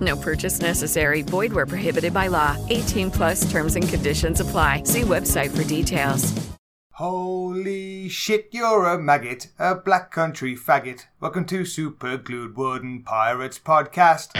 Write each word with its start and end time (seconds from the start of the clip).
No 0.00 0.16
purchase 0.16 0.60
necessary. 0.60 1.22
Void 1.22 1.52
where 1.52 1.66
prohibited 1.66 2.12
by 2.12 2.26
law. 2.28 2.56
18 2.68 3.10
plus 3.10 3.50
terms 3.50 3.74
and 3.76 3.88
conditions 3.88 4.40
apply. 4.40 4.82
See 4.84 5.02
website 5.02 5.56
for 5.56 5.64
details. 5.64 6.32
Holy 6.98 8.08
shit, 8.08 8.48
you're 8.50 8.84
a 8.84 8.98
maggot, 8.98 9.46
a 9.56 9.76
black 9.76 10.10
country 10.10 10.56
faggot. 10.56 11.04
Welcome 11.20 11.44
to 11.44 11.64
Super 11.64 12.16
Glued 12.16 12.56
Wooden 12.56 13.04
Pirates 13.04 13.60
Podcast. 13.60 14.34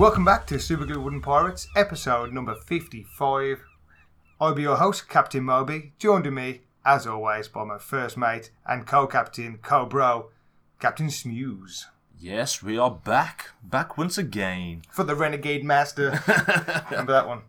Welcome 0.00 0.24
back 0.24 0.46
to 0.46 0.58
Super 0.58 0.86
Glued 0.86 1.04
Wooden 1.04 1.20
Pirates, 1.20 1.68
episode 1.76 2.32
number 2.32 2.54
55. 2.54 3.62
I'll 4.40 4.54
be 4.54 4.62
your 4.62 4.76
host, 4.76 5.10
Captain 5.10 5.44
Moby, 5.44 5.92
joined 5.98 6.24
with 6.24 6.32
me, 6.32 6.62
as 6.86 7.06
always, 7.06 7.48
by 7.48 7.64
my 7.64 7.76
first 7.76 8.16
mate 8.16 8.50
and 8.66 8.86
co-captain, 8.86 9.58
co-bro, 9.60 10.30
Captain 10.78 11.10
Smuse. 11.10 11.88
Yes, 12.18 12.62
we 12.62 12.78
are 12.78 12.90
back. 12.90 13.50
Back 13.62 13.98
once 13.98 14.16
again. 14.16 14.84
For 14.90 15.04
the 15.04 15.14
Renegade 15.14 15.64
Master. 15.64 16.18
Remember 16.90 17.12
that 17.12 17.28
one? 17.28 17.42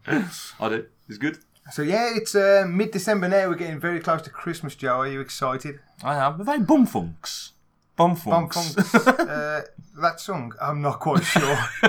I 0.60 0.68
do. 0.68 0.88
It's 1.08 1.18
good. 1.18 1.38
So 1.72 1.84
yeah, 1.84 2.12
it's 2.14 2.36
uh, 2.36 2.66
mid-December 2.68 3.30
now. 3.30 3.48
We're 3.48 3.56
getting 3.56 3.80
very 3.80 4.02
close 4.02 4.24
to 4.24 4.30
Christmas, 4.30 4.76
Joe. 4.76 5.00
Are 5.00 5.08
you 5.08 5.22
excited? 5.22 5.80
I 6.04 6.16
am. 6.16 6.42
Are 6.42 6.44
they 6.44 6.58
bumfunks? 6.58 7.52
Bumfunks. 7.98 8.76
Bomfunks. 8.76 9.20
uh, 9.30 9.62
that 9.98 10.20
song, 10.20 10.54
I'm 10.62 10.82
not 10.82 11.00
quite 11.00 11.24
sure. 11.24 11.58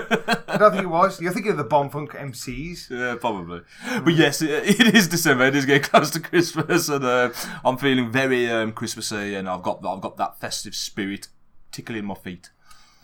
I 0.48 0.56
don't 0.58 0.72
think 0.72 0.84
it 0.84 0.91
was. 0.91 1.20
You're 1.20 1.33
thinking 1.33 1.53
of 1.53 1.58
the 1.58 1.64
Bomfunk 1.64 2.14
MC's. 2.14 2.89
Yeah, 2.90 3.17
probably. 3.20 3.63
But 4.02 4.14
yes, 4.14 4.42
it, 4.42 4.51
it 4.80 4.95
is 4.95 5.08
December. 5.08 5.46
It 5.46 5.57
is 5.57 5.67
getting 5.67 5.83
close 5.83 6.11
to 6.11 6.20
Christmas, 6.20 6.89
and 6.89 7.05
uh, 7.05 7.30
I'm 7.64 7.77
feeling 7.79 8.11
very 8.11 8.51
um, 8.51 8.73
Christmassy, 8.73 9.35
and 9.35 9.48
I've 9.48 9.63
got 9.63 9.85
I've 9.85 10.01
got 10.01 10.17
that 10.17 10.39
festive 10.39 10.74
spirit 10.74 11.29
tickling 11.70 12.05
my 12.05 12.14
feet. 12.14 12.51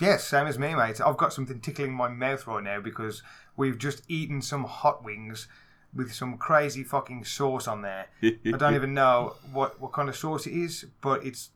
Yes, 0.00 0.25
same 0.25 0.47
as 0.47 0.59
me, 0.59 0.75
mate. 0.75 1.00
I've 1.00 1.16
got 1.16 1.32
something 1.32 1.60
tickling 1.60 1.92
my 1.92 2.09
mouth 2.09 2.47
right 2.47 2.62
now 2.62 2.80
because 2.80 3.22
we've 3.56 3.78
just 3.78 4.03
eaten 4.09 4.41
some 4.42 4.65
hot 4.65 5.03
wings 5.03 5.48
with 5.94 6.12
some 6.12 6.36
crazy 6.36 6.84
fucking 6.84 7.25
sauce 7.25 7.66
on 7.66 7.82
there. 7.82 8.06
I 8.22 8.56
don't 8.56 8.75
even 8.75 8.94
know 8.94 9.34
what, 9.53 9.80
what 9.80 9.92
kind 9.92 10.09
of 10.09 10.16
sauce 10.16 10.47
it 10.47 10.53
is, 10.53 10.86
but 11.00 11.25
it's 11.25 11.50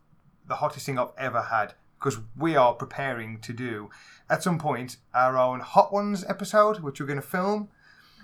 the 0.48 0.56
hottest 0.56 0.86
thing 0.86 0.98
I've 0.98 1.12
ever 1.16 1.42
had 1.42 1.74
because 2.02 2.18
we 2.36 2.56
are 2.56 2.74
preparing 2.74 3.38
to 3.40 3.52
do 3.52 3.90
at 4.28 4.42
some 4.42 4.58
point 4.58 4.96
our 5.14 5.38
own 5.38 5.60
Hot 5.60 5.92
Ones 5.92 6.24
episode, 6.28 6.80
which 6.80 7.00
we're 7.00 7.06
going 7.06 7.20
to 7.20 7.26
film. 7.26 7.68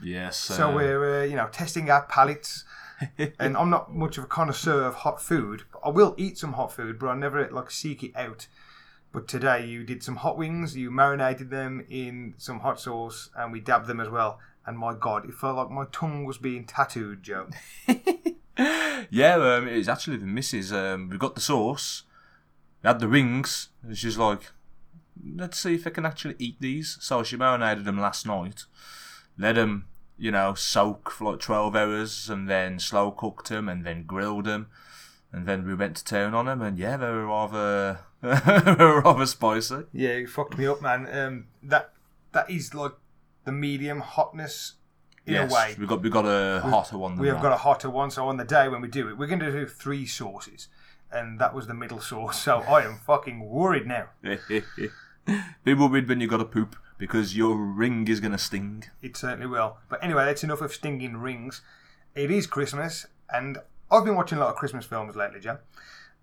Yes. 0.02 0.36
So 0.36 0.70
uh, 0.70 0.74
we're, 0.74 1.20
uh, 1.20 1.24
you 1.24 1.36
know, 1.36 1.48
testing 1.48 1.90
our 1.90 2.04
palates. 2.06 2.64
and 3.38 3.56
I'm 3.56 3.70
not 3.70 3.94
much 3.94 4.18
of 4.18 4.24
a 4.24 4.26
connoisseur 4.26 4.82
of 4.82 4.96
hot 4.96 5.22
food. 5.22 5.62
I 5.84 5.90
will 5.90 6.14
eat 6.18 6.36
some 6.36 6.54
hot 6.54 6.72
food, 6.72 6.98
but 6.98 7.08
I 7.08 7.16
never 7.16 7.48
like 7.50 7.70
seek 7.70 8.02
it 8.02 8.12
out. 8.16 8.48
But 9.12 9.28
today 9.28 9.64
you 9.64 9.84
did 9.84 10.02
some 10.02 10.16
hot 10.16 10.36
wings. 10.36 10.76
You 10.76 10.90
marinated 10.90 11.50
them 11.50 11.84
in 11.88 12.34
some 12.38 12.60
hot 12.60 12.80
sauce, 12.80 13.30
and 13.36 13.52
we 13.52 13.60
dabbed 13.60 13.86
them 13.86 14.00
as 14.00 14.08
well. 14.08 14.40
And 14.66 14.76
my 14.76 14.94
God, 14.94 15.24
it 15.24 15.34
felt 15.34 15.56
like 15.56 15.70
my 15.70 15.86
tongue 15.92 16.24
was 16.24 16.38
being 16.38 16.64
tattooed, 16.64 17.22
Joe. 17.22 17.48
Yeah, 19.10 19.36
um, 19.36 19.68
it's 19.68 19.88
actually 19.88 20.16
the 20.16 20.26
missus. 20.26 20.72
Um, 20.72 21.08
we 21.08 21.18
got 21.18 21.34
the 21.34 21.40
sauce, 21.40 22.02
had 22.84 23.00
the 23.00 23.08
wings, 23.08 23.68
and 23.82 23.96
she's 23.96 24.18
like, 24.18 24.50
let's 25.34 25.58
see 25.58 25.74
if 25.74 25.86
I 25.86 25.90
can 25.90 26.06
actually 26.06 26.36
eat 26.38 26.56
these. 26.60 26.96
So 27.00 27.22
she 27.22 27.36
marinated 27.36 27.84
them 27.84 28.00
last 28.00 28.26
night, 28.26 28.64
let 29.38 29.56
them, 29.56 29.86
you 30.16 30.30
know, 30.30 30.54
soak 30.54 31.10
for 31.10 31.32
like 31.32 31.40
12 31.40 31.76
hours, 31.76 32.30
and 32.30 32.48
then 32.48 32.78
slow 32.78 33.10
cooked 33.10 33.48
them, 33.48 33.68
and 33.68 33.84
then 33.84 34.04
grilled 34.04 34.44
them. 34.44 34.68
And 35.32 35.46
then 35.46 35.66
we 35.66 35.74
went 35.74 35.96
to 35.96 36.04
town 36.04 36.34
on 36.34 36.46
them, 36.46 36.62
and 36.62 36.78
yeah, 36.78 36.96
they 36.96 37.10
were 37.10 37.26
rather, 37.26 38.00
rather 38.22 39.26
spicy. 39.26 39.84
Yeah, 39.92 40.16
you 40.16 40.26
fucked 40.26 40.56
me 40.56 40.66
up, 40.66 40.80
man. 40.80 41.06
Um, 41.12 41.46
that 41.62 41.92
that 42.32 42.50
is 42.50 42.74
like 42.74 42.92
the 43.44 43.52
medium 43.52 44.00
hotness 44.00 44.74
in 45.26 45.34
yes, 45.34 45.50
a 45.50 45.54
way. 45.54 45.76
we 45.78 45.86
got 45.86 46.02
we 46.02 46.08
got 46.10 46.24
a 46.24 46.60
hotter 46.60 46.96
one. 46.96 47.12
Than 47.14 47.22
We 47.22 47.28
have 47.28 47.38
that. 47.38 47.42
got 47.42 47.52
a 47.52 47.58
hotter 47.58 47.90
one, 47.90 48.10
so 48.10 48.26
on 48.26 48.38
the 48.38 48.44
day 48.44 48.68
when 48.68 48.80
we 48.80 48.88
do 48.88 49.08
it, 49.08 49.18
we're 49.18 49.26
going 49.26 49.40
to 49.40 49.52
do 49.52 49.66
three 49.66 50.06
sauces, 50.06 50.68
and 51.10 51.38
that 51.38 51.54
was 51.54 51.66
the 51.66 51.74
middle 51.74 52.00
sauce. 52.00 52.42
So 52.42 52.60
I 52.60 52.82
am 52.84 52.98
fucking 53.06 53.48
worried 53.48 53.86
now. 53.86 54.08
Be 55.64 55.74
worried 55.74 56.08
when 56.08 56.20
you 56.20 56.26
got 56.26 56.38
to 56.38 56.44
poop 56.44 56.76
because 56.96 57.36
your 57.36 57.56
ring 57.56 58.08
is 58.08 58.20
gonna 58.20 58.38
sting. 58.38 58.84
It 59.00 59.16
certainly 59.16 59.46
will. 59.46 59.78
But 59.88 60.02
anyway, 60.02 60.24
that's 60.24 60.44
enough 60.44 60.60
of 60.60 60.72
stinging 60.72 61.16
rings. 61.16 61.62
It 62.14 62.30
is 62.30 62.46
Christmas, 62.46 63.06
and 63.30 63.58
I've 63.90 64.04
been 64.04 64.16
watching 64.16 64.38
a 64.38 64.40
lot 64.40 64.50
of 64.50 64.56
Christmas 64.56 64.84
films 64.84 65.14
lately, 65.14 65.40
Joe. 65.40 65.58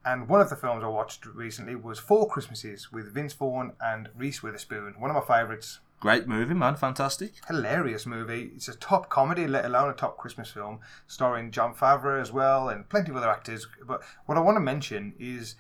And 0.04 0.28
one 0.28 0.42
of 0.42 0.50
the 0.50 0.56
films 0.56 0.84
I 0.84 0.88
watched 0.88 1.26
recently 1.26 1.76
was 1.76 1.98
Four 1.98 2.28
Christmases 2.30 2.92
with 2.92 3.14
Vince 3.14 3.34
Vaughn 3.34 3.74
and 3.82 4.10
Reese 4.16 4.44
Witherspoon. 4.44 4.96
One 5.00 5.10
of 5.10 5.16
my 5.16 5.22
favourites. 5.36 5.80
Great 6.00 6.28
movie, 6.28 6.54
man. 6.54 6.76
Fantastic. 6.76 7.34
Hilarious 7.48 8.06
movie. 8.06 8.52
It's 8.56 8.68
a 8.68 8.76
top 8.76 9.10
comedy, 9.10 9.48
let 9.48 9.66
alone 9.66 9.90
a 9.90 9.94
top 9.94 10.18
Christmas 10.18 10.52
film, 10.52 10.80
starring 11.08 11.52
Jon 11.52 11.74
Favreau 11.74 12.22
as 12.22 12.32
well 12.32 12.70
and 12.70 12.88
plenty 12.90 13.12
of 13.12 13.18
other 13.18 13.30
actors. 13.30 13.66
But 13.88 14.04
what 14.26 14.38
I 14.38 14.42
want 14.42 14.58
to 14.58 14.62
mention 14.62 15.14
is 15.18 15.56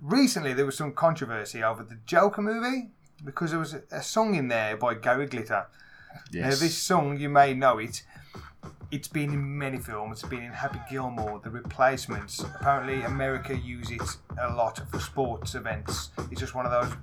recently 0.00 0.54
there 0.54 0.66
was 0.66 0.76
some 0.76 0.92
controversy 0.92 1.62
over 1.62 1.82
the 1.84 1.98
Joker 2.06 2.42
movie 2.42 2.90
because 3.22 3.50
there 3.50 3.60
was 3.60 3.74
a, 3.74 3.82
a 3.92 4.02
song 4.02 4.34
in 4.34 4.48
there 4.48 4.76
by 4.76 4.94
Gary 4.94 5.26
Glitter. 5.26 5.66
Now, 6.32 6.50
this 6.50 6.76
song, 6.76 7.18
you 7.18 7.28
may 7.28 7.54
know 7.54 7.78
it. 7.78 8.02
It's 8.90 9.08
been 9.08 9.32
in 9.32 9.58
many 9.58 9.78
films. 9.78 10.20
It's 10.20 10.28
been 10.28 10.42
in 10.42 10.52
Happy 10.52 10.80
Gilmore, 10.88 11.40
The 11.42 11.50
Replacements. 11.50 12.40
Apparently, 12.40 13.02
America 13.02 13.56
use 13.56 13.90
it 13.90 14.02
a 14.40 14.54
lot 14.54 14.80
for 14.90 15.00
sports 15.00 15.54
events. 15.54 16.10
It's 16.30 16.40
just 16.40 16.54
one 16.54 16.66
of 16.66 16.72
those 16.72 16.96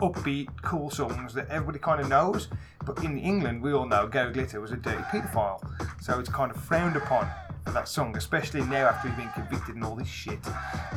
upbeat, 0.00 0.48
cool 0.62 0.90
songs 0.90 1.34
that 1.34 1.48
everybody 1.48 1.78
kind 1.78 2.00
of 2.00 2.08
knows. 2.08 2.48
But 2.84 3.02
in 3.02 3.18
England, 3.18 3.62
we 3.62 3.72
all 3.72 3.86
know 3.86 4.06
Gary 4.06 4.32
Glitter 4.32 4.60
was 4.60 4.72
a 4.72 4.76
dirty 4.76 5.02
paedophile. 5.04 5.60
So 6.02 6.18
it's 6.18 6.28
kind 6.28 6.50
of 6.50 6.62
frowned 6.62 6.96
upon 6.96 7.28
for 7.64 7.72
that 7.72 7.88
song, 7.88 8.16
especially 8.16 8.60
now 8.62 8.88
after 8.88 9.08
he's 9.08 9.16
been 9.16 9.30
convicted 9.30 9.74
and 9.76 9.84
all 9.84 9.96
this 9.96 10.08
shit. 10.08 10.40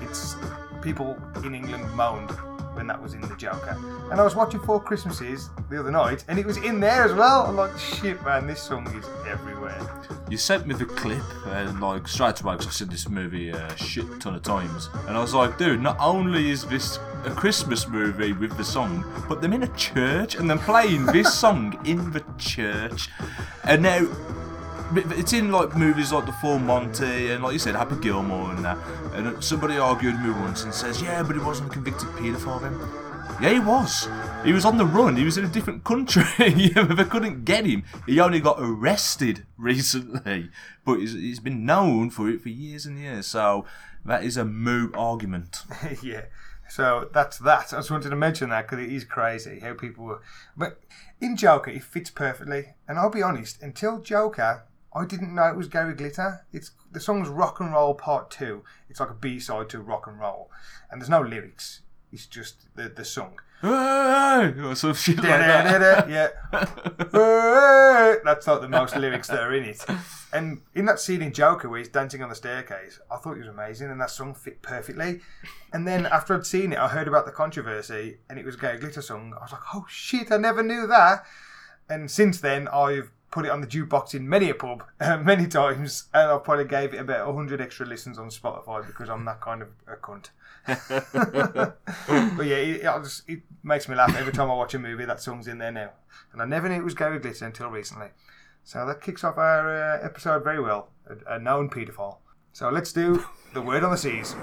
It's 0.02 0.36
people 0.82 1.18
in 1.44 1.56
England 1.56 1.90
moaned 1.96 2.32
when 2.78 2.88
that 2.88 3.02
was 3.02 3.14
in 3.14 3.22
the 3.22 3.36
Joker. 3.36 3.76
And 4.12 4.22
I 4.22 4.24
was 4.24 4.36
watching 4.36 4.60
Four 4.62 4.80
Christmases 4.82 5.50
the 5.70 5.80
other 5.80 5.92
night, 5.92 6.24
and 6.28 6.40
it 6.40 6.46
was 6.46 6.58
in 6.58 6.80
there 6.80 7.04
as 7.04 7.14
well. 7.14 7.46
I'm 7.46 7.58
like, 7.58 7.78
shit, 7.78 8.24
man, 8.24 8.48
this 8.48 8.62
song 8.62 8.88
is 8.96 9.06
everywhere. 9.28 9.78
You 10.30 10.38
sent 10.38 10.68
me 10.68 10.76
the 10.76 10.86
clip, 10.86 11.24
and 11.48 11.82
like 11.82 12.08
straight 12.08 12.40
away, 12.40 12.54
because 12.54 12.68
I've 12.68 12.74
seen 12.74 12.90
this 12.90 13.10
movie 13.10 13.50
a 13.50 13.76
shit 13.78 14.06
ton 14.22 14.36
of 14.36 14.44
times, 14.44 14.90
and 15.08 15.18
I 15.18 15.22
was 15.22 15.34
like, 15.34 15.58
dude, 15.58 15.82
not 15.82 15.98
only 16.00 16.52
is 16.52 16.66
this 16.66 17.00
a 17.26 17.32
Christmas 17.32 17.88
movie 17.88 18.34
with 18.34 18.56
the 18.56 18.64
song, 18.64 19.04
but 19.28 19.42
them 19.42 19.52
in 19.54 19.64
a 19.64 19.76
church 19.76 20.36
and 20.36 20.50
then 20.50 20.60
playing 20.60 21.06
this 21.08 21.34
song 21.40 21.78
in 21.86 22.12
the 22.12 22.24
church, 22.38 23.10
and 23.64 23.82
now 23.82 24.08
it's 24.96 25.34
in 25.34 25.52
like 25.52 25.76
movies 25.76 26.12
like 26.12 26.26
The 26.26 26.32
Full 26.34 26.60
Monty 26.60 27.32
and 27.32 27.44
like 27.44 27.54
you 27.54 27.60
said, 27.60 27.76
Happy 27.76 27.96
Gilmore 27.98 28.52
and 28.52 28.64
that. 28.64 28.78
And 29.14 29.28
uh, 29.28 29.42
somebody 29.42 29.78
argued 29.78 30.14
with 30.14 30.24
me 30.24 30.30
once 30.32 30.64
and 30.64 30.74
says, 30.74 31.02
"Yeah, 31.02 31.24
but 31.24 31.36
he 31.36 31.42
wasn't 31.42 31.70
a 31.70 31.74
convicted 31.74 32.08
paedophile 32.10 32.62
then." 32.62 33.08
Yeah, 33.40 33.54
he 33.54 33.60
was. 33.60 34.10
He 34.44 34.52
was 34.52 34.66
on 34.66 34.78
the 34.78 34.86
run. 34.86 35.16
He 35.16 35.24
was 35.24 35.38
in 35.38 35.46
a 35.46 35.50
different 35.50 35.84
country. 35.84 36.24
They 36.40 37.04
couldn't 37.04 37.46
get 37.46 37.66
him. 37.66 37.84
He 38.08 38.20
only 38.20 38.40
got 38.40 38.58
arrested 38.60 39.46
recently, 39.58 40.50
but 40.86 41.00
he's, 41.00 41.14
he's 41.14 41.40
been 41.40 41.66
known 41.66 42.10
for 42.10 42.30
it 42.30 42.42
for 42.42 42.50
years 42.50 42.86
and 42.86 42.98
years. 42.98 43.28
So 43.28 43.66
that 44.06 44.24
is 44.24 44.38
a 44.38 44.46
moot 44.46 44.96
argument. 44.96 45.64
yeah. 46.02 46.26
So 46.70 47.10
that's 47.14 47.38
that. 47.40 47.74
I 47.74 47.78
just 47.78 47.92
wanted 47.92 48.10
to 48.10 48.16
mention 48.16 48.50
that 48.50 48.68
because 48.68 48.84
it 48.84 48.92
is 48.92 49.04
crazy 49.04 49.60
how 49.60 49.74
people 49.74 50.06
were. 50.06 50.22
But 50.56 50.80
in 51.22 51.38
Joker, 51.38 51.72
it 51.72 51.84
fits 51.84 52.10
perfectly. 52.10 52.76
And 52.88 52.98
I'll 52.98 53.12
be 53.12 53.22
honest, 53.22 53.62
until 53.62 54.02
Joker, 54.02 54.64
I 54.98 55.06
didn't 55.06 55.36
know 55.36 55.48
it 55.48 55.56
was 55.56 55.68
Gary 55.68 55.94
Glitter. 55.94 56.46
It's 56.52 56.72
the 56.92 57.00
song's 57.00 57.30
Rock 57.30 57.60
and 57.60 57.72
Roll 57.72 57.94
Part 57.94 58.32
Two. 58.32 58.64
It's 58.90 59.00
like 59.00 59.12
a 59.12 59.16
B 59.16 59.40
side 59.40 59.70
to 59.70 59.80
Rock 59.80 60.08
and 60.08 60.20
Roll, 60.20 60.50
and 60.90 61.02
there's 61.02 61.10
no 61.10 61.22
lyrics. 61.22 61.82
It's 62.12 62.26
just 62.26 62.76
the 62.76 62.90
the 62.90 63.06
song. 63.06 63.40
or 63.64 64.76
some 64.76 64.94
shit 64.94 65.18
like 65.18 65.26
that. 65.26 66.10
Yeah. 66.10 66.28
That's 68.24 68.46
like 68.46 68.62
the 68.62 68.70
most 68.70 68.96
lyrics 68.96 69.28
that 69.30 69.40
are 69.40 69.54
in 69.54 69.64
it. 69.64 69.84
And 70.32 70.62
in 70.76 70.86
that 70.86 71.00
scene 71.00 71.22
in 71.22 71.34
Joker 71.34 71.68
where 71.68 71.80
he's 71.80 71.88
dancing 71.88 72.22
on 72.22 72.30
the 72.30 72.36
staircase, 72.36 73.00
I 73.10 73.18
thought 73.18 73.36
it 73.36 73.40
was 73.40 73.48
amazing 73.48 73.90
and 73.90 74.00
that 74.00 74.12
song 74.12 74.36
fit 74.36 74.62
perfectly. 74.62 75.22
And 75.74 75.88
then 75.88 76.06
after 76.06 76.36
I'd 76.36 76.46
seen 76.46 76.74
it, 76.74 76.78
I 76.78 76.88
heard 76.88 77.08
about 77.08 77.26
the 77.26 77.32
controversy 77.32 78.18
and 78.30 78.38
it 78.38 78.46
was 78.46 78.56
a 78.56 78.60
Gay 78.60 78.78
Glitter 78.78 79.02
song. 79.02 79.34
I 79.36 79.44
was 79.44 79.52
like, 79.52 79.62
oh 79.74 79.86
shit, 79.90 80.32
I 80.32 80.38
never 80.38 80.62
knew 80.62 80.86
that. 80.86 81.26
And 81.90 82.12
since 82.12 82.40
then, 82.40 82.68
I've 82.68 83.12
put 83.32 83.46
it 83.46 83.52
on 83.52 83.62
the 83.62 83.68
jukebox 83.68 84.14
in 84.14 84.28
many 84.28 84.50
a 84.50 84.54
pub, 84.54 84.84
uh, 85.00 85.18
many 85.18 85.48
times, 85.48 86.06
and 86.14 86.32
I 86.32 86.38
probably 86.38 86.66
gave 86.66 86.94
it 86.94 87.00
about 87.00 87.28
100 87.28 87.62
extra 87.62 87.86
listens 87.86 88.18
on 88.18 88.30
Spotify 88.30 88.86
because 88.86 89.10
I'm 89.10 89.26
that 89.26 89.42
kind 89.42 89.62
of 89.62 89.70
a 89.88 89.96
cunt. 89.96 90.30
but 92.38 92.46
yeah, 92.46 92.56
it, 92.56 92.82
it, 92.82 93.04
just, 93.04 93.30
it 93.30 93.42
makes 93.64 93.88
me 93.88 93.96
laugh 93.96 94.16
every 94.16 94.34
time 94.34 94.52
I 94.52 94.54
watch 94.54 94.74
a 94.74 94.80
movie. 94.80 95.06
That 95.06 95.22
song's 95.22 95.48
in 95.48 95.58
there 95.58 95.72
now, 95.72 95.92
and 96.34 96.42
I 96.42 96.46
never 96.46 96.68
knew 96.68 96.76
it 96.76 96.84
was 96.84 96.94
Gary 96.94 97.20
Glitter 97.20 97.46
until 97.46 97.70
recently. 97.70 98.08
So 98.64 98.86
that 98.86 99.02
kicks 99.02 99.24
off 99.24 99.38
our 99.38 99.70
uh, 99.70 100.04
episode 100.04 100.44
very 100.44 100.60
well. 100.60 100.90
A, 101.08 101.36
a 101.36 101.40
known 101.40 101.70
paedophile. 101.70 102.18
So 102.52 102.70
let's 102.70 102.92
do 102.92 103.24
the 103.54 103.62
word 103.62 103.84
on 103.84 103.92
the 103.92 103.98
seas. 103.98 104.36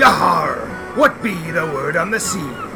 Yahar! 0.00 0.96
What 0.96 1.22
be 1.22 1.34
the 1.50 1.66
word 1.66 1.96
on 1.96 2.10
the 2.10 2.18
seas? 2.18 2.69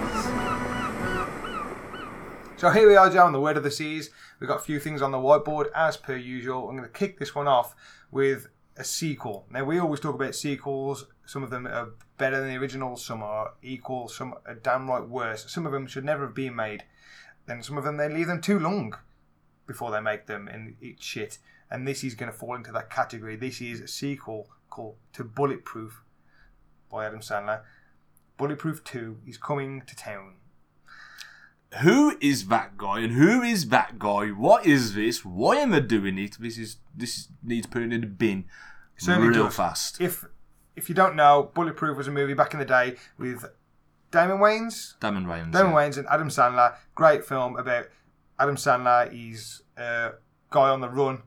So 2.64 2.70
here 2.70 2.88
we 2.88 2.96
are, 2.96 3.11
Joe, 3.11 3.26
on 3.26 3.32
the 3.32 3.43
word 3.43 3.58
of 3.58 3.62
the 3.62 3.70
seas. 3.70 4.08
We've 4.40 4.49
got 4.49 4.61
a 4.61 4.64
few 4.64 4.81
things 4.81 5.02
on 5.02 5.11
the 5.11 5.19
whiteboard 5.19 5.66
as 5.75 5.99
per 5.99 6.16
usual. 6.16 6.66
I'm 6.66 6.78
going 6.78 6.88
to 6.88 6.99
kick 6.99 7.19
this 7.19 7.34
one 7.34 7.46
off 7.46 7.76
with 8.11 8.49
a 8.78 8.84
sequel. 8.84 9.44
Now 9.50 9.64
we 9.64 9.78
always 9.78 10.00
talk 10.00 10.14
about 10.14 10.34
sequels. 10.34 11.05
Some 11.26 11.43
of 11.43 11.50
them 11.50 11.66
are 11.66 11.90
better 12.16 12.40
than 12.40 12.49
the 12.49 12.56
original. 12.56 12.96
Some 12.96 13.22
are 13.22 13.52
equal. 13.62 14.08
Some 14.08 14.37
are 14.46 14.55
damn 14.55 14.88
right 14.88 15.06
worse. 15.06 15.44
Some 15.52 15.66
of 15.66 15.72
them 15.72 15.87
should 15.87 16.06
never 16.06 16.25
have 16.25 16.34
been 16.34 16.56
made. 16.56 16.84
Then 17.44 17.62
some 17.62 17.76
of 17.76 17.84
them 17.84 17.99
they 17.99 18.08
leave 18.08 18.28
them 18.28 18.40
too 18.40 18.58
long 18.58 18.94
before 19.66 19.90
they 19.90 20.00
make 20.00 20.25
them, 20.25 20.49
and 20.49 20.76
it's 20.81 21.05
shit. 21.05 21.37
And 21.70 21.87
this 21.87 22.02
is 22.02 22.14
going 22.14 22.32
to 22.32 22.38
fall 22.38 22.55
into 22.55 22.72
that 22.72 22.88
category. 22.88 23.37
This 23.37 23.61
is 23.61 23.82
a 23.82 23.88
sequel 23.88 24.49
called 24.70 24.96
to 25.12 25.22
Bulletproof 25.22 26.02
by 26.90 27.05
Adam 27.05 27.20
Sandler. 27.20 27.61
Bulletproof 28.38 28.82
Two 28.84 29.19
is 29.26 29.37
coming 29.37 29.82
to 29.82 29.94
town. 29.94 30.37
Who 31.82 32.17
is 32.21 32.49
that 32.49 32.76
guy 32.76 33.00
and 33.00 33.12
who 33.12 33.43
is 33.43 33.69
that 33.69 33.99
guy? 33.99 34.29
What 34.29 34.65
is 34.65 34.94
this? 34.94 35.25
Why 35.25 35.56
am 35.56 35.75
I 35.75 35.81
doing 35.81 36.19
it? 36.19 36.37
This 36.38 36.59
is 36.59 36.76
this 36.94 37.29
needs 37.43 37.67
putting 37.67 37.93
in 37.93 38.00
the 38.03 38.06
bin 38.06 38.44
Certainly 38.97 39.29
real 39.29 39.44
does. 39.44 39.56
fast. 39.56 40.00
If 40.00 40.25
if 40.76 40.88
you 40.88 40.94
don't 40.94 41.17
know, 41.17 41.50
Bulletproof 41.55 41.97
was 41.97 42.09
a 42.09 42.12
movie 42.12 42.35
back 42.35 42.53
in 42.53 42.61
the 42.61 42.65
day 42.65 42.97
with 43.19 43.44
Damon 44.11 44.38
Wayans, 44.38 44.99
Damon 45.00 45.26
Wayans. 45.26 45.53
Damon 45.53 45.73
yeah. 45.73 45.76
Wayans 45.76 45.99
and 45.99 46.06
Adam 46.09 46.29
Sandler. 46.29 46.75
Great 46.94 47.25
film 47.25 47.56
about 47.56 47.87
Adam 48.38 48.56
Sandler. 48.56 49.11
He's 49.11 49.62
a 49.76 50.12
guy 50.50 50.69
on 50.71 50.81
the 50.81 50.88
run. 50.88 51.23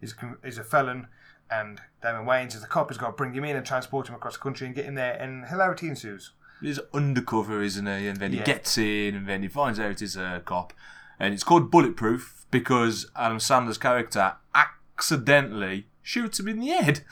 He's, 0.00 0.14
he's 0.44 0.58
a 0.58 0.64
felon. 0.64 1.08
And 1.50 1.80
Damon 2.02 2.26
Wayans 2.26 2.54
is 2.54 2.60
the 2.60 2.66
cop 2.66 2.88
who's 2.88 2.98
got 2.98 3.06
to 3.06 3.12
bring 3.12 3.32
him 3.32 3.44
in 3.44 3.56
and 3.56 3.64
transport 3.64 4.08
him 4.08 4.14
across 4.14 4.34
the 4.34 4.42
country 4.42 4.66
and 4.66 4.76
get 4.76 4.84
him 4.84 4.94
there. 4.94 5.14
And 5.14 5.46
hilarity 5.46 5.88
ensues. 5.88 6.32
He's 6.60 6.80
undercover, 6.92 7.62
isn't 7.62 7.86
he? 7.86 8.08
And 8.08 8.18
then 8.18 8.32
he 8.32 8.38
Yeah. 8.38 8.44
gets 8.44 8.76
in, 8.78 9.14
and 9.14 9.26
then 9.28 9.42
he 9.42 9.48
finds 9.48 9.78
out 9.78 10.00
he's 10.00 10.16
a 10.16 10.42
cop. 10.44 10.72
And 11.20 11.32
it's 11.34 11.44
called 11.44 11.70
Bulletproof 11.70 12.46
because 12.50 13.10
Adam 13.16 13.38
Sandler's 13.38 13.78
character 13.78 14.34
accidentally 14.54 15.86
shoots 16.02 16.40
him 16.40 16.48
in 16.48 16.60
the 16.60 16.68
head. 16.68 17.04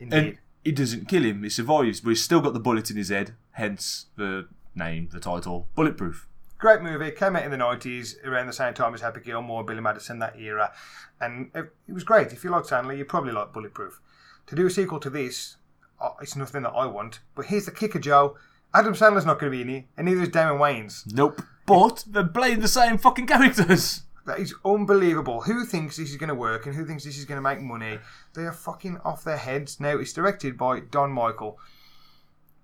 Indeed. 0.00 0.16
And 0.16 0.38
he 0.64 0.72
doesn't 0.72 1.08
kill 1.08 1.22
him, 1.24 1.42
he 1.42 1.48
survives, 1.48 2.00
but 2.00 2.10
he's 2.10 2.22
still 2.22 2.40
got 2.40 2.54
the 2.54 2.60
bullet 2.60 2.90
in 2.90 2.96
his 2.96 3.08
head, 3.08 3.34
hence 3.52 4.06
the 4.16 4.48
name, 4.74 5.08
the 5.12 5.20
title, 5.20 5.68
Bulletproof. 5.74 6.26
Great 6.58 6.80
movie. 6.82 7.10
Came 7.10 7.34
out 7.34 7.44
in 7.44 7.50
the 7.50 7.56
90s, 7.56 8.14
around 8.24 8.46
the 8.46 8.52
same 8.52 8.72
time 8.72 8.94
as 8.94 9.00
Happy 9.00 9.20
Gilmore, 9.20 9.64
Billy 9.64 9.80
Madison, 9.80 10.20
that 10.20 10.38
era. 10.38 10.72
And 11.20 11.50
it, 11.54 11.74
it 11.88 11.92
was 11.92 12.04
great. 12.04 12.32
If 12.32 12.44
you 12.44 12.50
like 12.50 12.64
Sandler, 12.64 12.96
you 12.96 13.04
probably 13.04 13.32
like 13.32 13.52
Bulletproof. 13.52 14.00
To 14.46 14.54
do 14.54 14.66
a 14.66 14.70
sequel 14.70 15.00
to 15.00 15.10
this, 15.10 15.56
oh, 16.00 16.14
it's 16.20 16.36
nothing 16.36 16.62
that 16.62 16.70
I 16.70 16.86
want. 16.86 17.20
But 17.34 17.46
here's 17.46 17.64
the 17.66 17.72
kicker, 17.72 17.98
Joe. 17.98 18.36
Adam 18.74 18.94
Sandler's 18.94 19.26
not 19.26 19.38
going 19.38 19.52
to 19.52 19.56
be 19.56 19.62
in 19.62 19.68
it, 19.70 19.84
and 19.96 20.06
neither 20.06 20.22
is 20.22 20.28
Damon 20.30 20.58
Wayans. 20.58 21.12
Nope. 21.12 21.42
But 21.66 22.04
they're 22.08 22.24
playing 22.26 22.60
the 22.60 22.68
same 22.68 22.98
fucking 22.98 23.26
characters. 23.26 24.02
That 24.24 24.38
is 24.38 24.54
unbelievable. 24.64 25.40
Who 25.42 25.64
thinks 25.64 25.96
this 25.96 26.10
is 26.10 26.16
going 26.16 26.28
to 26.28 26.34
work 26.34 26.66
and 26.66 26.74
who 26.76 26.84
thinks 26.86 27.02
this 27.04 27.18
is 27.18 27.24
going 27.24 27.38
to 27.38 27.42
make 27.42 27.60
money? 27.60 27.98
They 28.34 28.42
are 28.42 28.52
fucking 28.52 28.98
off 29.04 29.24
their 29.24 29.36
heads. 29.36 29.80
Now, 29.80 29.96
it's 29.98 30.12
directed 30.12 30.56
by 30.56 30.80
Don 30.80 31.10
Michael. 31.10 31.58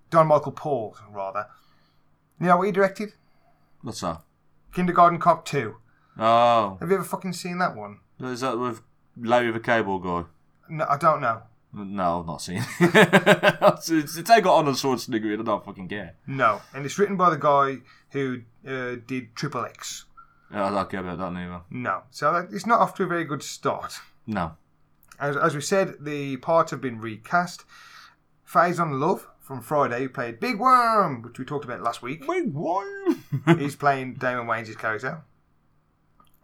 Don 0.09 0.27
Michael 0.27 0.53
Paul, 0.53 0.95
rather. 1.11 1.47
You 2.39 2.47
know 2.47 2.57
what 2.57 2.65
he 2.67 2.71
directed? 2.71 3.13
What's 3.81 4.01
that? 4.01 4.21
Kindergarten 4.73 5.19
Cop 5.19 5.43
2. 5.45 5.75
Oh, 6.17 6.77
Have 6.79 6.89
you 6.89 6.95
ever 6.95 7.03
fucking 7.03 7.33
seen 7.33 7.57
that 7.59 7.75
one? 7.75 7.99
is 8.21 8.41
that 8.41 8.57
with 8.57 8.81
Larry 9.17 9.51
the 9.51 9.59
Cable 9.59 9.99
Guy? 9.99 10.25
No, 10.69 10.85
I 10.89 10.97
don't 10.97 11.21
know. 11.21 11.41
No, 11.71 12.19
I've 12.19 12.25
not 12.25 12.41
seen 12.41 12.57
it. 12.57 12.65
it's, 13.91 14.15
they 14.15 14.41
got 14.41 14.57
Arnold 14.57 14.75
Schwarzenegger 14.75 15.33
in, 15.33 15.41
I 15.41 15.43
don't 15.43 15.63
fucking 15.63 15.87
care. 15.87 16.15
No. 16.25 16.61
And 16.73 16.85
it's 16.85 16.97
written 16.97 17.15
by 17.15 17.29
the 17.29 17.37
guy 17.37 17.77
who 18.11 18.41
uh, 18.67 18.95
did 19.05 19.35
Triple 19.35 19.65
X. 19.65 20.05
Yeah, 20.51 20.65
I 20.65 20.69
don't 20.71 20.89
care 20.89 21.01
about 21.01 21.19
that 21.19 21.33
neither. 21.33 21.61
No. 21.69 22.03
So 22.09 22.33
that, 22.33 22.51
it's 22.51 22.65
not 22.65 22.79
off 22.79 22.95
to 22.95 23.03
a 23.03 23.07
very 23.07 23.23
good 23.23 23.43
start. 23.43 23.99
No. 24.25 24.53
As, 25.19 25.37
as 25.37 25.53
we 25.53 25.61
said, 25.61 25.95
the 25.99 26.37
parts 26.37 26.71
have 26.71 26.81
been 26.81 26.99
recast. 26.99 27.65
Faizon 28.47 28.99
Love 28.99 29.27
from 29.39 29.61
Friday, 29.61 30.01
who 30.01 30.09
played 30.09 30.39
Big 30.39 30.59
Worm, 30.59 31.21
which 31.21 31.37
we 31.37 31.45
talked 31.45 31.65
about 31.65 31.81
last 31.81 32.01
week. 32.01 32.27
Wait, 32.27 32.47
what? 32.47 32.87
He's 33.59 33.75
playing 33.75 34.15
Damon 34.15 34.47
Wayans' 34.47 34.77
character. 34.77 35.21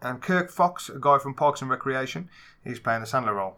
And 0.00 0.22
Kirk 0.22 0.50
Fox, 0.50 0.88
a 0.88 0.98
guy 1.00 1.18
from 1.18 1.34
Parks 1.34 1.62
and 1.62 1.70
Recreation, 1.70 2.28
he's 2.62 2.78
playing 2.78 3.00
the 3.00 3.06
Sandler 3.06 3.34
role. 3.34 3.56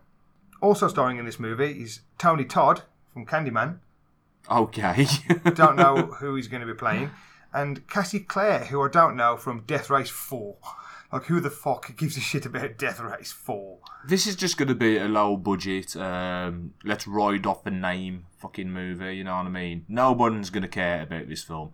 Also 0.61 0.89
starring 0.89 1.19
in 1.19 1.25
this 1.25 1.39
movie 1.39 1.83
is 1.83 2.01
Tony 2.19 2.45
Todd 2.45 2.83
from 3.13 3.27
Candyman. 3.27 3.79
okay. 4.51 5.07
Don't 5.55 5.77
know 5.77 5.97
who 6.19 6.35
he's 6.35 6.49
going 6.49 6.61
to 6.61 6.67
be 6.67 6.79
playing. 6.79 7.11
And 7.53 7.87
Cassie 7.89 8.21
Clare, 8.21 8.67
who 8.67 8.83
I 8.83 8.89
don't 8.89 9.17
know 9.17 9.37
from 9.37 9.61
Death 9.67 9.89
Race 9.89 10.11
4. 10.11 10.57
Like, 11.11 11.25
who 11.25 11.41
the 11.41 11.49
fuck 11.49 11.97
gives 11.97 12.19
a 12.19 12.21
shit 12.21 12.45
about 12.45 12.77
Death 12.77 13.01
Race 13.01 13.33
4? 13.33 13.79
This 14.07 14.27
is 14.27 14.37
just 14.37 14.59
going 14.59 14.69
to 14.69 14.75
be 14.75 14.99
a 14.99 15.07
low 15.09 15.39
budget, 15.39 15.97
um, 15.97 16.75
let's 16.85 17.07
ride 17.07 17.47
off 17.47 17.65
the 17.65 17.71
name 17.71 18.27
fucking 18.39 18.71
movie, 18.71 19.17
you 19.17 19.25
know 19.25 19.37
what 19.37 19.47
I 19.47 19.49
mean? 19.49 19.87
No 19.89 20.13
one's 20.13 20.51
going 20.51 20.63
to 20.63 20.69
care 20.69 21.03
about 21.03 21.29
this 21.29 21.43
film. 21.43 21.71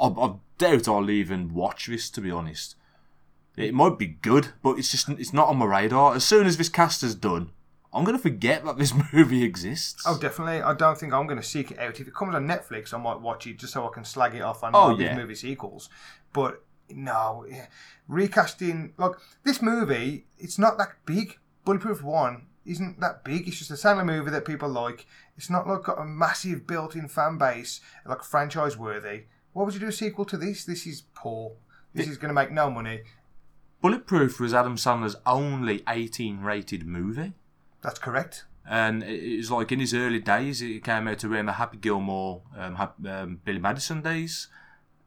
I, 0.00 0.06
I 0.06 0.34
doubt 0.56 0.88
I'll 0.88 1.10
even 1.10 1.52
watch 1.52 1.86
this, 1.86 2.08
to 2.10 2.22
be 2.22 2.30
honest. 2.30 2.76
It 3.56 3.74
might 3.74 3.98
be 3.98 4.06
good, 4.06 4.48
but 4.62 4.78
it's 4.78 4.90
just 4.90 5.08
it's 5.10 5.32
not 5.34 5.48
on 5.48 5.58
my 5.58 5.66
radar. 5.66 6.14
As 6.14 6.24
soon 6.24 6.46
as 6.46 6.56
this 6.56 6.68
cast 6.68 7.02
is 7.02 7.16
done, 7.16 7.50
I'm 7.92 8.04
going 8.04 8.16
to 8.16 8.22
forget 8.22 8.64
that 8.64 8.76
this 8.78 8.92
movie 9.12 9.42
exists. 9.44 10.02
Oh, 10.06 10.18
definitely. 10.18 10.60
I 10.62 10.74
don't 10.74 10.98
think 10.98 11.12
I'm 11.12 11.26
going 11.26 11.40
to 11.40 11.46
seek 11.46 11.70
it 11.70 11.78
out. 11.78 11.98
If 12.00 12.06
it 12.08 12.14
comes 12.14 12.34
on 12.34 12.46
Netflix, 12.46 12.92
I 12.92 12.98
might 12.98 13.20
watch 13.20 13.46
it 13.46 13.58
just 13.58 13.72
so 13.72 13.86
I 13.88 13.90
can 13.92 14.04
slag 14.04 14.34
it 14.34 14.42
off 14.42 14.62
on 14.62 14.72
Oh, 14.74 14.94
these 14.94 15.06
yeah. 15.06 15.16
movie 15.16 15.34
sequels. 15.34 15.88
But 16.32 16.62
no, 16.90 17.46
yeah. 17.48 17.66
recasting. 18.08 18.92
Look, 18.98 19.20
this 19.44 19.62
movie, 19.62 20.26
it's 20.38 20.58
not 20.58 20.76
that 20.78 20.88
big. 21.06 21.38
Bulletproof 21.64 22.02
1 22.02 22.46
isn't 22.66 23.00
that 23.00 23.24
big. 23.24 23.48
It's 23.48 23.58
just 23.58 23.70
a 23.70 23.74
Sandler 23.74 24.04
movie 24.04 24.30
that 24.30 24.44
people 24.44 24.68
like. 24.68 25.06
It's 25.36 25.48
not 25.50 25.66
like 25.66 25.84
got 25.84 25.98
a 26.00 26.04
massive 26.04 26.66
built 26.66 26.94
in 26.94 27.08
fan 27.08 27.38
base, 27.38 27.80
like 28.06 28.22
franchise 28.22 28.76
worthy. 28.76 29.24
Why 29.52 29.64
would 29.64 29.74
you 29.74 29.80
do 29.80 29.86
a 29.88 29.92
sequel 29.92 30.24
to 30.26 30.36
this? 30.36 30.64
This 30.64 30.86
is 30.86 31.02
poor. 31.14 31.52
This 31.94 32.06
is 32.08 32.16
going 32.18 32.28
to 32.28 32.34
make 32.34 32.50
no 32.52 32.70
money. 32.70 33.00
Bulletproof 33.80 34.38
was 34.40 34.52
Adam 34.54 34.76
Sandler's 34.76 35.16
only 35.26 35.82
18 35.88 36.40
rated 36.40 36.86
movie. 36.86 37.32
That's 37.88 38.00
correct. 38.00 38.44
And 38.68 39.02
it 39.02 39.38
was 39.38 39.50
like 39.50 39.72
in 39.72 39.80
his 39.80 39.94
early 39.94 40.18
days, 40.18 40.60
it 40.60 40.84
came 40.84 41.08
out 41.08 41.24
around 41.24 41.46
the 41.46 41.52
Happy 41.52 41.78
Gilmore, 41.78 42.42
um, 42.54 42.76
um, 43.06 43.40
Billy 43.42 43.58
Madison 43.58 44.02
days. 44.02 44.48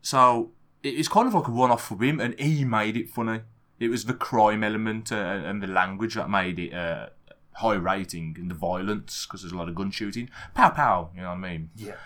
So 0.02 0.50
it's 0.82 1.08
kind 1.08 1.28
of 1.28 1.36
like 1.36 1.48
a 1.48 1.52
one-off 1.52 1.86
for 1.86 2.04
him, 2.04 2.20
and 2.20 2.34
he 2.40 2.66
made 2.66 2.98
it 2.98 3.08
funny. 3.08 3.42
It 3.80 3.90
was 3.90 4.06
the 4.06 4.16
crime 4.16 4.64
element 4.64 5.12
uh, 5.12 5.16
and 5.16 5.62
the 5.62 5.68
language 5.68 6.16
that 6.16 6.28
made 6.28 6.58
it 6.58 6.74
uh, 6.74 7.10
high 7.54 7.76
rating, 7.76 8.36
and 8.40 8.50
the 8.50 8.56
violence 8.56 9.28
because 9.28 9.44
there's 9.44 9.54
a 9.54 9.58
lot 9.58 9.70
of 9.70 9.76
gun 9.76 9.92
shooting, 9.92 10.32
pow 10.56 10.72
pow. 10.72 11.12
You 11.14 11.22
know 11.22 11.28
what 11.28 11.36
I 11.36 11.52
mean? 11.52 11.70
Yeah. 11.76 11.98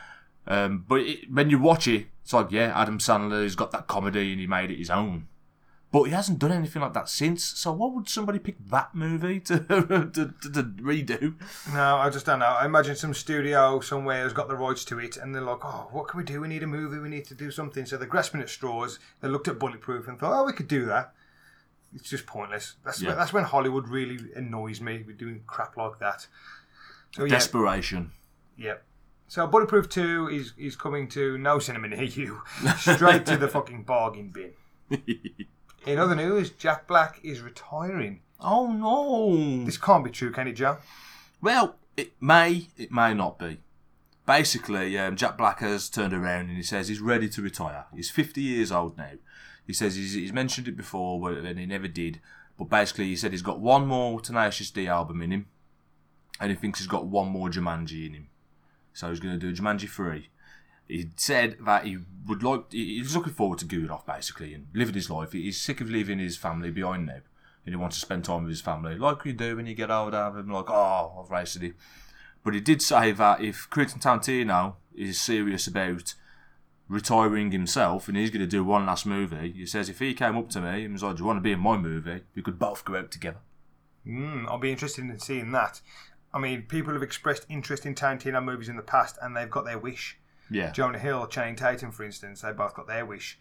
Um, 0.45 0.83
but 0.85 0.99
it, 0.99 1.31
when 1.31 1.49
you 1.49 1.57
watch 1.57 1.87
it, 1.87 2.07
it's 2.21 2.33
like, 2.33 2.51
yeah, 2.51 2.77
Adam 2.77 2.99
Sandler's 2.99 3.55
got 3.55 3.71
that 3.71 3.87
comedy 3.87 4.33
and 4.33 4.41
he 4.41 4.47
made 4.47 4.71
it 4.71 4.77
his 4.77 4.89
own. 4.89 5.29
But 5.95 6.03
he 6.03 6.11
hasn't 6.11 6.39
done 6.39 6.51
anything 6.51 6.81
like 6.81 6.91
that 6.91 7.07
since. 7.07 7.41
So 7.45 7.71
why 7.71 7.87
would 7.87 8.09
somebody 8.09 8.37
pick 8.37 8.57
that 8.67 8.93
movie 8.93 9.39
to, 9.39 9.59
to, 9.59 10.09
to, 10.11 10.51
to 10.51 10.63
redo? 10.81 11.35
No, 11.73 11.95
I 11.95 12.09
just 12.09 12.25
don't 12.25 12.39
know. 12.39 12.47
I 12.47 12.65
imagine 12.65 12.97
some 12.97 13.13
studio 13.13 13.79
somewhere 13.79 14.23
has 14.23 14.33
got 14.33 14.49
the 14.49 14.57
rights 14.57 14.83
to 14.85 14.99
it, 14.99 15.15
and 15.15 15.33
they're 15.33 15.41
like, 15.41 15.63
"Oh, 15.63 15.87
what 15.93 16.09
can 16.09 16.17
we 16.17 16.25
do? 16.25 16.41
We 16.41 16.49
need 16.49 16.63
a 16.63 16.67
movie. 16.67 16.99
We 16.99 17.07
need 17.07 17.23
to 17.27 17.33
do 17.33 17.49
something." 17.49 17.85
So 17.85 17.95
they're 17.95 18.09
grasping 18.09 18.41
at 18.41 18.49
straws. 18.49 18.99
They 19.21 19.29
looked 19.29 19.47
at 19.47 19.57
Bulletproof 19.57 20.09
and 20.09 20.19
thought, 20.19 20.37
"Oh, 20.37 20.43
we 20.43 20.51
could 20.51 20.67
do 20.67 20.83
that." 20.87 21.13
It's 21.95 22.09
just 22.09 22.25
pointless. 22.27 22.75
That's 22.83 23.01
Yeah. 23.01 23.11
when, 23.11 23.17
that's 23.17 23.31
when 23.31 23.45
Hollywood 23.45 23.87
really 23.87 24.19
annoys 24.35 24.81
me 24.81 25.01
with 25.07 25.17
doing 25.17 25.43
crap 25.47 25.77
like 25.77 25.99
that. 25.99 26.27
So 27.13 27.23
yeah, 27.23 27.29
Desperation. 27.29 28.11
yeah. 28.57 28.79
So 29.29 29.47
Bulletproof 29.47 29.87
Two 29.87 30.27
is 30.27 30.51
is 30.57 30.75
coming 30.75 31.07
to 31.11 31.37
no 31.37 31.57
cinema 31.59 31.87
near 31.87 32.03
you, 32.03 32.41
straight 32.79 33.25
to 33.27 33.37
the 33.37 33.47
fucking 33.47 33.83
bargain 33.83 34.33
bin. 34.33 34.51
In 35.85 35.99
other 35.99 36.15
news, 36.15 36.49
Jack 36.49 36.87
Black 36.87 37.19
is 37.23 37.41
retiring. 37.41 38.21
Oh 38.39 38.71
no! 38.71 39.65
This 39.65 39.77
can't 39.77 40.03
be 40.03 40.09
true, 40.09 40.31
can 40.31 40.47
it, 40.47 40.53
Joe? 40.53 40.77
Well, 41.41 41.75
it 41.95 42.13
may, 42.19 42.69
it 42.75 42.91
may 42.91 43.13
not 43.13 43.37
be. 43.37 43.59
Basically, 44.25 44.97
um, 44.97 45.15
Jack 45.15 45.37
Black 45.37 45.59
has 45.59 45.87
turned 45.87 46.13
around 46.13 46.49
and 46.49 46.57
he 46.57 46.63
says 46.63 46.87
he's 46.87 46.99
ready 46.99 47.29
to 47.29 47.41
retire. 47.41 47.85
He's 47.93 48.09
50 48.09 48.41
years 48.41 48.71
old 48.71 48.97
now. 48.97 49.11
He 49.67 49.73
says 49.73 49.95
he's, 49.95 50.13
he's 50.13 50.33
mentioned 50.33 50.67
it 50.67 50.75
before, 50.75 51.21
but 51.21 51.37
and 51.37 51.59
he 51.59 51.67
never 51.67 51.87
did. 51.87 52.19
But 52.57 52.69
basically, 52.69 53.05
he 53.05 53.15
said 53.15 53.31
he's 53.31 53.43
got 53.43 53.59
one 53.59 53.85
more 53.85 54.19
Tenacious 54.19 54.71
D 54.71 54.87
album 54.87 55.21
in 55.21 55.31
him, 55.31 55.45
and 56.39 56.49
he 56.49 56.57
thinks 56.57 56.79
he's 56.79 56.87
got 56.87 57.05
one 57.05 57.27
more 57.27 57.49
Jumanji 57.49 58.07
in 58.07 58.13
him. 58.15 58.27
So 58.93 59.09
he's 59.09 59.19
going 59.19 59.39
to 59.39 59.53
do 59.53 59.53
Jumanji 59.53 59.87
3. 59.87 60.29
He 60.87 61.09
said 61.15 61.57
that 61.65 61.85
he 61.85 61.97
would 62.27 62.43
like, 62.43 62.71
he- 62.71 62.97
he's 62.99 63.15
looking 63.15 63.33
forward 63.33 63.59
to 63.59 63.65
off 63.89 64.05
basically 64.05 64.53
and 64.53 64.67
living 64.73 64.93
his 64.95 65.09
life. 65.09 65.31
He's 65.31 65.59
sick 65.59 65.81
of 65.81 65.89
leaving 65.89 66.19
his 66.19 66.37
family 66.37 66.71
behind 66.71 67.07
now. 67.07 67.21
And 67.65 67.73
he 67.73 67.75
wants 67.75 67.95
to 67.95 68.01
spend 68.01 68.25
time 68.25 68.43
with 68.43 68.51
his 68.51 68.61
family, 68.61 68.95
like 68.95 69.25
you 69.25 69.33
do 69.33 69.55
when 69.55 69.65
you 69.65 69.73
get 69.73 69.89
older. 69.89 70.17
I'm 70.17 70.49
like, 70.49 70.69
oh, 70.69 71.23
I've 71.23 71.31
it. 71.63 71.73
But 72.43 72.53
he 72.53 72.61
did 72.61 72.83
say 72.83 73.11
that 73.11 73.41
if 73.41 73.67
Quentin 73.71 73.99
Tarantino 73.99 74.75
is 74.93 75.19
serious 75.19 75.65
about 75.65 76.13
retiring 76.87 77.51
himself 77.51 78.07
and 78.07 78.15
he's 78.15 78.29
going 78.29 78.41
to 78.41 78.47
do 78.47 78.63
one 78.63 78.85
last 78.85 79.07
movie, 79.07 79.51
he 79.51 79.65
says 79.65 79.89
if 79.89 79.97
he 79.97 80.13
came 80.13 80.37
up 80.37 80.49
to 80.51 80.61
me 80.61 80.85
and 80.85 80.93
was 80.93 81.01
like, 81.01 81.15
"Do 81.15 81.21
you 81.23 81.25
want 81.25 81.37
to 81.37 81.41
be 81.41 81.53
in 81.53 81.59
my 81.59 81.77
movie?" 81.77 82.21
We 82.35 82.43
could 82.43 82.59
both 82.59 82.85
go 82.85 82.95
out 82.95 83.09
together. 83.09 83.39
Mm, 84.05 84.47
I'll 84.47 84.59
be 84.59 84.71
interested 84.71 85.03
in 85.03 85.17
seeing 85.19 85.51
that. 85.53 85.81
I 86.31 86.37
mean, 86.37 86.63
people 86.63 86.93
have 86.93 87.01
expressed 87.01 87.47
interest 87.49 87.85
in 87.85 87.95
Tarantino 87.95 88.43
movies 88.43 88.69
in 88.69 88.75
the 88.75 88.83
past, 88.83 89.17
and 89.21 89.35
they've 89.35 89.49
got 89.49 89.65
their 89.65 89.79
wish. 89.79 90.19
Yeah, 90.49 90.71
Jonah 90.71 90.99
Hill, 90.99 91.27
Channing 91.27 91.55
Tatum, 91.55 91.91
for 91.91 92.03
instance, 92.03 92.41
they 92.41 92.51
both 92.51 92.75
got 92.75 92.87
their 92.87 93.05
wish, 93.05 93.37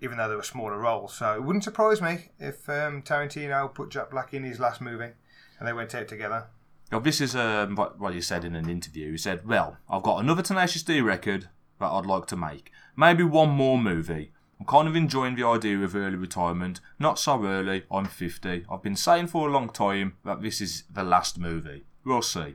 even 0.00 0.18
though 0.18 0.28
they 0.28 0.36
were 0.36 0.42
smaller 0.42 0.78
roles. 0.78 1.14
So 1.14 1.34
it 1.34 1.42
wouldn't 1.42 1.64
surprise 1.64 2.00
me 2.00 2.30
if 2.38 2.68
um, 2.68 3.02
Tarantino 3.02 3.72
put 3.72 3.90
Jack 3.90 4.10
Black 4.10 4.34
in 4.34 4.44
his 4.44 4.60
last 4.60 4.80
movie, 4.80 5.12
and 5.58 5.68
they 5.68 5.72
went 5.72 5.94
out 5.94 6.08
together. 6.08 6.46
Now, 6.92 7.00
this 7.00 7.20
is 7.20 7.34
um, 7.34 7.74
what, 7.74 7.98
what 7.98 8.14
he 8.14 8.20
said 8.20 8.44
in 8.44 8.54
an 8.54 8.68
interview. 8.68 9.10
He 9.12 9.18
said, 9.18 9.46
Well, 9.46 9.78
I've 9.88 10.02
got 10.02 10.22
another 10.22 10.42
Tenacious 10.42 10.82
D 10.82 11.00
record 11.00 11.48
that 11.80 11.90
I'd 11.90 12.06
like 12.06 12.26
to 12.26 12.36
make. 12.36 12.70
Maybe 12.96 13.24
one 13.24 13.50
more 13.50 13.78
movie. 13.78 14.32
I'm 14.60 14.66
kind 14.66 14.86
of 14.86 14.94
enjoying 14.94 15.34
the 15.34 15.46
idea 15.46 15.78
of 15.80 15.96
early 15.96 16.16
retirement. 16.16 16.80
Not 16.98 17.18
so 17.18 17.44
early, 17.44 17.84
I'm 17.90 18.06
50. 18.06 18.66
I've 18.70 18.82
been 18.82 18.96
saying 18.96 19.26
for 19.26 19.48
a 19.48 19.52
long 19.52 19.68
time 19.68 20.16
that 20.24 20.42
this 20.42 20.60
is 20.60 20.84
the 20.90 21.02
last 21.02 21.38
movie. 21.38 21.84
We'll 22.04 22.22
see. 22.22 22.54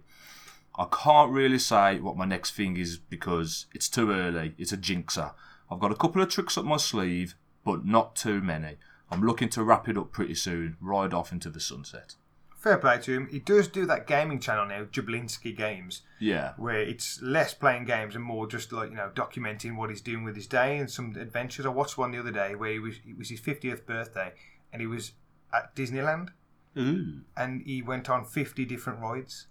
I 0.79 0.87
can't 1.03 1.29
really 1.31 1.59
say 1.59 1.99
what 1.99 2.15
my 2.15 2.23
next 2.25 2.51
thing 2.51 2.77
is 2.77 2.97
because 2.97 3.65
it's 3.73 3.89
too 3.89 4.11
early. 4.11 4.55
It's 4.57 4.71
a 4.71 4.77
jinxer. 4.77 5.33
I've 5.69 5.79
got 5.79 5.91
a 5.91 5.95
couple 5.95 6.21
of 6.21 6.29
tricks 6.29 6.57
up 6.57 6.63
my 6.63 6.77
sleeve, 6.77 7.35
but 7.65 7.85
not 7.85 8.15
too 8.15 8.41
many. 8.41 8.77
I'm 9.11 9.21
looking 9.21 9.49
to 9.49 9.63
wrap 9.63 9.89
it 9.89 9.97
up 9.97 10.13
pretty 10.13 10.35
soon, 10.35 10.77
ride 10.79 11.13
off 11.13 11.31
into 11.33 11.49
the 11.49 11.59
sunset. 11.59 12.15
Fair 12.55 12.77
play 12.77 12.97
to 12.99 13.13
him. 13.13 13.27
He 13.29 13.39
does 13.39 13.67
do 13.67 13.85
that 13.87 14.07
gaming 14.07 14.39
channel 14.39 14.65
now, 14.65 14.83
Jablinski 14.85 15.55
Games, 15.55 16.01
Yeah. 16.19 16.53
where 16.57 16.81
it's 16.81 17.21
less 17.21 17.53
playing 17.53 17.85
games 17.85 18.15
and 18.15 18.23
more 18.23 18.47
just 18.47 18.71
like 18.71 18.89
you 18.89 18.95
know 18.97 19.11
documenting 19.13 19.75
what 19.75 19.89
he's 19.89 20.01
doing 20.01 20.23
with 20.23 20.35
his 20.35 20.47
day 20.47 20.77
and 20.77 20.89
some 20.89 21.15
adventures. 21.17 21.65
I 21.65 21.69
watched 21.69 21.97
one 21.97 22.11
the 22.11 22.19
other 22.19 22.31
day 22.31 22.55
where 22.55 22.71
he 22.71 22.79
was 22.79 22.95
it 23.05 23.17
was 23.17 23.29
his 23.29 23.39
fiftieth 23.41 23.85
birthday 23.85 24.33
and 24.71 24.81
he 24.81 24.87
was 24.87 25.13
at 25.53 25.75
Disneyland 25.75 26.29
Ooh. 26.77 27.21
and 27.35 27.63
he 27.65 27.81
went 27.81 28.09
on 28.09 28.23
fifty 28.25 28.65
different 28.65 28.99
rides 28.99 29.47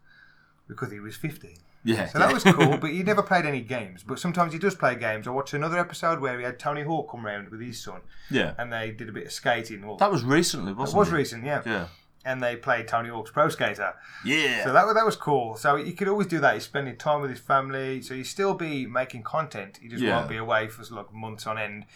because 0.68 0.92
he 0.92 1.00
was 1.00 1.16
15. 1.16 1.56
Yeah. 1.84 2.06
So 2.06 2.18
that 2.18 2.32
was 2.32 2.44
cool, 2.44 2.76
but 2.76 2.90
he 2.90 3.02
never 3.12 3.22
played 3.22 3.46
any 3.46 3.60
games. 3.62 4.02
But 4.02 4.18
sometimes 4.18 4.52
he 4.52 4.58
does 4.58 4.74
play 4.74 4.94
games. 4.96 5.26
I 5.26 5.30
watched 5.30 5.54
another 5.54 5.78
episode 5.78 6.20
where 6.20 6.38
he 6.38 6.44
had 6.44 6.58
Tony 6.58 6.82
Hawk 6.82 7.10
come 7.10 7.24
round 7.24 7.48
with 7.50 7.60
his 7.60 7.82
son, 7.82 8.00
yeah. 8.30 8.54
and 8.58 8.72
they 8.72 8.90
did 8.90 9.08
a 9.08 9.12
bit 9.12 9.26
of 9.26 9.32
skating. 9.32 9.86
Well, 9.86 9.96
That 9.96 10.10
was 10.12 10.22
recently, 10.24 10.72
wasn't 10.72 10.98
was 10.98 11.08
it? 11.08 11.10
Was 11.12 11.18
recent, 11.18 11.44
yeah. 11.44 11.62
Yeah. 11.64 11.86
And 12.24 12.42
they 12.42 12.56
played 12.56 12.88
Tony 12.88 13.08
Hawk's 13.08 13.30
Pro 13.30 13.48
Skater. 13.48 13.94
Yeah. 14.24 14.64
So 14.64 14.72
that 14.74 14.84
was- 14.84 14.94
that 14.96 15.06
was 15.06 15.16
cool. 15.16 15.56
So 15.56 15.76
he 15.76 15.92
could 15.92 16.08
always 16.08 16.26
do 16.26 16.40
that. 16.40 16.54
He's 16.54 16.64
spending 16.64 16.96
time 16.96 17.22
with 17.22 17.30
his 17.30 17.40
family. 17.40 18.02
So 18.02 18.12
he 18.14 18.24
still 18.24 18.52
be 18.54 18.86
making 18.86 19.22
content. 19.22 19.78
He 19.80 19.88
just 19.88 20.02
Yeah. 20.02 20.16
won't 20.18 20.28
be 20.28 20.36
away 20.36 20.68
for 20.68 20.82
like 20.94 21.12
months 21.14 21.46
on 21.46 21.56
end, 21.58 21.86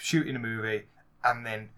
shooting 0.00 0.34
a 0.34 0.38
movie, 0.40 0.86
and 1.22 1.44
then 1.46 1.68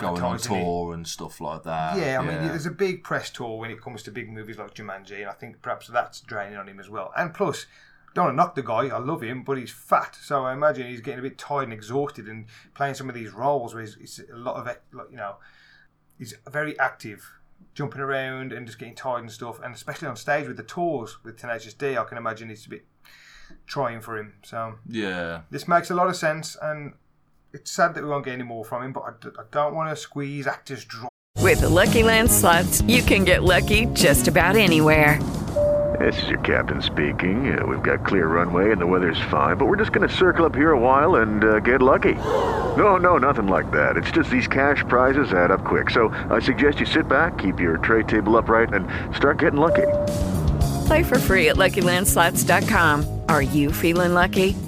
Going 0.00 0.20
on 0.20 0.36
it. 0.36 0.42
tour 0.42 0.92
and 0.94 1.06
stuff 1.06 1.40
like 1.40 1.62
that. 1.62 1.96
Yeah, 1.96 2.18
I 2.18 2.24
mean, 2.24 2.48
there's 2.48 2.66
a 2.66 2.72
big 2.72 3.04
press 3.04 3.30
tour 3.30 3.58
when 3.58 3.70
it 3.70 3.80
comes 3.80 4.02
to 4.04 4.10
big 4.10 4.28
movies 4.28 4.58
like 4.58 4.74
Jumanji, 4.74 5.20
and 5.20 5.30
I 5.30 5.32
think 5.32 5.62
perhaps 5.62 5.86
that's 5.86 6.20
draining 6.20 6.58
on 6.58 6.68
him 6.68 6.80
as 6.80 6.90
well. 6.90 7.12
And 7.16 7.32
plus, 7.32 7.66
don't 8.12 8.24
want 8.24 8.32
to 8.32 8.36
knock 8.36 8.54
the 8.56 8.62
guy. 8.62 8.88
I 8.88 8.98
love 8.98 9.22
him, 9.22 9.44
but 9.44 9.58
he's 9.58 9.70
fat, 9.70 10.16
so 10.20 10.44
I 10.44 10.54
imagine 10.54 10.88
he's 10.88 11.00
getting 11.00 11.20
a 11.20 11.22
bit 11.22 11.38
tired 11.38 11.64
and 11.64 11.72
exhausted, 11.72 12.26
and 12.26 12.46
playing 12.74 12.94
some 12.94 13.08
of 13.08 13.14
these 13.14 13.30
roles 13.32 13.74
where 13.74 13.84
he's, 13.84 13.96
it's 14.00 14.18
a 14.18 14.36
lot 14.36 14.56
of, 14.56 14.76
you 15.10 15.16
know, 15.16 15.36
he's 16.18 16.34
very 16.50 16.76
active, 16.80 17.24
jumping 17.74 18.00
around 18.00 18.52
and 18.52 18.66
just 18.66 18.80
getting 18.80 18.94
tired 18.94 19.20
and 19.20 19.30
stuff. 19.30 19.60
And 19.62 19.72
especially 19.72 20.08
on 20.08 20.16
stage 20.16 20.48
with 20.48 20.56
the 20.56 20.64
tours 20.64 21.22
with 21.22 21.36
Tenacious 21.38 21.74
D, 21.74 21.96
I 21.96 22.04
can 22.04 22.18
imagine 22.18 22.50
it's 22.50 22.66
a 22.66 22.70
bit 22.70 22.86
trying 23.66 24.00
for 24.00 24.18
him. 24.18 24.32
So 24.42 24.74
yeah. 24.88 25.42
this 25.50 25.68
makes 25.68 25.90
a 25.90 25.94
lot 25.94 26.08
of 26.08 26.16
sense, 26.16 26.56
and 26.60 26.94
it's 27.52 27.70
sad 27.70 27.94
that 27.94 28.02
we 28.02 28.08
won't 28.10 28.24
get 28.24 28.34
any 28.34 28.42
more 28.42 28.64
from 28.64 28.82
him. 28.82 28.92
But 28.92 29.02
I, 29.02 29.10
d- 29.20 29.36
I 29.38 29.42
don't 29.50 29.74
want 29.74 29.90
to 29.90 29.96
squeeze 29.96 30.46
actors 30.46 30.84
dry. 30.84 31.08
With 31.40 31.60
the 31.60 31.68
Lucky 31.68 32.02
Land 32.02 32.30
slots, 32.30 32.82
you 32.82 33.02
can 33.02 33.24
get 33.24 33.42
lucky 33.44 33.86
just 33.92 34.26
about 34.28 34.56
anywhere. 34.56 35.22
This 36.00 36.20
is 36.24 36.28
your 36.28 36.40
captain 36.40 36.82
speaking. 36.82 37.58
Uh, 37.58 37.64
we've 37.64 37.82
got 37.82 38.04
clear 38.04 38.26
runway 38.26 38.72
and 38.72 38.80
the 38.80 38.86
weather's 38.86 39.20
fine, 39.30 39.56
but 39.56 39.66
we're 39.66 39.76
just 39.76 39.92
going 39.92 40.06
to 40.06 40.14
circle 40.14 40.44
up 40.44 40.54
here 40.54 40.72
a 40.72 40.78
while 40.78 41.16
and 41.16 41.44
uh, 41.44 41.60
get 41.60 41.80
lucky. 41.80 42.14
No, 42.14 42.96
no, 42.96 43.16
nothing 43.16 43.46
like 43.46 43.70
that. 43.70 43.96
It's 43.96 44.10
just 44.10 44.28
these 44.28 44.48
cash 44.48 44.78
prizes 44.88 45.32
add 45.32 45.50
up 45.50 45.64
quick. 45.64 45.90
So 45.90 46.08
I 46.28 46.40
suggest 46.40 46.80
you 46.80 46.86
sit 46.86 47.08
back, 47.08 47.38
keep 47.38 47.60
your 47.60 47.78
tray 47.78 48.02
table 48.02 48.36
upright, 48.36 48.74
and 48.74 48.86
start 49.16 49.38
getting 49.38 49.60
lucky. 49.60 49.86
Play 50.86 51.02
for 51.02 51.18
free 51.18 51.48
at 51.48 51.56
LuckyLandSlots.com. 51.56 53.22
Are 53.28 53.42
you 53.42 53.72
feeling 53.72 54.12
lucky? 54.12 54.54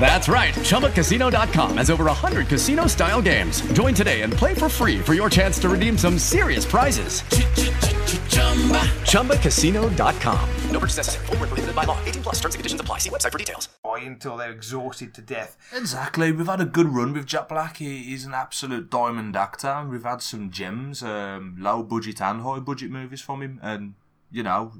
That's 0.00 0.28
right. 0.28 0.52
ChumbaCasino.com 0.54 1.76
has 1.76 1.90
over 1.90 2.04
100 2.04 2.48
casino 2.48 2.88
style 2.88 3.22
games. 3.22 3.60
Join 3.72 3.94
today 3.94 4.22
and 4.22 4.32
play 4.32 4.54
for 4.54 4.68
free 4.68 4.98
for 4.98 5.14
your 5.14 5.30
chance 5.30 5.58
to 5.60 5.68
redeem 5.68 5.96
some 5.96 6.18
serious 6.18 6.64
prizes. 6.64 7.22
ChumbaCasino.com. 9.12 10.48
No 10.70 10.78
purchase 10.80 10.96
necessary. 10.96 11.26
Void 11.26 11.38
where 11.40 11.48
prohibited 11.48 11.74
by 11.76 11.84
law. 11.84 11.98
18 12.04 12.22
plus 12.22 12.34
terms 12.40 12.54
and 12.54 12.60
conditions 12.60 12.80
apply. 12.80 12.98
See 12.98 13.10
website 13.10 13.30
for 13.32 13.38
details. 13.38 13.68
until 13.84 14.36
they're 14.36 14.50
exhausted 14.50 15.14
to 15.14 15.20
death. 15.22 15.56
Exactly. 15.74 16.32
We've 16.32 16.46
had 16.46 16.60
a 16.60 16.64
good 16.64 16.88
run 16.88 17.12
with 17.12 17.26
Jack 17.26 17.48
Black. 17.48 17.76
He, 17.76 18.02
he's 18.04 18.24
an 18.24 18.34
absolute 18.34 18.90
diamond 18.90 19.36
actor. 19.36 19.68
and 19.68 19.90
We've 19.90 20.02
had 20.02 20.22
some 20.22 20.50
gems, 20.50 21.02
um, 21.02 21.56
low 21.58 21.82
budget 21.82 22.20
and 22.20 22.42
high 22.42 22.58
budget 22.58 22.90
movies 22.90 23.20
from 23.20 23.42
him. 23.42 23.60
And, 23.62 23.94
you 24.30 24.42
know, 24.42 24.72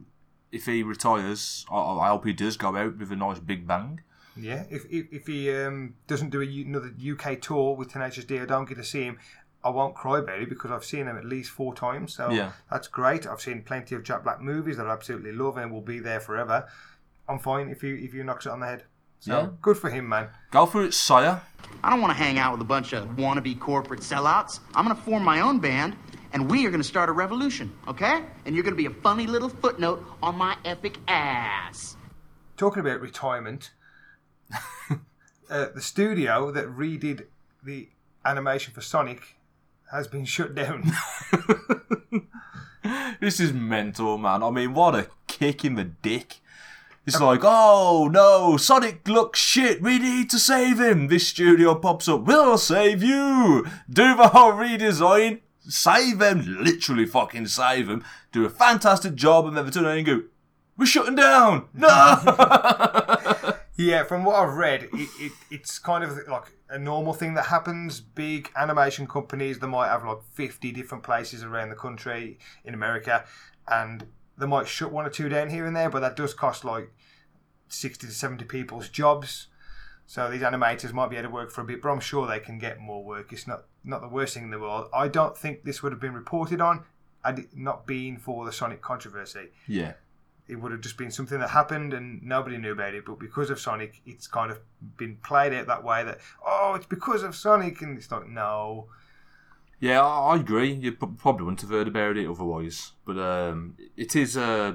if 0.51 0.67
he 0.67 0.83
retires, 0.83 1.65
I, 1.71 1.77
I 1.77 2.09
hope 2.09 2.25
he 2.27 2.33
does 2.33 2.57
go 2.57 2.75
out 2.77 2.99
with 2.99 3.13
a 3.13 3.17
nice 3.17 3.39
big 3.39 3.67
bang. 3.67 4.01
Yeah, 4.37 4.65
if 4.71 4.85
if, 4.91 5.13
if 5.13 5.27
he 5.27 5.51
um, 5.53 5.95
doesn't 6.07 6.31
do 6.31 6.41
a, 6.41 6.45
U- 6.45 6.65
another 6.67 6.93
UK 7.13 7.41
tour 7.41 7.77
with 7.77 7.93
Tenacious 7.93 8.25
D, 8.25 8.39
I 8.41 8.47
don't 8.47 8.67
get 8.69 8.79
to 8.79 8.85
see 8.85 9.05
him. 9.05 9.19
I 9.65 9.69
won't 9.71 9.95
cry 9.95 10.19
about 10.19 10.41
it 10.41 10.49
because 10.49 10.71
I've 10.73 10.85
seen 10.85 11.07
him 11.07 11.17
at 11.17 11.25
least 11.25 11.51
four 11.51 11.73
times. 11.75 12.15
So 12.15 12.31
Yeah. 12.31 12.53
that's 12.71 12.89
great. 12.89 13.27
I've 13.29 13.41
seen 13.41 13.63
plenty 13.63 13.95
of 13.95 14.03
Jack 14.03 14.25
Black 14.25 14.41
movies 14.41 14.77
that 14.79 14.87
I 14.87 14.91
absolutely 14.93 15.31
love 15.33 15.57
and 15.57 15.71
will 15.71 15.83
be 15.83 16.01
there 16.01 16.19
forever. 16.19 16.67
I'm 17.29 17.39
fine 17.39 17.69
if 17.69 17.83
you 17.83 17.95
if 17.95 18.13
you 18.15 18.25
knocks 18.25 18.47
it 18.47 18.51
on 18.53 18.61
the 18.61 18.67
head. 18.67 18.85
So 19.21 19.33
Yeah. 19.41 19.49
good 19.61 19.77
for 19.79 19.89
him, 19.91 20.09
man. 20.09 20.31
Go 20.51 20.67
for 20.67 20.83
it, 20.83 20.95
sire. 20.95 21.43
I 21.85 21.91
don't 21.91 22.01
want 22.01 22.11
to 22.11 22.19
hang 22.19 22.39
out 22.39 22.53
with 22.53 22.61
a 22.61 22.65
bunch 22.65 22.93
of 22.93 23.07
wannabe 23.11 23.59
corporate 23.61 24.01
sellouts. 24.01 24.59
I'm 24.75 24.85
going 24.85 24.97
to 24.97 25.03
form 25.03 25.23
my 25.23 25.41
own 25.41 25.61
band, 25.61 25.95
and 26.33 26.51
we 26.51 26.67
are 26.67 26.71
going 26.71 26.83
to 26.83 26.89
start 26.89 27.09
a 27.09 27.13
revolution, 27.13 27.73
okay? 27.87 28.25
And 28.45 28.55
you're 28.57 28.65
going 28.65 28.75
to 28.75 28.83
be 28.83 28.87
a 28.87 29.01
funny 29.03 29.29
little 29.29 29.49
footnote 29.49 30.05
on 30.23 30.37
my 30.37 30.57
epic 30.65 30.99
ass. 31.07 31.97
Talking 32.57 32.81
about 32.81 33.01
retirement, 33.01 33.71
uh, 35.51 35.67
the 35.75 35.81
studio 35.81 36.51
that 36.51 36.67
redid 36.67 37.27
the 37.65 37.89
animation 38.25 38.73
for 38.73 38.81
Sonic 38.81 39.37
has 39.91 40.09
been 40.09 40.25
shut 40.25 40.55
down. 40.55 40.93
This 43.23 43.39
is 43.39 43.53
mental, 43.53 44.19
man. 44.19 44.43
I 44.43 44.51
mean, 44.51 44.75
what 44.75 44.97
a 44.97 45.07
kick 45.29 45.65
in 45.65 45.77
the 45.77 45.85
dick. 45.85 46.41
It's 47.07 47.21
like, 47.21 47.43
oh 47.45 48.09
no, 48.13 48.57
Sonic 48.57 49.07
looks 49.07 49.39
shit. 49.39 49.81
We 49.81 50.01
need 50.01 50.29
to 50.31 50.41
save 50.41 50.81
him. 50.81 51.07
This 51.07 51.29
studio 51.29 51.77
pops 51.77 52.09
up. 52.09 52.23
We'll 52.23 52.59
save 52.59 53.01
you. 53.01 53.65
Do 53.89 54.17
the 54.17 54.27
whole 54.29 54.55
redesign. 54.55 55.41
Save 55.61 56.21
him. 56.21 56.65
Literally 56.65 57.07
fucking 57.07 57.47
save 57.47 57.89
him. 57.89 58.05
Do 58.33 58.45
a 58.45 58.51
fantastic 58.51 59.15
job. 59.15 59.47
And 59.47 59.57
then 59.57 59.67
they 59.67 59.71
turn 59.71 59.85
around 59.85 59.99
and 59.99 60.07
go, 60.07 60.23
we're 60.77 60.87
shutting 60.87 61.15
down. 61.15 61.69
No. 61.75 61.89
Yeah, 63.77 64.05
from 64.05 64.25
what 64.25 64.37
I've 64.37 64.55
read, 64.55 64.85
it, 64.93 65.09
it, 65.19 65.33
it's 65.51 65.79
kind 65.79 66.05
of 66.05 66.29
like 66.29 66.53
a 66.69 66.79
normal 66.79 67.15
thing 67.15 67.35
that 67.35 67.47
happens. 67.47 68.01
Big 68.01 68.51
animation 68.55 69.07
companies, 69.07 69.59
they 69.59 69.67
might 69.67 69.89
have 69.89 70.05
like 70.05 70.23
50 70.33 70.73
different 70.73 71.03
places 71.03 71.43
around 71.43 71.71
the 71.71 71.75
country 71.75 72.39
in 72.65 72.75
America, 72.75 73.25
and 73.67 74.07
they 74.37 74.47
might 74.47 74.69
shut 74.69 74.93
one 74.93 75.07
or 75.07 75.11
two 75.11 75.29
down 75.29 75.49
here 75.49 75.65
and 75.65 75.75
there, 75.75 75.89
but 75.89 76.01
that 76.01 76.17
does 76.17 76.35
cost 76.35 76.65
like 76.65 76.93
60 77.69 78.07
to 78.07 78.13
70 78.13 78.45
people's 78.45 78.89
jobs. 78.89 79.49
So 80.05 80.31
these 80.31 80.43
animators 80.43 80.93
might 80.93 81.09
be 81.09 81.17
able 81.17 81.29
to 81.29 81.35
work 81.35 81.51
for 81.51 81.63
a 81.63 81.65
bit, 81.65 81.81
but 81.81 81.89
I'm 81.89 82.01
sure 82.01 82.27
they 82.27 82.41
can 82.41 82.59
get 82.59 82.79
more 82.79 83.03
work. 83.03 83.33
It's 83.33 83.47
not, 83.47 83.65
not 83.85 84.03
the 84.03 84.09
worst 84.09 84.35
thing 84.35 84.45
in 84.45 84.51
the 84.51 84.59
world. 84.59 84.89
I 84.93 85.09
don't 85.09 85.37
think 85.37 85.65
this 85.65 85.83
would 85.83 85.93
have 85.93 86.01
been 86.01 86.13
reported 86.13 86.61
on 86.61 86.85
had 87.25 87.39
it 87.39 87.57
not 87.57 87.87
been 87.87 88.17
for 88.17 88.45
the 88.45 88.53
Sonic 88.53 88.83
controversy 88.83 89.49
yeah. 89.69 89.93
It 90.49 90.57
would 90.57 90.73
have 90.73 90.81
just 90.81 90.97
been 90.99 91.11
something 91.11 91.39
that 91.39 91.51
happened 91.51 91.95
and 91.95 92.23
nobody 92.23 92.59
knew 92.59 92.73
about 92.73 92.95
it. 92.95 93.05
But 93.07 93.19
because 93.19 93.49
of 93.51 93.59
Sonic, 93.61 94.01
it's 94.05 94.27
kind 94.27 94.51
of 94.51 94.59
been 94.97 95.17
played 95.25 95.55
out 95.55 95.67
that 95.69 95.85
way 95.85 96.05
that, 96.05 96.19
oh, 96.45 96.75
it's 96.75 96.87
because 96.87 97.23
of 97.23 97.35
Sonic. 97.37 97.81
And 97.83 97.97
it's 97.97 98.11
like, 98.11 98.27
no. 98.29 98.89
Yeah, 99.81 100.01
I 100.03 100.35
I 100.35 100.37
agree. 100.37 100.73
You 100.73 100.93
probably 100.93 101.45
wouldn't 101.45 101.61
have 101.63 101.71
heard 101.71 101.89
about 101.89 102.17
it 102.17 102.29
otherwise. 102.29 102.93
But 103.05 103.19
um, 103.19 103.77
it 103.97 104.15
is 104.15 104.37
uh, 104.37 104.75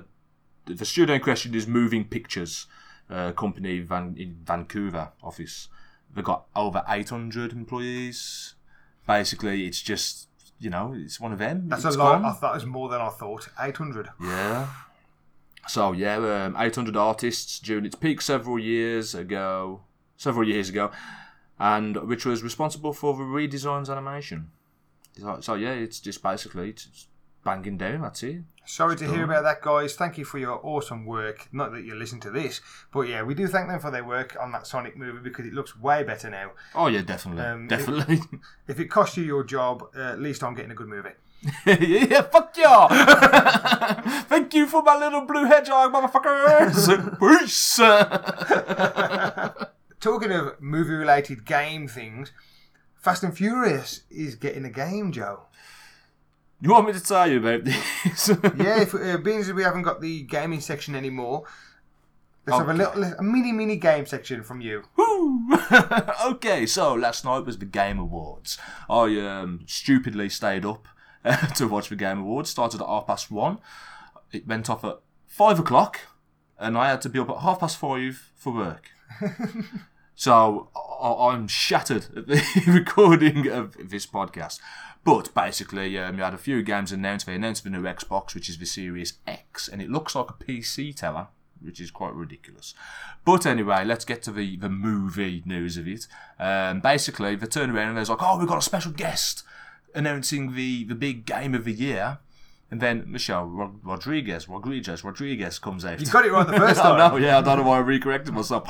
the 0.66 0.86
studio 0.86 1.16
in 1.16 1.22
question 1.22 1.54
is 1.56 1.66
Moving 1.68 2.04
Pictures, 2.06 2.66
uh, 3.10 3.32
company 3.32 3.80
Van- 3.80 4.16
in 4.18 4.38
Vancouver 4.44 5.12
office. 5.24 5.70
They've 6.14 6.26
got 6.26 6.46
over 6.56 6.84
800 6.88 7.52
employees. 7.54 8.56
Basically, 9.06 9.66
it's 9.66 9.82
just 9.82 10.28
you 10.60 10.70
know 10.70 10.94
it's 10.96 11.20
one 11.22 11.32
of 11.32 11.40
them. 11.40 11.70
That's 11.70 11.86
It's 11.86 11.96
a 11.96 12.00
lot. 12.00 12.22
gone. 12.22 12.26
I 12.26 12.34
thought 12.34 12.52
it 12.52 12.56
was 12.56 12.66
more 12.66 12.90
than 12.90 13.00
I 13.00 13.10
thought. 13.10 13.48
800. 13.60 14.10
Yeah. 14.22 14.68
So 15.68 15.92
yeah, 15.92 16.18
um, 16.46 16.56
800 16.58 16.96
artists 16.96 17.60
during 17.60 17.86
its 17.86 17.96
peak 17.96 18.22
several 18.22 18.58
years 18.60 19.14
ago, 19.16 19.82
several 20.18 20.48
years 20.48 20.70
ago, 20.70 20.92
and 21.60 21.96
which 22.08 22.26
was 22.26 22.44
responsible 22.44 22.94
for 22.94 23.16
the 23.16 23.24
redesigns 23.24 23.90
animation. 23.90 24.52
So, 25.20 25.40
so 25.42 25.54
yeah, 25.56 25.72
it's 25.72 26.00
just 26.00 26.22
basically 26.24 26.70
it's 26.70 27.08
banging 27.44 27.78
down. 27.78 28.02
That's 28.02 28.24
it. 28.24 28.44
Sorry 28.66 28.98
to 28.98 29.08
hear 29.08 29.24
about 29.24 29.44
that, 29.44 29.62
guys. 29.62 29.96
Thank 29.96 30.18
you 30.18 30.26
for 30.26 30.38
your 30.38 30.60
awesome 30.62 31.06
work. 31.06 31.48
Not 31.54 31.72
that 31.72 31.86
you 31.86 31.96
listen 31.96 32.20
to 32.22 32.30
this, 32.30 32.60
but 32.92 33.02
yeah, 33.08 33.24
we 33.24 33.34
do 33.34 33.48
thank 33.48 33.70
them 33.70 33.80
for 33.80 33.92
their 33.92 34.04
work 34.04 34.36
on 34.42 34.52
that 34.52 34.68
Sonic 34.68 34.98
movie 34.98 35.20
because 35.24 35.46
it 35.46 35.54
looks 35.54 35.80
way 35.80 36.04
better 36.04 36.30
now. 36.30 36.52
Oh 36.76 36.88
yeah, 36.88 37.02
definitely, 37.02 37.44
Um, 37.44 37.68
definitely. 37.68 38.20
If 38.68 38.80
it 38.82 38.86
cost 38.92 39.16
you 39.16 39.24
your 39.24 39.46
job, 39.46 39.84
uh, 39.96 40.02
at 40.12 40.20
least 40.20 40.44
I'm 40.44 40.54
getting 40.54 40.72
a 40.72 40.76
good 40.76 40.90
movie. 40.90 41.12
yeah, 41.66 42.22
fuck 42.24 42.56
yeah! 42.58 44.02
Thank 44.24 44.54
you 44.54 44.68
for 44.68 44.82
my 44.82 44.98
little 44.98 45.22
blue 45.22 45.46
hedgehog, 45.46 45.94
motherfuckers. 45.94 47.20
Peace. 47.40 47.78
Talking 50.00 50.32
of 50.32 50.60
movie 50.62 50.94
related 50.94 51.46
game 51.46 51.88
things, 51.88 52.32
Fast 52.96 53.24
and 53.24 53.36
Furious 53.38 54.04
is 54.10 54.36
getting 54.36 54.66
a 54.66 54.70
game, 54.70 55.12
Joe. 55.12 55.42
you 56.60 56.72
want 56.72 56.88
me 56.88 56.94
to 56.94 57.00
tell 57.00 57.30
you 57.30 57.38
about 57.38 57.64
this? 57.64 58.30
yeah, 58.58 58.82
if, 58.82 58.96
uh, 58.96 59.18
being 59.18 59.40
as 59.40 59.54
we 59.54 59.64
haven't 59.64 59.84
got 59.84 60.02
the 60.02 60.24
gaming 60.24 60.60
section 60.60 60.96
anymore, 60.96 61.44
let's 62.48 62.58
have 62.58 62.70
a 62.70 62.74
little, 62.74 63.04
a 63.04 63.24
mini, 63.24 63.52
mini 63.52 63.76
game 63.76 64.08
section 64.08 64.42
from 64.44 64.60
you. 64.62 64.84
Okay, 66.26 66.66
so 66.66 66.94
last 66.94 67.26
night 67.26 67.46
was 67.46 67.58
the 67.58 67.66
Game 67.66 68.00
Awards. 68.00 68.58
I 68.90 69.20
um, 69.20 69.62
stupidly 69.66 70.30
stayed 70.30 70.66
up 70.66 70.88
to 71.56 71.68
watch 71.68 71.90
the 71.90 71.96
Game 71.96 72.20
Awards. 72.20 72.50
Started 72.50 72.82
at 72.82 72.88
half 72.88 73.08
past 73.08 73.32
one. 73.32 73.60
It 74.32 74.48
went 74.48 74.70
off 74.70 74.84
at 74.84 75.00
five 75.26 75.60
o'clock, 75.60 76.00
and 76.60 76.78
I 76.78 76.90
had 76.90 77.02
to 77.02 77.10
be 77.10 77.20
up 77.20 77.30
at 77.30 77.38
half 77.38 77.60
past 77.60 77.78
five 77.78 78.32
for 78.36 78.54
work. 78.54 78.90
so 80.16 80.70
I- 80.76 81.30
I'm 81.32 81.48
shattered 81.48 82.06
at 82.16 82.28
the 82.28 82.44
recording 82.68 83.48
of 83.48 83.90
this 83.90 84.06
podcast. 84.06 84.60
But 85.04 85.34
basically, 85.34 85.98
um, 85.98 86.18
you 86.18 86.24
had 86.24 86.34
a 86.34 86.38
few 86.38 86.62
games 86.64 86.92
announced. 86.92 87.26
They 87.28 87.36
announced 87.36 87.64
the 87.64 87.70
new 87.70 87.84
Xbox, 87.84 88.36
which 88.36 88.50
is 88.50 88.58
the 88.58 88.66
Series 88.66 89.14
X, 89.26 89.70
and 89.70 89.82
it 89.82 89.90
looks 89.90 90.16
like 90.16 90.30
a 90.30 90.34
PC 90.34 90.94
tower, 90.96 91.30
which 91.62 91.80
is 91.80 91.92
quite 91.92 92.14
ridiculous. 92.14 92.74
But 93.24 93.46
anyway, 93.46 93.86
let's 93.86 94.04
get 94.04 94.22
to 94.24 94.34
the, 94.34 94.58
the 94.58 94.68
movie 94.68 95.44
news 95.46 95.78
of 95.78 95.88
it. 95.88 96.08
Um, 96.40 96.82
basically, 96.82 97.36
they 97.38 97.48
turn 97.48 97.70
around 97.70 97.90
and 97.90 97.98
there's 97.98 98.10
like, 98.10 98.22
oh, 98.22 98.38
we've 98.38 98.50
got 98.50 98.58
a 98.58 98.62
special 98.62 98.92
guest 98.92 99.44
announcing 99.96 100.56
the, 100.56 100.84
the 100.86 100.96
big 100.96 101.26
game 101.26 101.54
of 101.56 101.64
the 101.66 101.74
year. 101.74 102.20
And 102.70 102.82
then 102.82 103.06
Michelle 103.10 103.46
Rod- 103.46 103.80
Rodriguez, 103.82 104.50
Rodriguez, 104.50 105.02
Rodriguez 105.04 105.58
comes 105.58 105.86
out. 105.86 106.00
You 106.02 106.06
got 106.08 106.26
it 106.26 106.32
right 106.34 106.46
the 106.46 106.54
first 106.58 106.80
I 106.82 106.98
time. 106.98 106.98
know, 107.14 107.18
yeah, 107.18 107.38
I 107.38 107.42
don't 107.42 107.60
know 107.60 107.64
why 107.70 107.80
I 107.80 107.82
recorrected 107.82 108.32
myself. 108.34 108.68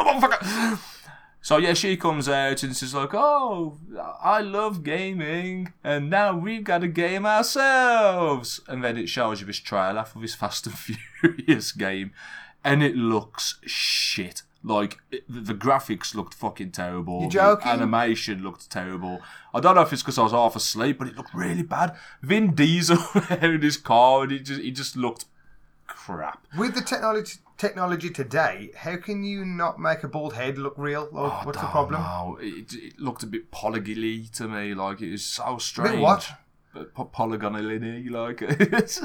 So 1.42 1.58
yeah, 1.58 1.74
she 1.74 1.96
comes 1.98 2.28
out 2.28 2.62
and 2.64 2.76
she's 2.76 2.94
like, 2.94 3.14
"Oh, 3.14 3.78
I 4.22 4.42
love 4.42 4.84
gaming, 4.84 5.72
and 5.84 6.10
now 6.10 6.36
we've 6.38 6.64
got 6.64 6.84
a 6.84 6.88
game 6.88 7.26
ourselves." 7.26 8.60
And 8.68 8.84
then 8.84 8.98
it 8.98 9.08
shows 9.08 9.40
you 9.40 9.48
this 9.48 9.58
trailer 9.60 10.04
for 10.04 10.20
this 10.20 10.36
Fast 10.36 10.68
and 10.68 10.78
Furious 11.22 11.72
game, 11.72 12.12
and 12.64 12.84
it 12.84 12.96
looks 12.96 13.60
shit. 13.66 14.42
Like 14.68 15.00
it, 15.12 15.24
the 15.28 15.54
graphics 15.54 16.14
looked 16.14 16.34
fucking 16.34 16.72
terrible. 16.72 17.24
You 17.24 17.30
joking? 17.30 17.66
The 17.66 17.74
animation 17.74 18.44
looked 18.44 18.70
terrible. 18.70 19.22
I 19.54 19.60
don't 19.60 19.76
know 19.76 19.82
if 19.82 19.94
it's 19.94 20.04
because 20.04 20.18
I 20.18 20.24
was 20.24 20.34
half 20.34 20.56
asleep, 20.56 21.00
but 21.00 21.08
it 21.08 21.16
looked 21.16 21.34
really 21.34 21.64
bad. 21.64 21.96
Vin 22.22 22.54
Diesel 22.54 22.98
in 23.42 23.62
his 23.62 23.78
car, 23.78 24.24
and 24.24 24.32
it 24.32 24.40
just 24.40 24.62
it 24.62 24.72
just 24.72 24.96
looked 24.96 25.26
crap. 25.88 26.46
With 26.58 26.76
the 26.76 26.82
technology 26.82 27.40
technology 27.58 28.10
today, 28.10 28.72
how 28.76 28.98
can 28.98 29.24
you 29.24 29.44
not 29.44 29.80
make 29.80 30.04
a 30.04 30.08
bald 30.08 30.34
head 30.34 30.58
look 30.58 30.76
real? 30.78 31.10
Like, 31.12 31.32
I 31.32 31.46
what's 31.46 31.60
the 31.60 31.68
problem? 31.68 32.02
know. 32.02 32.38
It, 32.42 32.74
it 32.74 33.00
looked 33.00 33.24
a 33.24 33.28
bit 33.28 33.52
polygonally 33.52 34.28
to 34.36 34.48
me. 34.48 34.74
Like 34.74 35.02
it 35.02 35.12
was 35.12 35.26
so 35.26 35.58
strange. 35.58 36.00
what? 36.00 36.30
Polygonally, 37.12 38.08
like. 38.10 38.44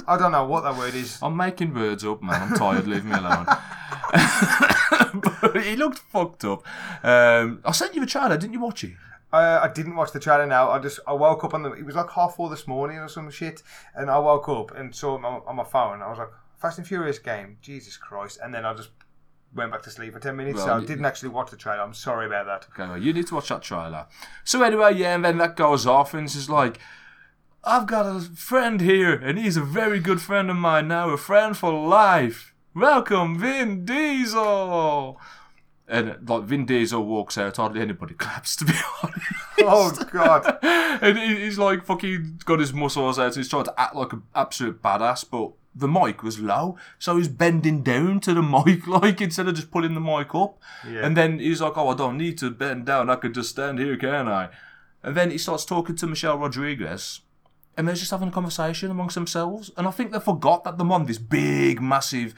I 0.06 0.18
don't 0.18 0.32
know 0.32 0.44
what 0.44 0.62
that 0.64 0.76
word 0.76 0.94
is. 0.94 1.18
I'm 1.22 1.36
making 1.36 1.72
words 1.72 2.04
up, 2.04 2.22
man. 2.22 2.42
I'm 2.42 2.58
tired. 2.58 2.86
Leave 2.86 3.04
me 3.04 3.12
alone. 3.12 3.46
but 5.40 5.62
he 5.64 5.76
looked 5.76 5.98
fucked 5.98 6.44
up. 6.44 6.64
Um, 7.04 7.60
I 7.64 7.72
sent 7.72 7.94
you 7.94 8.00
the 8.00 8.06
trailer. 8.06 8.36
Didn't 8.36 8.52
you 8.52 8.60
watch 8.60 8.84
it? 8.84 8.92
Uh, 9.32 9.60
I 9.62 9.68
didn't 9.68 9.96
watch 9.96 10.12
the 10.12 10.20
trailer 10.20 10.46
now. 10.46 10.70
I 10.70 10.78
just 10.78 11.00
I 11.06 11.12
woke 11.14 11.42
up 11.44 11.54
on 11.54 11.62
the. 11.62 11.72
It 11.72 11.84
was 11.86 11.94
like 11.94 12.10
half 12.10 12.36
four 12.36 12.50
this 12.50 12.66
morning 12.68 12.98
or 12.98 13.08
some 13.08 13.30
shit, 13.30 13.62
and 13.94 14.10
I 14.10 14.18
woke 14.18 14.48
up 14.48 14.76
and 14.76 14.94
saw 14.94 15.16
it 15.16 15.24
on, 15.24 15.42
on 15.46 15.56
my 15.56 15.64
phone. 15.64 16.02
I 16.02 16.08
was 16.10 16.18
like, 16.18 16.28
Fast 16.58 16.78
and 16.78 16.86
Furious 16.86 17.18
game, 17.18 17.56
Jesus 17.62 17.96
Christ! 17.96 18.38
And 18.42 18.54
then 18.54 18.66
I 18.66 18.74
just 18.74 18.90
went 19.54 19.70
back 19.72 19.82
to 19.82 19.90
sleep 19.90 20.12
for 20.12 20.20
ten 20.20 20.36
minutes. 20.36 20.60
so 20.60 20.66
Well, 20.66 20.74
I 20.76 20.78
y- 20.80 20.84
didn't 20.84 21.06
actually 21.06 21.30
watch 21.30 21.50
the 21.50 21.56
trailer. 21.56 21.80
I'm 21.82 21.94
sorry 21.94 22.26
about 22.26 22.44
that. 22.46 22.66
Okay, 22.74 22.88
well, 22.90 22.98
you 23.02 23.12
need 23.14 23.26
to 23.28 23.34
watch 23.36 23.48
that 23.48 23.62
trailer. 23.62 24.06
So 24.44 24.62
anyway, 24.62 24.94
yeah, 24.96 25.14
and 25.14 25.24
then 25.24 25.38
that 25.38 25.56
goes 25.56 25.86
off, 25.86 26.12
and 26.12 26.24
it's 26.24 26.34
just 26.34 26.50
like, 26.50 26.78
I've 27.64 27.86
got 27.86 28.04
a 28.04 28.20
friend 28.20 28.82
here, 28.82 29.14
and 29.14 29.38
he's 29.38 29.56
a 29.56 29.62
very 29.62 29.98
good 30.00 30.20
friend 30.20 30.50
of 30.50 30.56
mine 30.56 30.88
now, 30.88 31.08
a 31.10 31.16
friend 31.16 31.56
for 31.56 31.72
life. 31.72 32.51
Welcome, 32.74 33.38
Vin 33.38 33.84
Diesel. 33.84 35.20
And 35.88 36.26
like 36.28 36.44
Vin 36.44 36.64
Diesel 36.64 37.04
walks 37.04 37.36
out, 37.36 37.56
hardly 37.58 37.80
anybody 37.80 38.14
claps 38.18 38.56
to 38.56 38.64
be 38.64 38.72
honest. 39.02 39.20
Oh 39.60 39.92
God! 40.10 40.58
and 41.02 41.18
he- 41.18 41.40
he's 41.44 41.58
like 41.58 41.84
fucking 41.84 42.40
got 42.44 42.60
his 42.60 42.72
muscles 42.72 43.18
out. 43.18 43.34
He's 43.34 43.48
trying 43.48 43.64
to 43.64 43.80
act 43.80 43.94
like 43.94 44.12
an 44.12 44.22
absolute 44.34 44.80
badass, 44.82 45.24
but 45.30 45.52
the 45.74 45.88
mic 45.88 46.22
was 46.22 46.38
low, 46.38 46.76
so 46.98 47.16
he's 47.16 47.28
bending 47.28 47.82
down 47.82 48.20
to 48.20 48.32
the 48.34 48.42
mic, 48.64 48.86
like 48.86 49.20
instead 49.20 49.48
of 49.48 49.54
just 49.54 49.70
pulling 49.70 49.94
the 49.94 50.00
mic 50.00 50.34
up. 50.34 50.58
Yeah. 50.88 51.04
And 51.04 51.16
then 51.16 51.38
he's 51.40 51.60
like, 51.60 51.76
"Oh, 51.76 51.88
I 51.88 51.94
don't 51.94 52.16
need 52.16 52.38
to 52.38 52.50
bend 52.50 52.86
down. 52.86 53.10
I 53.10 53.16
could 53.16 53.34
just 53.34 53.50
stand 53.50 53.78
here, 53.78 53.96
can 53.96 54.28
I?" 54.28 54.48
And 55.02 55.14
then 55.14 55.30
he 55.30 55.36
starts 55.38 55.64
talking 55.66 55.96
to 55.96 56.06
Michelle 56.06 56.38
Rodriguez, 56.38 57.20
and 57.76 57.86
they're 57.86 57.94
just 57.96 58.10
having 58.12 58.28
a 58.28 58.32
conversation 58.32 58.90
amongst 58.90 59.14
themselves. 59.16 59.70
And 59.76 59.86
I 59.86 59.90
think 59.90 60.12
they 60.12 60.20
forgot 60.20 60.64
that 60.64 60.78
they're 60.78 60.90
on 60.92 61.04
this 61.06 61.18
big, 61.18 61.82
massive 61.82 62.34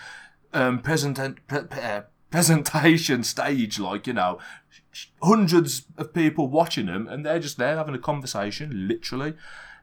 um, 0.54 0.80
present, 0.80 1.18
pre- 1.46 1.62
pre- 1.62 1.82
uh, 1.82 2.02
presentation 2.30 3.22
stage, 3.22 3.78
like, 3.78 4.06
you 4.06 4.12
know, 4.14 4.38
hundreds 5.22 5.82
of 5.98 6.14
people 6.14 6.48
watching 6.48 6.86
them, 6.86 7.06
and 7.06 7.24
they're 7.24 7.38
just 7.38 7.58
there 7.58 7.76
having 7.76 7.94
a 7.94 7.98
conversation, 7.98 8.88
literally. 8.88 9.34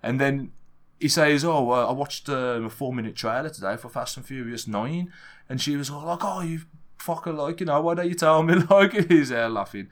And 0.02 0.20
then 0.20 0.52
he 1.00 1.08
says, 1.08 1.44
"Oh, 1.46 1.72
uh, 1.72 1.88
I 1.88 1.92
watched 1.92 2.30
um, 2.30 2.66
a 2.66 2.70
four-minute 2.70 3.16
trailer 3.16 3.50
today 3.50 3.78
for 3.78 3.90
Fast 3.90 4.18
and 4.18 4.26
Furious 4.26 4.68
9. 4.68 5.12
and 5.50 5.62
she 5.62 5.76
was 5.76 5.90
all 5.90 6.06
like, 6.06 6.24
"Oh, 6.24 6.42
you 6.42 6.62
fucker, 7.00 7.36
like, 7.36 7.60
you 7.60 7.66
know, 7.66 7.82
why 7.82 7.96
don't 7.96 8.10
you 8.10 8.16
tell 8.16 8.44
me?" 8.44 8.56
Like, 8.70 8.94
he's 9.10 9.30
there 9.30 9.50
laughing, 9.50 9.88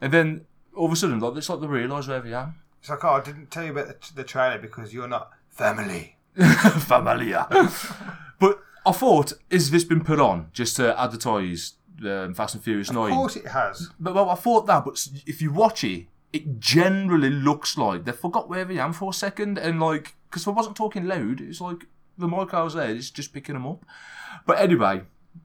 and 0.00 0.12
then 0.12 0.46
all 0.76 0.86
of 0.86 0.92
a 0.92 0.96
sudden, 0.96 1.18
like, 1.20 1.36
it's 1.36 1.48
like 1.48 1.60
they 1.60 1.66
realise 1.66 2.06
where 2.06 2.22
we 2.22 2.32
are. 2.32 2.54
It's 2.80 2.90
like, 2.90 3.04
oh, 3.04 3.14
I 3.14 3.20
didn't 3.20 3.50
tell 3.50 3.64
you 3.64 3.72
about 3.72 3.88
the, 3.88 4.14
the 4.14 4.24
trailer 4.24 4.58
because 4.58 4.94
you're 4.94 5.08
not 5.08 5.30
family. 5.48 6.16
Familiar. 6.36 7.46
but 8.38 8.62
I 8.88 8.92
thought, 8.92 9.34
has 9.50 9.70
this 9.70 9.84
been 9.84 10.02
put 10.02 10.18
on 10.18 10.48
just 10.52 10.76
to 10.76 10.98
advertise 10.98 11.74
um, 12.06 12.32
Fast 12.32 12.54
and 12.54 12.64
Furious 12.64 12.90
9? 12.90 13.10
Of 13.10 13.16
course 13.16 13.36
it 13.36 13.48
has. 13.48 13.90
But 14.00 14.14
well, 14.14 14.30
I 14.30 14.34
thought 14.34 14.66
that, 14.66 14.84
but 14.84 15.06
if 15.26 15.42
you 15.42 15.52
watch 15.52 15.84
it, 15.84 16.06
it 16.32 16.58
generally 16.58 17.30
looks 17.30 17.76
like 17.76 18.04
they 18.04 18.12
forgot 18.12 18.48
where 18.48 18.64
they 18.64 18.78
am 18.78 18.94
for 18.94 19.10
a 19.10 19.14
second, 19.14 19.58
and 19.58 19.78
like, 19.78 20.14
because 20.30 20.46
I 20.46 20.50
wasn't 20.50 20.76
talking 20.76 21.06
loud, 21.06 21.40
it's 21.40 21.60
like 21.60 21.86
the 22.16 22.28
mic 22.28 22.54
I 22.54 22.62
was 22.62 22.74
there, 22.74 22.90
it's 22.90 23.10
just 23.10 23.32
picking 23.34 23.54
them 23.54 23.66
up. 23.66 23.84
But 24.46 24.58
anyway, 24.58 25.02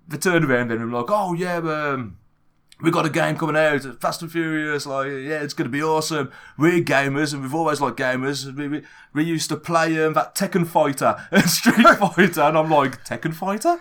they 0.07 0.17
turned 0.17 0.45
around 0.45 0.71
and 0.71 0.91
were 0.91 1.01
like, 1.01 1.09
oh 1.11 1.33
yeah, 1.33 1.57
um, 1.57 2.17
we 2.83 2.91
got 2.91 3.05
a 3.05 3.09
game 3.09 3.37
coming 3.37 3.55
out, 3.55 3.81
Fast 4.01 4.21
and 4.21 4.31
Furious, 4.31 4.85
like, 4.85 5.07
yeah, 5.07 5.41
it's 5.41 5.53
going 5.53 5.65
to 5.65 5.71
be 5.71 5.81
awesome. 5.81 6.31
We're 6.57 6.81
gamers, 6.83 7.33
and 7.33 7.41
we've 7.41 7.55
always 7.55 7.79
liked 7.81 7.97
gamers. 7.97 8.53
We, 8.55 8.67
we, 8.67 8.81
we 9.13 9.23
used 9.23 9.49
to 9.49 9.55
play 9.55 10.03
um, 10.05 10.13
that 10.13 10.35
Tekken 10.35 10.67
Fighter 10.67 11.15
and 11.31 11.43
Street 11.49 11.75
Fighter, 11.97 12.41
and 12.41 12.57
I'm 12.57 12.69
like, 12.69 13.03
Tekken 13.05 13.33
Fighter? 13.33 13.79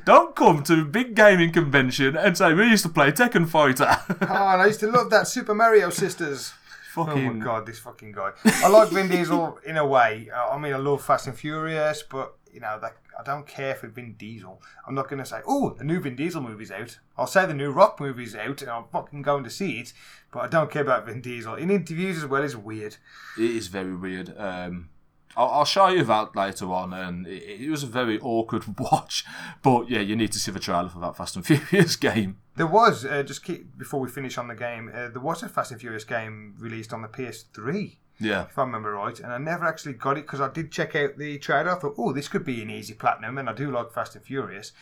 Don't 0.04 0.34
come 0.34 0.62
to 0.64 0.80
a 0.80 0.84
big 0.84 1.14
gaming 1.14 1.52
convention 1.52 2.16
and 2.16 2.36
say, 2.36 2.52
we 2.52 2.64
used 2.68 2.82
to 2.84 2.88
play 2.90 3.12
Tekken 3.12 3.48
Fighter. 3.48 3.86
Oh, 4.22 4.48
and 4.48 4.60
I 4.62 4.66
used 4.66 4.80
to 4.80 4.90
love 4.90 5.08
that 5.10 5.28
Super 5.28 5.54
Mario 5.54 5.90
Sisters. 5.90 6.52
Oh 6.96 7.04
Fucking- 7.06 7.38
my 7.38 7.44
god, 7.44 7.66
this 7.66 7.78
fucking 7.78 8.10
guy. 8.10 8.32
I 8.44 8.68
like 8.68 8.88
Vin 8.90 9.08
Diesel 9.08 9.60
in 9.64 9.76
a 9.76 9.86
way. 9.86 10.28
I 10.34 10.58
mean, 10.58 10.74
I 10.74 10.78
love 10.78 11.04
Fast 11.04 11.28
and 11.28 11.38
Furious, 11.38 12.02
but 12.02 12.34
you 12.52 12.58
know, 12.58 12.80
that 12.80 12.96
I 13.18 13.22
don't 13.22 13.46
care 13.46 13.74
for 13.74 13.88
Vin 13.88 14.14
Diesel. 14.14 14.62
I'm 14.86 14.94
not 14.94 15.08
going 15.08 15.18
to 15.18 15.28
say, 15.28 15.40
oh, 15.46 15.70
the 15.70 15.84
new 15.84 16.00
Vin 16.00 16.16
Diesel 16.16 16.40
movie's 16.40 16.70
out. 16.70 16.98
I'll 17.16 17.26
say 17.26 17.46
the 17.46 17.54
new 17.54 17.70
Rock 17.70 18.00
movie's 18.00 18.34
out, 18.34 18.62
and 18.62 18.70
I'm 18.70 18.84
fucking 18.92 19.22
going 19.22 19.44
to 19.44 19.50
see 19.50 19.78
it. 19.80 19.92
But 20.32 20.40
I 20.40 20.48
don't 20.48 20.70
care 20.70 20.82
about 20.82 21.06
Vin 21.06 21.20
Diesel. 21.20 21.54
In 21.54 21.70
interviews 21.70 22.18
as 22.18 22.26
well, 22.26 22.42
is 22.42 22.56
weird. 22.56 22.96
It 23.38 23.50
is 23.50 23.68
very 23.68 23.94
weird. 23.94 24.34
Um, 24.38 24.88
I'll, 25.36 25.48
I'll 25.48 25.64
show 25.64 25.88
you 25.88 26.04
that 26.04 26.34
later 26.34 26.72
on, 26.72 26.92
and 26.92 27.26
it, 27.26 27.62
it 27.62 27.70
was 27.70 27.82
a 27.82 27.86
very 27.86 28.18
awkward 28.20 28.78
watch. 28.78 29.24
But 29.62 29.88
yeah, 29.90 30.00
you 30.00 30.16
need 30.16 30.32
to 30.32 30.38
see 30.38 30.52
the 30.52 30.60
trailer 30.60 30.88
for 30.88 31.00
that 31.00 31.16
Fast 31.16 31.36
and 31.36 31.46
Furious 31.70 31.96
game. 31.96 32.38
There 32.56 32.66
was 32.66 33.04
uh, 33.04 33.22
just 33.22 33.44
keep, 33.44 33.78
before 33.78 34.00
we 34.00 34.08
finish 34.08 34.36
on 34.36 34.48
the 34.48 34.54
game. 34.54 34.90
Uh, 34.92 35.08
there 35.08 35.20
was 35.20 35.42
a 35.42 35.48
Fast 35.48 35.70
and 35.70 35.80
Furious 35.80 36.04
game 36.04 36.54
released 36.58 36.92
on 36.92 37.02
the 37.02 37.08
PS3. 37.08 37.96
Yeah. 38.20 38.44
if 38.44 38.58
I 38.58 38.62
remember 38.62 38.92
right, 38.92 39.18
and 39.18 39.32
I 39.32 39.38
never 39.38 39.64
actually 39.64 39.94
got 39.94 40.18
it 40.18 40.26
because 40.26 40.40
I 40.40 40.50
did 40.50 40.70
check 40.70 40.94
out 40.94 41.16
the 41.16 41.38
trailer. 41.38 41.70
I 41.70 41.78
thought, 41.78 41.94
oh, 41.96 42.12
this 42.12 42.28
could 42.28 42.44
be 42.44 42.62
an 42.62 42.70
easy 42.70 42.94
platinum, 42.94 43.38
and 43.38 43.48
I 43.48 43.52
do 43.52 43.70
like 43.70 43.92
Fast 43.92 44.14
and 44.14 44.24
Furious. 44.24 44.72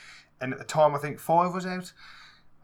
And 0.41 0.53
at 0.53 0.59
the 0.59 0.65
time, 0.65 0.95
I 0.95 0.99
think 0.99 1.19
five 1.21 1.55
was 1.55 1.67
out, 1.67 1.93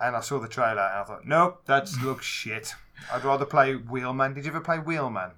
and 0.01 0.17
I 0.17 0.21
saw 0.21 0.39
the 0.39 0.49
trailer, 0.49 0.83
and 0.83 1.01
I 1.01 1.05
thought, 1.05 1.27
nope, 1.27 1.63
that 1.67 1.91
looks 2.03 2.27
shit. 2.41 2.75
I'd 3.13 3.25
rather 3.25 3.45
play 3.45 3.75
Wheelman. 3.75 4.35
Did 4.35 4.45
you 4.45 4.51
ever 4.51 4.61
play 4.61 4.79
Wheelman? 4.79 5.33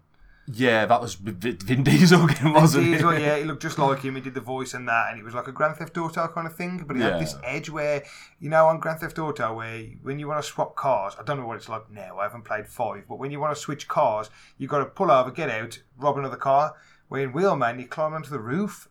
Yeah, 0.48 0.86
that 0.86 1.00
was 1.00 1.14
Vin 1.16 1.82
Diesel 1.82 2.26
game, 2.28 2.52
wasn't 2.52 2.84
Diesel, 2.86 3.10
it? 3.10 3.20
yeah, 3.22 3.36
he 3.38 3.44
looked 3.44 3.62
just 3.62 3.78
like 3.78 4.02
him. 4.02 4.14
He 4.14 4.20
did 4.20 4.34
the 4.34 4.40
voice 4.40 4.74
and 4.74 4.86
that, 4.88 5.10
and 5.10 5.18
it 5.18 5.24
was 5.24 5.34
like 5.34 5.48
a 5.48 5.52
Grand 5.52 5.76
Theft 5.76 5.98
Auto 5.98 6.28
kind 6.28 6.46
of 6.46 6.54
thing. 6.54 6.84
But 6.86 6.96
he 6.96 7.02
Yeah. 7.02 7.10
had 7.12 7.20
this 7.20 7.34
edge 7.42 7.68
where, 7.68 8.04
you 8.38 8.48
know, 8.48 8.66
on 8.68 8.78
Grand 8.78 9.00
Theft 9.00 9.18
Auto, 9.18 9.54
where 9.54 9.82
when 10.02 10.18
you 10.20 10.28
want 10.28 10.42
to 10.44 10.48
swap 10.48 10.76
cars, 10.76 11.16
I 11.18 11.24
don't 11.24 11.38
know 11.40 11.46
what 11.46 11.56
it's 11.56 11.68
like 11.68 11.90
now. 11.90 12.18
I 12.20 12.22
haven't 12.24 12.42
played 12.44 12.68
five, 12.68 13.04
but 13.08 13.18
when 13.18 13.32
you 13.32 13.40
want 13.40 13.56
to 13.56 13.60
switch 13.60 13.88
cars, 13.88 14.30
you've 14.56 14.70
got 14.70 14.78
to 14.78 14.86
pull 14.86 15.10
over, 15.10 15.30
get 15.32 15.50
out, 15.50 15.80
rob 15.98 16.16
another 16.16 16.36
car. 16.36 16.74
Where 17.08 17.22
in 17.22 17.32
Wheelman, 17.32 17.78
you 17.80 17.86
climb 17.86 18.14
onto 18.14 18.30
the 18.30 18.38
roof 18.40 18.88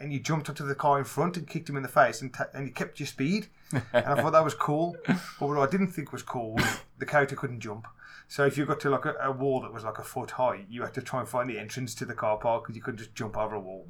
and 0.00 0.12
you 0.12 0.20
jumped 0.20 0.48
onto 0.48 0.64
the 0.66 0.74
car 0.74 0.98
in 0.98 1.04
front 1.04 1.36
and 1.36 1.46
kicked 1.48 1.68
him 1.68 1.76
in 1.76 1.82
the 1.82 1.88
face, 1.88 2.20
and, 2.22 2.32
ta- 2.32 2.46
and 2.54 2.66
you 2.66 2.72
kept 2.72 3.00
your 3.00 3.06
speed. 3.06 3.48
And 3.92 4.06
I 4.06 4.14
thought 4.22 4.32
that 4.32 4.44
was 4.44 4.54
cool. 4.54 4.96
But 5.06 5.16
what 5.40 5.58
I 5.58 5.70
didn't 5.70 5.88
think 5.88 6.12
was 6.12 6.22
cool 6.22 6.58
the 6.98 7.04
character 7.06 7.34
couldn't 7.36 7.60
jump. 7.60 7.86
So 8.28 8.44
if 8.44 8.58
you 8.58 8.66
got 8.66 8.78
to 8.80 8.90
like 8.90 9.06
a, 9.06 9.14
a 9.22 9.32
wall 9.32 9.62
that 9.62 9.72
was 9.72 9.84
like 9.84 9.98
a 9.98 10.04
foot 10.04 10.32
high, 10.32 10.66
you 10.68 10.82
had 10.82 10.92
to 10.94 11.02
try 11.02 11.20
and 11.20 11.28
find 11.28 11.48
the 11.48 11.58
entrance 11.58 11.94
to 11.96 12.04
the 12.04 12.14
car 12.14 12.36
park 12.36 12.64
because 12.64 12.76
you 12.76 12.82
couldn't 12.82 12.98
just 12.98 13.14
jump 13.14 13.36
over 13.38 13.56
a 13.56 13.60
wall. 13.60 13.88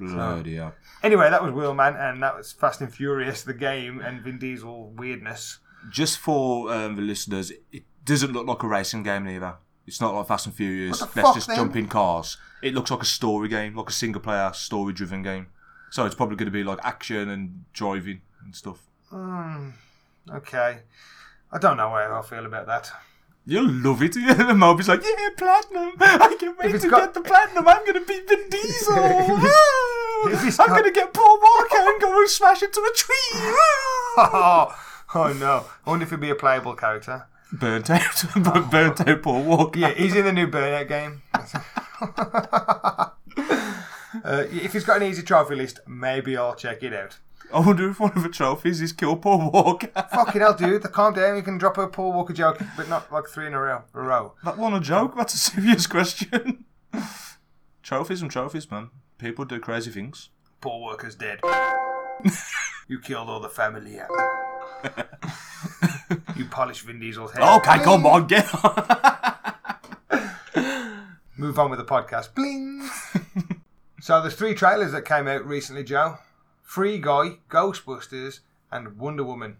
Bloody 0.00 0.56
hell. 0.56 0.74
Anyway, 1.02 1.30
that 1.30 1.42
was 1.42 1.52
Wheelman, 1.52 1.94
and 1.94 2.22
that 2.22 2.36
was 2.36 2.50
Fast 2.50 2.80
and 2.80 2.92
Furious, 2.92 3.42
the 3.42 3.54
game, 3.54 4.00
and 4.00 4.22
Vin 4.22 4.38
Diesel 4.38 4.90
weirdness. 4.90 5.58
Just 5.90 6.18
for 6.18 6.72
um, 6.72 6.96
the 6.96 7.02
listeners, 7.02 7.52
it 7.70 7.84
doesn't 8.04 8.32
look 8.32 8.46
like 8.46 8.62
a 8.62 8.66
racing 8.66 9.02
game 9.02 9.28
either. 9.28 9.56
It's 9.86 10.00
not 10.00 10.14
like 10.14 10.26
Fast 10.26 10.46
and 10.46 10.54
Furious. 10.54 11.00
Let's 11.00 11.12
fuck, 11.12 11.34
just 11.34 11.48
then? 11.48 11.56
jump 11.56 11.76
in 11.76 11.86
cars. 11.86 12.38
It 12.62 12.74
looks 12.74 12.90
like 12.90 13.02
a 13.02 13.06
story 13.06 13.48
game, 13.48 13.76
like 13.76 13.90
a 13.90 13.92
single 13.92 14.22
player 14.22 14.50
story 14.54 14.94
driven 14.94 15.22
game. 15.22 15.48
So 15.90 16.06
it's 16.06 16.14
probably 16.14 16.36
going 16.36 16.46
to 16.46 16.52
be 16.52 16.64
like 16.64 16.78
action 16.82 17.28
and 17.28 17.66
driving 17.72 18.22
and 18.42 18.56
stuff. 18.56 18.88
Okay, 19.12 20.78
I 21.52 21.58
don't 21.58 21.76
know 21.76 21.90
how 21.90 22.18
I 22.18 22.22
feel 22.26 22.46
about 22.46 22.66
that. 22.66 22.90
You'll 23.46 23.70
love 23.70 24.02
it. 24.02 24.16
Yeah, 24.16 24.32
The 24.34 24.54
Moby's 24.54 24.88
like, 24.88 25.02
yeah, 25.02 25.28
platinum. 25.36 25.92
I 26.00 26.34
can't 26.40 26.58
wait 26.58 26.80
to 26.80 26.88
got- 26.88 27.00
get 27.00 27.14
the 27.14 27.20
platinum. 27.20 27.68
I'm 27.68 27.84
going 27.84 27.94
to 27.94 28.00
beat 28.06 28.28
Vin 28.28 28.48
Diesel. 28.50 28.96
It's 30.26 30.58
I'm 30.58 30.68
got- 30.68 30.78
going 30.80 30.84
to 30.84 30.90
get 30.90 31.12
Paul 31.12 31.38
Walker 31.40 31.76
and 31.76 32.00
go 32.00 32.18
and 32.18 32.28
smash 32.30 32.62
into 32.62 32.80
a 32.80 32.96
tree. 32.96 33.14
Oh, 34.16 34.74
oh 35.14 35.32
no! 35.38 35.66
I 35.86 35.90
wonder 35.90 36.04
if 36.04 36.10
he'd 36.10 36.20
be 36.20 36.30
a 36.30 36.34
playable 36.34 36.74
character. 36.74 37.26
Burnt 37.52 37.90
out. 37.90 38.24
Burnt 38.70 39.06
out 39.06 39.22
Paul 39.22 39.42
Walker. 39.42 39.78
Yeah, 39.78 39.90
he's 39.92 40.16
in 40.16 40.24
the 40.24 40.32
new 40.32 40.46
Burnout 40.48 40.88
game. 40.88 41.20
uh, 44.24 44.44
if 44.50 44.72
he's 44.72 44.84
got 44.84 45.02
an 45.02 45.08
easy 45.08 45.22
trophy 45.22 45.54
list, 45.56 45.80
maybe 45.86 46.36
I'll 46.36 46.54
check 46.54 46.82
it 46.82 46.94
out. 46.94 47.18
I 47.52 47.60
wonder 47.60 47.88
if 47.88 48.00
one 48.00 48.12
of 48.16 48.22
the 48.22 48.28
trophies 48.28 48.80
is 48.80 48.92
kill 48.92 49.16
Paul 49.16 49.50
Walker. 49.50 49.86
Fucking 50.12 50.40
hell, 50.40 50.54
dude! 50.54 50.82
Calm 50.82 51.14
down. 51.14 51.36
You 51.36 51.42
can 51.42 51.58
drop 51.58 51.78
a 51.78 51.86
Paul 51.86 52.12
Walker 52.12 52.32
joke, 52.32 52.60
but 52.76 52.88
not 52.88 53.12
like 53.12 53.28
three 53.28 53.46
in 53.46 53.54
a 53.54 53.60
row. 53.60 53.82
A 53.94 54.00
row. 54.00 54.34
That 54.44 54.58
one 54.58 54.74
a 54.74 54.80
joke? 54.80 55.16
That's 55.16 55.34
a 55.34 55.38
serious 55.38 55.86
question. 55.86 56.64
trophies 57.82 58.22
and 58.22 58.30
trophies, 58.30 58.70
man. 58.70 58.90
People 59.18 59.44
do 59.44 59.60
crazy 59.60 59.90
things. 59.90 60.30
Paul 60.60 60.80
Walker's 60.80 61.14
dead. 61.14 61.40
you 62.88 62.98
killed 62.98 63.28
all 63.28 63.40
the 63.40 63.48
family. 63.48 64.00
you 66.36 66.44
polished 66.46 66.82
Vin 66.82 66.98
Diesel's 66.98 67.32
head. 67.32 67.42
Okay, 67.58 67.78
come 67.84 68.06
on, 68.06 68.26
get 68.26 68.52
on. 68.64 68.86
Move 71.36 71.58
on 71.58 71.70
with 71.70 71.78
the 71.78 71.84
podcast. 71.84 72.34
Bling. 72.34 72.88
so 74.00 74.20
there's 74.20 74.34
three 74.34 74.54
trailers 74.54 74.92
that 74.92 75.04
came 75.04 75.28
out 75.28 75.44
recently, 75.46 75.84
Joe. 75.84 76.18
Free 76.64 76.98
Guy, 76.98 77.36
Ghostbusters, 77.48 78.40
and 78.72 78.98
Wonder 78.98 79.22
Woman. 79.22 79.58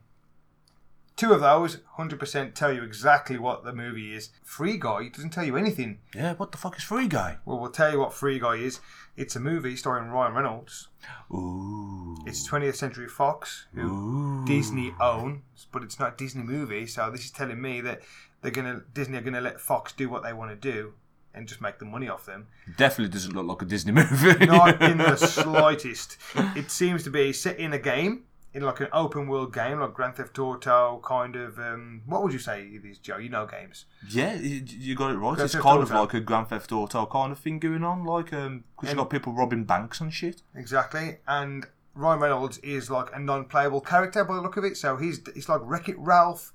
Two 1.17 1.33
of 1.33 1.43
those 1.43 1.77
100% 1.97 2.55
tell 2.55 2.73
you 2.73 2.83
exactly 2.83 3.38
what 3.38 3.62
the 3.62 3.73
movie 3.73 4.12
is. 4.12 4.31
Free 4.43 4.77
Guy 4.77 5.11
doesn't 5.11 5.31
tell 5.31 5.45
you 5.45 5.57
anything. 5.57 6.01
yeah, 6.12 6.35
what 6.35 6.51
the 6.51 6.59
fuck 6.59 6.77
is 6.77 6.83
Free 6.83 7.07
Guy? 7.07 7.37
Well, 7.45 7.61
we'll 7.61 7.71
tell 7.71 7.93
you 7.93 8.01
what 8.01 8.12
Free 8.14 8.40
Guy 8.40 8.57
is. 8.57 8.81
It's 9.17 9.37
a 9.37 9.40
movie 9.40 9.77
starring 9.77 10.11
Ryan 10.11 10.35
Reynolds. 10.35 10.88
Ooh. 11.33 12.17
It's 12.27 12.49
20th 12.49 12.75
Century 12.75 13.07
Fox, 13.07 13.67
who 13.75 14.43
Disney 14.45 14.93
own, 15.01 15.43
but 15.71 15.85
it's 15.85 16.01
not 16.01 16.14
a 16.14 16.17
Disney 16.17 16.43
movie. 16.43 16.87
So 16.87 17.11
this 17.12 17.25
is 17.27 17.31
telling 17.31 17.61
me 17.61 17.81
that 17.83 18.01
they're 18.43 18.51
gonna 18.51 18.83
Disney 18.93 19.19
are 19.19 19.23
gonna 19.23 19.40
let 19.40 19.61
Fox 19.61 19.93
do 19.93 20.09
what 20.09 20.25
they 20.25 20.33
want 20.33 20.51
to 20.51 20.57
do 20.57 20.95
and 21.35 21.49
just 21.49 21.61
make 21.61 21.79
the 21.79 21.85
money 21.85 22.09
off 22.09 22.27
them. 22.27 22.47
Definitely 22.77 23.12
doesn't 23.12 23.35
look 23.35 23.47
like 23.47 23.62
a 23.62 23.64
Disney 23.64 23.92
movie. 24.01 24.47
Not 24.47 24.81
in 24.90 24.99
the 24.99 25.16
slightest. 25.16 26.16
It 26.57 26.70
seems 26.70 27.03
to 27.05 27.11
be 27.11 27.33
set 27.33 27.59
in 27.59 27.73
a 27.73 27.79
game, 27.79 28.25
in 28.53 28.62
like 28.62 28.81
an 28.81 28.88
open 28.92 29.27
world 29.27 29.53
game, 29.53 29.81
like 29.81 29.94
Grand 29.94 30.14
Theft 30.14 30.38
Auto 30.38 31.01
kind 31.05 31.35
of. 31.37 31.59
Um, 31.59 32.03
what 32.07 32.23
would 32.23 32.33
you 32.33 32.38
say 32.38 32.62
it 32.62 32.85
is, 32.85 32.99
Joe? 32.99 33.18
You 33.18 33.29
know 33.29 33.47
games. 33.47 33.87
yeah, 34.09 34.35
you, 34.35 34.94
got 34.94 35.11
it 35.11 35.14
right. 35.14 35.35
Grand 35.35 35.40
it's 35.47 35.55
Theft 35.55 35.64
kind 35.64 35.83
of 35.83 35.90
like 35.90 36.14
a 36.14 36.20
Grand 36.20 36.49
Theft 36.49 36.70
Auto 36.70 37.05
kind 37.07 37.33
of 37.33 37.38
thing 37.38 37.59
going 37.59 37.83
on, 37.85 38.05
like 38.05 38.33
um, 38.33 38.64
because 38.77 38.90
you 38.90 38.97
got 38.97 39.11
people 39.11 39.33
robbing 39.33 39.64
banks 39.64 40.01
and 40.01 40.12
shit. 40.12 40.42
Exactly. 40.55 41.18
And 41.27 41.66
Ryan 41.94 42.20
Reynolds 42.20 42.59
is 42.59 42.90
like 42.90 43.09
a 43.14 43.18
non-playable 43.18 43.81
character 43.81 44.25
by 44.25 44.37
the 44.37 44.40
look 44.40 44.57
of 44.57 44.64
it. 44.64 44.77
So 44.77 44.97
he's 44.97 45.20
he's 45.35 45.49
like 45.49 45.61
Wreck 45.64 45.88
It 45.88 45.99
Ralph, 45.99 46.53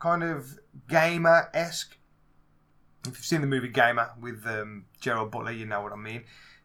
kind 0.00 0.22
of 0.24 0.58
gamer 0.88 1.48
esque. 1.54 1.96
If 3.02 3.08
you've 3.16 3.24
seen 3.24 3.40
the 3.40 3.46
movie 3.46 3.68
Gamer 3.68 4.10
with 4.20 4.44
um, 4.46 4.86
Gerard 5.00 5.30
Butler, 5.30 5.52
you 5.52 5.64
know 5.66 5.80
what 5.80 5.92
I 5.92 5.96
mean. 5.96 6.24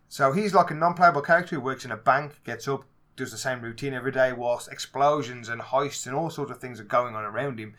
So 0.09 0.31
he's 0.33 0.53
like 0.53 0.71
a 0.71 0.73
non-playable 0.73 1.21
character 1.21 1.55
who 1.55 1.61
works 1.61 1.85
in 1.85 1.91
a 1.91 1.97
bank, 1.97 2.41
gets 2.43 2.67
up, 2.67 2.83
does 3.15 3.31
the 3.31 3.37
same 3.37 3.61
routine 3.61 3.93
every 3.93 4.11
day, 4.11 4.33
whilst 4.33 4.71
explosions 4.71 5.49
and 5.49 5.61
heists 5.61 6.05
and 6.07 6.15
all 6.15 6.29
sorts 6.29 6.51
of 6.51 6.57
things 6.59 6.79
are 6.79 6.83
going 6.85 7.15
on 7.15 7.23
around 7.23 7.59
him. 7.59 7.75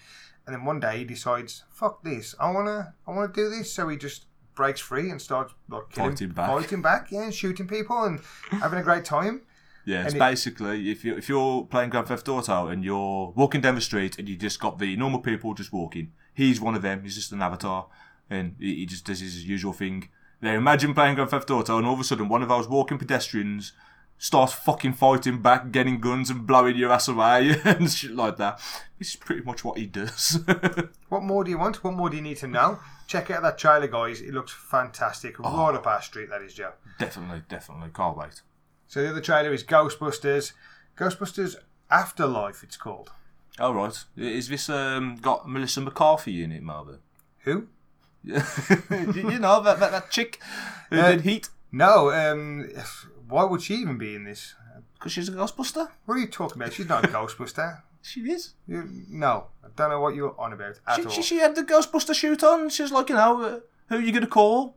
And 0.46 0.54
then 0.54 0.64
one 0.64 0.80
day 0.80 0.98
he 0.98 1.04
decides, 1.04 1.64
"Fuck 1.70 2.02
this! 2.02 2.34
I 2.40 2.50
wanna, 2.50 2.94
I 3.06 3.10
wanna 3.12 3.32
do 3.32 3.48
this." 3.50 3.72
So 3.72 3.88
he 3.88 3.96
just 3.96 4.26
breaks 4.54 4.80
free 4.80 5.08
and 5.10 5.20
starts 5.22 5.54
like 5.68 5.90
killing, 5.90 6.10
Fighting 6.12 6.28
back. 6.30 6.46
fighting 6.48 6.82
back, 6.82 7.10
yeah, 7.12 7.22
and 7.22 7.34
shooting 7.34 7.66
people 7.68 8.02
and 8.04 8.20
having 8.50 8.78
a 8.78 8.82
great 8.82 9.04
time. 9.04 9.42
Yeah, 9.84 10.04
it's 10.04 10.14
it- 10.14 10.18
basically 10.18 10.90
if 10.90 11.04
you 11.04 11.16
if 11.16 11.28
you're 11.28 11.64
playing 11.64 11.90
Grand 11.90 12.08
Theft 12.08 12.28
Auto 12.28 12.68
and 12.68 12.84
you're 12.84 13.32
walking 13.36 13.60
down 13.60 13.74
the 13.74 13.80
street 13.80 14.18
and 14.18 14.28
you 14.28 14.36
just 14.36 14.58
got 14.60 14.78
the 14.78 14.96
normal 14.96 15.20
people 15.20 15.54
just 15.54 15.72
walking, 15.72 16.12
he's 16.34 16.60
one 16.60 16.74
of 16.74 16.82
them. 16.82 17.02
He's 17.02 17.14
just 17.14 17.32
an 17.32 17.40
avatar, 17.42 17.86
and 18.30 18.56
he, 18.58 18.86
just 18.86 19.04
does 19.04 19.20
his 19.20 19.44
usual 19.44 19.72
thing. 19.72 20.08
Now 20.40 20.54
imagine 20.54 20.94
playing 20.94 21.14
Grand 21.14 21.30
Theft 21.30 21.50
Auto 21.50 21.78
and 21.78 21.86
all 21.86 21.94
of 21.94 22.00
a 22.00 22.04
sudden 22.04 22.28
one 22.28 22.42
of 22.42 22.48
those 22.48 22.68
walking 22.68 22.98
pedestrians 22.98 23.72
starts 24.18 24.52
fucking 24.52 24.94
fighting 24.94 25.42
back, 25.42 25.72
getting 25.72 26.00
guns 26.00 26.30
and 26.30 26.46
blowing 26.46 26.76
your 26.76 26.92
ass 26.92 27.08
away 27.08 27.56
and 27.64 27.90
shit 27.90 28.12
like 28.12 28.36
that. 28.36 28.60
This 28.98 29.10
is 29.10 29.16
pretty 29.16 29.42
much 29.42 29.64
what 29.64 29.78
he 29.78 29.86
does. 29.86 30.40
What 31.08 31.24
more 31.24 31.44
do 31.44 31.50
you 31.50 31.58
want? 31.58 31.84
What 31.84 31.92
more 31.92 32.08
do 32.08 32.16
you 32.16 32.22
need 32.22 32.38
to 32.38 32.46
know? 32.46 32.78
Check 33.06 33.30
out 33.30 33.42
that 33.42 33.58
trailer, 33.58 33.86
guys. 33.86 34.22
It 34.22 34.32
looks 34.32 34.50
fantastic. 34.50 35.36
Oh. 35.38 35.66
Right 35.66 35.74
up 35.74 35.86
our 35.86 36.00
street, 36.00 36.30
that 36.30 36.40
is, 36.40 36.54
Joe. 36.54 36.72
definitely, 36.98 37.42
definitely, 37.50 37.90
can't 37.92 38.16
wait. 38.16 38.40
So 38.86 39.02
the 39.02 39.10
other 39.10 39.20
trailer 39.20 39.52
is 39.52 39.62
Ghostbusters. 39.62 40.52
Ghostbusters 40.96 41.56
Afterlife, 41.92 42.62
it's 42.62 42.78
called. 42.78 43.10
All 43.60 43.74
right, 43.74 44.02
is 44.16 44.48
this 44.48 44.70
um 44.70 45.16
got 45.16 45.46
Melissa 45.46 45.82
McCarthy 45.82 46.42
in 46.42 46.50
it, 46.50 46.62
Marvin? 46.62 47.00
Who? 47.40 47.68
you 48.24 49.30
you 49.30 49.38
know 49.38 49.60
that, 49.62 49.80
that 49.80 49.90
that 49.92 50.10
chick 50.10 50.40
who 50.90 50.98
Uh, 50.98 51.10
did 51.12 51.20
Heat 51.22 51.48
No, 51.72 52.10
um, 52.12 52.68
why 53.28 53.44
would 53.44 53.62
she 53.62 53.74
even 53.76 53.98
be 53.98 54.14
in 54.14 54.24
this? 54.24 54.54
because 54.94 55.12
she's 55.12 55.28
a 55.28 55.32
Ghostbuster. 55.32 55.88
What 56.04 56.14
are 56.14 56.18
you 56.18 56.28
talking 56.28 56.62
about? 56.62 56.72
She's 56.72 56.88
not 56.88 57.04
a 57.04 57.08
Ghostbuster. 57.16 57.82
She 58.02 58.20
is. 58.20 58.54
You, 58.68 58.88
no, 59.08 59.46
I 59.64 59.68
don't 59.74 59.90
know 59.90 60.00
what 60.00 60.14
you're 60.14 60.34
on 60.40 60.52
about 60.52 60.78
at 60.86 60.96
She, 60.96 61.04
all. 61.04 61.10
she, 61.10 61.22
she 61.22 61.36
had 61.38 61.54
the 61.56 61.62
Ghostbuster 61.64 62.14
shoot 62.14 62.42
on. 62.44 62.68
She's 62.68 62.92
like, 62.92 63.08
you 63.08 63.16
know, 63.16 63.42
uh, 63.42 63.60
who 63.88 63.98
you 63.98 64.12
gonna 64.12 64.26
call? 64.28 64.76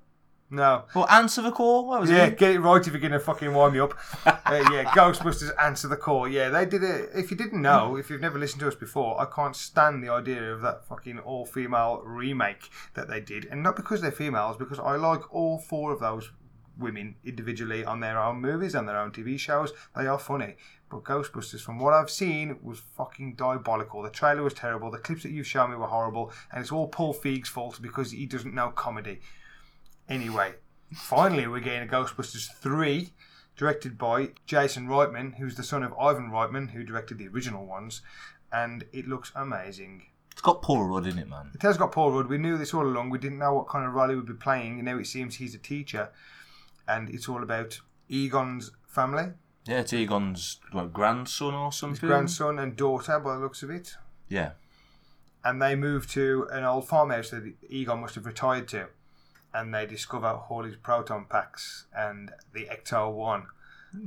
No. 0.55 0.85
Well, 0.95 1.07
answer 1.09 1.41
the 1.41 1.51
call? 1.51 1.87
What 1.87 2.01
was 2.01 2.09
Yeah, 2.09 2.25
it? 2.25 2.37
get 2.37 2.51
it 2.51 2.59
right 2.59 2.79
if 2.85 2.87
you're 2.93 2.99
going 2.99 3.11
to 3.11 3.19
fucking 3.19 3.53
wind 3.53 3.73
me 3.73 3.79
up. 3.79 3.93
uh, 4.25 4.33
yeah, 4.71 4.83
Ghostbusters 4.95 5.51
answer 5.61 5.87
the 5.87 5.97
call. 5.97 6.27
Yeah, 6.27 6.49
they 6.49 6.65
did 6.65 6.83
it. 6.83 7.09
If 7.13 7.31
you 7.31 7.37
didn't 7.37 7.61
know, 7.61 7.95
if 7.97 8.09
you've 8.09 8.21
never 8.21 8.39
listened 8.39 8.61
to 8.61 8.67
us 8.67 8.75
before, 8.75 9.19
I 9.21 9.25
can't 9.25 9.55
stand 9.55 10.03
the 10.03 10.09
idea 10.09 10.53
of 10.53 10.61
that 10.61 10.85
fucking 10.87 11.19
all 11.19 11.45
female 11.45 12.01
remake 12.03 12.69
that 12.95 13.07
they 13.07 13.19
did. 13.21 13.45
And 13.51 13.61
not 13.61 13.75
because 13.75 14.01
they're 14.01 14.11
females, 14.11 14.57
because 14.57 14.79
I 14.79 14.95
like 14.95 15.33
all 15.33 15.59
four 15.59 15.91
of 15.91 15.99
those 15.99 16.31
women 16.77 17.15
individually 17.23 17.85
on 17.85 18.01
their 18.01 18.19
own 18.21 18.41
movies 18.41 18.75
and 18.75 18.87
their 18.87 18.97
own 18.99 19.11
TV 19.11 19.39
shows. 19.39 19.71
They 19.95 20.07
are 20.07 20.19
funny. 20.19 20.55
But 20.89 21.03
Ghostbusters, 21.05 21.61
from 21.61 21.79
what 21.79 21.93
I've 21.93 22.09
seen, 22.11 22.59
was 22.61 22.79
fucking 22.79 23.35
diabolical. 23.35 24.03
The 24.03 24.09
trailer 24.09 24.43
was 24.43 24.53
terrible. 24.53 24.91
The 24.91 24.97
clips 24.99 25.23
that 25.23 25.31
you've 25.31 25.47
shown 25.47 25.71
me 25.71 25.77
were 25.77 25.87
horrible. 25.87 26.31
And 26.51 26.61
it's 26.61 26.71
all 26.71 26.87
Paul 26.87 27.13
Feig's 27.13 27.49
fault 27.49 27.81
because 27.81 28.11
he 28.11 28.25
doesn't 28.25 28.53
know 28.53 28.69
comedy. 28.69 29.21
Anyway, 30.09 30.53
finally 30.93 31.47
we're 31.47 31.59
getting 31.59 31.87
a 31.87 31.91
Ghostbusters 31.91 32.51
3, 32.53 33.11
directed 33.57 33.97
by 33.97 34.29
Jason 34.45 34.87
Reitman, 34.87 35.35
who's 35.35 35.55
the 35.55 35.63
son 35.63 35.83
of 35.83 35.93
Ivan 35.99 36.29
Reitman, 36.29 36.71
who 36.71 36.83
directed 36.83 37.17
the 37.17 37.27
original 37.27 37.65
ones, 37.65 38.01
and 38.51 38.85
it 38.91 39.07
looks 39.07 39.31
amazing. 39.35 40.03
It's 40.31 40.41
got 40.41 40.61
Paul 40.61 40.83
Rudd 40.83 41.07
in 41.07 41.17
it, 41.17 41.29
man. 41.29 41.51
It 41.55 41.61
has 41.61 41.77
got 41.77 41.91
Paul 41.93 42.11
Rudd. 42.11 42.27
We 42.27 42.37
knew 42.37 42.57
this 42.57 42.73
all 42.73 42.85
along. 42.85 43.09
We 43.09 43.17
didn't 43.19 43.37
know 43.39 43.53
what 43.53 43.69
kind 43.69 43.85
of 43.87 43.93
role 43.93 44.09
he 44.09 44.15
would 44.15 44.25
be 44.27 44.33
playing, 44.33 44.75
and 44.79 44.85
now 44.85 44.97
it 44.97 45.07
seems 45.07 45.35
he's 45.35 45.55
a 45.55 45.59
teacher, 45.59 46.09
and 46.87 47.09
it's 47.09 47.29
all 47.29 47.41
about 47.41 47.79
Egon's 48.09 48.71
family, 48.85 49.31
Yeah, 49.65 49.79
it's 49.79 49.93
Egon's 49.93 50.59
like, 50.73 50.93
grandson 50.93 51.53
or 51.55 51.67
his 51.71 51.75
something. 51.77 52.07
grandson 52.07 52.59
and 52.59 52.75
daughter, 52.75 53.19
by 53.19 53.33
the 53.35 53.39
looks 53.39 53.63
of 53.63 53.69
it. 53.71 53.95
Yeah. 54.29 54.51
and 55.43 55.61
they 55.61 55.75
move 55.75 56.07
to 56.11 56.47
an 56.51 56.63
old 56.63 56.87
farmhouse 56.87 57.29
that 57.29 57.53
Egon 57.69 58.01
must 58.01 58.15
have 58.15 58.25
retired 58.25 58.67
to, 58.69 58.87
and 59.55 59.73
they 59.73 59.85
discover 59.85 60.27
all 60.49 60.63
his 60.63 60.75
proton 60.75 61.25
packs 61.29 61.85
and 61.97 62.31
the 62.53 62.65
Ecto 62.65 63.11
One. 63.11 63.47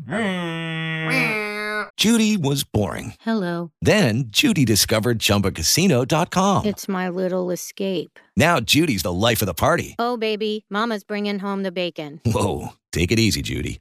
Mm. 0.06 1.88
Judy 1.96 2.36
was 2.36 2.62
boring. 2.62 3.14
Hello. 3.20 3.72
Then 3.80 4.24
Judy 4.28 4.66
discovered 4.66 5.18
ChumbaCasino.com. 5.18 6.66
It's 6.66 6.88
my 6.88 7.08
little 7.08 7.50
escape. 7.50 8.18
Now 8.36 8.60
Judy's 8.60 9.02
the 9.02 9.12
life 9.12 9.40
of 9.40 9.46
the 9.46 9.54
party. 9.54 9.96
Oh, 9.98 10.18
baby, 10.18 10.66
Mama's 10.68 11.04
bringing 11.04 11.38
home 11.38 11.62
the 11.62 11.72
bacon. 11.72 12.20
Whoa, 12.26 12.74
take 12.92 13.10
it 13.10 13.18
easy, 13.18 13.40
Judy. 13.40 13.80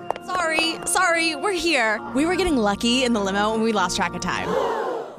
Sorry, 0.35 0.75
sorry, 0.85 1.35
we're 1.35 1.51
here. 1.51 1.99
We 2.15 2.25
were 2.25 2.35
getting 2.35 2.55
lucky 2.55 3.03
in 3.03 3.11
the 3.13 3.19
limo 3.19 3.53
and 3.53 3.63
we 3.63 3.73
lost 3.73 3.97
track 3.97 4.13
of 4.13 4.21
time. 4.21 4.47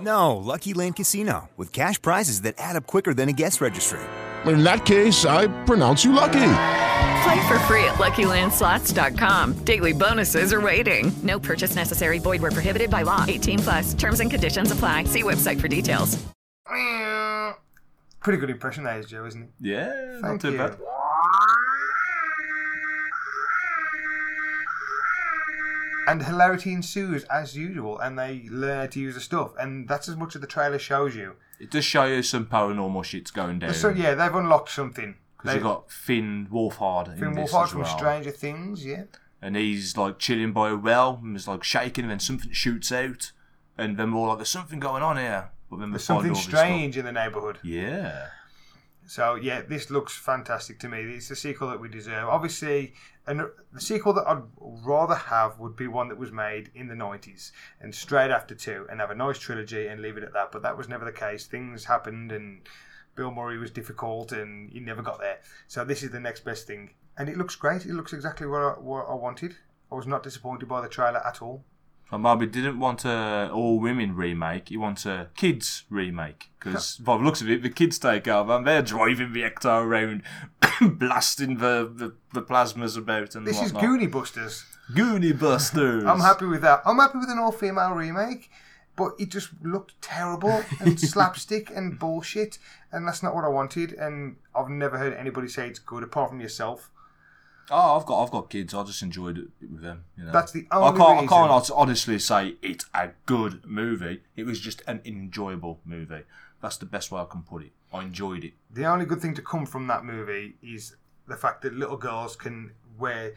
No, 0.00 0.36
Lucky 0.36 0.72
Land 0.72 0.96
Casino, 0.96 1.48
with 1.56 1.72
cash 1.72 2.00
prizes 2.00 2.42
that 2.42 2.54
add 2.58 2.76
up 2.76 2.86
quicker 2.86 3.12
than 3.12 3.28
a 3.28 3.32
guest 3.32 3.60
registry. 3.60 4.00
In 4.46 4.64
that 4.64 4.84
case, 4.86 5.24
I 5.24 5.46
pronounce 5.64 6.04
you 6.04 6.12
lucky. 6.12 6.54
Play 7.24 7.46
for 7.46 7.58
free 7.68 7.84
at 7.84 7.98
LuckyLandSlots.com. 7.98 9.64
Daily 9.64 9.92
bonuses 9.92 10.52
are 10.52 10.60
waiting. 10.60 11.12
No 11.22 11.38
purchase 11.38 11.76
necessary. 11.76 12.18
Void 12.18 12.42
where 12.42 12.50
prohibited 12.50 12.90
by 12.90 13.02
law. 13.02 13.24
18 13.28 13.58
plus. 13.60 13.94
Terms 13.94 14.20
and 14.20 14.30
conditions 14.30 14.72
apply. 14.72 15.04
See 15.04 15.22
website 15.22 15.60
for 15.60 15.68
details. 15.68 16.18
Pretty 18.20 18.38
good 18.38 18.50
impression 18.50 18.84
that 18.84 18.98
is, 18.98 19.06
Joe, 19.06 19.26
isn't 19.26 19.42
it? 19.42 19.50
Yeah, 19.60 20.18
not 20.20 20.40
too 20.40 20.52
you. 20.52 20.58
bad. 20.58 20.76
And 26.06 26.24
hilarity 26.24 26.72
ensues 26.72 27.24
as 27.24 27.56
usual, 27.56 27.98
and 27.98 28.18
they 28.18 28.46
learn 28.50 28.80
how 28.80 28.86
to 28.86 29.00
use 29.00 29.14
the 29.14 29.20
stuff, 29.20 29.52
and 29.58 29.88
that's 29.88 30.08
as 30.08 30.16
much 30.16 30.34
as 30.34 30.40
the 30.40 30.46
trailer 30.46 30.78
shows 30.78 31.14
you. 31.14 31.36
It 31.60 31.70
does 31.70 31.84
show 31.84 32.04
you 32.06 32.22
some 32.22 32.46
paranormal 32.46 33.04
shit's 33.04 33.30
going 33.30 33.60
down. 33.60 33.74
So 33.74 33.88
yeah, 33.90 34.14
they've 34.14 34.34
unlocked 34.34 34.70
something. 34.70 35.14
Because 35.36 35.54
you've 35.54 35.62
got 35.64 35.90
Finn 35.90 36.48
Wolfhard 36.52 37.18
Finn 37.18 37.34
Wolfhard 37.34 37.68
from 37.68 37.82
well. 37.82 37.98
Stranger 37.98 38.30
Things, 38.30 38.84
yeah. 38.86 39.04
and 39.40 39.56
he's 39.56 39.96
like 39.96 40.18
chilling 40.20 40.52
by 40.52 40.70
a 40.70 40.76
well 40.76 41.20
and 41.22 41.32
he's 41.34 41.48
like 41.48 41.64
shaking 41.64 42.04
and 42.04 42.12
then 42.12 42.20
something 42.20 42.52
shoots 42.52 42.92
out 42.92 43.32
and 43.76 43.96
then 43.96 44.12
we're 44.12 44.20
all 44.20 44.28
like 44.28 44.38
there's 44.38 44.48
something 44.48 44.78
going 44.78 45.02
on 45.02 45.16
here 45.16 45.50
but 45.68 45.80
then 45.80 45.90
There's 45.90 46.04
something 46.04 46.36
strange 46.36 46.96
in 46.96 47.04
the 47.04 47.10
neighbourhood. 47.12 47.58
yeah 47.64 48.26
So 49.06 49.34
yeah, 49.34 49.62
this 49.62 49.90
looks 49.90 50.16
fantastic 50.16 50.78
to 50.80 50.88
me. 50.88 51.00
It's 51.00 51.28
the 51.28 51.34
sequel 51.36 51.70
that 51.70 51.80
we 51.80 51.88
deserve. 51.88 52.28
Obviously, 52.28 52.94
and 53.26 53.42
the 53.72 53.80
sequel 53.80 54.12
that 54.14 54.26
I'd 54.26 54.42
rather 54.58 55.14
have 55.14 55.58
would 55.58 55.76
be 55.76 55.86
one 55.86 56.08
that 56.08 56.18
was 56.18 56.32
made 56.32 56.70
in 56.74 56.88
the 56.88 56.94
nineties 56.94 57.52
and 57.80 57.94
straight 57.94 58.30
after 58.30 58.54
two, 58.54 58.86
and 58.90 59.00
have 59.00 59.10
a 59.10 59.14
nice 59.14 59.38
trilogy 59.38 59.86
and 59.86 60.00
leave 60.02 60.16
it 60.16 60.24
at 60.24 60.32
that. 60.32 60.52
But 60.52 60.62
that 60.62 60.76
was 60.76 60.88
never 60.88 61.04
the 61.04 61.12
case. 61.12 61.46
Things 61.46 61.84
happened, 61.84 62.32
and 62.32 62.62
Bill 63.14 63.30
Murray 63.30 63.58
was 63.58 63.70
difficult, 63.70 64.32
and 64.32 64.70
he 64.70 64.80
never 64.80 65.02
got 65.02 65.20
there. 65.20 65.38
So 65.68 65.84
this 65.84 66.02
is 66.02 66.10
the 66.10 66.20
next 66.20 66.44
best 66.44 66.66
thing, 66.66 66.90
and 67.16 67.28
it 67.28 67.36
looks 67.36 67.54
great. 67.56 67.84
It 67.84 67.94
looks 67.94 68.12
exactly 68.12 68.46
what 68.46 68.62
I, 68.62 68.70
what 68.80 69.06
I 69.08 69.14
wanted. 69.14 69.56
I 69.90 69.94
was 69.94 70.06
not 70.06 70.22
disappointed 70.22 70.68
by 70.68 70.80
the 70.80 70.88
trailer 70.88 71.24
at 71.26 71.42
all. 71.42 71.64
And 72.12 72.22
Bobby 72.22 72.46
didn't 72.46 72.78
want 72.78 73.04
a 73.04 73.50
all 73.52 73.80
women 73.80 74.14
remake 74.14 74.68
he 74.68 74.76
wants 74.76 75.06
a 75.06 75.28
kids 75.34 75.84
remake 75.90 76.50
because 76.58 76.96
by 76.98 77.16
the 77.16 77.24
looks 77.24 77.40
of 77.40 77.50
it 77.50 77.62
the 77.62 77.70
kids 77.70 77.98
take 77.98 78.28
over 78.28 78.52
and 78.52 78.66
they're 78.66 78.82
driving 78.82 79.32
the 79.32 79.42
Ecto 79.42 79.82
around 79.82 80.22
blasting 80.98 81.56
the, 81.56 81.90
the, 81.92 82.14
the 82.32 82.42
plasmas 82.42 82.96
about 82.96 83.34
and 83.34 83.46
This 83.46 83.60
is 83.60 83.72
whatnot. 83.72 83.98
Goonie 84.00 84.10
Busters. 84.10 84.64
Goonie 84.92 85.38
Busters 85.38 86.04
I'm 86.04 86.20
happy 86.20 86.44
with 86.46 86.62
that. 86.62 86.82
I'm 86.84 86.98
happy 86.98 87.18
with 87.18 87.30
an 87.30 87.38
all 87.38 87.52
female 87.52 87.92
remake, 87.94 88.50
but 88.94 89.12
it 89.18 89.30
just 89.30 89.50
looked 89.62 90.00
terrible 90.02 90.62
and 90.80 91.00
slapstick 91.12 91.70
and 91.74 91.98
bullshit, 91.98 92.58
and 92.92 93.08
that's 93.08 93.22
not 93.22 93.34
what 93.34 93.44
I 93.44 93.48
wanted. 93.48 93.94
And 93.94 94.36
I've 94.54 94.68
never 94.68 94.98
heard 94.98 95.14
anybody 95.14 95.48
say 95.48 95.66
it's 95.66 95.78
good 95.78 96.02
apart 96.02 96.28
from 96.30 96.40
yourself. 96.40 96.90
Oh, 97.70 97.98
I've 97.98 98.06
got 98.06 98.22
I've 98.22 98.30
got 98.30 98.50
kids. 98.50 98.74
I 98.74 98.82
just 98.84 99.02
enjoyed 99.02 99.38
it 99.38 99.48
with 99.60 99.82
them. 99.82 100.04
You 100.16 100.24
know. 100.24 100.32
That's 100.32 100.52
the 100.52 100.66
I 100.70 100.78
only 100.78 100.98
can't 100.98 101.20
reason. 101.22 101.38
I 101.38 101.48
can't 101.60 101.70
honestly 101.74 102.18
say 102.18 102.56
it's 102.62 102.86
a 102.94 103.10
good 103.26 103.64
movie. 103.64 104.22
It 104.36 104.44
was 104.44 104.60
just 104.60 104.82
an 104.86 105.00
enjoyable 105.04 105.80
movie. 105.84 106.22
That's 106.60 106.76
the 106.76 106.86
best 106.86 107.10
way 107.10 107.20
I 107.20 107.24
can 107.24 107.42
put 107.42 107.62
it. 107.62 107.72
I 107.92 108.02
enjoyed 108.02 108.44
it. 108.44 108.52
The 108.70 108.84
only 108.86 109.04
good 109.04 109.20
thing 109.20 109.34
to 109.34 109.42
come 109.42 109.66
from 109.66 109.86
that 109.88 110.04
movie 110.04 110.54
is 110.62 110.96
the 111.28 111.36
fact 111.36 111.62
that 111.62 111.74
little 111.74 111.96
girls 111.96 112.36
can 112.36 112.72
wear 112.98 113.34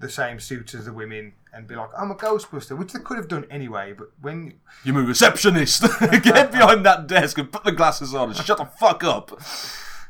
the 0.00 0.08
same 0.08 0.38
suits 0.38 0.74
as 0.74 0.84
the 0.84 0.92
women 0.92 1.32
and 1.52 1.66
be 1.66 1.74
like, 1.74 1.90
"I'm 1.96 2.10
a 2.10 2.14
Ghostbuster," 2.14 2.76
which 2.78 2.92
they 2.92 3.00
could 3.00 3.16
have 3.16 3.28
done 3.28 3.46
anyway. 3.50 3.92
But 3.92 4.10
when 4.20 4.54
You're 4.84 5.00
a 5.00 5.04
receptionist. 5.04 5.82
Get 6.22 6.52
behind 6.52 6.86
that 6.86 7.06
desk 7.06 7.38
and 7.38 7.50
put 7.50 7.64
the 7.64 7.72
glasses 7.72 8.14
on 8.14 8.28
and 8.28 8.36
shut 8.36 8.58
the 8.58 8.64
fuck 8.64 9.02
up. 9.04 9.40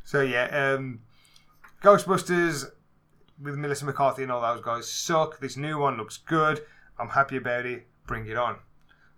So 0.05 0.21
yeah, 0.21 0.75
um, 0.75 1.01
Ghostbusters 1.83 2.71
with 3.41 3.57
Melissa 3.57 3.85
McCarthy 3.85 4.23
and 4.23 4.33
all 4.33 4.41
those 4.41 4.65
guys 4.65 4.91
suck. 4.91 5.41
This 5.41 5.57
new 5.57 5.79
one 5.79 5.97
looks 5.97 6.17
good. 6.17 6.63
I'm 6.99 7.11
happy 7.11 7.37
about 7.37 7.67
it. 7.67 7.87
Bring 8.07 8.27
it 8.27 8.37
on. 8.37 8.57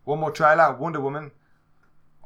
One 0.04 0.20
more 0.20 0.32
trailer, 0.32 0.74
Wonder 0.74 1.00
Woman. 1.00 1.30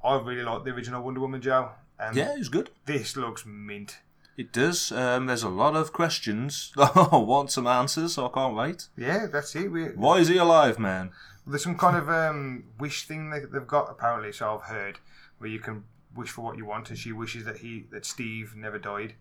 I 0.02 0.16
really 0.16 0.42
like 0.42 0.64
the 0.64 0.70
original 0.70 1.02
Wonder 1.02 1.20
Woman, 1.20 1.40
Joe. 1.40 1.70
And 1.98 2.16
Yeah, 2.16 2.34
it 2.34 2.38
was 2.38 2.48
good. 2.48 2.70
This 2.86 3.16
looks 3.16 3.44
mint. 3.46 3.98
It 4.36 4.52
does. 4.52 4.90
Um, 4.90 5.26
there's 5.26 5.44
a 5.44 5.48
lot 5.48 5.76
of 5.76 5.92
questions. 5.92 6.72
I 6.76 7.08
want 7.16 7.52
some 7.52 7.66
answers, 7.66 8.14
so 8.14 8.26
I 8.26 8.30
can't 8.30 8.56
wait. 8.56 8.88
Yeah, 8.96 9.26
that's 9.30 9.54
it. 9.54 9.70
We, 9.70 9.84
Why 9.86 10.18
is 10.18 10.28
he 10.28 10.36
alive, 10.36 10.78
man? 10.78 11.12
There's 11.46 11.62
some 11.62 11.78
kind 11.78 11.96
of 11.96 12.08
um, 12.08 12.64
wish 12.78 13.06
thing 13.06 13.30
that 13.30 13.52
they've 13.52 13.66
got 13.66 13.90
apparently, 13.90 14.32
so 14.32 14.54
I've 14.54 14.74
heard, 14.74 14.98
where 15.38 15.50
you 15.50 15.60
can 15.60 15.84
wish 16.16 16.30
for 16.30 16.40
what 16.40 16.56
you 16.56 16.64
want, 16.64 16.90
and 16.90 16.98
she 16.98 17.12
wishes 17.12 17.44
that 17.44 17.58
he 17.58 17.84
that 17.92 18.04
Steve 18.04 18.54
never 18.56 18.78
died. 18.78 19.14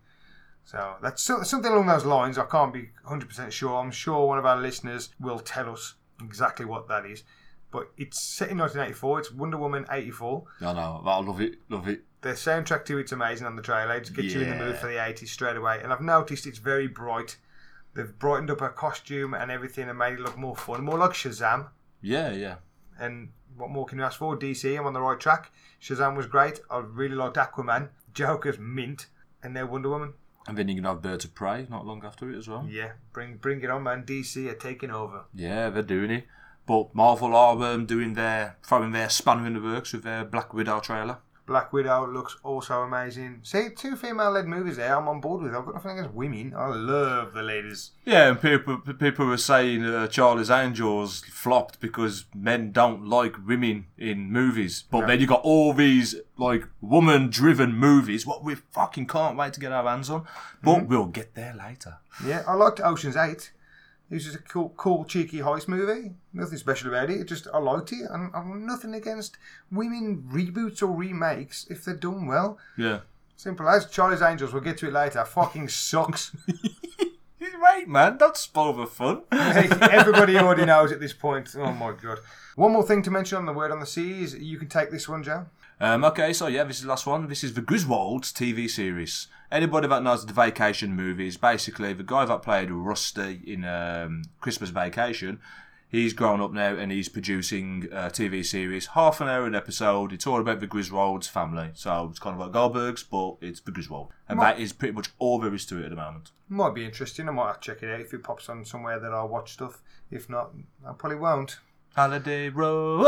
So 0.64 0.96
that's 1.02 1.22
so- 1.22 1.42
something 1.42 1.70
along 1.72 1.86
those 1.86 2.04
lines. 2.04 2.38
I 2.38 2.44
can't 2.46 2.72
be 2.72 2.90
100% 3.06 3.52
sure. 3.52 3.78
I'm 3.78 3.90
sure 3.90 4.26
one 4.26 4.38
of 4.38 4.46
our 4.46 4.56
listeners 4.56 5.10
will 5.20 5.38
tell 5.38 5.70
us 5.70 5.94
exactly 6.22 6.64
what 6.64 6.88
that 6.88 7.04
is. 7.04 7.22
But 7.70 7.90
it's 7.96 8.20
set 8.20 8.50
in 8.50 8.58
1984. 8.58 9.18
It's 9.18 9.32
Wonder 9.32 9.56
Woman 9.58 9.84
84. 9.90 10.44
I 10.60 10.72
know. 10.72 11.02
I 11.04 11.18
love 11.18 11.40
it. 11.40 11.56
Love 11.68 11.88
it. 11.88 12.04
The 12.20 12.30
soundtrack 12.30 12.84
to 12.86 12.98
it's 12.98 13.12
amazing 13.12 13.46
on 13.46 13.56
the 13.56 13.62
trailer. 13.62 13.94
It 13.96 14.12
gets 14.14 14.32
you 14.32 14.40
in 14.42 14.50
the 14.50 14.64
mood 14.64 14.76
for 14.76 14.86
the 14.86 14.94
80s 14.94 15.28
straight 15.28 15.56
away. 15.56 15.80
And 15.82 15.92
I've 15.92 16.00
noticed 16.00 16.46
it's 16.46 16.58
very 16.58 16.86
bright. 16.86 17.36
They've 17.94 18.16
brightened 18.18 18.50
up 18.50 18.60
her 18.60 18.70
costume 18.70 19.34
and 19.34 19.50
everything 19.50 19.88
and 19.88 19.98
made 19.98 20.14
it 20.14 20.20
look 20.20 20.38
more 20.38 20.56
fun, 20.56 20.84
more 20.84 20.98
like 20.98 21.10
Shazam. 21.12 21.68
Yeah, 22.00 22.30
yeah. 22.32 22.56
And 22.98 23.30
what 23.56 23.70
more 23.70 23.84
can 23.86 23.98
you 23.98 24.04
ask 24.04 24.18
for? 24.18 24.36
DC, 24.36 24.78
I'm 24.78 24.86
on 24.86 24.92
the 24.94 25.00
right 25.00 25.18
track. 25.20 25.52
Shazam 25.82 26.16
was 26.16 26.26
great. 26.26 26.60
I 26.70 26.78
really 26.78 27.14
liked 27.16 27.36
Aquaman. 27.36 27.90
Joker's 28.12 28.58
mint. 28.58 29.06
And 29.42 29.52
now 29.52 29.66
Wonder 29.66 29.90
Woman. 29.90 30.14
And 30.46 30.58
then 30.58 30.68
you 30.68 30.74
can 30.74 30.84
have 30.84 31.00
Birds 31.02 31.24
of 31.24 31.34
Prey 31.34 31.66
not 31.70 31.86
long 31.86 32.04
after 32.04 32.30
it 32.30 32.36
as 32.36 32.48
well. 32.48 32.66
Yeah, 32.68 32.92
bring 33.12 33.36
bring 33.36 33.62
it 33.62 33.70
on, 33.70 33.82
man. 33.82 34.04
DC 34.04 34.46
are 34.50 34.54
taking 34.54 34.90
over. 34.90 35.24
Yeah, 35.34 35.70
they're 35.70 35.82
doing 35.82 36.10
it. 36.10 36.24
But 36.66 36.94
Marvel 36.94 37.34
are 37.34 37.62
um, 37.62 37.86
doing 37.86 38.14
their 38.14 38.56
throwing 38.62 38.92
their 38.92 39.08
spanner 39.08 39.46
in 39.46 39.54
the 39.54 39.60
works 39.60 39.92
with 39.92 40.02
their 40.02 40.24
Black 40.24 40.52
Widow 40.52 40.80
trailer. 40.80 41.18
Black 41.46 41.74
Widow 41.74 42.06
looks 42.10 42.36
also 42.42 42.82
amazing. 42.82 43.40
See, 43.42 43.68
two 43.76 43.96
female-led 43.96 44.46
movies 44.46 44.76
there. 44.78 44.96
I'm 44.96 45.08
on 45.08 45.20
board 45.20 45.42
with. 45.42 45.54
I've 45.54 45.66
got 45.66 45.74
nothing 45.74 45.98
against 45.98 46.14
women. 46.14 46.54
I 46.56 46.68
love 46.68 47.34
the 47.34 47.42
ladies. 47.42 47.90
Yeah, 48.06 48.28
and 48.28 48.40
people 48.40 48.78
people 48.78 49.26
were 49.26 49.36
saying 49.36 49.84
uh, 49.84 50.06
Charlie's 50.06 50.50
Angels 50.50 51.20
flopped 51.30 51.80
because 51.80 52.24
men 52.34 52.72
don't 52.72 53.06
like 53.06 53.34
women 53.46 53.86
in 53.98 54.32
movies. 54.32 54.84
But 54.90 55.00
No. 55.02 55.06
then 55.08 55.20
you 55.20 55.26
got 55.26 55.42
all 55.42 55.74
these 55.74 56.14
like 56.38 56.64
woman-driven 56.80 57.74
movies. 57.76 58.26
What 58.26 58.42
we 58.42 58.54
fucking 58.54 59.06
can't 59.06 59.36
wait 59.36 59.52
to 59.52 59.60
get 59.60 59.70
our 59.72 59.84
hands 59.86 60.08
on. 60.08 60.24
But 60.62 60.78
Mhm. 60.80 60.86
we'll 60.88 61.06
get 61.06 61.34
there 61.34 61.54
later. 61.54 61.98
Yeah, 62.24 62.42
I 62.46 62.54
liked 62.54 62.80
Ocean's 62.80 63.16
Eight. 63.16 63.52
It 64.10 64.14
was 64.14 64.24
just 64.24 64.36
a 64.36 64.42
cool, 64.42 64.72
cool, 64.76 65.04
cheeky 65.04 65.38
heist 65.38 65.66
movie. 65.66 66.12
Nothing 66.32 66.58
special 66.58 66.88
about 66.88 67.10
it. 67.10 67.20
It 67.20 67.24
just 67.24 67.48
I 67.52 67.58
liked 67.58 67.92
it, 67.92 68.02
and 68.10 68.30
I've 68.34 68.44
nothing 68.44 68.94
against 68.94 69.38
women 69.70 70.28
reboots 70.30 70.82
or 70.82 70.88
remakes 70.88 71.66
if 71.70 71.84
they're 71.84 71.96
done 71.96 72.26
well. 72.26 72.58
Yeah. 72.76 73.00
Simple 73.36 73.68
as 73.68 73.90
Charlie's 73.90 74.22
Angels. 74.22 74.52
We'll 74.52 74.62
get 74.62 74.78
to 74.78 74.88
it 74.88 74.92
later. 74.92 75.24
Fucking 75.24 75.68
sucks. 75.68 76.36
He's 77.38 77.54
right, 77.60 77.88
man. 77.88 78.18
Don't 78.18 78.36
spoil 78.36 78.72
the 78.74 78.86
fun. 78.86 79.22
Everybody 79.32 80.38
already 80.38 80.64
knows 80.64 80.92
at 80.92 81.00
this 81.00 81.12
point. 81.12 81.54
Oh 81.58 81.72
my 81.72 81.92
god. 81.92 82.20
One 82.56 82.72
more 82.72 82.86
thing 82.86 83.02
to 83.02 83.10
mention 83.10 83.38
on 83.38 83.46
the 83.46 83.52
word 83.52 83.72
on 83.72 83.80
the 83.80 83.86
seas. 83.86 84.34
You 84.34 84.58
can 84.58 84.68
take 84.68 84.90
this 84.90 85.08
one, 85.08 85.22
Joe. 85.22 85.46
Um, 85.80 86.04
okay, 86.04 86.32
so 86.32 86.46
yeah, 86.46 86.64
this 86.64 86.76
is 86.76 86.82
the 86.84 86.88
last 86.88 87.06
one. 87.06 87.26
This 87.28 87.42
is 87.44 87.54
the 87.54 87.60
Griswolds 87.62 88.32
TV 88.32 88.70
series. 88.70 89.26
Anybody 89.50 89.88
that 89.88 90.02
knows 90.02 90.24
the 90.24 90.32
vacation 90.32 90.94
movies, 90.94 91.36
basically 91.36 91.92
the 91.92 92.02
guy 92.04 92.24
that 92.24 92.42
played 92.42 92.70
Rusty 92.70 93.40
in 93.46 93.64
um, 93.64 94.22
Christmas 94.40 94.70
Vacation, 94.70 95.40
he's 95.88 96.12
grown 96.12 96.40
up 96.40 96.52
now 96.52 96.74
and 96.76 96.90
he's 96.92 97.08
producing 97.08 97.86
a 97.92 98.08
TV 98.08 98.44
series, 98.44 98.86
half 98.88 99.20
an 99.20 99.28
hour 99.28 99.46
an 99.46 99.54
episode. 99.54 100.12
It's 100.12 100.26
all 100.26 100.40
about 100.40 100.60
the 100.60 100.66
Griswolds 100.68 101.28
family, 101.28 101.70
so 101.74 102.06
it's 102.08 102.18
kind 102.20 102.34
of 102.34 102.40
like 102.40 102.52
Goldbergs, 102.52 103.04
but 103.08 103.44
it's 103.46 103.60
the 103.60 103.70
Griswold, 103.72 104.12
and 104.28 104.38
Right. 104.38 104.56
that 104.56 104.62
is 104.62 104.72
pretty 104.72 104.94
much 104.94 105.10
all 105.18 105.38
there 105.40 105.54
is 105.54 105.66
to 105.66 105.78
it 105.80 105.84
at 105.84 105.90
the 105.90 105.96
moment. 105.96 106.30
Might 106.48 106.74
be 106.74 106.84
interesting. 106.84 107.28
I 107.28 107.32
might 107.32 107.46
have 107.48 107.60
to 107.60 107.72
check 107.72 107.82
it 107.82 107.92
out 107.92 108.00
if 108.00 108.14
it 108.14 108.22
pops 108.22 108.48
on 108.48 108.64
somewhere 108.64 108.98
that 109.00 109.12
I'll 109.12 109.28
watch 109.28 109.52
stuff. 109.52 109.82
If 110.10 110.28
not, 110.30 110.52
I 110.86 110.92
probably 110.92 111.18
won't. 111.18 111.58
Holiday 111.96 112.48
Road. 112.48 113.04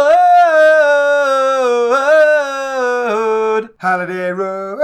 Holiday 3.81 4.31
Road. 4.31 4.81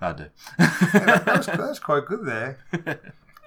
I 0.00 0.12
do. 0.12 0.26
that, 0.58 1.26
was, 1.26 1.46
that 1.46 1.80
quite 1.82 2.06
good 2.06 2.24
there. 2.24 2.60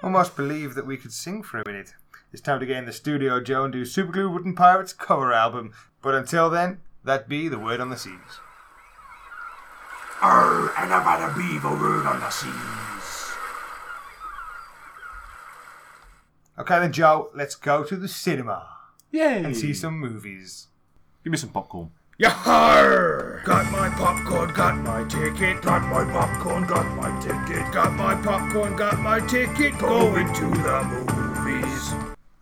Almost 0.04 0.36
believe 0.36 0.76
that 0.76 0.86
we 0.86 0.98
could 0.98 1.13
sing 1.13 1.43
for 1.43 1.62
a 1.62 1.63
minute. 1.65 1.93
It's 2.34 2.41
time 2.41 2.60
to 2.60 2.65
get 2.65 2.76
in 2.76 2.86
the 2.86 2.91
studio, 2.91 3.39
Joe, 3.39 3.63
and 3.63 3.72
do 3.72 3.84
Superglue 3.84 4.34
Wooden 4.34 4.54
Pirates 4.54 4.91
cover 4.91 5.32
album. 5.32 5.72
But 6.02 6.13
until 6.13 6.50
then, 6.50 6.82
that 7.06 7.30
be 7.30 7.48
the 7.48 7.58
word 7.58 7.80
on 7.80 7.89
the 7.89 7.98
seas. 7.98 8.41
Arr, 10.22 10.43
oh, 10.43 10.74
and 10.78 10.93
I've 10.93 11.04
had 11.04 11.32
a 11.32 11.34
beaver 11.34 11.69
word 11.69 12.06
on 12.06 12.19
the 12.19 12.30
seas. 12.30 12.88
Okay 16.60 16.78
then, 16.78 16.91
Joe, 16.91 17.30
let's 17.34 17.56
go 17.56 17.86
to 17.86 17.95
the 17.95 18.10
cinema. 18.10 18.67
Yay! 19.12 19.45
And 19.45 19.56
see 19.56 19.74
some 19.74 19.98
movies. 19.98 20.67
Give 21.24 21.32
me 21.32 21.38
some 21.38 21.52
popcorn. 21.52 21.91
Yahar! 22.22 23.45
Got 23.45 23.72
my 23.72 23.88
popcorn, 23.88 24.54
got 24.54 24.78
my 24.80 25.08
ticket. 25.08 25.62
Got 25.62 25.84
my 25.84 26.04
popcorn, 26.12 26.67
got 26.67 26.86
my 26.98 27.17
ticket. 27.22 27.72
Got 27.72 27.93
my 27.93 28.13
popcorn, 28.15 28.76
got 28.76 29.00
my 29.00 29.22
ticket. 29.22 29.80
Going 29.80 30.34
to 30.34 30.50
the 30.50 30.84
movies. 30.84 31.93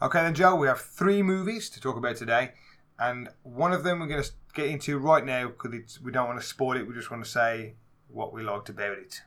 Okay 0.01 0.23
then, 0.23 0.34
Joe, 0.34 0.56
we 0.56 0.65
have 0.65 0.82
three 0.82 1.21
movies 1.21 1.69
to 1.69 1.80
talk 1.80 1.95
about 1.95 2.15
today. 2.15 2.53
And 2.97 3.30
one 3.43 3.71
of 3.71 3.84
them 3.84 3.99
we're 3.99 4.08
going 4.08 4.23
to 4.23 4.32
get 4.56 4.65
into 4.65 4.97
right 4.97 5.23
now 5.23 5.49
because 5.49 6.01
we 6.01 6.12
don't 6.12 6.27
want 6.27 6.41
to 6.41 6.45
spoil 6.45 6.75
it. 6.75 6.88
We 6.88 6.95
just 6.95 7.12
want 7.12 7.23
to 7.23 7.30
say 7.30 7.75
what 8.08 8.34
we 8.34 8.41
liked 8.41 8.69
about 8.69 8.97
it. 8.97 9.21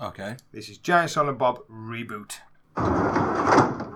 Okay. 0.00 0.36
This 0.50 0.70
is 0.70 0.78
Jay 0.78 1.00
and 1.00 1.10
Silent 1.10 1.36
Bob 1.36 1.58
Reboot. 1.68 2.38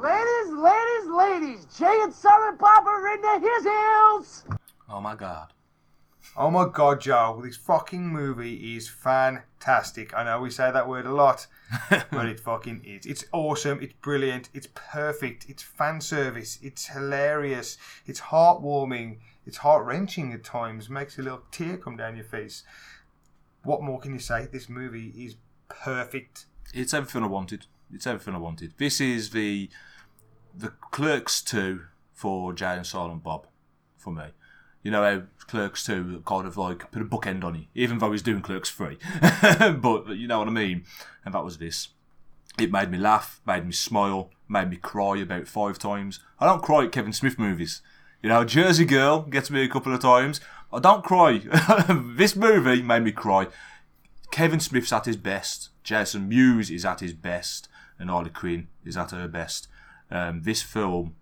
Ladies, 0.05 0.53
ladies, 0.53 1.11
ladies, 1.11 1.65
Jay 1.79 2.01
and 2.03 2.13
Silent 2.13 2.59
Bob 2.59 2.87
are 2.87 3.15
into 3.15 3.49
his 3.49 3.65
heels. 3.65 4.45
Oh 4.87 5.01
my 5.01 5.15
god. 5.15 5.55
Oh 6.37 6.51
my 6.51 6.69
god, 6.71 7.01
Joe, 7.01 7.41
this 7.43 7.57
fucking 7.57 8.07
movie 8.07 8.77
is 8.77 8.87
fantastic. 8.87 10.13
I 10.15 10.25
know 10.25 10.43
we 10.43 10.51
say 10.51 10.71
that 10.71 10.87
word 10.87 11.07
a 11.07 11.15
lot, 11.15 11.47
but 12.11 12.27
it 12.27 12.39
fucking 12.39 12.83
is. 12.85 13.07
It's 13.07 13.25
awesome, 13.33 13.81
it's 13.81 13.95
brilliant, 14.03 14.51
it's 14.53 14.69
perfect, 14.75 15.47
it's 15.49 15.63
fan 15.63 16.03
service, 16.03 16.59
it's 16.61 16.89
hilarious, 16.89 17.79
it's 18.05 18.21
heartwarming, 18.21 19.21
it's 19.47 19.57
heart 19.57 19.87
wrenching 19.87 20.35
at 20.35 20.45
times, 20.45 20.91
makes 20.91 21.19
a 21.19 21.23
little 21.23 21.45
tear 21.51 21.79
come 21.79 21.97
down 21.97 22.17
your 22.17 22.27
face. 22.27 22.63
What 23.63 23.83
more 23.83 24.01
can 24.01 24.13
you 24.13 24.19
say? 24.19 24.49
This 24.53 24.69
movie 24.69 25.15
is 25.17 25.37
perfect. 25.71 26.45
It's 26.75 26.93
everything 26.93 27.23
I 27.23 27.29
wanted. 27.29 27.65
It's 27.91 28.07
everything 28.07 28.35
I 28.35 28.39
wanted. 28.39 28.75
This 28.77 29.01
is 29.01 29.31
the 29.31 29.71
the 30.57 30.73
Clerks 30.91 31.43
2 31.43 31.81
for 32.13 32.53
Jay 32.53 32.75
and 32.75 32.87
Silent 32.87 33.23
Bob 33.23 33.47
for 33.97 34.13
me. 34.13 34.27
You 34.83 34.91
know 34.91 35.03
how 35.03 35.23
Clerks 35.47 35.85
2 35.85 36.23
kind 36.27 36.47
of 36.47 36.57
like 36.57 36.91
put 36.91 37.03
a 37.03 37.05
bookend 37.05 37.43
on 37.43 37.55
you, 37.55 37.65
even 37.75 37.99
though 37.99 38.13
he's 38.13 38.23
doing 38.23 38.43
Clerks 38.43 38.71
3. 38.71 38.99
but 39.81 40.09
you 40.11 40.29
know 40.29 40.39
what 40.39 40.49
I 40.49 40.53
mean? 40.53 40.85
And 41.25 41.35
that 41.35 41.45
was 41.45 41.59
this. 41.59 41.89
It 42.59 42.71
made 42.71 42.91
me 42.91 42.99
laugh, 42.99 43.41
made 43.47 43.67
me 43.67 43.73
smile, 43.73 44.31
made 44.49 44.71
me 44.71 44.77
cry 44.77 45.19
about 45.19 45.49
five 45.49 45.79
times. 45.79 46.21
I 46.39 46.47
don't 46.47 46.63
cry 46.63 46.85
at 46.85 46.93
Kevin 46.93 47.13
Smith 47.13 47.39
movies. 47.39 47.83
You 48.23 48.29
know, 48.29 48.45
Jersey 48.45 48.85
Girl 48.85 49.23
gets 49.23 49.51
me 49.51 49.65
a 49.65 49.69
couple 49.69 49.93
of 49.93 50.01
times. 50.01 50.41
I 50.73 50.81
don't 50.81 51.05
cry. 51.05 51.43
this 52.17 52.37
movie 52.37 52.83
made 52.83 53.03
me 53.03 53.13
cry. 53.13 53.49
Kevin 54.31 54.61
Smith's 54.61 54.93
at 54.93 55.07
his 55.07 55.17
best. 55.17 55.71
Jason 55.83 56.29
Mewes 56.29 56.71
is 56.71 56.85
at 56.85 57.01
his 57.01 57.13
best. 57.13 57.69
And 57.99 58.11
Harley 58.11 58.31
Quinn 58.31 58.69
is 58.85 58.97
at 58.97 59.11
her 59.11 59.29
best. 59.29 59.69
Um, 60.15 60.43
this 60.43 60.63
film, 60.63 61.17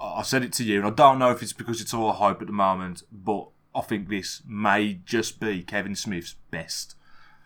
I 0.00 0.22
said 0.22 0.42
it 0.42 0.52
to 0.54 0.64
you, 0.64 0.78
and 0.78 0.86
I 0.86 0.90
don't 0.90 1.18
know 1.18 1.30
if 1.30 1.40
it's 1.42 1.52
because 1.52 1.80
it's 1.80 1.94
all 1.94 2.12
hype 2.12 2.40
at 2.40 2.48
the 2.48 2.52
moment, 2.52 3.02
but 3.12 3.48
I 3.74 3.80
think 3.80 4.08
this 4.08 4.42
may 4.46 4.94
just 5.04 5.38
be 5.40 5.62
Kevin 5.62 5.94
Smith's 5.94 6.34
best. 6.50 6.96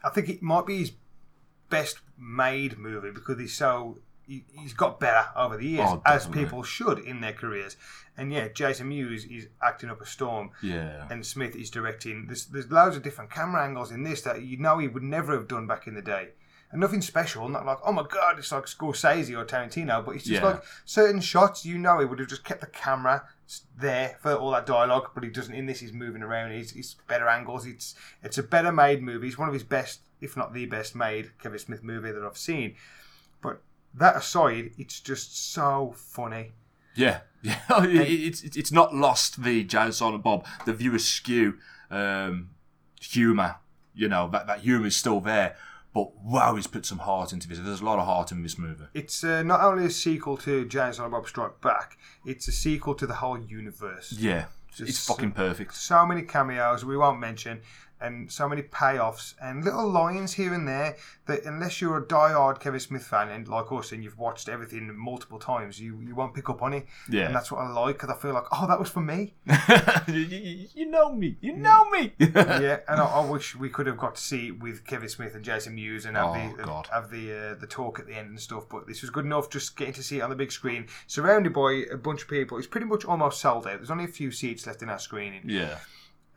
I 0.03 0.09
think 0.11 0.29
it 0.29 0.43
might 0.43 0.65
be 0.67 0.79
his 0.79 0.93
best 1.69 1.99
made 2.19 2.79
movie 2.79 3.11
because 3.11 3.39
he's 3.39 3.55
so 3.55 3.99
he, 4.27 4.45
he's 4.53 4.73
got 4.75 4.99
better 5.01 5.27
over 5.37 5.57
the 5.57 5.67
years, 5.67 5.89
Oh, 5.91 6.03
as 6.07 6.27
people 6.27 6.63
should 6.63 6.99
in 6.99 7.21
their 7.21 7.33
careers. 7.33 7.77
And 8.17 8.33
yeah, 8.33 8.49
Jason 8.49 8.89
Mewes 8.89 9.25
is 9.25 9.49
acting 9.63 9.91
up 9.91 10.01
a 10.01 10.07
storm, 10.07 10.51
Yeah. 10.63 11.07
and 11.11 11.25
Smith 11.25 11.55
is 11.55 11.71
directing. 11.71 12.27
There's 12.27 12.47
there's 12.47 12.71
loads 12.71 12.97
of 12.97 13.03
different 13.03 13.31
camera 13.31 13.65
angles 13.65 13.91
in 13.91 14.03
this 14.05 14.23
that 14.23 14.43
you 14.43 14.57
know 14.57 14.79
he 14.79 14.89
would 14.89 15.03
never 15.03 15.35
have 15.35 15.49
done 15.49 15.67
back 15.67 15.87
in 15.87 15.95
the 15.95 16.03
day. 16.03 16.29
And 16.71 16.81
nothing 16.83 17.01
special, 17.01 17.49
not 17.49 17.65
like, 17.65 17.79
oh 17.83 17.93
my 17.93 18.03
god, 18.03 18.39
it's 18.39 18.53
like 18.53 18.65
Scorsese 18.65 19.35
or 19.35 19.45
Tarantino, 19.47 20.05
but 20.05 20.17
it's 20.17 20.25
just 20.25 20.43
Yeah. 20.43 20.47
like 20.49 20.63
certain 20.85 21.21
shots, 21.23 21.65
you 21.65 21.79
know, 21.79 21.99
he 21.99 22.05
would 22.05 22.19
have 22.19 22.29
just 22.29 22.45
kept 22.45 22.61
the 22.61 22.67
camera 22.67 23.25
s- 23.47 23.63
there 23.75 24.19
for 24.21 24.35
all 24.35 24.51
that 24.51 24.67
dialogue, 24.67 25.13
but 25.15 25.25
he 25.25 25.31
doesn't. 25.31 25.55
In 25.55 25.65
this, 25.65 25.81
he's 25.81 25.95
moving 25.95 26.23
around. 26.23 26.53
He's, 26.53 26.73
he's 26.73 26.97
better 27.07 27.27
angles. 27.27 27.65
It's 27.65 27.95
it's 28.23 28.37
a 28.37 28.43
better 28.43 28.71
made 28.71 29.03
movie. 29.03 29.29
It's 29.29 29.39
one 29.39 29.49
of 29.49 29.55
his 29.55 29.65
best 29.65 30.01
if 30.21 30.37
not 30.37 30.53
the 30.53 30.67
best 30.67 30.95
made 30.95 31.31
Kevin 31.39 31.59
Smith 31.59 31.83
movie 31.83 32.11
that 32.13 32.23
I've 32.23 32.37
seen. 32.37 32.75
But 33.41 33.63
that 33.95 34.17
aside, 34.17 34.73
it's 34.77 35.01
just 35.01 35.53
so 35.55 35.95
funny. 35.97 36.53
Yeah, 36.95 37.21
yeah. 37.43 37.61
It- 37.85 38.11
it's 38.11 38.43
it's 38.43 38.57
it's 38.59 38.73
not 38.73 38.95
lost 38.95 39.43
the 39.43 39.65
Jay 39.65 39.91
Silent 39.91 40.23
Bob, 40.23 40.45
the 40.67 40.75
View 40.75 40.95
Askew 40.95 41.55
um, 41.91 42.51
humour. 43.01 43.57
You 43.95 44.09
know 44.09 44.29
that 44.29 44.47
that 44.47 44.61
humour 44.61 44.87
is 44.87 44.97
still 44.97 45.21
there, 45.21 45.57
but 45.99 46.15
wow, 46.23 46.55
he's 46.55 46.69
put 46.69 46.87
some 46.87 46.99
heart 46.99 47.33
into 47.33 47.49
this. 47.49 47.59
There's 47.59 47.81
a 47.81 47.85
lot 47.85 47.99
of 47.99 48.05
heart 48.05 48.31
in 48.31 48.45
this 48.45 48.57
movie. 48.57 48.85
It's 48.95 49.25
uh, 49.25 49.43
not 49.43 49.61
only 49.63 49.87
a 49.87 49.91
sequel 49.91 50.37
to 50.39 50.65
James 50.65 51.01
and 51.01 51.11
Bob 51.11 51.27
Strike 51.27 51.61
Back, 51.61 51.99
it's 52.25 52.47
a 52.47 52.53
sequel 52.53 52.95
to 52.95 53.07
the 53.07 53.15
whole 53.15 53.37
universe. 53.37 54.13
Yeah, 54.13 54.45
Just 54.73 54.91
it's 54.91 55.07
fucking 55.09 55.33
perfect. 55.33 55.75
So 55.75 56.07
many 56.07 56.23
cameos 56.23 56.85
we 56.85 56.97
won't 56.97 57.19
mention, 57.19 57.63
and 58.01 58.31
so 58.31 58.49
many 58.49 58.63
payoffs 58.63 59.35
and 59.43 59.65
little 59.65 59.89
lines 59.89 60.33
here 60.35 60.55
and 60.55 60.67
there 60.69 60.97
that 61.27 61.45
unless 61.45 61.81
you're 61.81 61.99
a 61.99 62.07
die-hard 62.07 62.61
Kevin 62.61 62.81
Smith 62.81 63.05
fan 63.05 63.29
and 63.29 63.49
like 63.49 63.71
us 63.73 63.93
and 63.93 64.03
you've 64.05 64.19
watched 64.19 64.49
everything 64.49 64.91
multiple 64.97 65.39
times, 65.39 65.81
you 65.81 66.01
you 66.01 66.15
won't 66.15 66.35
pick 66.35 66.49
up 66.49 66.63
on 66.63 66.73
it. 66.75 66.87
Yeah. 67.11 67.27
and 67.27 67.35
that's 67.35 67.51
what 67.53 67.61
I 67.61 67.69
like 67.71 67.97
because 67.99 68.11
I 68.11 68.19
feel 68.21 68.33
like 68.35 68.45
oh 68.53 68.67
that 68.67 68.79
was 68.79 68.89
for 68.91 69.01
me. 69.01 69.35
you, 70.09 70.15
you- 70.75 70.87
know 70.89 71.13
me, 71.13 71.37
you 71.43 71.53
know 71.55 71.85
me. 71.91 72.13
yeah, 72.19 72.79
and 72.89 72.99
I, 73.01 73.05
I 73.05 73.25
wish 73.31 73.55
we 73.55 73.69
could 73.69 73.87
have 73.87 73.99
got 73.99 74.15
to 74.15 74.21
see 74.23 74.49
it 74.49 74.61
with 74.61 74.87
Kevin 74.87 75.09
Smith 75.09 75.35
and 75.35 75.45
Jason 75.45 75.75
Mewes 75.75 76.07
and 76.07 76.17
have 76.17 76.29
Oh, 76.29 76.57
the 76.57 76.63
God. 76.65 76.87
have 76.91 77.11
the 77.11 77.51
uh, 77.51 77.55
the 77.55 77.67
talk 77.67 77.99
at 78.01 78.07
the 78.07 78.15
end 78.15 78.29
and 78.31 78.41
stuff. 78.41 78.65
But 78.71 78.87
this 78.87 79.03
was 79.03 79.11
good 79.11 79.25
enough 79.27 79.51
just 79.51 79.77
getting 79.77 79.93
to 79.95 80.03
see 80.03 80.19
it 80.19 80.23
on 80.23 80.31
the 80.31 80.37
big 80.37 80.51
screen, 80.51 80.87
surrounded 81.07 81.53
by 81.53 81.85
a 81.93 81.97
bunch 81.97 82.23
of 82.23 82.29
people. 82.29 82.57
It's 82.59 82.67
pretty 82.67 82.87
much 82.87 83.05
almost 83.05 83.41
sold 83.41 83.67
out. 83.67 83.77
There's 83.77 83.91
only 83.91 84.05
a 84.05 84.09
few 84.09 84.31
seats 84.31 84.67
left 84.67 84.83
in 84.83 84.89
our 84.89 84.99
screening. 84.99 85.43
Yeah. 85.45 85.79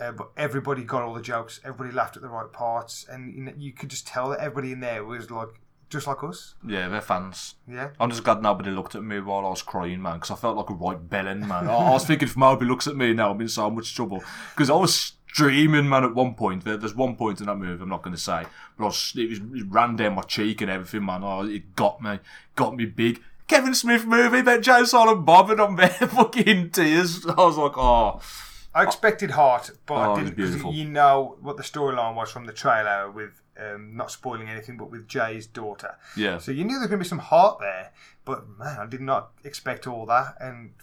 Uh, 0.01 0.11
but 0.11 0.31
everybody 0.35 0.83
got 0.83 1.03
all 1.03 1.13
the 1.13 1.21
jokes. 1.21 1.59
Everybody 1.63 1.95
laughed 1.95 2.15
at 2.15 2.23
the 2.23 2.29
right 2.29 2.51
parts, 2.51 3.05
and 3.07 3.35
you, 3.35 3.43
know, 3.43 3.53
you 3.55 3.71
could 3.71 3.89
just 3.89 4.07
tell 4.07 4.29
that 4.29 4.39
everybody 4.39 4.71
in 4.71 4.79
there 4.79 5.05
was 5.05 5.29
like 5.29 5.49
just 5.91 6.07
like 6.07 6.23
us. 6.23 6.55
Yeah, 6.65 6.87
they're 6.87 7.01
fans. 7.01 7.55
Yeah. 7.67 7.89
I'm 7.99 8.09
just 8.09 8.23
glad 8.23 8.41
nobody 8.41 8.71
looked 8.71 8.95
at 8.95 9.03
me 9.03 9.19
while 9.19 9.45
I 9.45 9.49
was 9.49 9.61
crying, 9.61 10.01
man, 10.01 10.15
because 10.15 10.31
I 10.31 10.35
felt 10.35 10.57
like 10.57 10.69
a 10.69 10.73
right 10.73 10.97
bellend, 11.07 11.41
man. 11.47 11.67
I, 11.67 11.73
I 11.73 11.91
was 11.91 12.05
thinking 12.05 12.27
if 12.27 12.35
Moby 12.35 12.65
looks 12.65 12.87
at 12.87 12.95
me 12.95 13.13
now, 13.13 13.31
I'm 13.31 13.41
in 13.41 13.49
so 13.49 13.69
much 13.69 13.93
trouble. 13.93 14.23
Because 14.55 14.69
I 14.71 14.75
was 14.75 15.13
streaming, 15.27 15.87
man, 15.87 16.03
at 16.03 16.15
one 16.15 16.33
point. 16.33 16.63
There, 16.63 16.77
there's 16.77 16.95
one 16.95 17.15
point 17.15 17.41
in 17.41 17.47
that 17.47 17.57
movie 17.57 17.83
I'm 17.83 17.89
not 17.89 18.01
going 18.01 18.15
to 18.15 18.21
say, 18.21 18.45
but 18.77 18.85
I 18.85 18.87
was, 18.87 19.13
it, 19.15 19.29
was, 19.29 19.39
it 19.39 19.67
ran 19.69 19.97
down 19.97 20.15
my 20.15 20.23
cheek 20.23 20.61
and 20.61 20.71
everything, 20.71 21.05
man. 21.05 21.23
Oh, 21.23 21.45
it 21.45 21.75
got 21.75 22.01
me. 22.01 22.19
Got 22.55 22.75
me 22.75 22.85
big. 22.85 23.21
Kevin 23.47 23.75
Smith 23.75 24.05
movie 24.05 24.39
about 24.39 24.61
Jay 24.61 24.83
Silent 24.85 25.25
Bob, 25.25 25.51
and 25.51 25.59
I'm 25.59 25.75
there 25.75 25.89
fucking 25.89 26.71
tears. 26.71 27.25
I 27.27 27.33
was 27.33 27.57
like, 27.57 27.77
oh. 27.77 28.21
I 28.73 28.83
expected 28.83 29.31
heart, 29.31 29.71
but 29.85 29.95
Oh, 29.95 30.11
I 30.13 30.15
didn't. 30.15 30.29
'cause 30.29 30.35
beautiful. 30.35 30.73
You 30.73 30.85
know 30.85 31.37
what 31.41 31.57
the 31.57 31.63
storyline 31.63 32.15
was 32.15 32.31
from 32.31 32.45
the 32.45 32.53
trailer 32.53 33.09
with 33.11 33.41
um, 33.59 33.95
not 33.95 34.09
spoiling 34.09 34.49
anything, 34.49 34.77
but 34.77 34.89
with 34.89 35.07
Jay's 35.07 35.45
daughter. 35.45 35.97
Yeah. 36.15 36.37
So 36.39 36.51
you 36.51 36.63
knew 36.63 36.73
there 36.75 36.79
was 36.81 36.87
going 36.87 36.99
to 36.99 37.03
be 37.05 37.09
some 37.09 37.19
heart 37.19 37.59
there, 37.59 37.91
but 38.25 38.47
man, 38.57 38.79
I 38.79 38.85
did 38.85 39.01
not 39.01 39.31
expect 39.43 39.87
all 39.87 40.05
that. 40.07 40.35
And 40.39 40.73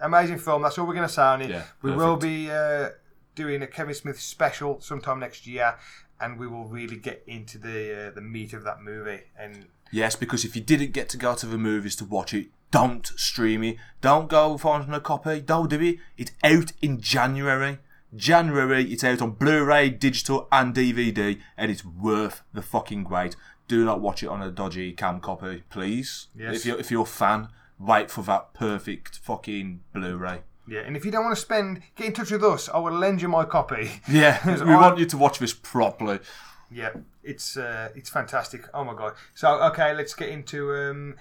amazing 0.00 0.38
film. 0.38 0.62
That's 0.62 0.78
all 0.78 0.86
we're 0.86 0.94
going 0.94 1.06
to 1.08 1.12
say 1.12 1.22
on 1.22 1.42
it. 1.42 1.50
Yeah, 1.50 1.64
we 1.82 1.90
will 1.90 2.16
be 2.16 2.50
uh, 2.50 2.90
doing 3.34 3.60
a 3.62 3.66
Kevin 3.66 3.94
Smith 3.94 4.20
special 4.20 4.80
sometime 4.80 5.18
next 5.20 5.46
year, 5.46 5.76
and 6.20 6.38
we 6.38 6.46
will 6.46 6.64
really 6.66 6.96
get 6.96 7.22
into 7.26 7.58
the 7.58 8.08
uh, 8.08 8.10
the 8.12 8.20
meat 8.22 8.52
of 8.52 8.62
that 8.64 8.80
movie. 8.82 9.22
And 9.38 9.66
Yes, 9.90 10.16
because 10.16 10.44
if 10.44 10.56
you 10.56 10.62
didn't 10.62 10.92
get 10.92 11.08
to 11.10 11.16
go 11.18 11.34
to 11.34 11.44
the 11.46 11.58
movies 11.58 11.96
to 11.96 12.04
watch 12.06 12.32
it, 12.32 12.46
don't 12.72 13.06
stream 13.16 13.62
it. 13.62 13.76
Don't 14.00 14.28
go 14.28 14.58
find 14.58 14.92
a 14.92 14.98
copy. 15.00 15.40
Don't 15.40 15.70
do 15.70 15.80
it. 15.80 15.98
It's 16.18 16.32
out 16.42 16.72
in 16.82 17.00
January. 17.00 17.78
January, 18.14 18.92
it's 18.92 19.04
out 19.04 19.22
on 19.22 19.30
Blu-ray, 19.32 19.88
digital, 19.90 20.46
and 20.52 20.74
DVD, 20.74 21.40
and 21.56 21.70
it's 21.70 21.84
worth 21.84 22.42
the 22.52 22.60
fucking 22.60 23.08
wait. 23.08 23.36
Do 23.68 23.84
not 23.86 24.00
watch 24.00 24.22
it 24.22 24.26
on 24.28 24.42
a 24.42 24.50
dodgy 24.50 24.92
cam 24.92 25.20
copy, 25.20 25.62
please. 25.70 26.26
Yes. 26.36 26.56
If 26.56 26.66
you're 26.66 26.78
if 26.78 26.90
you're 26.90 27.02
a 27.04 27.06
fan, 27.06 27.48
wait 27.78 28.10
for 28.10 28.22
that 28.24 28.52
perfect 28.52 29.18
fucking 29.18 29.80
Blu-ray. 29.94 30.40
yeah, 30.68 30.80
and 30.80 30.94
if 30.96 31.04
you 31.06 31.10
don't 31.10 31.24
want 31.24 31.36
to 31.36 31.40
spend, 31.40 31.80
get 31.96 32.06
in 32.08 32.12
touch 32.12 32.30
with 32.30 32.44
us. 32.44 32.68
I 32.68 32.78
will 32.78 32.92
lend 32.92 33.22
you 33.22 33.28
my 33.28 33.44
copy. 33.44 33.90
Yeah, 34.08 34.38
we 34.64 34.72
I- 34.72 34.80
want 34.80 34.98
you 34.98 35.06
to 35.06 35.16
watch 35.16 35.38
this 35.38 35.54
properly. 35.54 36.18
Yeah, 36.70 36.90
it's 37.22 37.56
uh, 37.56 37.88
it's 37.94 38.10
fantastic. 38.10 38.66
Oh 38.74 38.84
my 38.84 38.94
god! 38.94 39.12
So 39.34 39.60
okay, 39.70 39.94
let's 39.94 40.14
get 40.14 40.28
into. 40.28 40.74
Um, 40.74 41.16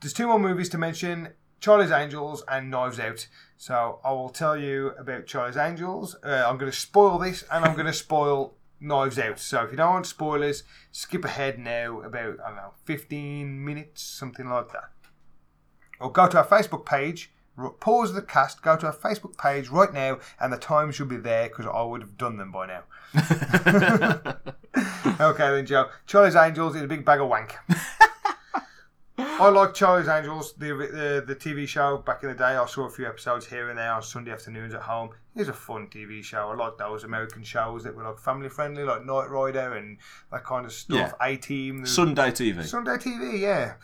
there's 0.00 0.12
two 0.12 0.26
more 0.26 0.38
movies 0.38 0.68
to 0.70 0.78
mention: 0.78 1.30
Charlie's 1.60 1.90
Angels 1.90 2.42
and 2.48 2.70
Knives 2.70 2.98
Out. 2.98 3.26
So 3.56 4.00
I 4.02 4.12
will 4.12 4.30
tell 4.30 4.56
you 4.56 4.92
about 4.98 5.26
Charlie's 5.26 5.56
Angels. 5.56 6.16
Uh, 6.24 6.44
I'm 6.46 6.56
going 6.56 6.72
to 6.72 6.76
spoil 6.76 7.18
this, 7.18 7.44
and 7.50 7.64
I'm 7.64 7.74
going 7.74 7.86
to 7.86 7.92
spoil 7.92 8.54
Knives 8.80 9.18
Out. 9.18 9.38
So 9.38 9.62
if 9.62 9.70
you 9.70 9.76
don't 9.76 9.92
want 9.92 10.06
spoilers, 10.06 10.64
skip 10.90 11.24
ahead 11.24 11.58
now 11.58 12.00
about 12.00 12.38
I 12.44 12.48
don't 12.48 12.56
know 12.56 12.72
15 12.84 13.64
minutes, 13.64 14.02
something 14.02 14.48
like 14.48 14.72
that. 14.72 14.90
Or 16.00 16.10
go 16.10 16.28
to 16.28 16.38
our 16.38 16.46
Facebook 16.46 16.86
page. 16.86 17.30
Pause 17.80 18.14
the 18.14 18.22
cast. 18.22 18.62
Go 18.62 18.76
to 18.76 18.86
our 18.86 18.94
Facebook 18.94 19.36
page 19.36 19.68
right 19.68 19.92
now, 19.92 20.18
and 20.40 20.50
the 20.50 20.56
time 20.56 20.90
should 20.92 21.08
be 21.10 21.18
there 21.18 21.48
because 21.48 21.66
I 21.66 21.82
would 21.82 22.00
have 22.00 22.16
done 22.16 22.38
them 22.38 22.50
by 22.50 22.66
now. 22.66 22.84
okay 25.20 25.50
then, 25.50 25.66
Joe. 25.66 25.90
Charlie's 26.06 26.36
Angels 26.36 26.74
is 26.76 26.82
a 26.82 26.86
big 26.86 27.04
bag 27.04 27.20
of 27.20 27.28
wank. 27.28 27.54
I 29.40 29.48
like 29.48 29.74
Charlie's 29.74 30.08
Angels, 30.08 30.54
the, 30.54 30.72
uh, 30.74 30.76
the 31.20 31.24
the 31.26 31.36
TV 31.36 31.66
show 31.66 31.98
back 31.98 32.22
in 32.22 32.28
the 32.28 32.34
day. 32.34 32.56
I 32.56 32.66
saw 32.66 32.86
a 32.86 32.90
few 32.90 33.06
episodes 33.06 33.46
here 33.46 33.68
and 33.70 33.78
there 33.78 33.92
on 33.92 34.02
Sunday 34.02 34.32
afternoons 34.32 34.74
at 34.74 34.82
home. 34.82 35.10
It 35.34 35.40
was 35.40 35.48
a 35.48 35.52
fun 35.52 35.88
TV 35.88 36.22
show. 36.22 36.50
I 36.50 36.54
like 36.54 36.76
those 36.78 37.04
American 37.04 37.42
shows 37.42 37.84
that 37.84 37.94
were 37.94 38.04
like 38.04 38.18
family 38.18 38.48
friendly, 38.48 38.84
like 38.84 39.04
Knight 39.04 39.30
Rider 39.30 39.74
and 39.76 39.98
that 40.32 40.44
kind 40.44 40.66
of 40.66 40.72
stuff. 40.72 41.14
Yeah. 41.20 41.26
A 41.26 41.36
Team, 41.36 41.86
Sunday 41.86 42.30
TV. 42.30 42.64
Sunday 42.64 42.96
TV, 42.96 43.38
yeah. 43.40 43.74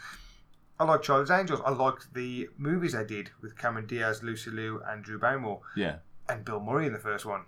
I 0.79 0.85
like 0.85 1.03
Charlie's 1.03 1.31
Angels. 1.31 1.61
I 1.65 1.71
liked 1.71 2.13
the 2.13 2.49
movies 2.59 2.93
they 2.93 3.05
did 3.05 3.31
with 3.41 3.57
Cameron 3.57 3.87
Diaz, 3.87 4.23
Lucy 4.23 4.51
Liu, 4.51 4.83
and 4.87 5.03
Drew 5.03 5.19
Barrymore, 5.19 5.61
Yeah, 5.75 5.97
and 6.29 6.45
Bill 6.45 6.61
Murray 6.61 6.87
in 6.87 6.93
the 6.93 6.99
first 6.99 7.25
one, 7.25 7.45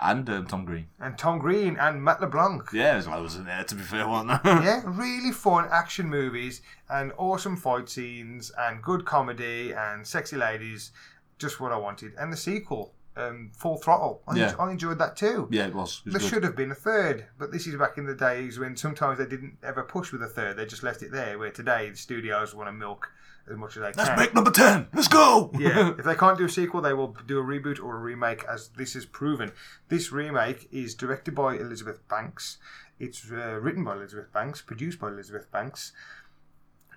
and 0.00 0.28
um, 0.30 0.46
Tom 0.46 0.64
Green. 0.64 0.86
and 1.00 1.16
Tom 1.18 1.38
Green 1.38 1.76
and 1.78 2.02
Matt 2.02 2.20
LeBlanc. 2.20 2.70
Yeah, 2.72 2.92
there's 2.92 3.08
loads 3.08 3.36
in 3.36 3.44
there. 3.44 3.64
To 3.64 3.74
be 3.74 3.82
fair, 3.82 4.06
wasn't 4.08 4.42
there? 4.42 4.62
yeah, 4.62 4.82
really 4.86 5.32
fun 5.32 5.66
action 5.70 6.08
movies 6.08 6.62
and 6.88 7.12
awesome 7.18 7.56
fight 7.56 7.88
scenes 7.88 8.52
and 8.58 8.82
good 8.82 9.04
comedy 9.04 9.72
and 9.72 10.06
sexy 10.06 10.36
ladies. 10.36 10.92
Just 11.38 11.60
what 11.60 11.72
I 11.72 11.76
wanted. 11.76 12.12
And 12.18 12.32
the 12.32 12.36
sequel, 12.36 12.94
um, 13.16 13.50
Full 13.56 13.76
Throttle. 13.78 14.22
I, 14.26 14.36
Yeah. 14.36 14.48
en- 14.50 14.56
I 14.60 14.70
enjoyed 14.72 14.98
that 14.98 15.16
too. 15.16 15.48
Yeah, 15.50 15.66
it 15.66 15.74
was. 15.74 16.02
It 16.04 16.06
was 16.06 16.14
there 16.14 16.20
good. 16.20 16.28
should 16.28 16.44
have 16.44 16.56
been 16.56 16.70
a 16.70 16.74
third, 16.76 17.26
but 17.38 17.52
this 17.52 17.66
is 17.66 17.76
back 17.76 17.96
in 17.98 18.06
the 18.06 18.14
days 18.14 18.58
when 18.58 18.76
sometimes 18.76 19.18
they 19.18 19.26
didn't 19.26 19.56
ever 19.62 19.82
push 19.82 20.12
with 20.12 20.22
a 20.22 20.26
third. 20.28 20.56
They 20.56 20.66
just 20.66 20.82
left 20.82 21.02
it 21.02 21.12
there. 21.12 21.38
Where 21.38 21.50
today 21.50 21.90
the 21.90 21.96
studios 21.96 22.54
want 22.54 22.68
to 22.68 22.72
milk 22.72 23.10
as 23.50 23.56
much 23.56 23.76
as 23.76 23.82
they 23.82 23.92
Let's 23.96 24.08
can. 24.08 24.18
make 24.18 24.34
number 24.34 24.50
ten. 24.50 24.88
Let's 24.92 25.08
go. 25.08 25.50
yeah, 25.58 25.92
if 25.98 26.04
they 26.04 26.14
can't 26.14 26.38
do 26.38 26.44
a 26.44 26.48
sequel, 26.48 26.80
they 26.80 26.92
will 26.94 27.16
do 27.26 27.38
a 27.38 27.42
reboot 27.42 27.82
or 27.82 27.96
a 27.96 28.00
remake, 28.00 28.44
as 28.50 28.68
this 28.76 28.94
is 28.96 29.06
proven. 29.06 29.52
This 29.88 30.10
remake 30.12 30.68
is 30.72 30.94
directed 30.94 31.34
by 31.34 31.56
Elizabeth 31.56 32.06
Banks. 32.08 32.58
It's 32.98 33.30
uh, 33.30 33.58
written 33.60 33.84
by 33.84 33.94
Elizabeth 33.94 34.32
Banks, 34.32 34.60
produced 34.60 34.98
by 35.00 35.08
Elizabeth 35.08 35.50
Banks. 35.52 35.92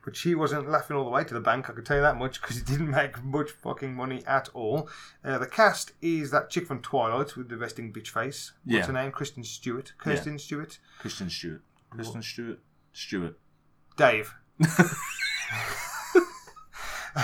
But 0.03 0.15
she 0.15 0.33
wasn't 0.33 0.67
laughing 0.67 0.97
all 0.97 1.03
the 1.03 1.11
way 1.11 1.23
to 1.23 1.33
the 1.35 1.39
bank, 1.39 1.69
I 1.69 1.73
can 1.73 1.83
tell 1.83 1.97
you 1.97 2.01
that 2.01 2.17
much, 2.17 2.41
because 2.41 2.57
it 2.57 2.65
didn't 2.65 2.89
make 2.89 3.23
much 3.23 3.51
fucking 3.51 3.93
money 3.93 4.23
at 4.25 4.49
all. 4.55 4.89
Uh, 5.23 5.37
the 5.37 5.45
cast 5.45 5.91
is 6.01 6.31
that 6.31 6.49
chick 6.49 6.65
from 6.65 6.81
Twilight 6.81 7.37
with 7.37 7.49
the 7.49 7.57
resting 7.57 7.93
bitch 7.93 8.07
face. 8.07 8.51
What's 8.65 8.77
Yeah. 8.79 8.85
her 8.87 8.93
name? 8.93 9.11
Kristen 9.11 9.43
Stewart. 9.43 9.93
Kirsten 9.99 10.39
Stewart. 10.39 10.79
Kristen 10.97 11.29
Stewart. 11.29 11.61
Kristen 11.91 12.23
Stewart. 12.23 12.57
Stewart. 12.93 13.37
Dave. 13.95 14.33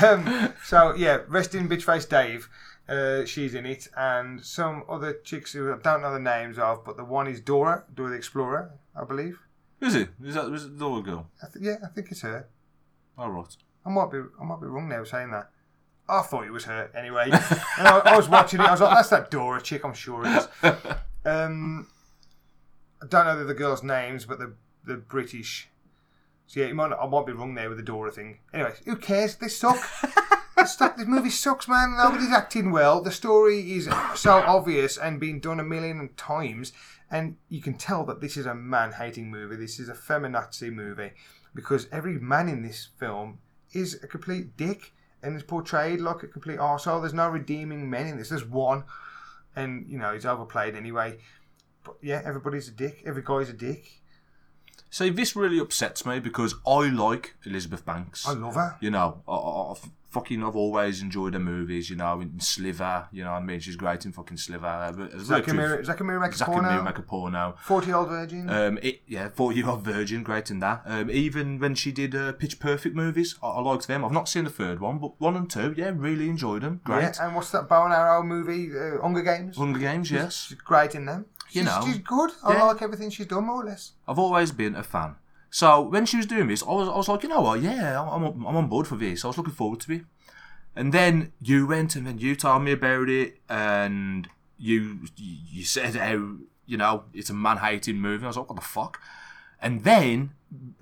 um, 0.03 0.53
so 0.63 0.95
yeah, 0.95 1.19
resting 1.27 1.67
bitch 1.67 1.83
face 1.83 2.05
Dave. 2.05 2.49
Uh, 2.87 3.25
she's 3.25 3.53
in 3.53 3.65
it, 3.65 3.87
and 3.97 4.43
some 4.43 4.83
other 4.87 5.13
chicks 5.23 5.51
who 5.51 5.73
I 5.73 5.77
don't 5.77 6.01
know 6.01 6.13
the 6.13 6.19
names 6.19 6.57
of, 6.57 6.85
but 6.85 6.95
the 6.95 7.03
one 7.03 7.27
is 7.27 7.41
Dora, 7.41 7.83
Dora 7.93 8.11
the 8.11 8.15
Explorer, 8.15 8.71
I 8.95 9.03
believe. 9.03 9.39
Is 9.81 9.93
it? 9.93 10.09
Is 10.23 10.35
that 10.35 10.49
was 10.49 10.65
it 10.65 10.79
the 10.79 10.89
other 10.89 11.01
girl? 11.01 11.27
I 11.43 11.47
th- 11.51 11.63
yeah, 11.63 11.75
I 11.83 11.87
think 11.93 12.11
it's 12.11 12.21
her. 12.21 12.47
All 13.17 13.29
right. 13.29 13.55
I 13.85 13.89
might 13.89 14.11
be, 14.11 14.19
I 14.39 14.43
might 14.43 14.61
be 14.61 14.67
wrong 14.67 14.87
now 14.89 15.03
saying 15.03 15.31
that. 15.31 15.49
I 16.09 16.21
thought 16.21 16.45
it 16.45 16.51
was 16.51 16.63
her 16.65 16.89
anyway. 16.95 17.29
I, 17.31 18.01
I 18.05 18.15
was 18.15 18.29
watching 18.29 18.61
it. 18.61 18.65
I 18.65 18.71
was 18.71 18.79
like, 18.79 18.95
"That's 18.95 19.09
that 19.09 19.29
Dora 19.29 19.61
chick. 19.61 19.83
I'm 19.83 19.93
sure 19.93 20.25
it 20.25 20.47
is." 20.63 20.77
Um, 21.25 21.87
I 23.03 23.05
don't 23.05 23.25
know 23.25 23.43
the 23.43 23.53
girls' 23.53 23.83
names, 23.83 24.25
but 24.25 24.39
the 24.39 24.53
the 24.85 24.95
British. 24.95 25.67
So 26.47 26.61
yeah, 26.61 26.67
you 26.67 26.75
might, 26.75 26.91
I 26.93 27.05
might 27.07 27.25
be 27.25 27.33
wrong 27.33 27.55
there 27.55 27.69
with 27.69 27.77
the 27.77 27.83
Dora 27.83 28.11
thing. 28.11 28.39
Anyway, 28.53 28.73
who 28.85 28.95
cares? 28.95 29.35
They 29.35 29.49
suck. 29.49 29.77
This 30.55 31.07
movie 31.07 31.29
sucks, 31.29 31.67
man. 31.67 31.95
Nobody's 31.97 32.31
acting 32.31 32.71
well. 32.71 33.01
The 33.01 33.11
story 33.11 33.73
is 33.73 33.87
so 34.15 34.37
obvious 34.39 34.97
and 34.97 35.19
been 35.19 35.39
done 35.39 35.59
a 35.59 35.63
million 35.63 36.09
times, 36.17 36.73
and 37.11 37.37
you 37.47 37.61
can 37.61 37.75
tell 37.75 38.03
that 38.05 38.21
this 38.21 38.37
is 38.37 38.45
a 38.45 38.55
man-hating 38.55 39.29
movie. 39.29 39.55
This 39.55 39.79
is 39.79 39.87
a 39.87 39.93
feminazi 39.93 40.73
movie 40.73 41.11
because 41.53 41.87
every 41.91 42.17
man 42.19 42.49
in 42.49 42.63
this 42.63 42.89
film 42.97 43.39
is 43.71 44.01
a 44.03 44.07
complete 44.07 44.57
dick 44.57 44.93
and 45.21 45.35
is 45.35 45.43
portrayed 45.43 46.01
like 46.01 46.23
a 46.23 46.27
complete 46.27 46.59
arsehole. 46.59 47.01
There's 47.01 47.13
no 47.13 47.29
redeeming 47.29 47.89
men 47.89 48.07
in 48.07 48.17
this. 48.17 48.29
There's 48.29 48.45
one, 48.45 48.83
and 49.55 49.85
you 49.87 49.99
know 49.99 50.13
he's 50.13 50.25
overplayed 50.25 50.75
anyway. 50.75 51.19
But 51.83 51.97
yeah, 52.01 52.21
everybody's 52.25 52.67
a 52.67 52.71
dick. 52.71 53.03
Every 53.05 53.21
guy's 53.23 53.49
a 53.49 53.53
dick. 53.53 54.01
See, 54.89 55.09
this 55.09 55.35
really 55.35 55.59
upsets 55.59 56.05
me 56.05 56.19
because 56.19 56.55
I 56.65 56.89
like 56.89 57.35
Elizabeth 57.45 57.85
Banks. 57.85 58.27
I 58.27 58.33
love 58.33 58.55
her. 58.55 58.77
You 58.79 58.91
know, 58.91 59.21
I, 59.27 59.33
I, 59.33 59.71
I've 59.71 59.89
fucking, 60.09 60.43
I've 60.43 60.55
always 60.55 61.01
enjoyed 61.01 61.33
her 61.33 61.39
movies. 61.39 61.89
You 61.89 61.97
know, 61.97 62.21
in 62.21 62.39
Slither. 62.39 63.07
You 63.11 63.23
know, 63.23 63.31
what 63.31 63.37
I 63.37 63.43
mean, 63.43 63.59
she's 63.59 63.75
great 63.75 64.05
in 64.05 64.11
fucking 64.11 64.37
Slither. 64.37 64.93
But 64.97 65.13
as 65.13 65.23
Zack 65.23 65.47
and 65.47 65.57
well, 65.57 65.69
Miri- 65.69 65.85
Zack 65.85 66.01
make 66.01 66.33
a 66.33 66.35
Zack 66.35 66.47
and 66.47 66.57
porno? 66.57 66.81
Make 66.81 66.97
a 66.97 67.01
porno. 67.01 67.55
40 67.61 67.87
Year 67.87 67.95
Old 67.95 68.09
Virgin. 68.09 68.49
Um, 68.49 68.79
it, 68.81 69.01
yeah, 69.07 69.29
forty 69.29 69.57
year 69.59 69.69
old 69.69 69.83
virgin, 69.83 70.23
great 70.23 70.49
in 70.49 70.59
that. 70.59 70.81
Um, 70.85 71.11
even 71.11 71.59
when 71.59 71.75
she 71.75 71.91
did 71.91 72.15
uh, 72.15 72.31
Pitch 72.33 72.59
Perfect 72.59 72.95
movies, 72.95 73.35
I, 73.43 73.47
I 73.47 73.61
liked 73.61 73.87
them. 73.87 74.03
I've 74.03 74.11
not 74.11 74.29
seen 74.29 74.45
the 74.45 74.49
third 74.49 74.79
one, 74.79 74.97
but 74.99 75.19
one 75.19 75.35
and 75.35 75.49
two, 75.49 75.73
yeah, 75.77 75.91
really 75.93 76.29
enjoyed 76.29 76.63
them. 76.63 76.81
Great. 76.83 77.01
Yeah, 77.01 77.25
and 77.27 77.35
what's 77.35 77.51
that 77.51 77.67
bow 77.67 77.85
and 77.85 77.93
arrow 77.93 78.23
movie? 78.23 78.71
Uh, 78.77 79.01
Hunger 79.01 79.21
Games. 79.21 79.57
Hunger 79.57 79.79
Games, 79.79 80.09
yes. 80.09 80.47
She's 80.49 80.57
great 80.57 80.95
in 80.95 81.05
them. 81.05 81.25
You 81.51 81.61
She's, 81.61 81.65
know. 81.65 81.81
she's 81.85 81.97
good. 81.99 82.31
I 82.43 82.53
Yeah. 82.53 82.63
like 82.63 82.81
everything 82.81 83.09
she's 83.09 83.25
done, 83.25 83.45
more 83.45 83.63
or 83.63 83.65
less. 83.65 83.93
I've 84.07 84.19
always 84.19 84.51
been 84.51 84.75
a 84.75 84.83
fan. 84.83 85.15
So 85.49 85.81
when 85.81 86.05
she 86.05 86.17
was 86.17 86.25
doing 86.25 86.47
this, 86.47 86.61
I 86.61 86.71
was, 86.71 86.89
I 86.89 86.95
was 86.95 87.07
like, 87.07 87.23
you 87.23 87.29
know 87.29 87.41
what? 87.41 87.61
Yeah, 87.61 88.01
I'm, 88.01 88.23
I'm, 88.23 88.45
on 88.45 88.67
board 88.67 88.85
for 88.87 88.95
this. 88.97 89.23
I 89.23 89.27
was 89.27 89.37
looking 89.37 89.53
forward 89.53 89.79
to 89.81 89.93
it. 89.93 90.01
And 90.75 90.93
then 90.93 91.31
you 91.41 91.65
went 91.65 91.95
and 91.95 92.05
then 92.05 92.19
you 92.19 92.35
told 92.35 92.63
me 92.63 92.71
about 92.73 93.09
it, 93.09 93.39
and 93.49 94.27
you 94.59 94.99
you 95.15 95.63
said 95.63 95.95
how 95.95 96.35
you 96.67 96.77
know 96.77 97.05
it's 97.13 97.31
a 97.31 97.33
man 97.33 97.57
hating 97.57 97.95
movie. 97.97 98.25
I 98.25 98.27
was 98.27 98.37
like, 98.37 98.49
what 98.49 98.57
the 98.57 98.61
fuck? 98.61 98.99
And 99.59 99.83
then 99.83 100.31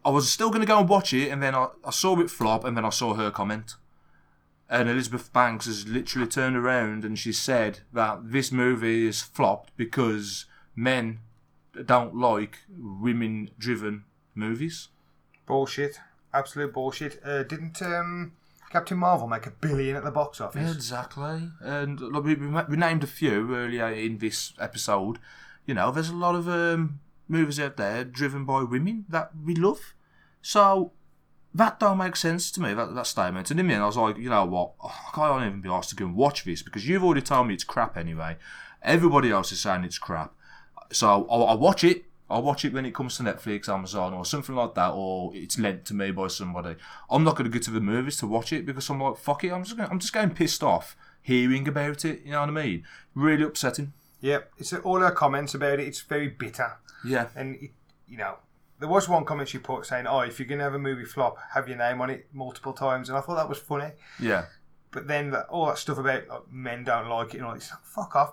I 0.04 0.10
was 0.10 0.30
still 0.30 0.50
going 0.50 0.60
to 0.62 0.68
go 0.68 0.80
and 0.80 0.90
watch 0.90 1.14
it, 1.14 1.30
and 1.30 1.42
then 1.42 1.56
I, 1.56 1.68
I 1.86 1.92
saw 1.92 2.20
it 2.20 2.30
flop, 2.30 2.66
and 2.66 2.76
then 2.76 2.84
I 2.84 2.90
saw 2.90 3.14
her 3.14 3.32
comment. 3.32 3.76
And 4.70 4.90
Elizabeth 4.90 5.32
Banks 5.32 5.68
has 5.68 5.88
literally 5.88 6.28
turned 6.28 6.58
around 6.58 7.06
and 7.06 7.20
she 7.20 7.32
said 7.32 7.82
that 7.94 8.32
this 8.32 8.52
movie 8.52 9.08
is 9.08 9.22
flopped 9.22 9.72
because 9.78 10.46
men 10.76 11.20
don't 11.86 12.16
like 12.16 12.60
women 12.70 13.50
driven 13.58 14.06
movies. 14.34 14.90
Bullshit. 15.46 16.00
Absolute 16.34 16.74
bullshit. 16.74 17.20
Uh, 17.24 17.44
didn't 17.44 17.82
um, 17.82 18.34
Captain 18.70 18.98
Marvel 18.98 19.28
make 19.28 19.46
a 19.46 19.52
billion 19.52 19.96
at 19.96 20.04
the 20.04 20.12
box 20.12 20.42
office? 20.42 20.74
Exactly. 20.74 21.50
And 21.62 22.00
look, 22.00 22.26
we, 22.26 22.36
we 22.36 22.48
we 22.48 22.78
named 22.78 23.04
a 23.04 23.08
few 23.08 23.56
earlier 23.56 23.90
in 23.90 24.18
this 24.18 24.54
episode. 24.60 25.20
You 25.66 25.74
know, 25.74 25.92
there's 25.92 26.10
a 26.10 26.16
lot 26.16 26.36
of 26.36 26.48
um, 26.48 27.00
movies 27.28 27.60
out 27.60 27.78
there 27.78 28.04
driven 28.04 28.46
by 28.46 28.64
women 28.64 29.06
that 29.10 29.32
we 29.44 29.56
love. 29.56 29.94
So 30.42 30.92
that 31.54 31.80
don't 31.80 31.98
make 31.98 32.18
sense 32.18 32.52
to 32.52 32.62
me, 32.62 32.74
that, 32.74 32.94
that 32.94 33.08
statement. 33.08 33.50
And 33.50 33.60
in 33.60 33.68
the 33.68 33.74
end, 33.74 33.84
I 33.84 33.88
was 33.88 33.98
like, 33.98 34.18
you 34.18 34.30
know 34.30 34.46
what? 34.46 34.74
I 34.84 35.12
can't 35.14 35.46
even 35.46 35.62
be 35.62 35.70
asked 35.70 35.90
to 35.92 35.96
go 35.96 36.06
and 36.06 36.16
watch 36.16 36.44
this 36.44 36.62
because 36.62 36.88
you've 36.88 37.04
already 37.04 37.22
told 37.22 37.48
me 37.48 37.54
it's 37.54 37.64
crap 37.64 37.96
anyway. 37.96 38.36
Everybody 38.84 39.32
else 39.32 39.52
is 39.54 39.62
saying 39.62 39.86
it's 39.86 39.98
crap. 39.98 40.35
So 40.92 41.28
I'll, 41.30 41.46
I'll 41.46 41.58
watch 41.58 41.84
it. 41.84 42.06
I'll 42.30 42.42
watch 42.42 42.66
it 42.66 42.74
when 42.74 42.86
it 42.86 42.96
comes 42.96 43.18
to 43.18 43.24
Netflix, 43.24 43.70
Amazon, 43.70 44.14
or 44.14 44.26
something 44.26 44.56
like 44.56 44.74
that, 44.74 44.92
or 44.94 45.32
it's 45.36 45.60
lent 45.60 45.86
to 45.86 45.94
me 45.94 46.10
by 46.10 46.28
somebody. 46.28 46.76
I'm 47.10 47.24
not 47.24 47.36
going 47.36 47.50
to 47.50 47.56
go 47.56 47.62
to 47.64 47.72
the 47.72 47.80
movies 47.80 48.18
to 48.18 48.28
watch 48.28 48.52
it 48.52 48.66
because 48.66 48.90
I'm 48.90 49.00
like, 49.00 49.18
fuck 49.18 49.44
it. 49.44 49.52
I'm 49.52 49.64
just, 49.64 49.78
gonna, 49.78 49.90
I'm 49.92 50.00
just 50.00 50.12
getting 50.12 50.34
pissed 50.34 50.64
off 50.64 50.98
hearing 51.22 51.68
about 51.68 52.04
it. 52.04 52.22
You 52.26 52.32
know 52.32 52.40
what 52.40 52.50
I 52.50 52.52
mean? 52.52 52.84
Really 53.14 53.44
upsetting. 53.44 53.94
Yeah, 54.22 54.40
It's 54.58 54.74
all 54.74 55.02
her 55.02 55.12
comments 55.12 55.54
about 55.54 55.80
it. 55.80 55.88
It's 55.88 56.02
very 56.02 56.30
bitter. 56.30 56.78
Yeah. 57.06 57.28
And 57.36 57.56
it, 57.56 57.72
you 58.08 58.18
know, 58.18 58.38
there 58.80 58.90
was 58.90 59.08
one 59.08 59.24
comment 59.24 59.50
she 59.50 59.58
put 59.60 59.86
saying, 59.86 60.08
"Oh, 60.08 60.20
if 60.22 60.40
you're 60.40 60.48
gonna 60.48 60.64
have 60.64 60.74
a 60.74 60.80
movie 60.80 61.06
flop, 61.06 61.38
have 61.54 61.68
your 61.68 61.78
name 61.78 62.02
on 62.02 62.10
it 62.10 62.28
multiple 62.34 62.74
times," 62.74 63.10
and 63.10 63.18
I 63.18 63.22
thought 63.22 63.36
that 63.36 63.48
was 63.48 63.58
funny. 63.58 63.92
Yeah. 64.20 64.46
But 64.92 65.08
then 65.08 65.32
that, 65.32 65.48
all 65.48 65.68
that 65.68 65.78
stuff 65.78 65.98
about 65.98 66.28
like, 66.28 66.52
men 66.52 66.84
don't 66.84 67.08
like 67.08 67.34
it 67.34 67.38
and 67.38 67.46
all 67.46 67.54
this, 67.54 67.72
fuck 67.84 68.16
off. 68.16 68.32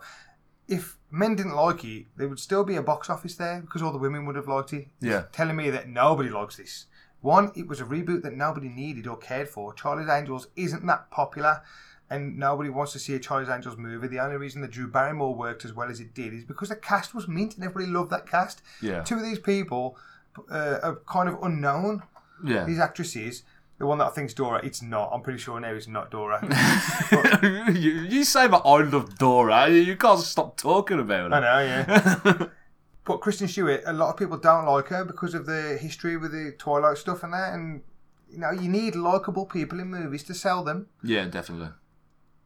If 0.73 0.97
men 1.11 1.37
didn't 1.37 1.55
like 1.55 1.85
it, 1.85 2.07
there 2.17 2.29
would 2.29 2.41
still 2.41 2.65
be 2.65 2.77
a 2.77 2.83
box 2.83 3.11
office 3.11 3.35
there 3.35 3.61
because 3.61 3.83
all 3.83 3.93
the 3.93 3.99
women 3.99 4.25
would 4.27 4.37
have 4.37 4.49
liked 4.49 4.73
it. 4.73 4.89
Yeah. 5.01 5.25
Telling 5.33 5.57
me 5.57 5.71
that 5.71 5.89
nobody 5.89 6.31
likes 6.31 6.57
this. 6.57 6.87
One, 7.21 7.53
it 7.55 7.69
was 7.69 7.81
a 7.81 7.85
reboot 7.85 8.23
that 8.23 8.35
nobody 8.35 8.69
needed 8.69 9.07
or 9.07 9.17
cared 9.17 9.49
for. 9.49 9.75
Charlie's 9.75 10.09
Angels 10.09 10.49
isn't 10.57 10.87
that 10.87 11.11
popular, 11.11 11.63
and 12.11 12.37
nobody 12.37 12.69
wants 12.71 12.93
to 12.95 12.99
see 12.99 13.15
a 13.15 13.21
Charlie's 13.21 13.49
Angels 13.49 13.77
movie. 13.77 14.09
The 14.09 14.19
only 14.19 14.37
reason 14.37 14.61
that 14.63 14.73
Drew 14.73 14.89
Barrymore 14.89 15.35
worked 15.35 15.65
as 15.65 15.73
well 15.73 15.89
as 15.89 16.01
it 16.01 16.15
did 16.15 16.35
is 16.35 16.45
because 16.45 16.71
the 16.71 16.77
cast 16.77 17.15
was 17.15 17.29
mint 17.29 17.55
and 17.55 17.65
everybody 17.65 17.93
loved 17.93 18.11
that 18.11 18.27
cast. 18.27 18.63
Yeah. 18.81 19.03
Two 19.03 19.17
of 19.17 19.23
these 19.23 19.39
people 19.39 19.97
uh, 20.51 20.79
are 20.83 20.97
kind 21.07 21.29
of 21.29 21.41
unknown. 21.43 22.03
Yeah. 22.45 22.65
These 22.65 22.81
actresses. 22.81 23.45
The 23.83 23.87
one 23.87 23.99
that 23.99 24.07
I 24.07 24.11
think's 24.11 24.33
Dora, 24.33 24.61
it's 24.63 24.81
not. 24.81 25.11
I'm 25.13 25.23
pretty 25.23 25.41
sure 25.41 25.59
now 25.59 25.73
it's 25.73 25.89
not 25.89 26.13
Dora. 26.13 26.39
you, 27.73 28.03
you 28.03 28.23
say 28.23 28.47
that 28.47 28.63
I 28.65 28.77
love 28.83 29.19
Dora. 29.19 29.69
You 29.71 29.97
can't 29.97 30.21
stop 30.21 30.57
talking 30.57 31.01
about 31.01 31.33
it. 31.33 31.35
I 31.35 31.41
know, 31.41 31.59
yeah. 31.65 32.47
but 33.05 33.17
Kristen 33.17 33.49
Stewart, 33.49 33.83
a 33.85 33.93
lot 33.93 34.11
of 34.11 34.17
people 34.17 34.39
don't 34.39 34.67
like 34.67 34.87
her 34.87 35.05
because 35.05 35.35
of 35.35 35.47
the 35.47 35.79
history 35.79 36.17
with 36.17 36.31
the 36.31 36.55
Twilight 36.59 36.97
stuff 36.97 37.25
and 37.25 37.33
that. 37.33 37.55
And 37.55 37.83
you 38.31 38.39
know, 38.39 38.53
you 38.53 38.69
need 38.69 38.95
likable 38.95 39.47
people 39.47 39.81
in 39.81 39.89
movies 39.89 40.23
to 40.25 40.35
sell 40.35 40.63
them. 40.63 40.87
Yeah, 41.03 41.25
definitely. 41.25 41.71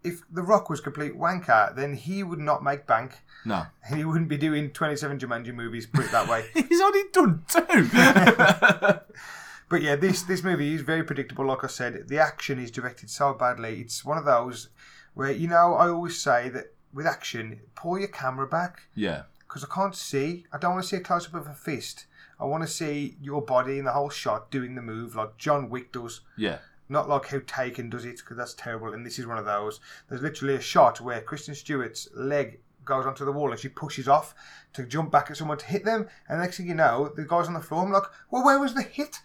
If 0.02 0.22
The 0.32 0.40
Rock 0.40 0.70
was 0.70 0.80
complete 0.80 1.18
wanker, 1.18 1.76
then 1.76 1.96
he 1.96 2.22
would 2.22 2.38
not 2.38 2.64
make 2.64 2.86
bank. 2.86 3.12
No. 3.44 3.66
And 3.86 3.98
he 3.98 4.06
wouldn't 4.06 4.30
be 4.30 4.38
doing 4.38 4.70
27 4.70 5.18
Jumanji 5.18 5.52
movies, 5.52 5.84
put 5.84 6.06
it 6.06 6.12
that 6.12 6.30
way. 6.30 6.46
He's 6.54 6.80
only 6.80 7.02
done 7.12 7.44
two. 7.46 7.90
But 9.68 9.82
yeah, 9.82 9.96
this 9.96 10.22
this 10.22 10.42
movie 10.42 10.74
is 10.74 10.82
very 10.82 11.02
predictable. 11.02 11.46
Like 11.46 11.64
I 11.64 11.68
said, 11.68 12.08
the 12.08 12.18
action 12.18 12.58
is 12.58 12.70
directed 12.70 13.10
so 13.10 13.34
badly. 13.34 13.80
It's 13.80 14.04
one 14.04 14.18
of 14.18 14.24
those 14.24 14.68
where 15.14 15.30
you 15.30 15.48
know 15.48 15.74
I 15.74 15.88
always 15.88 16.20
say 16.20 16.48
that 16.50 16.72
with 16.92 17.06
action, 17.06 17.60
pull 17.74 17.98
your 17.98 18.08
camera 18.08 18.46
back 18.46 18.82
yeah. 18.94 19.22
because 19.40 19.62
I 19.64 19.72
can't 19.72 19.94
see. 19.94 20.46
I 20.52 20.58
don't 20.58 20.72
want 20.72 20.84
to 20.84 20.88
see 20.88 20.96
a 20.96 21.00
close 21.00 21.26
up 21.26 21.34
of 21.34 21.46
a 21.46 21.54
fist. 21.54 22.06
I 22.40 22.44
want 22.44 22.62
to 22.64 22.68
see 22.68 23.16
your 23.20 23.42
body 23.42 23.78
in 23.78 23.84
the 23.84 23.92
whole 23.92 24.10
shot 24.10 24.50
doing 24.50 24.74
the 24.74 24.82
move 24.82 25.14
like 25.14 25.36
John 25.36 25.68
Wick 25.68 25.92
does. 25.92 26.20
Yeah. 26.36 26.58
Not 26.88 27.08
like 27.08 27.26
how 27.26 27.40
Taken 27.46 27.90
does 27.90 28.04
it 28.04 28.18
because 28.18 28.36
that's 28.36 28.54
terrible. 28.54 28.92
And 28.92 29.04
this 29.04 29.18
is 29.18 29.26
one 29.26 29.38
of 29.38 29.44
those. 29.44 29.80
There's 30.08 30.22
literally 30.22 30.54
a 30.54 30.60
shot 30.60 31.00
where 31.00 31.20
Kristen 31.20 31.54
Stewart's 31.54 32.08
leg 32.14 32.60
goes 32.84 33.04
onto 33.04 33.24
the 33.24 33.32
wall 33.32 33.50
and 33.50 33.60
she 33.60 33.68
pushes 33.68 34.06
off 34.06 34.34
to 34.72 34.86
jump 34.86 35.10
back 35.10 35.30
at 35.30 35.36
someone 35.36 35.58
to 35.58 35.66
hit 35.66 35.84
them. 35.84 36.08
And 36.28 36.40
next 36.40 36.58
thing 36.58 36.68
you 36.68 36.74
know, 36.74 37.12
the 37.14 37.24
guy's 37.24 37.48
on 37.48 37.54
the 37.54 37.60
floor. 37.60 37.84
I'm 37.84 37.92
like, 37.92 38.04
well, 38.30 38.44
where 38.44 38.60
was 38.60 38.74
the 38.74 38.82
hit? 38.82 39.18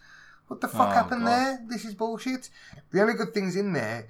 What 0.52 0.60
the 0.60 0.68
oh, 0.68 0.72
fuck 0.72 0.90
Oh, 0.90 0.92
happened 0.92 1.22
God. 1.22 1.30
there? 1.30 1.66
This 1.70 1.86
is 1.86 1.96
bullshit. 1.96 2.50
The 2.92 3.00
only 3.02 3.14
good 3.14 3.34
things 3.34 3.56
in 3.56 3.72
there 3.72 4.10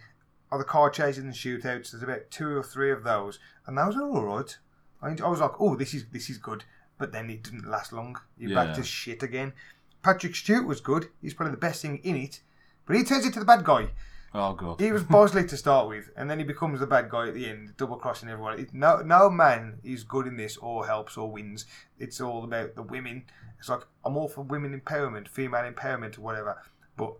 are 0.52 0.58
the 0.58 0.64
car 0.64 0.89
chases 0.89 1.24
and 1.24 1.36
shootouts. 1.36 1.92
There's 1.92 2.02
about 2.02 2.32
two 2.32 2.58
or 2.58 2.64
three 2.64 2.92
of 2.92 3.04
those, 3.04 3.38
and 3.68 3.78
those 3.78 3.96
are 3.96 4.02
all 4.02 4.24
right. 4.24 4.58
I, 5.04 5.30
was 5.30 5.39
like, 5.39 5.62
oh, 5.62 5.76
this 5.76 5.94
is 5.94 6.06
this 6.12 6.32
is 6.32 6.39
good, 6.39 6.64
but 6.98 7.12
then 7.12 7.30
it 7.30 7.44
didn't 7.44 7.70
last 7.70 7.94
long. 7.94 8.20
You're 8.39 8.56
back 8.56 8.74
to 8.74 8.84
shit 8.84 9.22
again. 9.22 9.54
Patrick 10.02 10.36
Stewart 10.36 10.66
was 10.66 10.82
good. 10.82 11.10
He's 11.22 11.36
probably 11.36 11.52
the 11.52 11.58
best 11.58 11.84
thing 11.84 12.00
in 12.04 12.16
it, 12.16 12.42
but 12.88 12.96
he 12.96 13.04
turns 13.04 13.24
into 13.28 13.39
the 13.39 13.46
bad 13.46 13.64
guy. 13.64 13.89
Oh, 14.34 14.54
God. 14.54 14.80
He 14.80 14.92
was 14.92 15.04
Bosley 15.04 15.46
to 15.46 15.58
start 15.58 15.90
with, 15.90 16.10
and 16.16 16.30
then 16.30 16.40
he 16.40 16.46
becomes 16.46 16.80
the 16.80 16.88
bad 16.88 17.10
guy 17.10 17.28
at 17.28 17.34
the 17.34 17.50
end, 17.50 17.76
double 17.76 17.98
crossing 17.98 18.30
everyone. 18.30 18.60
It, 18.60 18.74
no, 18.74 19.02
no 19.02 19.30
man 19.30 19.80
is 19.84 20.04
good 20.06 20.26
in 20.26 20.38
this, 20.38 20.56
or 20.58 20.88
helps, 20.88 21.18
or 21.18 21.30
wins. 21.30 21.66
It's 22.00 22.22
all 22.22 22.46
about 22.46 22.76
the 22.76 22.84
women. 22.84 23.26
It's 23.60 23.68
like 23.68 23.82
I'm 24.06 24.16
all 24.16 24.30
for 24.30 24.42
women 24.42 24.80
empowerment, 24.80 25.28
female 25.28 25.70
empowerment, 25.70 26.18
or 26.18 26.22
whatever. 26.22 26.62
But 26.96 27.14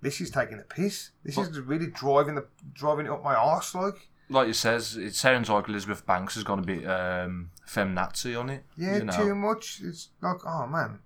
this 0.00 0.20
is 0.20 0.30
taking 0.30 0.58
the 0.58 0.64
piss. 0.64 1.10
This 1.24 1.36
is 1.36 1.58
really 1.60 1.88
driving 1.88 2.36
the 2.36 2.46
driving 2.72 3.06
it 3.06 3.12
up 3.12 3.24
my 3.24 3.34
arse, 3.34 3.74
like. 3.74 4.08
Like 4.28 4.46
you 4.46 4.54
says, 4.54 4.96
it 4.96 5.14
sounds 5.14 5.50
like 5.50 5.68
Elizabeth 5.68 6.06
Banks 6.06 6.36
is 6.36 6.44
going 6.44 6.62
to 6.62 6.66
be 6.66 6.86
um, 6.86 7.50
feminazi 7.68 8.38
on 8.38 8.48
it. 8.48 8.64
Yeah, 8.76 8.98
you 8.98 9.04
know. 9.04 9.12
too 9.12 9.34
much. 9.34 9.80
It's 9.82 10.08
like, 10.22 10.46
oh 10.46 10.66
man. 10.66 11.00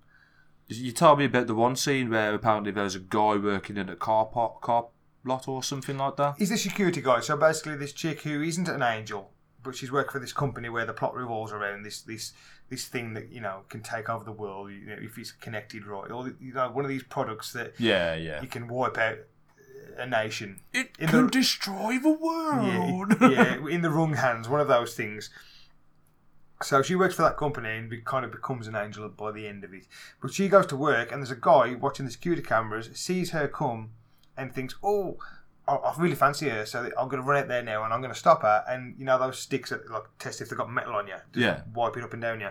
You 0.69 0.93
told 0.93 1.19
me 1.21 1.27
about 1.27 1.47
the 1.47 1.55
one 1.55 1.77
scene 1.77 2.11
where 2.11 2.35
apparently 2.35 2.73
there's 2.73 2.95
a 2.95 3.01
guy 3.01 3.37
working 3.37 3.77
in 3.77 3.89
a 3.89 3.97
car 3.97 4.27
park, 4.27 4.61
car 4.61 4.87
lot 5.27 5.49
or 5.49 5.62
something 5.62 5.99
like 5.99 6.16
that. 6.16 6.37
He's 6.39 6.51
the 6.51 6.57
security 6.59 7.01
guy. 7.03 7.20
So 7.20 7.37
basically, 7.37 7.77
this 7.77 7.93
chick 7.93 8.22
who 8.22 8.41
isn't 8.43 8.68
an 8.68 8.83
angel, 8.83 9.31
but 9.62 9.74
she's 9.74 9.91
working 9.93 10.12
for 10.12 10.18
this 10.20 10.33
company 10.33 10.68
where 10.68 10.87
the 10.87 10.93
plot 10.95 11.14
revolves 11.14 11.53
around 11.53 11.83
this 11.83 12.01
this 12.03 12.33
this 12.68 12.87
thing 12.87 13.14
that 13.14 13.31
you 13.31 13.41
know 13.41 13.62
can 13.68 13.83
take 13.83 14.09
over 14.09 14.24
the 14.24 14.33
world. 14.33 14.70
You 14.70 14.87
know, 14.87 14.97
if 15.01 15.18
it's 15.18 15.33
connected 15.33 15.87
right, 15.87 16.11
or 16.11 16.29
you 16.41 16.53
know, 16.55 16.70
one 16.70 16.85
of 16.85 16.89
these 16.89 17.03
products 17.05 17.53
that 17.53 17.74
Yeah, 17.79 18.14
yeah. 18.14 18.41
you 18.43 18.49
can 18.49 18.68
wipe 18.68 18.97
out 18.99 19.18
a 19.99 20.07
nation. 20.07 20.61
It 20.74 20.91
In 20.99 21.09
can 21.09 21.24
the- 21.27 21.31
destroy 21.33 21.99
the 21.99 22.11
world. 22.12 23.14
Yeah, 23.20 23.29
yeah, 23.29 23.66
in 23.70 23.83
the 23.83 23.91
wrong 23.91 24.14
hands. 24.14 24.49
One 24.49 24.61
of 24.61 24.68
those 24.68 24.95
things. 24.95 25.31
So 26.62 26.81
she 26.83 26.95
works 26.95 27.14
for 27.14 27.22
that 27.22 27.37
company 27.37 27.68
and 27.68 27.91
be, 27.91 27.99
kind 28.01 28.24
of 28.24 28.33
becomes 28.33 28.66
an 28.66 28.74
angel 28.77 29.07
by 29.11 29.31
the 29.31 29.47
end 29.47 29.62
of 29.62 29.74
it. 29.74 29.87
But 30.22 30.33
she 30.33 30.49
goes 30.49 30.66
to 30.68 30.77
work 30.77 31.12
and 31.12 31.20
there's 31.20 31.31
a 31.31 31.37
guy 31.37 31.74
watching 31.74 32.07
the 32.07 32.12
security 32.12 32.43
cameras, 32.43 32.89
sees 32.95 33.31
her 33.33 33.47
come, 33.47 33.91
and 34.37 34.53
thinks, 34.55 34.74
"Oh, 34.82 35.18
I, 35.68 35.74
I 35.74 35.95
really 35.99 36.14
fancy 36.14 36.49
her, 36.49 36.64
so 36.66 36.91
I'm 36.99 37.09
going 37.09 37.22
to 37.22 37.26
run 37.28 37.39
out 37.43 37.49
there 37.49 37.62
now 37.62 37.84
and 37.84 37.93
I'm 37.93 38.01
going 38.01 38.12
to 38.12 38.18
stop 38.18 38.43
her." 38.43 38.64
And 38.68 38.95
you 38.99 39.05
know 39.05 39.18
those 39.18 39.39
sticks 39.39 39.70
that 39.70 39.91
like 39.91 40.05
test 40.18 40.41
if 40.41 40.49
they've 40.49 40.59
got 40.59 40.70
metal 40.70 40.95
on 40.95 41.07
you, 41.09 41.14
just 41.32 41.37
Yeah. 41.37 41.61
wipe 41.74 41.97
it 41.97 42.05
up 42.05 42.12
and 42.12 42.22
down 42.22 42.41
you, 42.41 42.49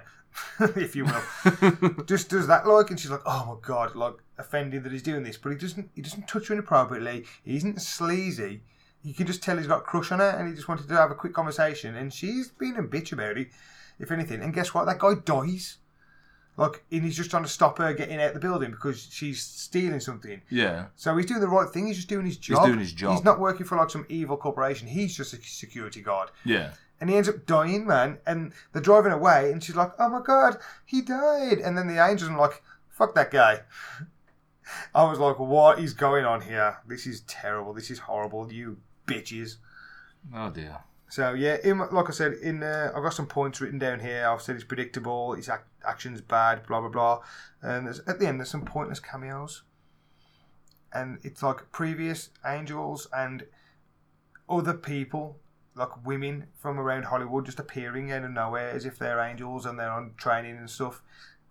if 0.76 0.96
you 0.96 1.06
will. 1.06 2.04
just 2.06 2.30
does 2.30 2.48
that 2.48 2.68
like, 2.68 2.90
and 2.90 3.00
she's 3.00 3.12
like, 3.12 3.22
"Oh 3.26 3.46
my 3.62 3.68
god!" 3.68 3.96
Like 3.96 4.16
offended 4.38 4.84
that 4.84 4.92
he's 4.92 5.02
doing 5.04 5.24
this, 5.24 5.38
but 5.38 5.52
he 5.52 5.58
doesn't. 5.58 5.90
He 5.96 6.02
doesn't 6.02 6.28
touch 6.28 6.48
her 6.50 6.54
inappropriately. 6.54 7.26
He 7.44 7.56
isn't 7.58 7.82
sleazy. 7.82 8.64
You 9.02 9.14
can 9.14 9.28
just 9.28 9.44
tell 9.44 9.56
he's 9.58 9.68
got 9.68 9.80
a 9.80 9.82
crush 9.84 10.12
on 10.12 10.20
her, 10.20 10.30
and 10.30 10.48
he 10.50 10.56
just 10.56 10.68
wanted 10.68 10.88
to 10.90 10.96
have 10.96 11.12
a 11.12 11.16
quick 11.16 11.34
conversation. 11.34 11.96
And 11.96 12.12
she's 12.12 12.50
being 12.50 12.76
a 12.76 12.82
bitch 12.82 13.12
about 13.14 13.38
it, 13.38 13.50
if 14.00 14.12
anything. 14.12 14.42
And 14.42 14.52
guess 14.54 14.74
what? 14.74 14.86
That 14.88 14.98
guy 15.00 15.14
dies. 15.24 15.78
Like, 16.58 16.84
and 16.92 17.04
he's 17.04 17.18
just 17.18 17.30
trying 17.30 17.44
to 17.44 17.50
stop 17.50 17.78
her 17.80 17.94
getting 17.94 18.22
out 18.22 18.30
of 18.30 18.34
the 18.34 18.40
building 18.40 18.72
because 18.72 19.08
she's 19.12 19.42
stealing 19.44 20.00
something. 20.00 20.42
Yeah. 20.50 20.86
So 20.96 21.16
he's 21.18 21.26
doing 21.26 21.42
the 21.42 21.50
right 21.50 21.70
thing. 21.70 21.88
He's 21.88 21.98
just 21.98 22.08
doing 22.08 22.26
his 22.26 22.38
job. 22.38 22.60
He's 22.60 22.68
doing 22.68 22.80
his 22.80 22.94
job. 22.94 23.12
He's 23.12 23.26
not 23.26 23.40
working 23.40 23.66
for 23.66 23.78
like 23.78 23.90
some 23.90 24.06
evil 24.08 24.38
corporation. 24.38 24.88
He's 24.88 25.16
just 25.16 25.34
a 25.34 25.38
security 25.42 26.02
guard. 26.02 26.32
Yeah. 26.46 26.72
And 27.02 27.10
he 27.10 27.18
ends 27.18 27.28
up 27.28 27.46
dying, 27.46 27.86
man. 27.86 28.20
And 28.26 28.54
they're 28.72 28.82
driving 28.82 29.12
away, 29.12 29.52
and 29.52 29.62
she's 29.62 29.76
like, 29.76 29.92
"Oh 30.00 30.08
my 30.08 30.22
god, 30.22 30.58
he 30.86 31.02
died!" 31.02 31.60
And 31.60 31.78
then 31.78 31.88
the 31.88 32.04
angels 32.04 32.32
are 32.32 32.38
like, 32.38 32.64
"Fuck 32.88 33.16
that 33.16 33.32
guy." 33.32 33.62
I 34.96 35.04
was 35.04 35.20
like, 35.20 35.38
"What 35.38 35.80
is 35.80 35.94
going 35.94 36.24
on 36.24 36.40
here? 36.40 36.78
This 36.88 37.06
is 37.06 37.22
terrible. 37.22 37.74
This 37.74 37.92
is 37.92 38.00
horrible. 38.00 38.52
You 38.52 38.78
bitches." 39.06 39.58
Oh 40.34 40.50
dear. 40.50 40.78
So 41.08 41.34
yeah, 41.34 41.58
in, 41.64 41.80
like 41.92 42.10
I 42.10 42.12
said, 42.12 42.34
in 42.34 42.64
uh, 42.64 42.92
I've 42.96 43.04
got 43.04 43.14
some 43.14 43.28
points 43.28 43.62
written 43.62 43.80
down 43.80 44.00
here. 44.00 44.28
I've 44.28 44.42
said 44.42 44.56
it's 44.56 44.64
predictable. 44.64 45.34
His 45.34 45.50
ac- 45.50 45.62
action's 45.88 46.22
bad. 46.22 46.66
Blah 46.66 46.82
blah 46.82 46.90
blah. 46.90 47.22
And 47.62 47.86
there's, 47.88 48.00
at 48.02 48.20
the 48.20 48.28
end, 48.28 48.40
there's 48.40 48.50
some 48.50 48.66
pointless 48.66 49.00
cameos. 49.00 49.64
And 50.94 51.20
it's 51.24 51.44
like 51.44 51.72
previous 51.72 52.30
angels 52.46 53.08
and 53.16 53.46
other 54.50 54.74
people, 54.74 55.38
like 55.76 56.06
women 56.06 56.48
from 56.58 56.80
around 56.80 57.04
Hollywood, 57.04 57.46
just 57.46 57.60
appearing 57.60 58.12
out 58.12 58.24
of 58.24 58.32
nowhere 58.32 58.70
as 58.70 58.86
if 58.86 58.98
they're 58.98 59.20
angels 59.20 59.66
and 59.66 59.78
they're 59.78 59.92
on 59.92 60.14
training 60.18 60.58
and 60.58 60.70
stuff. 60.70 61.02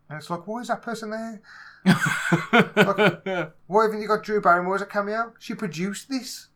And 0.09 0.19
it's 0.19 0.31
like, 0.31 0.47
why 0.47 0.61
is 0.61 0.69
that 0.69 0.83
person 0.83 1.11
there? 1.11 1.43
like, 1.87 3.53
why 3.67 3.85
haven't 3.85 4.01
you 4.01 4.09
got 4.09 4.23
Drew 4.23 4.41
Barrymore 4.41 4.77
as 4.77 4.83
a 4.83 4.87
cameo? 4.87 5.35
She 5.39 5.55
produced 5.55 6.09
this. 6.09 6.49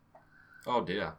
Oh 0.67 0.83
dear. 0.83 1.15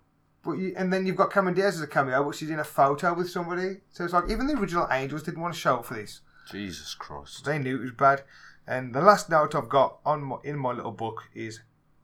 But 0.50 0.58
you, 0.58 0.74
and 0.76 0.92
then 0.92 1.06
you've 1.06 1.16
got 1.16 1.32
Cameron 1.32 1.54
Diaz 1.54 1.76
as 1.76 1.82
a 1.82 1.88
cameo, 1.88 2.24
but 2.24 2.34
she's 2.34 2.50
in 2.50 2.58
a 2.58 2.64
photo 2.64 3.14
with 3.14 3.30
somebody. 3.30 3.82
So 3.92 4.04
it's 4.04 4.14
like 4.14 4.32
even 4.32 4.48
the 4.48 4.56
original 4.56 4.88
Angels 4.90 5.22
didn't 5.22 5.42
want 5.42 5.54
to 5.54 5.60
show 5.60 5.76
up 5.76 5.86
for 5.86 5.94
this. 5.94 6.22
Jesus 6.50 6.96
Christ. 6.96 7.46
They 7.46 7.60
knew 7.60 7.78
it 7.78 7.82
was 7.82 7.92
bad. 7.92 8.24
And 8.66 8.96
the 8.96 9.02
last 9.02 9.30
note 9.30 9.54
I've 9.54 9.70
got 9.70 10.00
on 10.04 10.24
my, 10.24 10.38
in 10.44 10.58
my 10.58 10.72
little 10.72 10.92
book 10.92 11.30
is, 11.36 11.60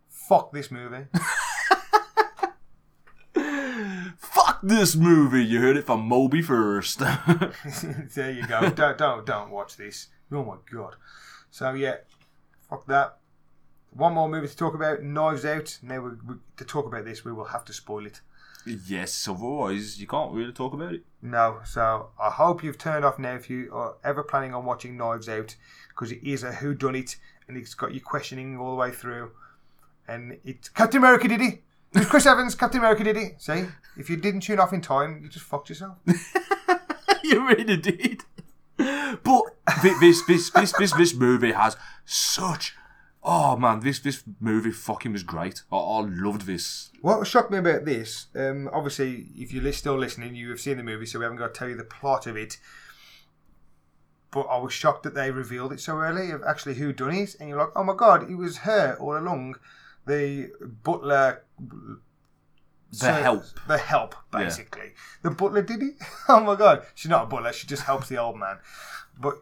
"Fuck 0.08 0.54
this 0.54 0.70
movie." 0.70 1.08
Fuck 4.18 4.60
this 4.62 4.96
movie. 4.96 5.44
You 5.44 5.60
heard 5.60 5.78
it 5.78 5.86
from 5.86 6.02
Moby 6.02 6.42
first. 6.42 7.00
there 8.16 8.32
you 8.32 8.46
go. 8.48 8.70
don't 8.70 8.98
don't 8.98 9.26
don't 9.26 9.50
watch 9.50 9.76
this. 9.76 10.08
Oh 10.32 10.46
my 10.46 10.58
god. 10.72 10.96
So 11.50 11.74
yeah, 11.74 11.96
fuck 12.70 12.86
that. 12.86 13.18
One 13.92 14.14
more 14.14 14.30
movie 14.30 14.48
to 14.48 14.56
talk 14.56 14.76
about, 14.76 15.02
Knives 15.02 15.46
Out. 15.46 15.80
Now 15.82 16.02
we, 16.02 16.12
we, 16.28 16.36
to 16.58 16.66
talk 16.66 16.86
about 16.86 17.06
this, 17.06 17.26
we 17.26 17.32
will 17.32 17.46
have 17.46 17.66
to 17.66 17.74
spoil 17.74 18.06
it. 18.06 18.22
Yes, 18.66 19.28
otherwise 19.28 20.00
you 20.00 20.08
can't 20.08 20.34
really 20.34 20.52
talk 20.52 20.74
about 20.74 20.94
it. 20.94 21.04
No, 21.22 21.60
so 21.66 22.10
I 22.22 22.30
hope 22.30 22.64
you've 22.64 22.78
turned 22.78 23.06
off 23.06 23.20
now 23.20 23.36
if 23.36 23.50
you 23.50 23.70
are 23.74 23.96
ever 24.04 24.24
planning 24.24 24.54
on 24.54 24.66
watching 24.66 24.98
Knives 24.98 25.30
Out 25.30 25.56
because 25.90 26.12
it 26.12 26.24
is 26.24 26.44
a 26.44 26.52
who 26.52 26.74
done 26.74 26.96
it 26.96 27.16
and 27.48 27.58
it's 27.58 27.74
got 27.74 27.94
you 27.94 28.02
questioning 28.02 28.58
all 28.58 28.72
the 28.72 28.78
way 28.78 28.92
through. 28.92 29.32
And 30.08 30.38
it's 30.44 30.70
Captain 30.70 31.00
America 31.00 31.28
did 31.28 31.42
it. 31.42 31.64
It 31.94 32.00
was 32.00 32.08
Chris 32.08 32.26
Evans, 32.26 32.56
Captain 32.56 32.80
America 32.80 33.04
did 33.04 33.18
it. 33.18 33.42
See, 33.42 33.66
if 33.98 34.10
you 34.10 34.18
didn't 34.18 34.42
tune 34.42 34.60
off 34.60 34.74
in 34.74 34.82
time, 34.82 35.22
you 35.24 35.30
just 35.30 35.46
fucked 35.46 35.70
yourself. 35.70 35.98
you 37.24 37.48
really 37.48 37.78
did. 37.78 38.24
But 38.78 39.44
this 39.82 40.26
this 40.26 40.50
this 40.50 40.74
this 40.74 40.94
this 40.94 41.14
movie 41.14 41.54
has 41.54 41.78
such. 42.06 42.76
Oh 43.28 43.58
man, 43.58 43.80
this 43.80 44.00
this 44.00 44.24
movie 44.40 44.70
fucking 44.72 45.12
was 45.12 45.24
great. 45.24 45.64
I, 45.72 45.78
I 45.78 46.02
loved 46.02 46.44
this. 46.44 46.92
What 47.02 47.26
shocked 47.26 47.50
me 47.50 47.58
about 47.58 47.84
this, 47.84 48.28
um, 48.36 48.70
obviously, 48.72 49.28
if 49.36 49.52
you're 49.52 49.72
still 49.74 49.98
listening, 49.98 50.36
you 50.36 50.50
have 50.52 50.60
seen 50.60 50.78
the 50.78 50.84
movie, 50.84 51.08
so 51.08 51.18
we 51.18 51.26
haven't 51.26 51.40
got 51.40 51.54
to 51.54 51.58
tell 51.60 51.68
you 51.68 51.76
the 51.76 51.84
plot 51.84 52.28
of 52.28 52.38
it. 52.38 52.60
But 54.30 54.42
I 54.42 54.60
was 54.60 54.74
shocked 54.74 55.02
that 55.04 55.16
they 55.16 55.32
revealed 55.32 55.74
it 55.74 55.80
so 55.80 55.98
early 55.98 56.30
of 56.30 56.44
actually 56.44 56.76
who 56.76 56.94
done 56.94 57.16
it, 57.16 57.36
and 57.40 57.50
you're 57.50 57.58
like, 57.58 57.70
oh 57.76 57.84
my 57.84 57.96
god, 57.96 58.30
it 58.30 58.36
was 58.36 58.58
her 58.60 58.96
all 59.00 59.18
along, 59.18 59.56
the 60.06 60.52
butler. 60.84 61.44
The 62.92 63.12
help. 63.12 63.44
The 63.68 63.78
help, 63.80 64.16
Yeah. 64.34 64.44
basically. 64.44 64.94
The 65.24 65.32
butler 65.32 65.64
did 65.64 65.82
it. 65.82 65.96
oh 66.30 66.42
my 66.42 66.56
god, 66.56 66.86
she's 66.94 67.10
not 67.10 67.24
a 67.24 67.28
butler; 67.28 67.54
she 67.54 67.66
just 67.66 67.84
helps 67.84 68.08
the 68.08 68.18
old 68.18 68.38
man. 68.38 68.60
But 69.20 69.36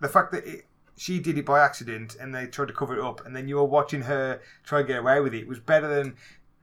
the 0.00 0.08
fact 0.08 0.32
that 0.32 0.44
it, 0.44 0.66
she 1.02 1.18
did 1.18 1.36
it 1.36 1.44
by 1.44 1.58
accident 1.58 2.14
and 2.20 2.32
they 2.32 2.46
tried 2.46 2.68
to 2.68 2.72
cover 2.72 2.96
it 2.96 3.04
up, 3.04 3.26
and 3.26 3.34
then 3.34 3.48
you 3.48 3.56
were 3.56 3.64
watching 3.64 4.02
her 4.02 4.40
try 4.62 4.78
and 4.78 4.86
get 4.86 5.00
away 5.00 5.18
with 5.18 5.34
it 5.34 5.42
It 5.42 5.48
was 5.48 5.58
better 5.58 5.88
than 5.88 6.14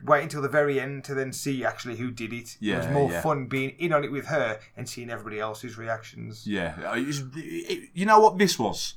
waiting 0.06 0.28
until 0.28 0.42
the 0.42 0.48
very 0.48 0.80
end 0.80 1.04
to 1.04 1.14
then 1.14 1.34
see 1.34 1.66
actually 1.66 1.98
who 1.98 2.10
did 2.10 2.32
it. 2.32 2.56
Yeah, 2.62 2.76
it 2.76 2.78
was 2.78 2.88
more 2.88 3.12
yeah. 3.12 3.22
fun 3.22 3.48
being 3.48 3.72
in 3.72 3.92
on 3.92 4.06
it 4.06 4.14
with 4.14 4.28
her 4.28 4.58
and 4.78 4.88
seeing 4.88 5.10
everybody 5.10 5.42
else's 5.42 5.78
reactions. 5.78 6.48
Yeah, 6.48 6.96
you 6.96 8.06
know 8.06 8.22
what 8.22 8.38
this 8.38 8.58
was? 8.58 8.94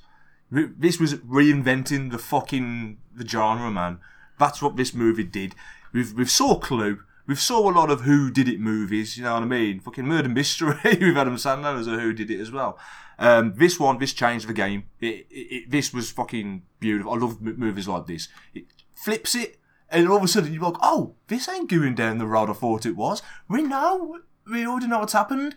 This 0.53 1.01
was 1.01 1.15
reinventing 1.15 2.13
the 2.13 2.19
fucking 2.19 2.99
the 3.13 3.27
genre, 3.27 3.73
man. 3.73 3.99
That's 4.39 4.63
what 4.63 4.77
this 4.77 4.95
movie 4.95 5.25
did. 5.25 5.57
We've 5.93 6.13
we've 6.13 6.31
saw 6.31 6.61
Clue. 6.61 7.03
We've 7.33 7.41
saw 7.41 7.71
a 7.71 7.73
lot 7.73 7.89
of 7.89 8.03
Who 8.03 8.31
Did 8.31 8.47
It 8.47 8.61
movies. 8.61 9.17
You 9.17 9.25
know 9.25 9.33
what 9.33 9.43
I 9.43 9.47
mean? 9.47 9.81
Fucking 9.81 10.05
Murder 10.05 10.29
Mystery 10.29 10.77
with 10.85 11.17
Adam 11.17 11.37
Sandler 11.37 11.81
as 11.81 11.87
a 11.87 11.99
Who 11.99 12.13
Did 12.13 12.31
It 12.31 12.39
as 12.39 12.53
well. 12.53 12.79
Um, 13.19 13.55
this 13.57 13.81
one, 13.81 13.97
this 13.97 14.13
changed 14.13 14.47
the 14.47 14.53
game. 14.53 14.85
It, 15.01 15.27
it, 15.31 15.55
it, 15.55 15.71
this 15.71 15.95
was 15.95 16.11
fucking 16.11 16.65
beautiful. 16.79 17.15
I 17.15 17.17
love 17.17 17.39
m- 17.41 17.59
movies 17.59 17.89
like 17.89 18.07
this. 18.07 18.29
It 18.53 18.67
flips 18.95 19.35
it, 19.35 19.59
and 19.89 20.11
all 20.11 20.19
of 20.19 20.25
a 20.25 20.29
sudden 20.29 20.53
you're 20.53 20.63
like, 20.63 20.77
oh, 20.83 21.15
this 21.29 21.49
ain't 21.49 21.71
going 21.71 21.95
down 21.95 22.19
the 22.19 22.27
road 22.27 22.51
I 22.51 22.53
thought 22.53 22.85
it 22.85 22.97
was. 22.97 23.23
We 23.49 23.63
know. 23.63 24.19
We 24.47 24.67
already 24.67 24.89
know 24.89 24.99
what's 24.99 25.15
happened. 25.15 25.57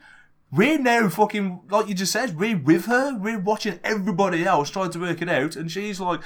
We're 0.54 0.80
now 0.80 1.10
fucking, 1.10 1.64
like 1.70 1.90
you 1.90 1.94
just 1.94 2.14
said, 2.14 2.40
we're 2.40 2.58
with 2.58 2.86
her. 2.86 3.18
We're 3.18 3.38
watching 3.38 3.82
everybody 3.84 4.46
else 4.46 4.70
trying 4.70 4.92
to 4.92 5.00
work 5.00 5.22
it 5.22 5.28
out, 5.28 5.58
and 5.58 5.70
she's 5.70 6.00
like, 6.00 6.22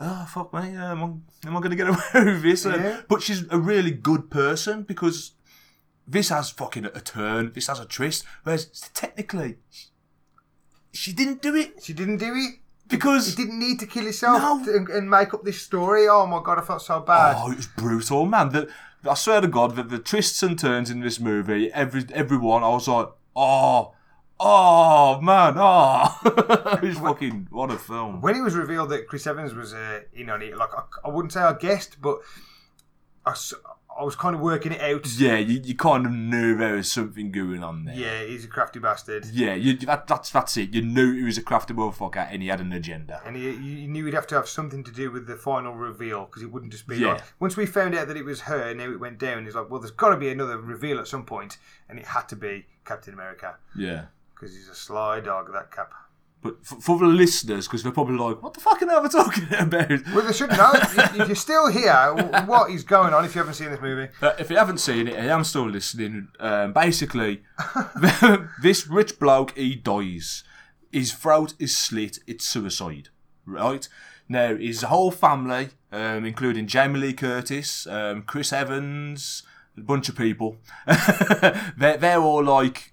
oh, 0.00 0.26
fuck 0.28 0.52
me, 0.54 0.60
am 0.76 1.02
I, 1.44 1.48
am 1.48 1.56
I 1.56 1.60
going 1.60 1.70
to 1.70 1.76
get 1.76 1.88
away 1.88 2.24
with 2.32 2.42
this? 2.42 2.66
Uh, 2.66 2.76
yeah. 2.76 3.00
But 3.08 3.22
she's 3.22 3.44
a 3.50 3.58
really 3.58 3.90
good 3.90 4.30
person 4.30 4.82
because 4.82 5.32
this 6.06 6.28
has 6.28 6.50
fucking 6.50 6.84
a 6.86 7.00
turn, 7.00 7.52
this 7.54 7.68
has 7.68 7.80
a 7.80 7.86
twist, 7.86 8.24
whereas 8.42 8.66
technically, 8.92 9.56
she 10.92 11.12
didn't 11.12 11.42
do 11.42 11.54
it. 11.54 11.82
She 11.82 11.92
didn't 11.92 12.18
do 12.18 12.32
it 12.34 12.60
because 12.88 13.28
he 13.34 13.34
didn't 13.44 13.58
need 13.58 13.80
to 13.80 13.86
kill 13.86 14.04
himself 14.04 14.64
to- 14.64 14.74
and, 14.76 14.88
and 14.88 15.08
make 15.10 15.32
up 15.34 15.44
this 15.44 15.60
story. 15.62 16.06
Oh 16.08 16.26
my 16.26 16.40
god, 16.44 16.58
I 16.58 16.62
felt 16.62 16.82
so 16.82 17.00
bad. 17.00 17.36
Oh, 17.38 17.50
it 17.50 17.56
was 17.56 17.66
brutal, 17.66 18.26
man. 18.26 18.50
The, 18.50 18.68
I 19.08 19.14
swear 19.14 19.40
to 19.40 19.48
God, 19.48 19.76
that 19.76 19.88
the 19.90 19.98
twists 19.98 20.42
and 20.42 20.58
turns 20.58 20.90
in 20.90 21.00
this 21.00 21.18
movie, 21.20 21.72
every 21.72 22.04
everyone, 22.12 22.62
I 22.62 22.68
was 22.68 22.86
like, 22.88 23.08
oh, 23.36 23.94
oh, 24.46 25.20
man, 25.20 25.54
oh. 25.56 26.18
it 26.82 26.86
was 26.86 26.98
fucking, 26.98 27.48
what 27.50 27.70
a 27.70 27.78
film. 27.78 28.20
When 28.20 28.36
it 28.36 28.42
was 28.42 28.54
revealed 28.54 28.90
that 28.90 29.08
Chris 29.08 29.26
Evans 29.26 29.54
was 29.54 29.72
uh, 29.74 30.00
in 30.12 30.28
on 30.30 30.42
it, 30.42 30.56
like 30.56 30.70
I, 30.76 30.82
I 31.06 31.08
wouldn't 31.10 31.32
say 31.32 31.40
I 31.40 31.54
guessed, 31.54 32.00
but 32.00 32.18
I 33.26 34.02
was 34.02 34.16
kind 34.16 34.34
of 34.34 34.40
working 34.42 34.72
it 34.72 34.80
out. 34.80 35.06
Yeah, 35.16 35.36
you, 35.36 35.60
you 35.64 35.74
kind 35.76 36.04
of 36.04 36.12
knew 36.12 36.56
there 36.56 36.74
was 36.74 36.90
something 36.90 37.30
going 37.30 37.62
on 37.62 37.84
there. 37.84 37.94
Yeah, 37.94 38.24
he's 38.24 38.44
a 38.44 38.48
crafty 38.48 38.80
bastard. 38.80 39.24
Yeah, 39.26 39.54
you, 39.54 39.76
that, 39.78 40.06
that's 40.08 40.30
that's 40.30 40.56
it. 40.56 40.74
You 40.74 40.82
knew 40.82 41.14
he 41.14 41.22
was 41.22 41.38
a 41.38 41.42
crafty 41.42 41.72
motherfucker 41.74 42.26
and 42.30 42.42
he 42.42 42.48
had 42.48 42.60
an 42.60 42.72
agenda. 42.72 43.22
And 43.24 43.36
you, 43.38 43.50
you 43.50 43.86
knew 43.88 44.04
he'd 44.04 44.14
have 44.14 44.26
to 44.28 44.34
have 44.34 44.48
something 44.48 44.82
to 44.84 44.90
do 44.90 45.10
with 45.12 45.26
the 45.28 45.36
final 45.36 45.74
reveal 45.74 46.24
because 46.26 46.42
it 46.42 46.50
wouldn't 46.52 46.72
just 46.72 46.88
be 46.88 46.96
Yeah. 46.98 47.12
like 47.12 47.22
once 47.38 47.56
we 47.56 47.66
found 47.66 47.94
out 47.94 48.08
that 48.08 48.16
it 48.16 48.24
was 48.24 48.42
her, 48.42 48.74
now 48.74 48.90
it 48.90 48.98
went 49.00 49.18
down. 49.18 49.44
He's 49.44 49.54
like, 49.54 49.70
well, 49.70 49.80
there's 49.80 49.92
got 49.92 50.10
to 50.10 50.16
be 50.16 50.28
another 50.28 50.58
reveal 50.58 50.98
at 50.98 51.06
some 51.06 51.24
point, 51.24 51.56
and 51.88 51.98
it 51.98 52.06
had 52.06 52.28
to 52.30 52.36
be 52.36 52.66
Captain 52.84 53.14
America 53.14 53.56
Yeah. 53.76 54.06
Because 54.34 54.54
he's 54.54 54.68
a 54.68 54.74
sly 54.74 55.20
dog. 55.20 55.52
That 55.52 55.70
Cap. 55.70 55.92
But 56.42 56.64
for, 56.64 56.78
for 56.78 56.98
the 56.98 57.06
listeners, 57.06 57.66
because 57.66 57.82
they're 57.82 57.90
probably 57.90 58.18
like, 58.18 58.42
what 58.42 58.52
the 58.52 58.60
fucking 58.60 58.88
hell 58.88 58.98
are 58.98 59.02
we 59.02 59.08
talking 59.08 59.46
about? 59.58 59.88
Well, 60.14 60.26
they 60.26 60.32
should 60.34 60.50
know. 60.50 60.72
if, 60.74 61.18
if 61.18 61.26
you're 61.26 61.34
still 61.36 61.68
here, 61.72 62.12
what 62.44 62.70
is 62.70 62.84
going 62.84 63.14
on? 63.14 63.24
If 63.24 63.34
you 63.34 63.38
haven't 63.38 63.54
seen 63.54 63.70
this 63.70 63.80
movie, 63.80 64.08
Uh, 64.20 64.34
if 64.38 64.50
you 64.50 64.56
haven't 64.58 64.76
seen 64.78 65.08
it, 65.08 65.14
I 65.18 65.24
am 65.34 65.42
still 65.44 65.66
listening. 65.68 66.28
Um, 66.38 66.74
basically, 66.74 67.42
this 68.62 68.86
rich 68.86 69.18
bloke, 69.18 69.56
he 69.56 69.74
dies. 69.74 70.44
His 70.92 71.14
throat 71.14 71.54
is 71.58 71.74
slit. 71.76 72.18
It's 72.26 72.46
suicide, 72.46 73.08
right? 73.46 73.88
Now, 74.28 74.54
his 74.54 74.82
whole 74.82 75.10
family, 75.10 75.70
um, 75.92 76.24
including 76.26 76.66
Jamie 76.66 77.00
Lee 77.00 77.12
Curtis, 77.14 77.86
um, 77.86 78.22
Chris 78.22 78.52
Evans, 78.52 79.42
a 79.78 79.80
bunch 79.80 80.08
of 80.10 80.16
people, 80.16 80.58
they're, 81.76 81.96
they're 81.96 82.20
all 82.20 82.44
like, 82.44 82.92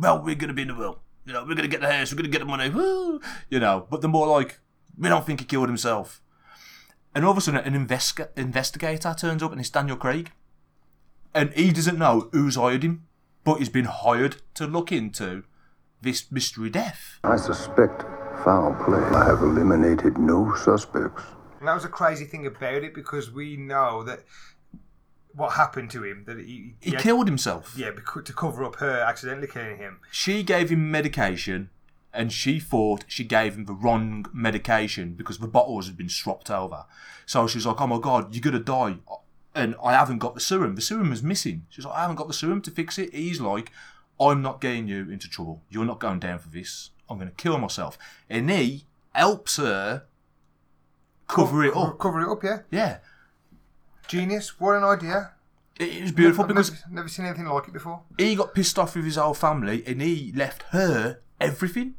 well, 0.00 0.22
we're 0.22 0.34
going 0.34 0.48
to 0.48 0.54
be 0.54 0.62
in 0.62 0.68
the 0.68 0.74
will. 0.74 1.00
You 1.24 1.32
know, 1.32 1.40
we're 1.42 1.54
going 1.54 1.62
to 1.62 1.68
get 1.68 1.80
the 1.80 1.92
house, 1.92 2.10
we're 2.12 2.16
going 2.16 2.30
to 2.30 2.38
get 2.38 2.40
the 2.40 2.44
money, 2.46 2.70
woo! 2.70 3.20
You 3.50 3.60
know, 3.60 3.86
but 3.90 4.00
they're 4.00 4.10
more 4.10 4.26
like, 4.26 4.58
we 4.98 5.08
don't 5.08 5.24
think 5.24 5.40
he 5.40 5.46
killed 5.46 5.68
himself. 5.68 6.22
And 7.14 7.24
all 7.24 7.32
of 7.32 7.38
a 7.38 7.40
sudden, 7.40 7.60
an 7.74 7.86
investiga- 7.86 8.28
investigator 8.36 9.14
turns 9.16 9.42
up 9.42 9.52
and 9.52 9.60
it's 9.60 9.70
Daniel 9.70 9.96
Craig 9.96 10.32
and 11.34 11.52
he 11.54 11.72
doesn't 11.72 11.98
know 11.98 12.28
who's 12.32 12.56
hired 12.56 12.82
him, 12.82 13.06
but 13.44 13.56
he's 13.58 13.68
been 13.68 13.84
hired 13.84 14.36
to 14.54 14.66
look 14.66 14.90
into 14.92 15.44
this 16.02 16.30
mystery 16.32 16.70
death. 16.70 17.18
I 17.24 17.36
suspect 17.36 18.02
foul 18.44 18.74
play. 18.84 18.98
I 18.98 19.24
have 19.26 19.42
eliminated 19.42 20.18
no 20.18 20.54
suspects. 20.54 21.22
and 21.58 21.68
that 21.68 21.74
was 21.74 21.84
a 21.84 21.88
crazy 21.88 22.24
thing 22.24 22.46
about 22.46 22.82
it 22.82 22.94
because 22.94 23.30
we 23.30 23.56
know 23.56 24.02
that 24.04 24.24
what 25.34 25.52
happened 25.52 25.90
to 25.90 26.04
him 26.04 26.24
that 26.26 26.38
he 26.38 26.74
He 26.80 26.92
killed 26.92 27.26
himself. 27.26 27.74
Yeah, 27.76 27.90
to 27.90 28.32
cover 28.32 28.64
up 28.64 28.76
her 28.76 29.00
accidentally 29.00 29.46
killing 29.46 29.78
him. 29.78 30.00
She 30.10 30.42
gave 30.42 30.70
him 30.70 30.90
medication 30.90 31.70
and 32.12 32.32
she 32.32 32.58
thought 32.58 33.04
she 33.06 33.24
gave 33.24 33.54
him 33.54 33.66
the 33.66 33.72
wrong 33.72 34.26
medication 34.32 35.14
because 35.14 35.38
the 35.38 35.46
bottles 35.46 35.86
had 35.86 35.96
been 35.96 36.08
swapped 36.08 36.50
over. 36.50 36.84
So 37.26 37.46
she's 37.46 37.66
like, 37.66 37.80
"Oh 37.80 37.86
my 37.86 37.98
god, 37.98 38.34
you're 38.34 38.42
gonna 38.42 38.58
die." 38.58 38.96
And 39.54 39.74
I 39.82 39.92
haven't 39.92 40.18
got 40.18 40.34
the 40.34 40.40
serum. 40.40 40.74
The 40.76 40.82
serum 40.82 41.12
is 41.12 41.22
missing. 41.22 41.66
She's 41.70 41.84
like, 41.84 41.96
I 41.96 42.02
haven't 42.02 42.16
got 42.16 42.28
the 42.28 42.34
serum 42.34 42.62
to 42.62 42.70
fix 42.70 42.98
it. 42.98 43.12
He's 43.12 43.40
like, 43.40 43.72
I'm 44.20 44.42
not 44.42 44.60
getting 44.60 44.86
you 44.86 45.10
into 45.10 45.28
trouble. 45.28 45.62
You're 45.68 45.84
not 45.84 45.98
going 45.98 46.20
down 46.20 46.38
for 46.38 46.48
this. 46.48 46.90
I'm 47.08 47.18
going 47.18 47.30
to 47.30 47.34
kill 47.34 47.58
myself. 47.58 47.98
And 48.28 48.48
he 48.48 48.84
helps 49.12 49.56
her 49.56 50.04
cover 51.26 51.64
it 51.64 51.74
up. 51.74 51.98
Cover 51.98 52.20
it 52.20 52.30
up, 52.30 52.44
yeah. 52.44 52.58
Yeah. 52.70 52.98
Genius. 54.10 54.58
What 54.60 54.76
an 54.76 54.84
idea. 54.84 55.32
It 55.78 56.02
was 56.02 56.12
beautiful 56.12 56.42
I've 56.42 56.48
because 56.48 56.70
never, 56.72 56.94
never 56.94 57.08
seen 57.08 57.26
anything 57.26 57.46
like 57.46 57.68
it 57.68 57.72
before. 57.72 58.02
he 58.18 58.34
got 58.34 58.54
pissed 58.54 58.78
off 58.78 58.96
with 58.96 59.04
his 59.04 59.16
whole 59.16 59.34
family 59.34 59.82
and 59.86 60.02
he 60.02 60.32
left 60.34 60.64
her 60.70 61.20
everything. 61.40 61.94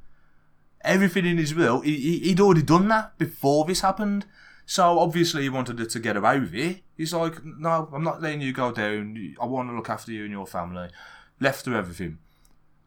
Everything 0.84 1.26
in 1.26 1.38
his 1.38 1.56
will. 1.56 1.80
He, 1.82 1.96
he, 1.98 2.20
he'd 2.20 2.40
already 2.42 2.64
done 2.64 2.90
that 2.90 3.18
before 3.18 3.66
this 3.66 3.82
happened. 3.82 4.26
So 4.66 5.00
obviously 5.00 5.44
he 5.44 5.50
wanted 5.50 5.80
her 5.80 5.86
to 5.86 6.00
get 6.00 6.18
away 6.18 6.40
with 6.40 6.54
it. 6.54 6.82
He's 6.98 7.14
like, 7.14 7.44
no, 7.46 7.90
I'm 7.94 8.04
not 8.04 8.22
letting 8.22 8.42
you 8.42 8.52
go 8.52 8.72
down. 8.72 9.36
I 9.42 9.46
want 9.46 9.70
to 9.70 9.76
look 9.76 9.90
after 9.90 10.12
you 10.12 10.24
and 10.24 10.32
your 10.32 10.46
family. 10.46 10.90
Left 11.40 11.66
her 11.66 11.76
everything. 11.76 12.20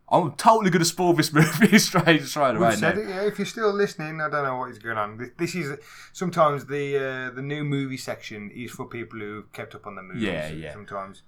I'm 0.09 0.33
totally 0.33 0.71
going 0.71 0.81
to 0.81 0.85
spoil 0.85 1.15
this 1.15 1.33
movie 1.33 1.79
straight, 1.79 2.23
straight 2.25 2.57
away 2.57 2.75
said 2.77 2.97
now. 2.97 3.03
it, 3.03 3.09
yeah. 3.09 3.23
If 3.23 3.39
you're 3.39 3.47
still 3.47 3.73
listening, 3.73 4.21
I 4.21 4.29
don't 4.29 4.45
know 4.45 4.57
what 4.59 4.71
is 4.71 4.79
going 4.79 4.99
on. 4.99 5.17
This- 5.17 5.31
This 5.39 5.55
is 5.55 5.79
sometimes 6.13 6.67
the 6.67 6.97
uh, 6.99 7.31
the 7.35 7.43
new 7.43 7.65
movie 7.65 7.97
section 7.97 8.51
is 8.51 8.71
for 8.71 8.85
people 8.87 9.19
who 9.19 9.45
kept 9.53 9.75
up 9.75 9.87
on 9.87 9.95
the 9.97 10.03
movies. 10.03 10.23
Yeah, 10.23 10.49
yeah. 10.51 10.73
Sometimes. 10.73 11.23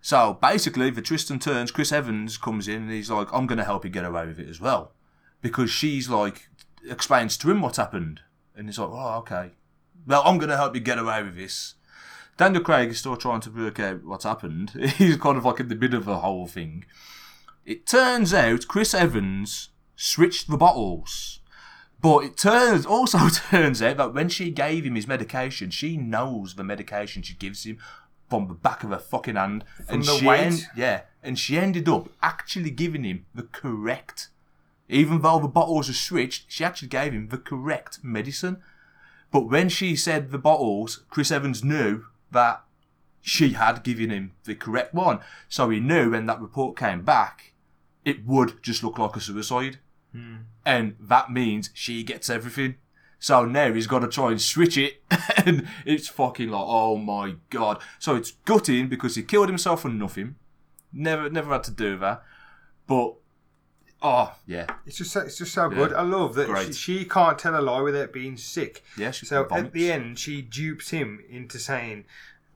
So 0.00 0.38
basically, 0.40 0.90
the 0.90 1.02
twist 1.02 1.30
and 1.30 1.42
turns, 1.42 1.70
Chris 1.70 1.92
Evans 1.92 2.38
comes 2.38 2.68
in 2.68 2.82
and 2.82 2.90
he's 2.90 3.10
like, 3.10 3.28
I'm 3.32 3.46
going 3.46 3.58
to 3.58 3.64
help 3.64 3.84
you 3.84 3.90
get 3.90 4.04
away 4.04 4.26
with 4.26 4.38
it 4.38 4.48
as 4.48 4.60
well. 4.60 4.92
Because 5.42 5.70
she's 5.70 6.08
like, 6.08 6.48
explains 6.88 7.36
to 7.38 7.50
him 7.50 7.60
what 7.60 7.76
happened. 7.76 8.20
And 8.56 8.66
he's 8.68 8.78
like, 8.78 8.88
oh, 8.90 9.18
okay. 9.18 9.50
Well, 10.06 10.22
I'm 10.24 10.38
going 10.38 10.48
to 10.50 10.56
help 10.56 10.74
you 10.74 10.80
get 10.80 10.98
away 10.98 11.22
with 11.22 11.36
this. 11.36 11.74
Daniel 12.38 12.62
Craig 12.62 12.88
is 12.90 12.98
still 13.00 13.16
trying 13.16 13.40
to 13.42 13.50
work 13.50 13.78
out 13.78 14.02
what's 14.04 14.24
happened. 14.24 14.70
He's 14.96 15.18
kind 15.18 15.36
of 15.36 15.44
like 15.44 15.60
in 15.60 15.68
the 15.68 15.74
middle 15.74 15.98
of 15.98 16.06
the 16.06 16.18
whole 16.20 16.46
thing. 16.46 16.86
It 17.70 17.86
turns 17.86 18.34
out 18.34 18.68
Chris 18.68 18.94
Evans 18.94 19.68
switched 19.96 20.50
the 20.50 20.56
bottles. 20.56 21.40
But 22.00 22.24
it 22.24 22.36
turns 22.36 22.86
also 22.86 23.28
turns 23.50 23.80
out 23.82 23.98
that 23.98 24.14
when 24.14 24.28
she 24.28 24.50
gave 24.50 24.84
him 24.84 24.94
his 24.94 25.06
medication, 25.06 25.70
she 25.70 25.96
knows 25.96 26.54
the 26.54 26.64
medication 26.64 27.22
she 27.22 27.34
gives 27.34 27.64
him 27.64 27.78
from 28.28 28.48
the 28.48 28.54
back 28.54 28.82
of 28.82 28.90
her 28.90 28.98
fucking 28.98 29.36
hand. 29.36 29.64
From 29.76 29.94
and 29.96 30.04
the 30.04 30.16
she 30.16 30.26
weight? 30.26 30.40
en- 30.40 30.58
yeah. 30.74 31.02
And 31.22 31.38
she 31.38 31.58
ended 31.58 31.88
up 31.88 32.08
actually 32.22 32.70
giving 32.70 33.04
him 33.04 33.26
the 33.34 33.42
correct 33.44 34.28
even 34.90 35.22
though 35.22 35.38
the 35.38 35.48
bottles 35.48 35.88
are 35.88 35.94
switched, 35.94 36.50
she 36.50 36.64
actually 36.64 36.88
gave 36.88 37.12
him 37.12 37.28
the 37.28 37.38
correct 37.38 38.00
medicine. 38.02 38.60
But 39.30 39.48
when 39.48 39.68
she 39.68 39.94
said 39.94 40.30
the 40.30 40.38
bottles, 40.38 41.04
Chris 41.08 41.30
Evans 41.30 41.62
knew 41.62 42.06
that 42.32 42.64
she 43.20 43.50
had 43.52 43.84
given 43.84 44.10
him 44.10 44.32
the 44.44 44.56
correct 44.56 44.92
one. 44.92 45.20
So 45.48 45.70
he 45.70 45.78
knew 45.78 46.10
when 46.10 46.26
that 46.26 46.40
report 46.40 46.76
came 46.76 47.02
back, 47.02 47.49
it 48.10 48.26
would 48.26 48.62
just 48.62 48.82
look 48.84 48.98
like 48.98 49.16
a 49.16 49.20
suicide. 49.20 49.78
Hmm. 50.12 50.36
And 50.66 50.96
that 51.00 51.30
means 51.30 51.70
she 51.74 52.02
gets 52.02 52.28
everything. 52.28 52.74
So 53.18 53.44
now 53.44 53.72
he's 53.72 53.86
got 53.86 54.00
to 54.00 54.08
try 54.08 54.30
and 54.30 54.40
switch 54.40 54.76
it. 54.76 55.02
and 55.46 55.68
it's 55.84 56.08
fucking 56.08 56.48
like, 56.50 56.64
oh 56.66 56.96
my 56.96 57.36
god. 57.50 57.82
So 57.98 58.16
it's 58.16 58.32
gutting 58.44 58.88
because 58.88 59.14
he 59.14 59.22
killed 59.22 59.48
himself 59.48 59.82
for 59.82 59.88
nothing. 59.88 60.36
Never, 60.92 61.30
never 61.30 61.52
had 61.52 61.64
to 61.64 61.70
do 61.70 61.96
that. 61.98 62.22
But, 62.86 63.14
oh, 64.02 64.34
yeah. 64.46 64.66
It's 64.86 64.96
just 64.96 65.12
so, 65.12 65.20
it's 65.20 65.38
just 65.38 65.52
so 65.54 65.70
Yeah. 65.70 65.76
good. 65.76 65.92
I 65.92 66.02
love 66.02 66.34
that 66.34 66.48
she, 66.66 66.72
she 66.72 67.04
can't 67.04 67.38
tell 67.38 67.58
a 67.58 67.62
lie 67.62 67.80
without 67.82 68.12
being 68.12 68.36
sick. 68.36 68.82
Yeah, 68.96 69.10
she 69.12 69.26
so 69.26 69.46
at 69.50 69.72
the 69.72 69.92
end, 69.92 70.18
she 70.18 70.42
dupes 70.42 70.90
him 70.90 71.22
into 71.28 71.58
saying, 71.58 72.04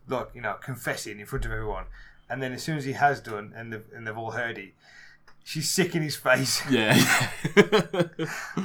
like 0.09 0.30
you 0.34 0.40
know, 0.40 0.55
confessing 0.55 1.20
in 1.20 1.26
front 1.26 1.44
of 1.44 1.52
everyone, 1.52 1.84
and 2.28 2.42
then 2.42 2.52
as 2.52 2.62
soon 2.62 2.76
as 2.76 2.84
he 2.84 2.92
has 2.92 3.20
done, 3.20 3.52
and 3.55 3.72
they've, 3.72 3.84
and 3.94 4.07
they've 4.07 4.18
all 4.18 4.32
heard 4.32 4.59
it, 4.59 4.72
she's 5.45 5.70
sick 5.70 5.95
in 5.95 6.03
his 6.03 6.16
face. 6.16 6.61
Yeah. 6.68 6.95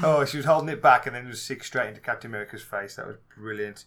oh, 0.03 0.25
she 0.25 0.37
was 0.37 0.45
holding 0.45 0.69
it 0.69 0.81
back, 0.81 1.05
and 1.05 1.15
then 1.15 1.27
was 1.27 1.41
sick 1.41 1.63
straight 1.63 1.89
into 1.89 2.01
Captain 2.01 2.31
America's 2.31 2.63
face. 2.63 2.95
That 2.95 3.05
was 3.07 3.17
brilliant. 3.37 3.85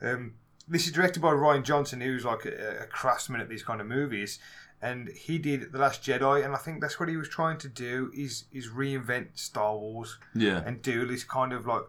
Um, 0.00 0.34
this 0.66 0.86
is 0.86 0.92
directed 0.92 1.20
by 1.20 1.32
Rian 1.32 1.62
Johnson, 1.64 2.00
who's 2.00 2.24
like 2.24 2.44
a, 2.46 2.82
a 2.82 2.86
craftsman 2.86 3.40
at 3.40 3.48
these 3.48 3.62
kind 3.62 3.80
of 3.80 3.86
movies, 3.86 4.38
and 4.80 5.08
he 5.08 5.38
did 5.38 5.72
The 5.72 5.78
Last 5.78 6.02
Jedi, 6.02 6.44
and 6.44 6.54
I 6.54 6.58
think 6.58 6.80
that's 6.80 7.00
what 7.00 7.08
he 7.08 7.16
was 7.16 7.28
trying 7.28 7.58
to 7.58 7.68
do 7.68 8.10
is 8.14 8.44
is 8.52 8.68
reinvent 8.68 9.38
Star 9.38 9.76
Wars, 9.76 10.18
Yeah. 10.34 10.62
and 10.64 10.80
do 10.82 11.06
this 11.06 11.24
kind 11.24 11.52
of 11.52 11.66
like 11.66 11.82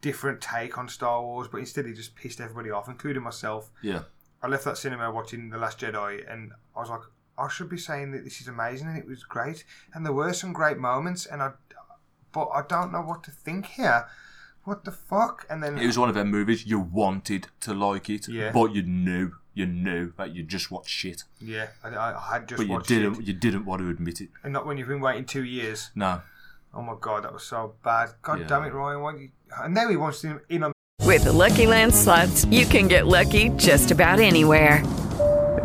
different 0.00 0.40
take 0.40 0.78
on 0.78 0.88
Star 0.88 1.20
Wars, 1.22 1.48
but 1.50 1.58
instead 1.58 1.86
he 1.86 1.92
just 1.92 2.14
pissed 2.14 2.40
everybody 2.40 2.70
off, 2.70 2.88
including 2.88 3.22
myself. 3.22 3.70
Yeah. 3.82 4.02
I 4.40 4.46
left 4.46 4.64
that 4.66 4.78
cinema 4.78 5.10
watching 5.10 5.50
The 5.50 5.58
Last 5.58 5.80
Jedi, 5.80 6.30
and 6.32 6.52
I 6.76 6.80
was 6.80 6.90
like, 6.90 7.00
I 7.38 7.48
should 7.48 7.68
be 7.68 7.78
saying 7.78 8.10
that 8.12 8.24
this 8.24 8.40
is 8.40 8.48
amazing, 8.48 8.88
and 8.88 8.98
it 8.98 9.06
was 9.06 9.22
great, 9.24 9.64
and 9.94 10.04
there 10.04 10.12
were 10.12 10.32
some 10.32 10.52
great 10.52 10.78
moments, 10.78 11.24
and 11.26 11.42
I, 11.42 11.52
but 12.32 12.48
I 12.54 12.62
don't 12.68 12.92
know 12.92 13.00
what 13.02 13.22
to 13.24 13.30
think 13.30 13.66
here. 13.66 14.06
What 14.64 14.84
the 14.84 14.92
fuck? 14.92 15.46
And 15.48 15.62
then 15.62 15.78
It 15.78 15.86
was 15.86 15.98
one 15.98 16.08
of 16.10 16.14
them 16.14 16.30
movies 16.30 16.66
you 16.66 16.78
wanted 16.78 17.46
to 17.60 17.72
like 17.72 18.10
it, 18.10 18.28
Yeah. 18.28 18.50
but 18.52 18.74
you 18.74 18.82
knew, 18.82 19.32
you 19.54 19.64
knew 19.66 20.12
that 20.18 20.34
you 20.34 20.42
just 20.42 20.70
watched 20.70 20.90
shit. 20.90 21.24
yeah, 21.40 21.68
I, 21.82 21.88
I 21.96 22.28
had 22.32 22.48
just 22.48 22.58
but 22.58 22.66
you 22.66 22.72
watched 22.74 22.88
didn't, 22.88 23.20
it, 23.20 23.26
you 23.28 23.32
didn't 23.32 23.64
want 23.64 23.80
to 23.82 23.88
admit 23.88 24.20
it. 24.20 24.28
and 24.42 24.52
not 24.52 24.66
when 24.66 24.76
you've 24.76 24.88
been 24.88 25.00
waiting 25.00 25.24
two 25.24 25.44
years. 25.44 25.90
No. 25.94 26.20
Oh 26.74 26.82
my 26.82 26.94
god, 27.00 27.24
that 27.24 27.32
was 27.32 27.44
so 27.44 27.74
bad. 27.82 28.10
God 28.20 28.40
Yeah. 28.40 28.46
damn 28.46 28.64
it, 28.64 28.72
Rian! 28.74 29.00
Why 29.00 29.14
you... 29.16 29.30
And 29.62 29.72
now 29.74 29.88
he 29.88 29.96
wants 29.96 30.20
him 30.22 30.40
in 30.50 30.64
on. 30.64 30.72
With 31.04 31.24
the 31.24 31.32
Lucky 31.32 31.66
Land 31.66 31.94
slots, 31.94 32.44
you 32.46 32.66
can 32.66 32.88
get 32.88 33.06
lucky 33.06 33.48
just 33.56 33.90
about 33.90 34.20
anywhere. 34.20 34.82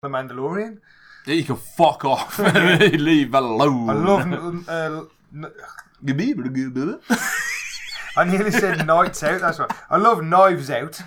The 0.00 0.08
Mandalorian. 0.08 0.78
Yeah, 1.26 1.34
you 1.34 1.42
can 1.44 1.56
fuck 1.56 2.04
off. 2.04 2.38
Leave 2.38 3.34
alone. 3.34 3.90
I 3.90 3.92
love. 3.94 4.68
Uh, 4.68 5.04
n- 5.34 5.52
I 8.16 8.24
nearly 8.24 8.50
said 8.52 8.86
Nights 8.86 9.22
Out. 9.24 9.40
That's 9.40 9.58
right. 9.58 9.70
I 9.90 9.96
love 9.96 10.22
Knives 10.22 10.70
Out, 10.70 11.00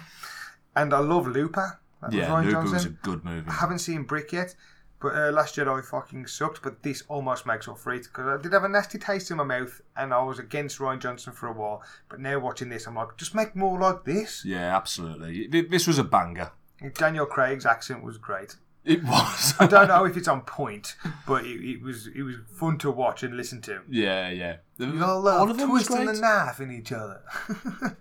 and 0.76 0.94
I 0.94 1.00
love 1.00 1.26
Looper. 1.28 1.80
That 2.02 2.08
was 2.08 2.16
Yeah, 2.16 2.28
Rian 2.28 2.40
Looper 2.44 2.52
Johnson. 2.52 2.74
was 2.74 2.86
a 2.86 2.90
good 2.90 3.24
movie. 3.24 3.50
I 3.50 3.54
haven't 3.54 3.80
seen 3.80 4.04
Brick 4.04 4.34
yet, 4.34 4.56
but 5.00 5.16
uh, 5.16 5.32
Last 5.32 5.56
Jedi 5.56 5.86
fucking 5.86 6.28
sucked. 6.28 6.62
But 6.62 6.84
this 6.84 7.04
almost 7.08 7.46
makes 7.46 7.70
up 7.70 7.78
for 7.80 7.94
it 7.94 8.04
because 8.04 8.28
I 8.28 8.42
did 8.44 8.52
have 8.52 8.66
a 8.66 8.70
nasty 8.70 9.00
taste 9.00 9.32
in 9.32 9.38
my 9.38 9.46
mouth, 9.46 9.80
and 9.96 10.14
I 10.14 10.22
was 10.22 10.38
against 10.38 10.80
Rian 10.80 11.00
Johnson 11.00 11.32
for 11.32 11.48
a 11.48 11.54
while. 11.54 11.82
But 12.10 12.20
now 12.20 12.40
watching 12.40 12.68
this, 12.68 12.88
I'm 12.88 12.96
like, 12.96 13.16
just 13.16 13.34
make 13.36 13.56
more 13.56 13.80
like 13.80 14.04
this. 14.04 14.44
Yeah, 14.44 14.76
absolutely. 14.76 15.48
This 15.48 15.88
was 15.88 15.98
a 15.98 16.04
banger. 16.04 16.52
Daniel 16.96 17.26
Craig's 17.26 17.66
accent 17.66 18.04
was 18.04 18.18
great. 18.18 18.58
It 18.84 19.04
was. 19.04 19.54
I 19.60 19.68
don't 19.68 19.88
know 19.90 20.06
if 20.06 20.18
it's 20.18 20.28
on 20.28 20.42
point, 20.42 20.96
but 21.28 21.46
it, 21.46 21.62
it 21.64 21.82
was 21.84 22.08
it 22.08 22.24
was 22.24 22.36
fun 22.58 22.78
to 22.80 22.90
watch 22.92 23.22
and 23.22 23.38
listen 23.38 23.62
to. 23.62 23.82
Yeah, 23.90 24.30
yeah. 24.30 24.58
You 24.78 25.04
all 25.04 25.28
All 25.28 25.52
of 25.52 25.58
them 25.58 25.70
twisting 25.70 26.06
the 26.06 26.14
knife 26.14 26.60
in 26.60 26.72
each 26.72 26.92
other. 26.92 27.22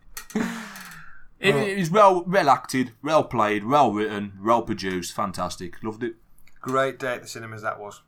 It, 1.42 1.54
Oh. 1.54 1.58
it 1.58 1.78
was 1.78 1.90
well, 1.90 2.22
well 2.26 2.50
acted, 2.50 2.92
well 3.02 3.24
played, 3.24 3.64
well 3.64 3.90
written, 3.92 4.34
well 4.42 4.60
produced. 4.60 5.14
Fantastic. 5.14 5.82
Loved 5.82 6.02
it. 6.04 6.16
Great 6.60 6.98
day 6.98 7.14
at 7.14 7.22
the 7.22 7.28
cinemas 7.28 7.62
that 7.62 7.80
was. 7.80 8.02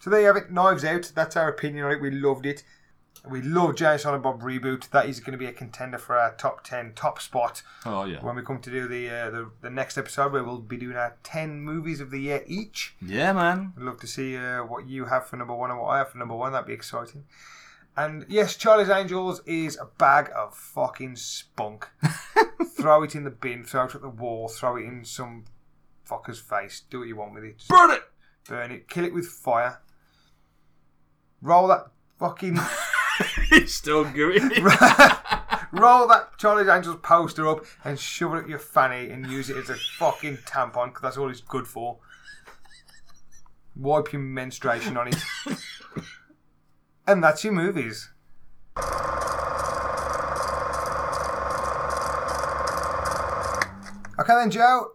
So 0.00 0.08
there 0.08 0.20
you 0.22 0.26
have 0.28 0.36
it. 0.36 0.50
Knives 0.50 0.82
Out. 0.82 1.12
That's 1.14 1.36
our 1.36 1.48
opinion 1.48 1.84
on 1.84 1.92
it. 1.92 2.00
We 2.00 2.10
loved 2.10 2.46
it. 2.46 2.64
We 3.30 3.40
love 3.40 3.76
Jay 3.76 3.92
and 3.92 4.00
Silent 4.00 4.24
Bob 4.24 4.42
reboot. 4.42 4.90
That 4.90 5.06
is 5.06 5.20
going 5.20 5.32
to 5.32 5.38
be 5.38 5.46
a 5.46 5.52
contender 5.52 5.96
for 5.98 6.18
our 6.18 6.34
top 6.34 6.64
ten 6.64 6.92
top 6.94 7.20
spot. 7.20 7.62
Oh 7.86 8.04
yeah. 8.04 8.20
When 8.20 8.34
we 8.34 8.42
come 8.42 8.60
to 8.60 8.70
do 8.70 8.88
the 8.88 9.08
uh, 9.08 9.30
the, 9.30 9.50
the 9.60 9.70
next 9.70 9.96
episode, 9.96 10.32
where 10.32 10.42
we'll 10.42 10.58
be 10.58 10.76
doing 10.76 10.96
our 10.96 11.16
ten 11.22 11.60
movies 11.60 12.00
of 12.00 12.10
the 12.10 12.18
year 12.18 12.42
each. 12.48 12.96
Yeah, 13.00 13.32
man. 13.32 13.74
I'd 13.76 13.82
love 13.84 14.00
to 14.00 14.06
see 14.08 14.36
uh, 14.36 14.64
what 14.64 14.88
you 14.88 15.04
have 15.04 15.26
for 15.28 15.36
number 15.36 15.54
one 15.54 15.70
and 15.70 15.78
what 15.78 15.88
I 15.88 15.98
have 15.98 16.10
for 16.10 16.18
number 16.18 16.34
one. 16.34 16.52
That'd 16.52 16.66
be 16.66 16.72
exciting. 16.72 17.24
And 17.96 18.24
yes, 18.28 18.56
Charlie's 18.56 18.88
Angels 18.90 19.40
is 19.46 19.76
a 19.76 19.84
bag 19.98 20.30
of 20.34 20.56
fucking 20.56 21.16
spunk. 21.16 21.88
throw 22.76 23.02
it 23.04 23.14
in 23.14 23.22
the 23.24 23.30
bin, 23.30 23.64
throw 23.64 23.84
it 23.84 23.94
at 23.94 24.00
the 24.00 24.08
wall, 24.08 24.48
throw 24.48 24.76
it 24.76 24.84
in 24.84 25.04
some 25.04 25.44
fucker's 26.08 26.40
face. 26.40 26.82
Do 26.90 27.00
what 27.00 27.08
you 27.08 27.16
want 27.16 27.34
with 27.34 27.44
it. 27.44 27.58
Just 27.58 27.68
Burn 27.70 27.90
it! 27.92 28.02
burn 28.48 28.72
it. 28.72 28.88
Kill 28.88 29.04
it 29.04 29.14
with 29.14 29.26
fire. 29.26 29.80
Roll 31.40 31.68
that 31.68 31.88
fucking. 32.18 32.58
He's 33.52 33.74
still 33.82 34.04
going. 34.04 34.50
roll 35.72 36.06
that 36.06 36.30
Charlie's 36.38 36.68
Angels 36.68 36.98
poster 37.02 37.48
up 37.48 37.64
and 37.84 37.98
shove 37.98 38.34
it 38.34 38.38
up 38.44 38.48
your 38.48 38.58
fanny 38.58 39.10
and 39.10 39.26
use 39.26 39.50
it 39.50 39.56
as 39.56 39.70
a 39.70 39.74
fucking 39.74 40.38
tampon 40.38 40.88
because 40.88 41.02
that's 41.02 41.16
all 41.16 41.30
it's 41.30 41.40
good 41.40 41.66
for. 41.66 41.98
Wipe 43.74 44.12
your 44.12 44.22
menstruation 44.22 44.96
on 44.96 45.08
it. 45.08 45.16
and 47.06 47.24
that's 47.24 47.42
your 47.42 47.54
movies. 47.54 48.10
Okay 54.20 54.34
then, 54.34 54.50
Joe. 54.50 54.92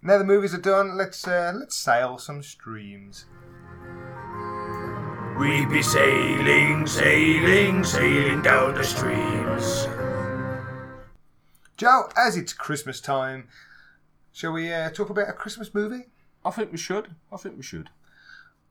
Now 0.00 0.18
the 0.18 0.24
movies 0.24 0.54
are 0.54 0.58
done. 0.58 0.96
Let's 0.96 1.26
uh, 1.26 1.52
let's 1.54 1.76
sail 1.76 2.18
some 2.18 2.42
streams. 2.42 3.26
We 5.38 5.66
be 5.66 5.82
sailing, 5.82 6.84
sailing, 6.84 7.84
sailing 7.84 8.42
down 8.42 8.74
the 8.74 8.82
streams. 8.82 9.86
Joe, 11.76 12.08
as 12.16 12.36
it's 12.36 12.52
Christmas 12.52 13.00
time, 13.00 13.46
shall 14.32 14.50
we 14.50 14.72
uh, 14.72 14.90
talk 14.90 15.10
about 15.10 15.28
a 15.28 15.32
Christmas 15.32 15.72
movie? 15.72 16.06
I 16.44 16.50
think 16.50 16.72
we 16.72 16.78
should. 16.78 17.14
I 17.32 17.36
think 17.36 17.56
we 17.56 17.62
should. 17.62 17.90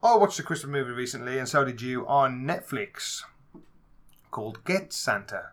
I 0.03 0.17
watched 0.17 0.39
a 0.39 0.43
Christmas 0.43 0.69
movie 0.69 0.91
recently, 0.91 1.39
and 1.39 1.47
so 1.47 1.63
did 1.63 1.81
you, 1.81 2.05
on 2.05 2.43
Netflix, 2.43 3.23
called 4.29 4.65
Get 4.65 4.91
Santa. 4.91 5.51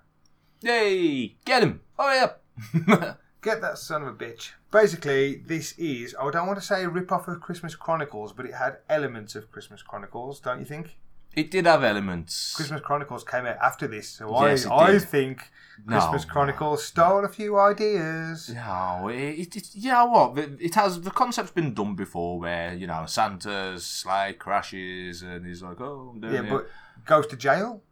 Yay! 0.62 1.37
Get 1.45 1.62
him! 1.62 1.81
Hurry 1.97 2.19
up! 2.19 2.43
Get 3.41 3.61
that 3.61 3.79
son 3.79 4.03
of 4.03 4.09
a 4.09 4.12
bitch. 4.12 4.51
Basically, 4.73 5.37
this 5.37 5.79
is, 5.79 6.17
I 6.21 6.29
don't 6.33 6.49
want 6.49 6.59
to 6.59 6.65
say 6.65 6.83
a 6.83 6.89
rip-off 6.89 7.29
of 7.29 7.41
Christmas 7.41 7.77
Chronicles, 7.77 8.33
but 8.33 8.47
it 8.47 8.55
had 8.55 8.79
elements 8.89 9.37
of 9.37 9.53
Christmas 9.53 9.81
Chronicles, 9.81 10.41
don't 10.41 10.59
you 10.59 10.65
think? 10.65 10.97
It 11.37 11.51
did 11.51 11.66
have 11.66 11.82
elements. 11.82 12.55
Christmas 12.55 12.80
Chronicles 12.80 13.24
came 13.24 13.45
out 13.47 13.57
after 13.61 13.87
this, 13.89 14.09
so 14.09 14.30
Yes, 14.47 14.64
it 14.64 14.70
I, 14.70 14.76
I 14.76 14.91
did. 14.93 15.03
think 15.03 15.51
No. 15.87 15.99
Christmas 15.99 16.24
Chronicles 16.24 16.85
stole 16.85 17.24
a 17.24 17.28
few 17.28 17.59
ideas. 17.59 18.51
No, 18.55 19.09
it, 19.09 19.16
it, 19.39 19.57
it, 19.57 19.68
you 19.74 19.91
know 19.91 20.07
what? 20.07 20.39
It, 20.39 20.51
it 20.61 20.74
has 20.76 21.01
the 21.01 21.11
concept's 21.11 21.51
been 21.51 21.74
done 21.74 21.95
before, 21.97 22.39
where 22.39 22.72
you 22.74 22.87
know 22.87 23.05
Santa's 23.07 23.85
sleigh 23.85 24.35
crashes 24.35 25.22
and 25.22 25.45
he's 25.47 25.62
like, 25.62 25.80
"Oh, 25.80 26.11
I'm 26.12 26.20
doing 26.20 26.35
Yeah, 26.35 26.43
it." 26.43 26.51
but 26.51 26.70
goes 27.05 27.26
to 27.28 27.37
jail. 27.37 27.82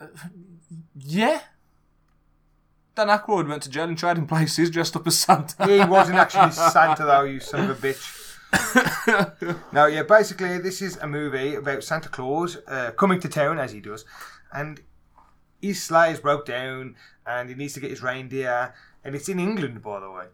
Uh, 0.00 0.06
yeah. 0.94 1.40
Dan 2.94 3.08
Aykroyd 3.08 3.48
went 3.48 3.62
to 3.62 3.70
jail 3.70 3.84
and 3.88 3.96
Trading 3.96 4.26
Places 4.26 4.70
dressed 4.70 4.96
up 4.96 5.06
as 5.06 5.16
Santa. 5.18 5.66
He 5.66 5.84
wasn't 5.84 6.18
actually 6.18 6.50
Santa 6.72 7.04
though, 7.04 7.22
you 7.22 7.38
son 7.40 7.70
of 7.70 7.84
a 7.84 7.88
bitch. 7.88 8.17
no, 9.72 9.86
yeah, 9.86 10.02
basically 10.02 10.58
this 10.58 10.80
is 10.82 10.96
a 10.98 11.06
movie 11.06 11.54
about 11.54 11.84
Santa 11.84 12.08
Claus 12.08 12.56
uh, 12.66 12.90
coming 12.92 13.20
to 13.20 13.28
town 13.28 13.58
as 13.58 13.72
he 13.72 13.80
does, 13.80 14.04
and 14.52 14.80
his 15.60 15.82
sleigh 15.82 16.12
is 16.12 16.20
broke 16.20 16.46
down, 16.46 16.96
and 17.26 17.48
he 17.48 17.54
needs 17.54 17.74
to 17.74 17.80
get 17.80 17.90
his 17.90 18.02
reindeer, 18.02 18.74
and 19.04 19.14
it's 19.14 19.28
in 19.28 19.38
England 19.38 19.82
by 19.82 20.00
the 20.00 20.10
way, 20.10 20.26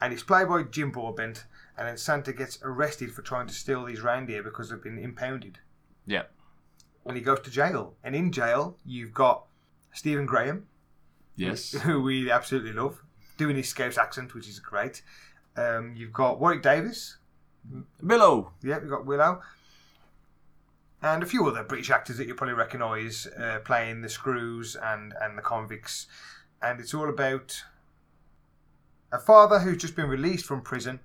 and 0.00 0.12
it's 0.12 0.22
played 0.22 0.48
by 0.48 0.62
Jim 0.62 0.90
Broadbent, 0.90 1.44
and 1.76 1.86
then 1.88 1.96
Santa 1.96 2.32
gets 2.32 2.58
arrested 2.62 3.12
for 3.12 3.22
trying 3.22 3.46
to 3.46 3.54
steal 3.54 3.84
these 3.84 4.00
reindeer 4.02 4.42
because 4.42 4.70
they've 4.70 4.82
been 4.82 4.98
impounded, 4.98 5.58
Yeah. 6.06 6.22
and 7.04 7.16
he 7.16 7.22
goes 7.22 7.40
to 7.40 7.50
jail, 7.50 7.94
and 8.02 8.14
in 8.16 8.32
jail 8.32 8.76
you've 8.84 9.12
got 9.14 9.44
Stephen 9.92 10.26
Graham, 10.26 10.66
Yes. 11.36 11.72
who 11.82 12.02
we 12.02 12.30
absolutely 12.30 12.72
love, 12.72 13.02
doing 13.36 13.56
his 13.56 13.68
Scouse 13.68 13.98
accent, 13.98 14.34
which 14.34 14.48
is 14.48 14.58
great. 14.60 15.02
Um, 15.56 15.92
you've 15.96 16.12
got 16.12 16.40
Warwick 16.40 16.62
Davis. 16.62 17.16
Willow. 18.02 18.52
Yeah, 18.62 18.78
we've 18.78 18.90
got 18.90 19.06
Willow. 19.06 19.42
And 21.02 21.22
a 21.22 21.26
few 21.26 21.46
other 21.48 21.64
British 21.64 21.90
actors 21.90 22.16
that 22.18 22.28
you 22.28 22.34
probably 22.34 22.54
recognise 22.54 23.26
uh, 23.26 23.58
playing 23.64 24.02
the 24.02 24.08
Screws 24.08 24.76
and, 24.76 25.14
and 25.20 25.36
the 25.36 25.42
convicts. 25.42 26.06
And 26.62 26.78
it's 26.78 26.94
all 26.94 27.08
about 27.08 27.64
a 29.10 29.18
father 29.18 29.58
who's 29.58 29.78
just 29.82 29.96
been 29.96 30.08
released 30.08 30.46
from 30.46 30.62
prison 30.62 31.00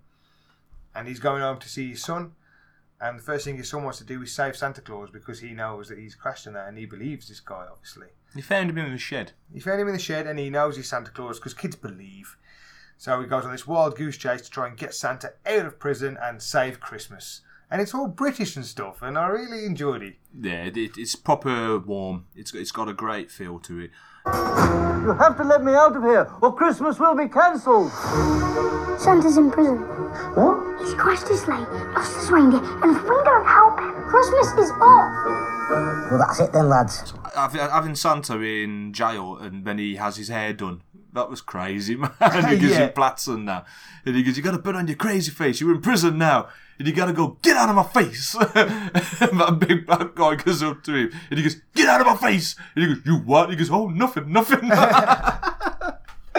and 0.95 1.07
he's 1.07 1.19
going 1.19 1.41
home 1.41 1.59
to 1.59 1.69
see 1.69 1.89
his 1.89 2.03
son. 2.03 2.33
And 2.99 3.19
the 3.19 3.23
first 3.23 3.45
thing 3.45 3.57
his 3.57 3.69
son 3.69 3.83
wants 3.83 3.99
to 3.99 4.05
do 4.05 4.21
is 4.23 4.33
save 4.33 4.55
Santa 4.55 4.81
Claus 4.81 5.11
because 5.11 5.39
he 5.39 5.53
knows 5.53 5.89
that 5.89 5.99
he's 5.99 6.15
crashed 6.15 6.47
in 6.47 6.53
that 6.53 6.67
and 6.67 6.77
he 6.77 6.85
believes 6.85 7.27
this 7.27 7.39
guy, 7.39 7.65
obviously. 7.71 8.07
He 8.33 8.41
found 8.41 8.69
him 8.69 8.77
in 8.79 8.91
the 8.91 8.97
shed. 8.97 9.33
He 9.53 9.59
found 9.59 9.81
him 9.81 9.87
in 9.87 9.93
the 9.93 9.99
shed 9.99 10.25
and 10.25 10.39
he 10.39 10.49
knows 10.49 10.75
he's 10.75 10.89
Santa 10.89 11.11
Claus 11.11 11.39
because 11.39 11.53
kids 11.53 11.75
believe. 11.75 12.37
So 12.97 13.21
he 13.21 13.27
goes 13.27 13.45
on 13.45 13.51
this 13.51 13.67
wild 13.67 13.95
goose 13.95 14.17
chase 14.17 14.41
to 14.41 14.49
try 14.49 14.67
and 14.67 14.77
get 14.77 14.93
Santa 14.93 15.33
out 15.45 15.65
of 15.65 15.79
prison 15.79 16.17
and 16.21 16.41
save 16.41 16.79
Christmas. 16.79 17.41
And 17.69 17.81
it's 17.81 17.93
all 17.93 18.07
British 18.07 18.55
and 18.55 18.65
stuff, 18.65 19.01
and 19.01 19.17
I 19.17 19.27
really 19.27 19.65
enjoyed 19.65 20.01
it. 20.01 20.15
Yeah, 20.39 20.63
it, 20.63 20.77
it- 20.77 20.97
it's 20.97 21.15
proper 21.15 21.77
warm. 21.79 22.25
It's 22.35 22.53
it's 22.53 22.71
got 22.71 22.87
a 22.87 22.93
great 22.93 23.29
feel 23.29 23.59
to 23.59 23.79
it. 23.79 23.91
You 24.25 25.13
have 25.19 25.37
to 25.37 25.43
let 25.43 25.63
me 25.63 25.73
out 25.73 25.95
of 25.95 26.03
here, 26.03 26.31
or 26.41 26.55
Christmas 26.55 26.97
will 26.99 27.15
be 27.15 27.27
cancelled. 27.27 27.91
Santa's 28.99 29.37
in 29.37 29.51
prison. 29.51 29.77
What? 30.35 30.79
He's 30.79 30.93
crashed 30.93 31.27
his 31.27 31.41
sleigh, 31.41 31.65
lost 31.93 32.15
his 32.15 32.31
reindeer, 32.31 32.59
and 32.83 32.95
if 32.95 33.03
we 33.03 33.09
don't 33.23 33.45
help 33.45 33.79
him, 33.79 33.93
Christmas 34.07 34.47
is 34.65 34.71
off. 34.71 36.09
Well, 36.09 36.19
that's 36.19 36.39
it 36.39 36.53
then, 36.53 36.69
lads. 36.69 37.13
Having 37.35 37.59
having 37.61 37.95
Santa 37.95 38.39
in 38.39 38.93
jail 38.93 39.35
and 39.37 39.65
then 39.65 39.77
he 39.77 39.97
has 39.97 40.15
his 40.15 40.29
hair 40.29 40.53
done. 40.53 40.81
That 41.17 41.29
was 41.29 41.41
crazy, 41.41 41.95
man. 42.01 42.11
And 42.21 42.47
he 42.47 42.57
gives 42.57 42.73
Yeah. 42.73 42.85
him 42.87 42.93
plats 42.93 43.27
and. 43.27 43.49
And 43.49 44.15
he 44.15 44.23
goes, 44.23 44.37
You 44.37 44.43
gotta 44.43 44.59
put 44.59 44.75
on 44.75 44.87
your 44.87 44.95
crazy 44.95 45.31
face. 45.31 45.59
You're 45.59 45.75
in 45.75 45.81
prison 45.81 46.17
now. 46.17 46.47
And 46.79 46.87
you 46.87 46.93
gotta 46.93 47.11
go, 47.11 47.37
Get 47.41 47.57
out 47.57 47.67
of 47.69 47.75
my 47.75 47.83
face. 47.83 48.35
and 48.35 48.49
that 49.39 49.57
big 49.67 49.85
black 49.85 50.15
guy 50.15 50.35
goes 50.35 50.63
up 50.63 50.83
to 50.83 50.93
him 50.93 51.11
and 51.29 51.37
he 51.37 51.43
goes, 51.43 51.57
Get 51.75 51.89
out 51.89 51.99
of 52.01 52.07
my 52.07 52.15
face. 52.15 52.55
And 52.75 52.85
he 52.85 52.93
goes, 52.95 53.05
You 53.05 53.17
what? 53.17 53.49
He 53.49 53.55
goes, 53.57 53.69
Oh, 53.69 53.89
nothing, 53.89 54.31
nothing. 54.31 54.69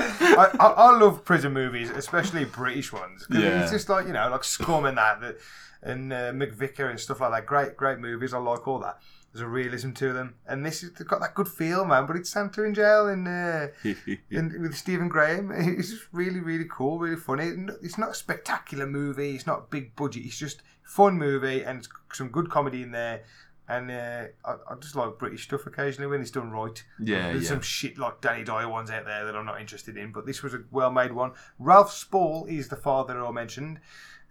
I, 0.01 0.51
I, 0.61 0.67
I 0.77 0.97
love 0.99 1.25
prison 1.25 1.53
movies, 1.53 1.91
especially 1.91 2.45
British 2.45 2.93
ones. 2.93 3.27
Yeah. 3.31 3.63
It's 3.63 3.73
just 3.73 3.89
like, 3.89 4.07
you 4.07 4.13
know, 4.13 4.29
like 4.31 4.45
Scum 4.45 4.85
and 4.85 4.97
that, 4.97 5.21
that 5.21 5.39
and 5.83 6.13
uh, 6.13 6.33
McVicar 6.33 6.91
and 6.91 6.99
stuff 7.01 7.21
like 7.21 7.33
that. 7.33 7.47
Great, 7.47 7.77
great 7.77 7.99
movies. 7.99 8.33
I 8.33 8.39
like 8.39 8.67
all 8.69 8.79
that. 8.81 8.99
There's 9.33 9.43
a 9.43 9.49
realism 9.49 9.93
to 9.93 10.13
them. 10.13 10.35
And 10.47 10.65
this 10.65 10.81
has 10.81 10.91
got 10.91 11.21
that 11.21 11.35
good 11.35 11.49
feel, 11.49 11.85
man. 11.85 12.07
But 12.07 12.17
it's 12.17 12.31
Santa 12.31 12.65
in 12.65 12.75
jail 12.75 13.09
and, 13.09 13.29
uh, 13.29 13.69
and 14.31 14.61
with 14.61 14.75
Stephen 14.75 15.09
Graham. 15.09 15.53
It's 15.79 15.91
just 15.91 16.09
really, 16.13 16.41
really 16.41 16.67
cool, 16.71 16.99
really 16.99 17.17
funny. 17.17 17.53
It's 17.83 17.99
not 17.99 18.11
a 18.11 18.15
spectacular 18.15 18.87
movie. 18.87 19.35
It's 19.35 19.47
not 19.47 19.71
big 19.71 19.95
budget. 19.97 20.25
It's 20.25 20.39
just 20.39 20.63
fun 20.83 21.19
movie 21.19 21.63
and 21.63 21.79
it's 21.79 21.89
some 22.13 22.29
good 22.29 22.51
comedy 22.51 22.83
in 22.83 22.93
there. 22.93 23.23
And 23.69 23.91
uh, 23.91 24.25
I, 24.47 24.53
I 24.53 24.75
just 24.81 24.97
like 24.97 25.19
British 25.19 25.45
stuff 25.45 25.67
occasionally 25.67 26.09
when 26.09 26.23
it's 26.23 26.31
done 26.31 26.51
right. 26.51 26.83
Yeah, 26.99 27.33
There's 27.33 27.43
yeah. 27.43 27.49
some 27.51 27.61
shit 27.61 27.99
like 27.99 28.23
Danny 28.23 28.43
Dyer 28.43 28.69
ones 28.69 28.91
out 28.91 29.05
there 29.05 29.27
that 29.27 29.37
I'm 29.37 29.45
not 29.45 29.61
interested 29.61 29.99
in, 29.99 30.11
but 30.11 30.25
this 30.25 30.43
was 30.43 30.55
a 30.55 30.63
well-made 30.71 31.13
one. 31.13 31.33
Ralph 31.59 31.93
Spall 31.93 32.47
is 32.49 32.69
the 32.69 32.77
father 32.77 33.23
I 33.23 33.31
mentioned. 33.31 33.81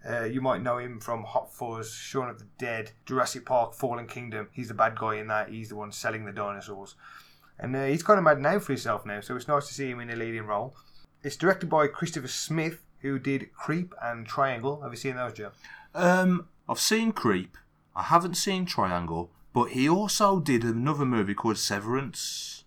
Uh, 0.08 0.24
you 0.24 0.40
might 0.40 0.62
know 0.62 0.78
him 0.78 1.00
from 1.00 1.24
Hot 1.24 1.52
Fuzz, 1.52 1.92
Shaun 1.92 2.28
of 2.28 2.38
the 2.38 2.46
Dead, 2.58 2.92
Jurassic 3.04 3.44
Park, 3.44 3.74
Fallen 3.74 4.06
Kingdom. 4.06 4.48
He's 4.52 4.68
the 4.68 4.74
bad 4.74 4.96
guy 4.96 5.16
in 5.16 5.26
that. 5.28 5.48
He's 5.48 5.70
the 5.70 5.76
one 5.76 5.90
selling 5.92 6.24
the 6.24 6.32
dinosaurs. 6.32 6.94
And 7.58 7.74
uh, 7.74 7.86
he's 7.86 8.02
kind 8.04 8.18
of 8.18 8.24
made 8.24 8.38
a 8.38 8.40
name 8.40 8.60
for 8.60 8.72
himself 8.72 9.04
now, 9.04 9.20
so 9.20 9.34
it's 9.34 9.48
nice 9.48 9.66
to 9.66 9.74
see 9.74 9.90
him 9.90 10.00
in 10.00 10.10
a 10.10 10.16
leading 10.16 10.44
role. 10.46 10.76
It's 11.22 11.36
directed 11.36 11.68
by 11.68 11.88
Christopher 11.88 12.28
Smith, 12.28 12.82
who 13.00 13.18
did 13.18 13.52
Creep 13.52 13.92
and 14.00 14.24
Triangle. 14.26 14.80
Have 14.82 14.92
you 14.92 14.96
seen 14.96 15.16
those, 15.16 15.32
Joe? 15.32 15.50
Um, 15.94 16.46
I've 16.68 16.78
seen 16.78 17.10
Creep. 17.12 17.56
I 17.96 18.04
haven't 18.04 18.36
seen 18.36 18.64
Triangle, 18.66 19.30
but 19.52 19.70
he 19.70 19.88
also 19.88 20.38
did 20.38 20.62
another 20.62 21.04
movie 21.04 21.34
called 21.34 21.58
Severance 21.58 22.62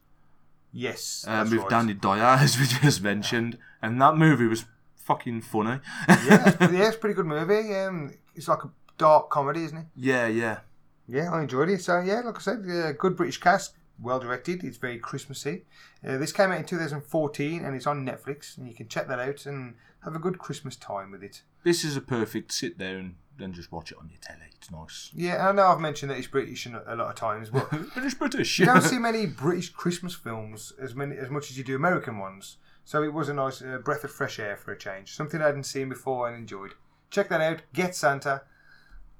Yes. 0.73 1.25
um, 1.27 1.49
with 1.49 1.59
right. 1.61 1.69
Danny 1.69 1.93
Dyer, 1.93 2.37
as 2.41 2.57
we 2.59 2.65
just 2.65 3.01
mentioned, 3.01 3.57
and 3.81 4.01
that 4.01 4.17
movie 4.17 4.47
was 4.47 4.65
fucking 5.11 5.41
funny. 5.41 5.79
yeah, 6.07 6.49
it's, 6.49 6.59
yeah, 6.73 6.87
it's 6.87 6.95
a 6.95 6.99
pretty 6.99 7.15
good 7.15 7.25
movie. 7.25 7.75
Um, 7.75 8.13
it's 8.35 8.47
like 8.47 8.63
a 8.63 8.69
dark 8.97 9.29
comedy, 9.29 9.63
isn't 9.63 9.77
it? 9.77 9.85
yeah, 9.95 10.27
yeah. 10.27 10.59
Yeah, 11.07 11.33
I 11.33 11.41
enjoyed 11.41 11.67
it. 11.69 11.81
So 11.81 11.99
yeah, 11.99 12.21
like 12.21 12.37
I 12.37 12.39
said, 12.39 12.65
uh, 12.69 12.91
good 12.93 13.17
British 13.17 13.39
cast, 13.39 13.73
well 13.99 14.19
directed. 14.19 14.63
It's 14.63 14.77
very 14.77 14.97
Christmassy. 14.97 15.65
Uh, 16.07 16.17
this 16.17 16.31
came 16.31 16.51
out 16.51 16.59
in 16.59 16.63
2014 16.65 17.65
and 17.65 17.75
it's 17.75 17.87
on 17.87 18.05
Netflix, 18.05 18.57
and 18.57 18.67
you 18.67 18.73
can 18.73 18.87
check 18.87 19.07
that 19.09 19.19
out 19.19 19.45
and 19.45 19.75
have 20.05 20.15
a 20.15 20.19
good 20.19 20.39
Christmas 20.39 20.77
time 20.77 21.11
with 21.11 21.21
it. 21.23 21.41
This 21.63 21.83
is 21.83 21.97
a 21.97 22.01
perfect 22.01 22.53
sit 22.53 22.77
down 22.77 22.95
and 22.95 23.15
then 23.37 23.51
just 23.51 23.71
watch 23.73 23.91
it 23.91 23.97
on 23.99 24.09
your 24.09 24.19
telly. 24.21 24.51
It's 24.55 24.71
nice. 24.71 25.11
Yeah, 25.13 25.49
I 25.49 25.51
know 25.51 25.65
I've 25.65 25.79
mentioned 25.81 26.11
that 26.11 26.17
it's 26.17 26.27
British 26.27 26.65
a 26.65 26.81
a 26.87 26.95
lot 26.95 27.09
of 27.09 27.15
times, 27.15 27.49
but 27.49 27.69
but 27.95 28.03
it's 28.03 28.13
British. 28.13 28.59
You 28.59 28.67
don't 28.67 28.81
see 28.93 28.99
many 28.99 29.25
British 29.25 29.69
Christmas 29.69 30.15
films 30.15 30.71
as 30.79 30.95
many 30.95 31.17
as 31.17 31.29
much 31.29 31.49
as 31.51 31.57
you 31.57 31.63
do 31.63 31.75
American 31.75 32.19
ones. 32.19 32.57
So 32.91 33.03
it 33.03 33.13
was 33.13 33.29
a 33.29 33.33
nice 33.33 33.61
uh, 33.61 33.77
breath 33.77 34.03
of 34.03 34.11
fresh 34.11 34.37
air 34.37 34.57
for 34.57 34.73
a 34.73 34.77
change. 34.77 35.13
Something 35.13 35.41
I 35.41 35.45
hadn't 35.45 35.63
seen 35.63 35.87
before 35.87 36.27
and 36.27 36.35
enjoyed. 36.35 36.73
Check 37.09 37.29
that 37.29 37.39
out. 37.39 37.61
Get 37.71 37.95
Santa 37.95 38.41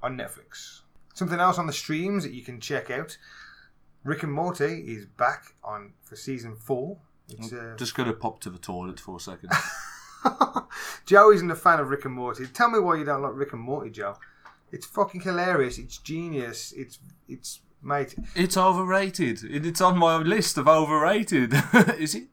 on 0.04 0.18
Netflix. 0.18 0.82
Something 1.14 1.40
else 1.40 1.58
on 1.58 1.68
the 1.68 1.72
streams 1.72 2.24
that 2.24 2.34
you 2.34 2.42
can 2.42 2.60
check 2.60 2.92
out. 2.92 3.18
Rick 4.04 4.24
and 4.24 4.34
Morty 4.34 4.84
is 4.86 5.06
back 5.06 5.56
on 5.64 5.94
for 6.04 6.18
season 6.18 6.58
four. 6.58 6.98
It's, 7.30 7.54
uh, 7.54 7.76
Just 7.78 7.96
gonna 7.96 8.12
pop 8.12 8.42
to 8.42 8.50
the 8.50 8.58
toilet 8.58 9.00
for 9.00 9.16
a 9.16 9.20
second. 9.22 9.52
Joe 11.06 11.32
isn't 11.32 11.50
a 11.50 11.56
fan 11.56 11.80
of 11.80 11.88
Rick 11.88 12.04
and 12.04 12.14
Morty. 12.14 12.48
Tell 12.48 12.70
me 12.70 12.80
why 12.80 12.98
you 12.98 13.06
don't 13.06 13.22
like 13.22 13.36
Rick 13.36 13.54
and 13.54 13.62
Morty, 13.62 13.90
Joe. 13.90 14.18
It's 14.74 14.86
fucking 14.86 15.22
hilarious. 15.22 15.78
It's 15.78 15.98
genius. 15.98 16.74
It's 16.76 17.00
it's 17.30 17.62
mate. 17.82 18.16
it's 18.36 18.58
overrated. 18.58 19.40
It's 19.46 19.80
on 19.80 19.98
my 19.98 20.18
list 20.18 20.58
of 20.58 20.68
overrated. 20.68 21.54
Is 21.98 22.16
it? 22.16 22.24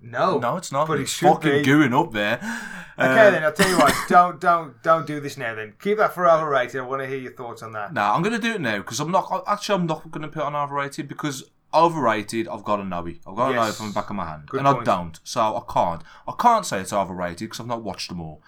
No, 0.00 0.38
no, 0.38 0.56
it's 0.56 0.70
not. 0.70 0.86
but 0.88 0.98
it 0.98 1.02
it's 1.02 1.14
fucking 1.18 1.50
be. 1.50 1.62
going 1.62 1.94
up 1.94 2.12
there. 2.12 2.36
Okay, 2.98 3.26
Uh, 3.26 3.30
then 3.30 3.44
I'll 3.44 3.52
tell 3.52 3.68
you 3.68 3.76
what. 3.78 3.94
Don't 4.08 4.40
don't 4.40 4.82
don't 4.82 5.06
do 5.06 5.20
this 5.20 5.36
now. 5.36 5.54
Then 5.54 5.74
keep 5.80 5.98
that 5.98 6.14
for 6.14 6.28
overrated. 6.30 6.80
I 6.80 6.84
want 6.84 7.02
to 7.02 7.08
hear 7.08 7.18
your 7.18 7.32
thoughts 7.32 7.62
on 7.62 7.72
that. 7.72 7.92
No, 7.92 8.02
I'm 8.02 8.22
gonna 8.22 8.38
do 8.38 8.54
it 8.54 8.60
now 8.60 8.78
because 8.78 9.00
I'm 9.00 9.10
not. 9.10 9.44
Actually, 9.46 9.74
I'm 9.80 9.86
not 9.86 10.10
gonna 10.10 10.28
put 10.28 10.40
it 10.40 10.46
on 10.46 10.54
overrated 10.56 11.08
because 11.08 11.44
overrated. 11.74 12.48
I've 12.48 12.64
got 12.64 12.80
a 12.80 12.84
know. 12.84 13.06
I've 13.06 13.36
got 13.36 13.48
to 13.48 13.54
know 13.54 13.66
it 13.66 13.74
from 13.74 13.88
the 13.88 13.92
back 13.94 14.10
of 14.10 14.16
my 14.16 14.26
hand, 14.26 14.48
Good 14.48 14.60
and 14.60 14.68
I 14.68 14.82
don't. 14.82 15.18
So 15.24 15.40
I 15.40 15.72
can't. 15.72 16.02
I 16.26 16.32
can't 16.38 16.64
say 16.64 16.80
it's 16.80 16.92
overrated 16.92 17.38
because 17.40 17.60
I've 17.60 17.66
not 17.66 17.82
watched 17.82 18.08
them 18.08 18.20
all. 18.20 18.42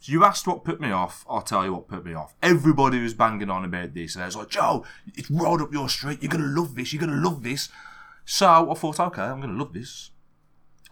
So 0.00 0.12
you 0.12 0.24
asked 0.24 0.46
what 0.46 0.64
put 0.64 0.80
me 0.80 0.90
off. 0.90 1.24
I'll 1.28 1.42
tell 1.42 1.64
you 1.64 1.72
what 1.72 1.88
put 1.88 2.04
me 2.04 2.14
off. 2.14 2.34
Everybody 2.42 3.02
was 3.02 3.14
banging 3.14 3.50
on 3.50 3.64
about 3.64 3.94
this, 3.94 4.14
and 4.14 4.22
I 4.22 4.26
was 4.26 4.36
like, 4.36 4.50
Joe, 4.50 4.84
it's 5.14 5.30
right 5.30 5.60
up 5.60 5.72
your 5.72 5.88
street. 5.88 6.22
You're 6.22 6.30
gonna 6.30 6.46
love 6.46 6.74
this. 6.74 6.92
You're 6.92 7.00
gonna 7.00 7.20
love 7.20 7.42
this. 7.42 7.70
So 8.24 8.70
I 8.70 8.74
thought, 8.74 9.00
okay, 9.00 9.22
I'm 9.22 9.40
gonna 9.40 9.58
love 9.58 9.72
this. 9.72 10.10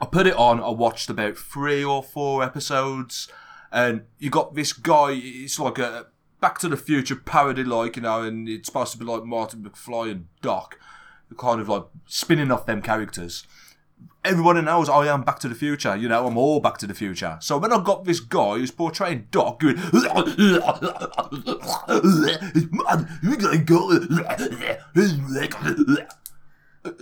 I 0.02 0.06
put 0.06 0.26
it 0.26 0.34
on. 0.34 0.60
I 0.60 0.70
watched 0.70 1.08
about 1.10 1.38
three 1.38 1.84
or 1.84 2.02
four 2.02 2.42
episodes, 2.42 3.28
and 3.70 4.02
you 4.18 4.30
got 4.30 4.56
this 4.56 4.72
guy. 4.72 5.12
It's 5.12 5.60
like 5.60 5.78
a 5.78 6.06
Back 6.40 6.58
to 6.58 6.68
the 6.68 6.76
Future 6.76 7.14
parody, 7.14 7.62
like 7.62 7.94
you 7.94 8.02
know, 8.02 8.22
and 8.22 8.48
it's 8.48 8.66
supposed 8.66 8.90
to 8.92 8.98
be 8.98 9.04
like 9.04 9.22
Martin 9.22 9.62
McFly 9.62 10.10
and 10.10 10.26
Doc, 10.40 10.76
kind 11.38 11.60
of 11.60 11.68
like 11.68 11.84
spinning 12.06 12.50
off 12.50 12.66
them 12.66 12.82
characters. 12.82 13.46
Everyone 14.24 14.64
knows 14.64 14.88
I 14.88 15.06
am 15.06 15.22
Back 15.22 15.38
to 15.38 15.48
the 15.48 15.54
Future. 15.54 15.94
You 15.94 16.08
know, 16.08 16.26
I'm 16.26 16.36
all 16.36 16.58
Back 16.58 16.78
to 16.78 16.88
the 16.88 16.94
Future. 16.94 17.38
So 17.40 17.58
when 17.58 17.72
I 17.72 17.80
got 17.80 18.04
this 18.04 18.18
guy 18.18 18.58
who's 18.58 18.72
portraying 18.72 19.28
Doc, 19.30 19.60
going, 19.60 19.76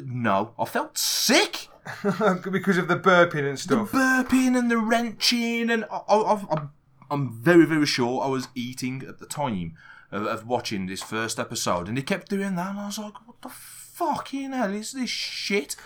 no, 0.04 0.52
I 0.58 0.64
felt 0.66 0.98
sick. 0.98 1.69
because 2.50 2.76
of 2.76 2.88
the 2.88 2.96
burping 2.96 3.48
and 3.48 3.58
stuff. 3.58 3.92
The 3.92 3.98
burping 3.98 4.58
and 4.58 4.70
the 4.70 4.78
wrenching, 4.78 5.70
and 5.70 5.84
I, 5.90 5.96
I, 6.08 6.44
I'm, 6.50 6.70
I'm 7.10 7.32
very, 7.32 7.64
very 7.64 7.86
sure 7.86 8.22
I 8.22 8.28
was 8.28 8.48
eating 8.54 9.02
at 9.08 9.18
the 9.18 9.26
time 9.26 9.74
of, 10.12 10.26
of 10.26 10.46
watching 10.46 10.86
this 10.86 11.02
first 11.02 11.38
episode, 11.38 11.88
and 11.88 11.96
he 11.96 12.02
kept 12.02 12.28
doing 12.28 12.56
that, 12.56 12.70
and 12.70 12.80
I 12.80 12.86
was 12.86 12.98
like, 12.98 13.14
"What 13.26 13.42
the 13.42 13.48
fucking 13.48 14.52
hell 14.52 14.72
is 14.74 14.92
this 14.92 15.10
shit?" 15.10 15.76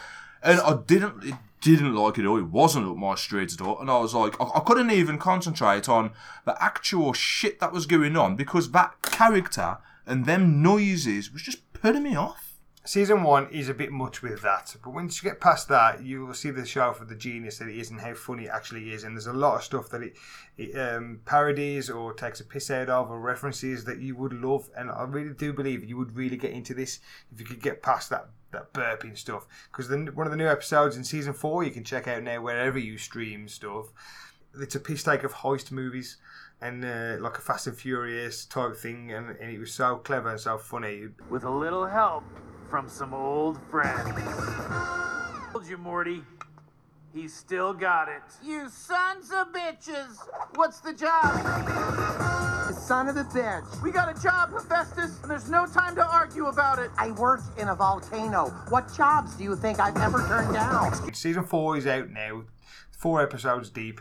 And 0.43 0.61
I 0.61 0.79
didn't, 0.87 1.25
it 1.25 1.35
didn't 1.63 1.95
like 1.95 2.19
it 2.19 2.27
all. 2.27 2.39
It 2.39 2.49
wasn't 2.49 2.87
up 2.87 2.97
my 2.97 3.15
street 3.15 3.53
at 3.53 3.61
all, 3.61 3.81
and 3.81 3.91
I 3.91 3.99
was 3.99 4.15
like, 4.15 4.39
I, 4.41 4.45
I 4.57 4.61
couldn't 4.61 4.91
even 4.91 5.19
concentrate 5.19 5.89
on 5.89 6.11
the 6.45 6.63
actual 6.63 7.13
shit 7.13 7.61
that 7.61 7.73
was 7.73 7.87
going 7.87 8.17
on 8.17 8.37
because 8.37 8.73
that 8.73 9.01
character 9.03 9.79
and 10.07 10.27
them 10.27 10.63
noises 10.63 11.33
was 11.33 11.43
just 11.43 11.73
putting 11.73 12.03
me 12.03 12.15
off. 12.15 12.54
Season 12.87 13.23
one 13.23 13.49
is 13.51 13.71
a 13.71 13.75
bit 13.75 13.91
much 13.91 14.21
with 14.21 14.43
that, 14.43 14.77
but 14.85 14.91
once 14.91 15.23
you 15.23 15.31
get 15.31 15.41
past 15.41 15.69
that, 15.69 16.03
you 16.03 16.27
will 16.27 16.35
see 16.35 16.51
the 16.51 16.67
show 16.67 16.93
for 16.93 17.07
the 17.07 17.15
genius 17.15 17.57
that 17.57 17.69
it 17.69 17.79
is 17.79 17.91
and 17.91 17.99
how 17.99 18.13
funny 18.13 18.45
it 18.45 18.51
actually 18.53 18.93
is. 18.93 19.05
And 19.05 19.17
there's 19.17 19.27
a 19.27 19.33
lot 19.33 19.57
of 19.57 19.63
stuff 19.63 19.89
that 19.89 20.03
it, 20.03 20.17
it 20.59 20.79
um, 20.79 21.21
parodies 21.25 21.89
or 21.89 22.13
takes 22.13 22.41
a 22.41 22.45
piss 22.45 22.71
out 22.71 22.91
of 22.91 23.11
or 23.11 23.19
references 23.19 23.85
that 23.85 24.01
you 24.01 24.15
would 24.17 24.35
love. 24.35 24.69
And 24.77 24.91
I 24.91 25.05
really 25.05 25.33
do 25.33 25.55
believe 25.55 25.83
you 25.83 25.97
would 25.97 26.15
really 26.15 26.37
get 26.37 26.51
into 26.51 26.75
this 26.75 27.01
if 27.33 27.41
you 27.41 27.47
could 27.47 27.63
get 27.63 27.83
past 27.83 28.11
that 28.11 28.29
that 28.53 28.75
burping 28.75 29.17
stuff. 29.17 29.47
Because 29.73 29.89
one 29.89 30.27
of 30.27 30.31
the 30.31 30.37
new 30.37 30.47
episodes 30.47 30.99
in 30.99 31.05
season 31.05 31.33
four 31.33 31.65
you 31.65 31.71
can 31.71 31.85
check 31.85 32.07
out 32.07 32.23
now 32.23 32.43
wherever 32.43 32.79
you 32.79 32.99
stream 32.99 33.49
stuff. 33.49 33.87
It's 34.61 34.75
a 34.75 34.81
piss 34.81 35.03
take 35.03 35.25
of 35.25 35.33
heist 35.33 35.73
movies. 35.73 36.19
And 36.65 36.83
uh, 36.83 37.17
like 37.21 37.37
a 37.37 37.43
Fast 37.43 37.67
and 37.67 37.77
Furious 37.77 38.47
type 38.47 38.75
thing, 38.75 39.13
and, 39.13 39.37
and 39.37 39.51
it 39.53 39.59
was 39.59 39.75
so 39.75 39.97
clever 39.97 40.31
and 40.31 40.41
so 40.41 40.57
funny. 40.57 41.09
With 41.29 41.45
a 41.45 41.51
little 41.51 41.85
help 41.85 42.25
from 42.71 42.89
some 42.89 43.13
old 43.13 43.61
friends. 43.71 44.09
Told 45.53 45.67
you, 45.69 45.77
Morty. 45.77 46.23
He's 47.13 47.35
still 47.35 47.75
got 47.75 48.09
it. 48.09 48.23
You 48.43 48.71
sons 48.71 49.31
of 49.31 49.53
bitches! 49.53 50.17
What's 50.55 50.81
the 50.81 50.95
job? 50.95 51.35
Son 52.75 53.09
of 53.09 53.17
a 53.19 53.25
bitch. 53.25 53.83
We 53.83 53.93
got 53.93 54.19
a 54.19 54.23
job, 54.23 54.51
Hephaestus, 54.53 55.21
and 55.21 55.31
there's 55.31 55.51
no 55.51 55.67
time 55.67 55.95
to 55.97 56.07
argue 56.07 56.47
about 56.47 56.79
it. 56.79 56.91
I 56.97 57.11
work 57.11 57.43
in 57.59 57.69
a 57.69 57.75
volcano. 57.75 58.47
What 58.71 58.93
jobs 58.97 59.35
do 59.37 59.45
you 59.45 59.55
think 59.55 59.81
I've 59.81 59.99
ever 59.99 60.27
turned 60.27 60.55
down? 60.55 61.15
Season 61.15 61.45
four 61.45 61.77
is 61.77 61.87
out 61.87 62.09
now, 62.09 62.45
four 62.91 63.23
episodes 63.23 63.69
deep, 63.69 64.01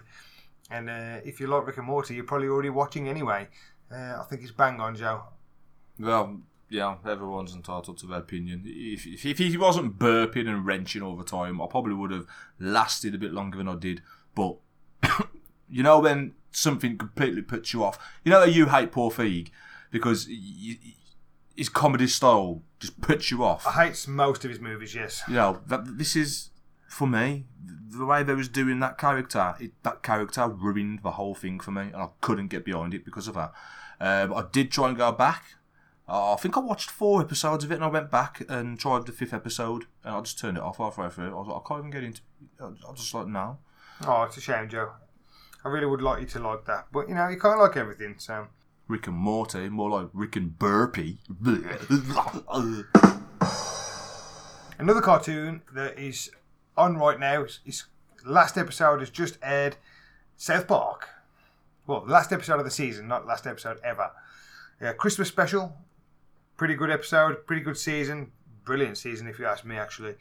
and 0.73 0.89
uh, 0.89 1.21
if 1.23 1.39
you 1.39 1.47
like 1.47 1.67
Rick 1.67 1.77
and 1.77 1.85
Morty, 1.85 2.15
you're 2.15 2.23
probably 2.23 2.47
already 2.47 2.71
watching 2.71 3.07
anyway. 3.07 3.47
Uh, 3.91 4.17
I 4.19 4.25
think 4.27 4.41
it's 4.41 4.51
bang 4.51 4.79
on, 4.79 4.95
Joe. 4.95 5.23
Well, 5.99 6.41
yeah, 6.69 6.95
everyone's 7.07 7.53
entitled 7.53 7.99
to 7.99 8.07
their 8.07 8.19
opinion. 8.19 8.63
If, 8.65 9.05
if, 9.05 9.25
if 9.25 9.37
he 9.37 9.55
wasn't 9.55 9.99
burping 9.99 10.47
and 10.47 10.65
wrenching 10.65 11.03
all 11.03 11.15
the 11.15 11.23
time, 11.23 11.61
I 11.61 11.67
probably 11.67 11.93
would 11.93 12.09
have 12.09 12.25
lasted 12.59 13.13
a 13.13 13.19
bit 13.19 13.31
longer 13.31 13.59
than 13.59 13.67
I 13.67 13.75
did. 13.75 14.01
But, 14.33 14.57
you 15.69 15.83
know, 15.83 15.99
when 15.99 16.33
something 16.51 16.97
completely 16.97 17.43
puts 17.43 17.71
you 17.73 17.83
off, 17.83 17.99
you 18.25 18.31
know, 18.31 18.39
that 18.39 18.53
you 18.53 18.65
hate 18.65 18.91
Paul 18.91 19.11
Feig 19.11 19.51
because 19.91 20.27
y 20.27 20.77
y 20.83 20.95
his 21.55 21.69
comedy 21.69 22.07
style 22.07 22.63
just 22.79 22.99
puts 22.99 23.29
you 23.29 23.43
off. 23.43 23.67
I 23.67 23.85
hate 23.85 24.07
most 24.07 24.43
of 24.43 24.49
his 24.49 24.59
movies, 24.59 24.95
yes. 24.95 25.21
You 25.27 25.35
know, 25.35 25.61
that, 25.67 25.99
this 25.99 26.15
is, 26.15 26.49
for 26.93 27.07
me, 27.07 27.45
the 27.65 28.05
way 28.05 28.21
they 28.23 28.35
was 28.35 28.47
doing 28.47 28.79
that 28.79 28.97
character, 28.97 29.55
it, 29.59 29.71
that 29.83 30.03
character 30.03 30.47
ruined 30.47 30.99
the 31.01 31.11
whole 31.11 31.33
thing 31.33 31.59
for 31.59 31.71
me, 31.71 31.81
and 31.81 31.95
I 31.95 32.09
couldn't 32.21 32.47
get 32.47 32.63
behind 32.63 32.93
it 32.93 33.03
because 33.03 33.27
of 33.27 33.33
that. 33.33 33.51
Um, 33.99 34.33
I 34.33 34.45
did 34.51 34.71
try 34.71 34.89
and 34.89 34.97
go 34.97 35.11
back. 35.11 35.43
Uh, 36.07 36.33
I 36.33 36.35
think 36.35 36.55
I 36.55 36.59
watched 36.59 36.91
four 36.91 37.21
episodes 37.21 37.63
of 37.63 37.71
it, 37.71 37.75
and 37.75 37.83
I 37.83 37.87
went 37.87 38.11
back 38.11 38.43
and 38.47 38.79
tried 38.79 39.05
the 39.07 39.11
fifth 39.11 39.33
episode, 39.33 39.85
and 40.03 40.15
I 40.15 40.21
just 40.21 40.37
turned 40.37 40.57
it 40.57 40.63
off 40.63 40.77
halfway 40.77 41.09
through. 41.09 41.35
I 41.35 41.39
was 41.39 41.47
like, 41.47 41.61
I 41.65 41.67
can't 41.67 41.79
even 41.79 41.91
get 41.91 42.03
into. 42.03 42.21
I 42.61 42.65
was 42.65 42.99
just 42.99 43.13
like, 43.13 43.27
no. 43.27 43.57
Oh, 44.05 44.23
it's 44.23 44.37
a 44.37 44.41
shame, 44.41 44.69
Joe. 44.69 44.91
I 45.65 45.69
really 45.69 45.87
would 45.87 46.01
like 46.01 46.21
you 46.21 46.27
to 46.27 46.39
like 46.39 46.65
that, 46.65 46.87
but 46.91 47.09
you 47.09 47.15
know, 47.15 47.27
you 47.27 47.39
can't 47.39 47.59
like 47.59 47.75
everything, 47.75 48.15
so. 48.17 48.47
Rick 48.87 49.07
and 49.07 49.15
Morty, 49.15 49.69
more 49.69 49.89
like 49.89 50.09
Rick 50.13 50.35
and 50.35 50.59
Burpee. 50.59 51.19
Another 54.77 55.01
cartoon 55.01 55.61
that 55.73 55.97
is 55.97 56.29
on 56.77 56.97
right 56.97 57.19
now, 57.19 57.45
its 57.65 57.85
last 58.25 58.57
episode 58.57 58.99
has 58.99 59.09
just 59.09 59.37
aired. 59.41 59.77
South 60.35 60.67
Park. 60.67 61.09
Well, 61.85 62.03
last 62.07 62.31
episode 62.31 62.59
of 62.59 62.65
the 62.65 62.71
season, 62.71 63.07
not 63.07 63.27
last 63.27 63.45
episode 63.45 63.79
ever. 63.83 64.11
Yeah, 64.81 64.93
Christmas 64.93 65.27
special. 65.27 65.75
Pretty 66.57 66.75
good 66.75 66.89
episode, 66.89 67.45
pretty 67.45 67.61
good 67.61 67.77
season. 67.77 68.31
Brilliant 68.65 68.97
season, 68.97 69.27
if 69.27 69.39
you 69.39 69.45
ask 69.45 69.65
me, 69.65 69.77
actually. 69.77 70.15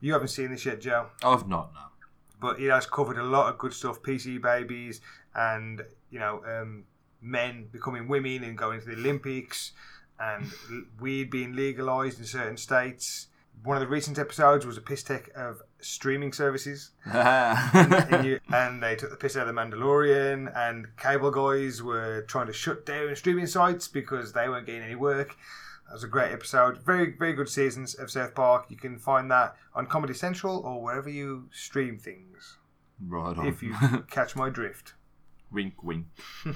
You 0.00 0.12
haven't 0.12 0.28
seen 0.28 0.50
this 0.50 0.64
yet, 0.66 0.80
Joe. 0.80 1.08
I've 1.22 1.48
not, 1.48 1.72
no. 1.74 1.80
But 2.40 2.60
it 2.60 2.70
has 2.70 2.86
covered 2.86 3.18
a 3.18 3.22
lot 3.22 3.48
of 3.48 3.58
good 3.58 3.72
stuff 3.72 4.02
PC 4.02 4.40
babies 4.40 5.00
and, 5.34 5.82
you 6.10 6.18
know, 6.18 6.42
um, 6.46 6.84
men 7.20 7.68
becoming 7.72 8.06
women 8.06 8.44
and 8.44 8.56
going 8.56 8.80
to 8.80 8.86
the 8.86 8.92
Olympics 8.92 9.72
and 10.20 10.52
weed 11.00 11.30
being 11.30 11.54
legalised 11.54 12.18
in 12.18 12.24
certain 12.26 12.56
states. 12.56 13.28
One 13.62 13.76
of 13.76 13.80
the 13.80 13.88
recent 13.88 14.18
episodes 14.18 14.66
was 14.66 14.76
a 14.76 14.80
piss 14.80 15.02
take 15.02 15.30
of 15.34 15.62
streaming 15.84 16.32
services. 16.32 16.90
and, 17.04 17.92
and 17.94 18.26
you- 18.26 18.40
and 18.52 18.82
they 18.82 18.96
took 18.96 19.10
the 19.10 19.16
piss 19.16 19.36
out 19.36 19.48
of 19.48 19.54
The 19.54 19.60
Mandalorian, 19.60 20.52
and 20.56 20.86
cable 20.96 21.30
guys 21.30 21.82
were 21.82 22.22
trying 22.22 22.46
to 22.46 22.52
shut 22.52 22.84
down 22.86 23.14
streaming 23.16 23.46
sites 23.46 23.88
because 23.88 24.32
they 24.32 24.48
weren't 24.48 24.66
getting 24.66 24.82
any 24.82 24.94
work. 24.96 25.36
That 25.86 25.92
was 25.94 26.04
a 26.04 26.08
great 26.08 26.32
episode. 26.32 26.78
Very, 26.84 27.14
very 27.16 27.34
good 27.34 27.48
seasons 27.48 27.94
of 27.94 28.10
South 28.10 28.34
Park. 28.34 28.66
You 28.70 28.76
can 28.76 28.98
find 28.98 29.30
that 29.30 29.54
on 29.74 29.86
Comedy 29.86 30.14
Central 30.14 30.58
or 30.60 30.82
wherever 30.82 31.10
you 31.10 31.48
stream 31.52 31.98
things. 31.98 32.56
Right 33.06 33.36
on. 33.36 33.46
If 33.46 33.62
you 33.62 33.74
catch 34.10 34.34
my 34.34 34.48
drift. 34.48 34.94
wink, 35.52 35.82
wink. 35.82 36.06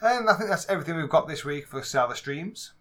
And 0.00 0.28
I 0.28 0.34
think 0.34 0.48
that's 0.50 0.68
everything 0.68 0.96
we've 0.96 1.08
got 1.08 1.28
this 1.28 1.44
week 1.44 1.66
for 1.66 1.80
the 1.80 2.14
Streams. 2.14 2.72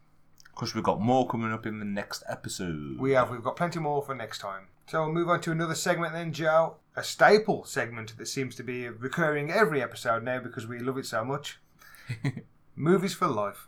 Because 0.53 0.73
we've 0.73 0.83
got 0.83 1.01
more 1.01 1.27
coming 1.27 1.51
up 1.51 1.65
in 1.65 1.79
the 1.79 1.85
next 1.85 2.23
episode. 2.29 2.97
We 2.97 3.11
have. 3.11 3.29
We've 3.29 3.43
got 3.43 3.57
plenty 3.57 3.79
more 3.79 4.01
for 4.01 4.15
next 4.15 4.39
time. 4.39 4.67
So 4.87 5.03
we'll 5.03 5.13
move 5.13 5.29
on 5.29 5.41
to 5.41 5.51
another 5.51 5.73
segment 5.73 6.13
then, 6.13 6.31
Joe. 6.31 6.75
A 6.95 7.03
staple 7.03 7.65
segment 7.65 8.15
that 8.17 8.27
seems 8.27 8.55
to 8.55 8.63
be 8.63 8.87
recurring 8.87 9.51
every 9.51 9.81
episode 9.81 10.23
now 10.23 10.39
because 10.39 10.67
we 10.67 10.77
love 10.77 10.99
it 10.99 11.07
so 11.07 11.25
much. 11.25 11.59
Movies 12.75 13.15
for 13.15 13.27
life. 13.27 13.67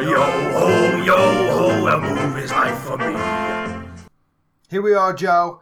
Yo 0.00 0.22
ho, 0.54 1.02
yo 1.02 1.16
ho, 1.16 1.86
a 1.88 2.00
movie's 2.00 2.52
life 2.52 2.78
for 2.78 2.96
me. 2.98 3.16
Here 4.70 4.80
we 4.80 4.94
are, 4.94 5.12
Joe, 5.12 5.60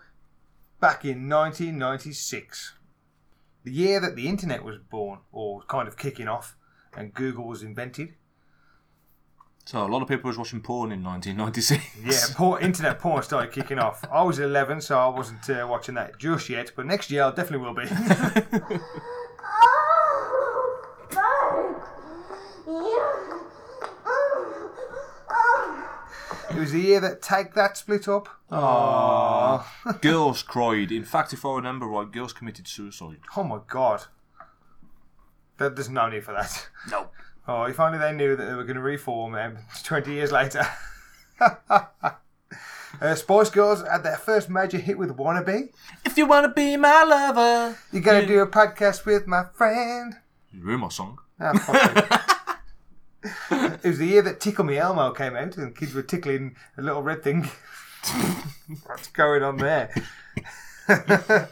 back 0.87 1.05
in 1.05 1.29
1996. 1.29 2.75
The 3.65 3.73
year 3.73 3.99
that 4.01 4.15
the 4.15 4.29
internet 4.29 4.63
was 4.63 4.79
born, 4.79 5.19
or 5.33 5.63
kind 5.63 5.89
of 5.89 5.97
kicking 5.97 6.29
off, 6.29 6.57
and 6.97 7.13
Google 7.13 7.45
was 7.45 7.65
invented. 7.65 8.15
So 9.65 9.85
a 9.85 9.89
lot 9.89 10.01
of 10.01 10.07
people 10.07 10.29
was 10.29 10.39
watching 10.39 10.61
porn 10.61 10.93
in 10.93 11.03
1996. 11.03 12.05
Yeah, 12.05 12.37
porn, 12.37 12.63
internet 12.63 13.01
porn 13.01 13.21
started 13.25 13.51
kicking 13.51 13.81
off. 13.81 14.05
I 14.13 14.23
was 14.23 14.39
11, 14.39 14.81
so 14.83 14.97
I 14.97 15.09
wasn't 15.09 15.51
uh, 15.51 15.67
watching 15.69 15.97
that 15.97 16.21
just 16.21 16.49
yet, 16.49 16.71
but 16.77 16.87
next 16.87 17.11
year 17.11 17.25
I 17.25 17.31
definitely 17.33 17.67
will 17.67 17.75
be. 17.75 17.89
it 26.57 26.61
was 26.61 26.73
the 26.73 26.81
year 26.81 27.01
that 27.01 27.23
Take 27.23 27.55
That 27.55 27.77
split 27.77 28.09
up. 28.09 28.29
Aww. 28.51 30.01
girls 30.01 30.43
cried. 30.43 30.91
In 30.93 31.05
fact, 31.05 31.33
if 31.33 31.45
I 31.45 31.55
remember 31.57 31.87
right, 31.87 32.11
girls 32.11 32.33
committed 32.33 32.67
suicide. 32.69 33.19
Oh 33.37 33.43
my 33.45 33.59
god. 33.69 34.05
There- 35.59 35.71
There's 35.71 35.89
no 35.91 36.09
need 36.09 36.25
for 36.25 36.33
that. 36.33 36.69
No. 36.91 37.09
Oh, 37.49 37.63
if 37.65 37.79
only 37.79 37.99
they 37.99 38.13
knew 38.13 38.35
that 38.37 38.45
they 38.45 38.55
were 38.55 38.65
going 38.65 38.77
to 38.77 38.83
reform 38.83 39.35
um, 39.37 39.59
20 39.85 40.13
years 40.13 40.33
later. 40.33 40.67
uh, 41.41 43.15
Spice 43.15 43.51
Girls 43.51 43.83
had 43.87 44.03
their 44.03 44.17
first 44.17 44.49
major 44.51 44.79
hit 44.79 44.99
with 44.99 45.17
Wannabe. 45.17 45.69
If 46.05 46.17
you 46.19 46.27
wanna 46.27 46.49
be 46.53 46.77
my 46.77 47.05
lover, 47.05 47.77
You're 47.93 48.03
going 48.03 48.23
to 48.23 48.27
do 48.27 48.41
a 48.41 48.47
podcast 48.47 49.05
with 49.07 49.27
my 49.27 49.45
friend. 49.55 50.15
you 50.53 50.63
ruined 50.63 50.81
my 50.83 50.89
song. 50.89 51.19
Ah, 51.39 51.53
fuck. 51.53 52.33
it 53.51 53.85
was 53.85 53.99
the 53.99 54.07
year 54.07 54.23
that 54.23 54.41
Tickle 54.41 54.65
Me 54.65 54.79
Elmo 54.79 55.13
came 55.13 55.37
out 55.37 55.57
and 55.57 55.77
kids 55.77 55.95
were 55.95 56.03
tickling 56.03 56.57
a 56.77 56.83
little 56.83 57.03
red 57.03 57.23
thing. 57.23 57.49
What's 58.85 59.09
going 59.09 59.43
on 59.43 59.57
there? 59.59 59.91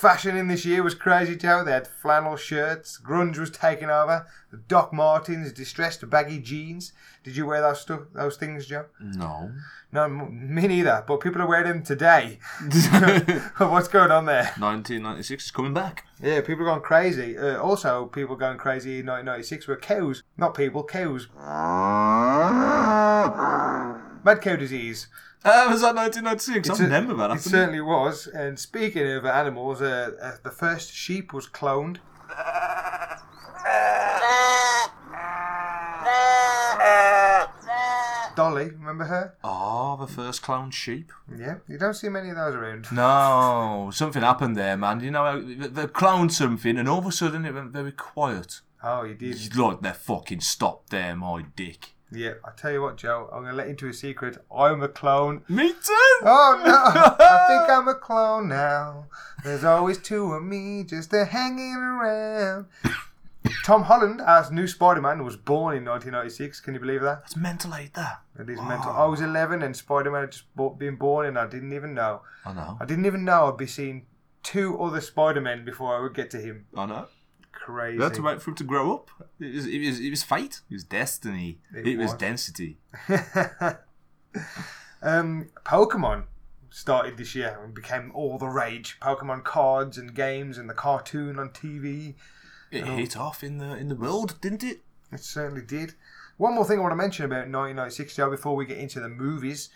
Fashion 0.00 0.36
in 0.36 0.46
this 0.46 0.64
year 0.64 0.84
was 0.84 0.94
crazy, 0.94 1.34
Joe. 1.34 1.64
They 1.64 1.72
had 1.72 1.88
flannel 1.88 2.36
shirts. 2.36 3.00
Grunge 3.04 3.36
was 3.36 3.50
taking 3.50 3.90
over. 3.90 4.28
The 4.52 4.58
Doc 4.58 4.92
Martens, 4.92 5.52
distressed 5.52 6.08
baggy 6.08 6.38
jeans. 6.38 6.92
Did 7.24 7.36
you 7.36 7.46
wear 7.46 7.60
those 7.60 7.80
stuff, 7.80 8.02
those 8.14 8.36
things, 8.36 8.66
Joe? 8.66 8.84
No. 9.00 9.50
No, 9.90 10.04
m- 10.04 10.54
me 10.54 10.68
neither. 10.68 11.02
But 11.04 11.18
people 11.20 11.42
are 11.42 11.48
wearing 11.48 11.66
them 11.66 11.82
today. 11.82 12.38
What's 13.58 13.88
going 13.88 14.12
on 14.12 14.26
there? 14.26 14.52
1996 14.58 15.46
is 15.46 15.50
coming 15.50 15.74
back. 15.74 16.04
Yeah, 16.22 16.42
people 16.42 16.62
are 16.62 16.70
going 16.70 16.82
crazy. 16.82 17.36
Uh, 17.36 17.60
also, 17.60 18.06
people 18.06 18.36
going 18.36 18.58
crazy 18.58 19.00
in 19.00 19.06
1996 19.06 19.66
were 19.66 19.76
cows. 19.76 20.22
Not 20.36 20.54
people, 20.54 20.84
cows. 20.84 21.26
Mad 24.24 24.42
cow 24.42 24.54
disease. 24.54 25.08
Uh, 25.44 25.68
was 25.70 25.80
that 25.82 25.94
1996? 25.94 26.68
It's 26.68 26.80
I 26.80 26.82
a- 26.82 26.86
remember 26.86 27.14
that. 27.14 27.24
It 27.24 27.28
happened. 27.34 27.42
certainly 27.42 27.80
was. 27.80 28.26
And 28.26 28.58
speaking 28.58 29.06
of 29.12 29.24
animals, 29.24 29.80
uh, 29.80 30.10
uh, 30.20 30.32
the 30.42 30.50
first 30.50 30.92
sheep 30.92 31.32
was 31.32 31.46
cloned. 31.46 31.98
Dolly, 38.36 38.66
remember 38.70 39.04
her? 39.06 39.34
Oh, 39.42 39.96
the 39.98 40.06
first 40.06 40.42
clone 40.42 40.70
sheep. 40.70 41.10
Yeah, 41.36 41.56
you 41.66 41.76
don't 41.76 41.94
see 41.94 42.08
many 42.08 42.30
of 42.30 42.36
those 42.36 42.54
around. 42.54 42.86
No, 42.92 43.90
something 43.92 44.22
happened 44.22 44.56
there, 44.56 44.76
man. 44.76 45.00
You 45.00 45.10
know, 45.10 45.40
they 45.42 45.86
cloned 45.86 46.30
something, 46.30 46.78
and 46.78 46.88
all 46.88 47.00
of 47.00 47.06
a 47.06 47.10
sudden 47.12 47.44
it 47.44 47.52
went 47.54 47.72
very 47.72 47.90
quiet. 47.90 48.60
Oh, 48.80 49.02
you 49.02 49.14
did. 49.14 49.56
Like 49.56 49.80
they 49.80 49.90
fucking 49.90 50.40
stopped 50.40 50.90
there, 50.90 51.16
my 51.16 51.46
dick. 51.56 51.94
Yeah, 52.10 52.34
I 52.44 52.50
tell 52.56 52.72
you 52.72 52.80
what, 52.80 52.96
Joe, 52.96 53.28
I'm 53.32 53.42
going 53.42 53.52
to 53.52 53.56
let 53.56 53.66
you 53.66 53.72
into 53.72 53.88
a 53.88 53.92
secret. 53.92 54.38
I'm 54.54 54.82
a 54.82 54.88
clone. 54.88 55.42
Me 55.48 55.68
too! 55.68 56.18
Oh, 56.22 56.62
no. 56.64 56.72
I 57.24 57.44
think 57.48 57.70
I'm 57.70 57.86
a 57.88 57.94
clone 57.94 58.48
now. 58.48 59.06
There's 59.44 59.64
always 59.64 59.98
two 59.98 60.32
of 60.32 60.42
me 60.42 60.84
just 60.84 61.12
a 61.12 61.26
hanging 61.26 61.74
around. 61.76 62.66
Tom 63.64 63.82
Holland 63.82 64.20
as 64.26 64.50
new 64.50 64.66
Spider-Man 64.66 65.24
was 65.24 65.36
born 65.36 65.76
in 65.76 65.84
1996. 65.84 66.60
Can 66.60 66.74
you 66.74 66.80
believe 66.80 67.02
that? 67.02 67.22
It's 67.26 67.36
mental 67.36 67.70
like 67.70 67.92
that. 67.94 68.22
It 68.38 68.48
is 68.48 68.60
mental. 68.62 68.90
I 68.90 69.04
was 69.04 69.20
11 69.20 69.62
and 69.62 69.76
Spider-Man 69.76 70.22
had 70.22 70.32
just 70.32 70.44
been 70.78 70.96
born 70.96 71.26
and 71.26 71.38
I 71.38 71.46
didn't 71.46 71.72
even 71.72 71.94
know. 71.94 72.22
I 72.46 72.54
know. 72.54 72.78
I 72.80 72.84
didn't 72.86 73.06
even 73.06 73.24
know 73.24 73.48
I'd 73.48 73.58
be 73.58 73.66
seeing 73.66 74.06
two 74.42 74.80
other 74.80 75.00
Spider-Men 75.00 75.64
before 75.64 75.96
I 75.96 76.00
would 76.00 76.14
get 76.14 76.30
to 76.30 76.38
him. 76.38 76.66
I 76.74 76.86
know. 76.86 77.06
Crazy. 77.68 78.02
Had 78.02 78.14
to 78.14 78.38
for 78.38 78.50
him 78.50 78.56
to 78.56 78.64
grow 78.64 78.94
up. 78.94 79.10
It 79.38 79.54
was, 79.54 79.66
it 79.66 79.78
was, 79.78 80.00
it 80.00 80.08
was 80.10 80.22
fate. 80.22 80.62
It 80.70 80.74
was 80.74 80.84
destiny. 80.84 81.58
It 81.76 81.86
It, 81.86 81.98
was. 81.98 82.12
was. 82.12 82.18
density. 82.18 82.78
Um, 85.00 85.50
Pokemon 85.64 86.24
started 86.70 87.16
this 87.18 87.34
year 87.34 87.60
and 87.62 87.72
became 87.74 88.10
all 88.14 88.36
the 88.38 88.48
rage. 88.48 88.98
Pokemon 89.00 89.44
cards 89.44 89.96
and 89.96 90.12
games 90.14 90.58
and 90.58 90.68
the 90.68 90.74
cartoon 90.74 91.38
on 91.38 91.50
TV. 91.50 92.14
It 92.72 92.82
all- 92.84 92.96
hit 92.96 93.16
off 93.16 93.44
in 93.44 93.58
the 93.58 93.76
in 93.76 93.88
the 93.88 93.94
world, 93.94 94.40
didn't 94.40 94.64
it? 94.64 94.80
It 95.12 95.20
certainly 95.20 95.62
did. 95.62 95.94
One 96.36 96.54
more 96.54 96.64
thing 96.64 96.78
I 96.78 96.82
want 96.82 96.92
to 96.92 96.96
mention 96.96 97.24
about 97.26 97.48
1996, 97.48 98.16
Joe, 98.16 98.30
before 98.30 98.56
we 98.56 98.66
get 98.66 98.78
into 98.78 98.98
the 99.00 99.08
movies. 99.08 99.68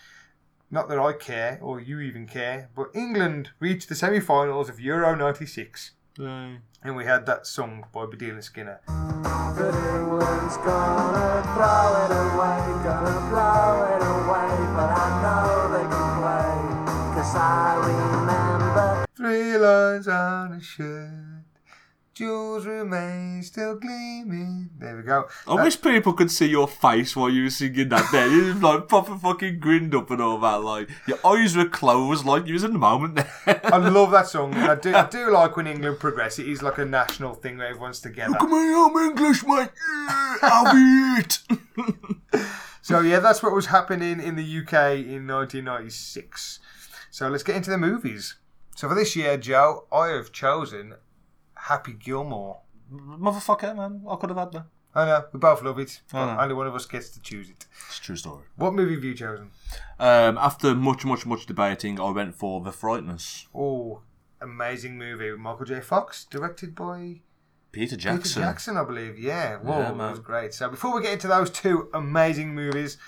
Not 0.70 0.88
that 0.88 0.98
I 0.98 1.12
care, 1.12 1.58
or 1.62 1.80
you 1.80 2.00
even 2.00 2.26
care, 2.26 2.70
but 2.74 2.88
England 2.94 3.50
reached 3.60 3.88
the 3.88 3.94
semi 3.94 4.20
finals 4.20 4.68
of 4.68 4.80
Euro 4.80 5.14
96. 5.14 5.92
And 6.18 6.96
we 6.96 7.04
had 7.04 7.26
that 7.26 7.46
song 7.46 7.84
by 7.92 8.06
Baddiel 8.06 8.32
and 8.32 8.44
Skinner. 8.44 8.80
But 8.86 9.74
England's 9.94 10.56
gonna 10.58 11.42
throw 11.54 11.88
it 12.02 12.12
away, 12.12 12.58
gonna 12.84 13.18
blow 13.30 13.84
it 13.94 14.02
away, 14.02 14.50
but 14.76 14.90
I 14.92 15.08
know 15.22 15.68
they 15.72 15.86
can 15.88 16.08
play, 16.20 16.52
cause 17.14 17.34
I 17.36 17.76
remember. 17.86 19.06
Three 19.14 19.56
lines 19.56 20.08
on 20.08 20.52
a 20.52 20.60
shirt. 20.60 21.21
Jules 22.22 22.66
Rimet 22.66 23.42
still 23.42 23.74
gleaming. 23.74 24.70
There 24.78 24.96
we 24.96 25.02
go. 25.02 25.26
I 25.44 25.60
wish 25.60 25.82
people 25.82 26.12
could 26.12 26.30
see 26.30 26.46
your 26.46 26.68
face 26.68 27.16
while 27.16 27.28
you 27.28 27.42
were 27.42 27.50
singing 27.50 27.88
that 27.88 28.12
there. 28.12 28.28
You 28.28 28.54
like 28.54 28.86
proper 28.86 29.18
fucking 29.18 29.58
grinned 29.58 29.92
up 29.92 30.08
and 30.12 30.22
all 30.22 30.38
that. 30.38 30.62
Like 30.62 30.88
your 31.08 31.18
eyes 31.26 31.56
were 31.56 31.68
closed, 31.68 32.24
like 32.24 32.46
you 32.46 32.52
was 32.52 32.62
in 32.62 32.74
the 32.74 32.78
moment 32.78 33.16
there. 33.16 33.60
I 33.64 33.76
love 33.88 34.12
that 34.12 34.28
song. 34.28 34.54
I 34.54 34.76
do, 34.76 34.94
I 34.94 35.08
do 35.08 35.32
like 35.32 35.56
when 35.56 35.66
England 35.66 35.98
progress. 35.98 36.38
It 36.38 36.46
is 36.46 36.62
like 36.62 36.78
a 36.78 36.84
national 36.84 37.34
thing 37.34 37.58
where 37.58 37.66
everyone's 37.66 37.98
together. 37.98 38.30
Look 38.30 38.42
at 38.42 38.48
me, 38.48 38.72
I'm 38.72 39.10
English, 39.10 39.42
mate. 39.42 39.70
Yeah, 39.98 40.36
I'll 40.42 40.72
be 40.72 41.22
it. 41.22 41.38
So 42.84 42.98
yeah, 43.00 43.20
that's 43.20 43.42
what 43.44 43.52
was 43.54 43.66
happening 43.66 44.20
in 44.20 44.34
the 44.34 44.42
UK 44.42 44.98
in 45.06 45.26
1996. 45.26 46.58
So 47.10 47.28
let's 47.28 47.44
get 47.44 47.54
into 47.54 47.70
the 47.70 47.78
movies. 47.78 48.36
So 48.74 48.88
for 48.88 48.94
this 48.94 49.14
year, 49.14 49.36
Joe, 49.36 49.86
I 49.92 50.08
have 50.08 50.32
chosen 50.32 50.94
Happy 51.62 51.92
Gilmore. 51.92 52.60
Motherfucker, 52.92 53.76
man. 53.76 54.02
I 54.08 54.16
could 54.16 54.30
have 54.30 54.38
had 54.38 54.52
that. 54.52 54.66
I 54.94 55.04
know 55.06 55.24
we 55.32 55.38
both 55.38 55.62
love 55.62 55.78
it. 55.78 56.00
I 56.12 56.12
but 56.12 56.34
know. 56.34 56.40
Only 56.42 56.54
one 56.54 56.66
of 56.66 56.74
us 56.74 56.86
gets 56.86 57.08
to 57.10 57.20
choose 57.20 57.48
it. 57.48 57.66
It's 57.86 57.98
a 57.98 58.02
true 58.02 58.16
story. 58.16 58.42
What 58.56 58.74
movie 58.74 58.94
have 58.96 59.04
you 59.04 59.14
chosen? 59.14 59.50
Um, 59.98 60.36
after 60.38 60.74
much, 60.74 61.04
much, 61.04 61.24
much 61.24 61.46
debating, 61.46 62.00
I 62.00 62.10
went 62.10 62.34
for 62.34 62.60
The 62.60 62.72
Frighteners. 62.72 63.46
Oh, 63.54 64.00
amazing 64.40 64.98
movie 64.98 65.30
with 65.30 65.40
Michael 65.40 65.64
J. 65.64 65.80
Fox, 65.80 66.24
directed 66.24 66.74
by 66.74 67.20
Peter 67.70 67.96
Jackson. 67.96 68.22
Peter 68.22 68.40
Jackson, 68.40 68.76
I 68.76 68.84
believe. 68.84 69.18
Yeah, 69.18 69.56
whoa, 69.58 69.78
Yeah, 69.78 69.92
that 69.92 70.10
was 70.10 70.18
great. 70.18 70.52
So 70.52 70.68
before 70.68 70.94
we 70.94 71.02
get 71.02 71.12
into 71.14 71.28
those 71.28 71.48
two 71.50 71.88
amazing 71.94 72.54
movies, 72.54 72.98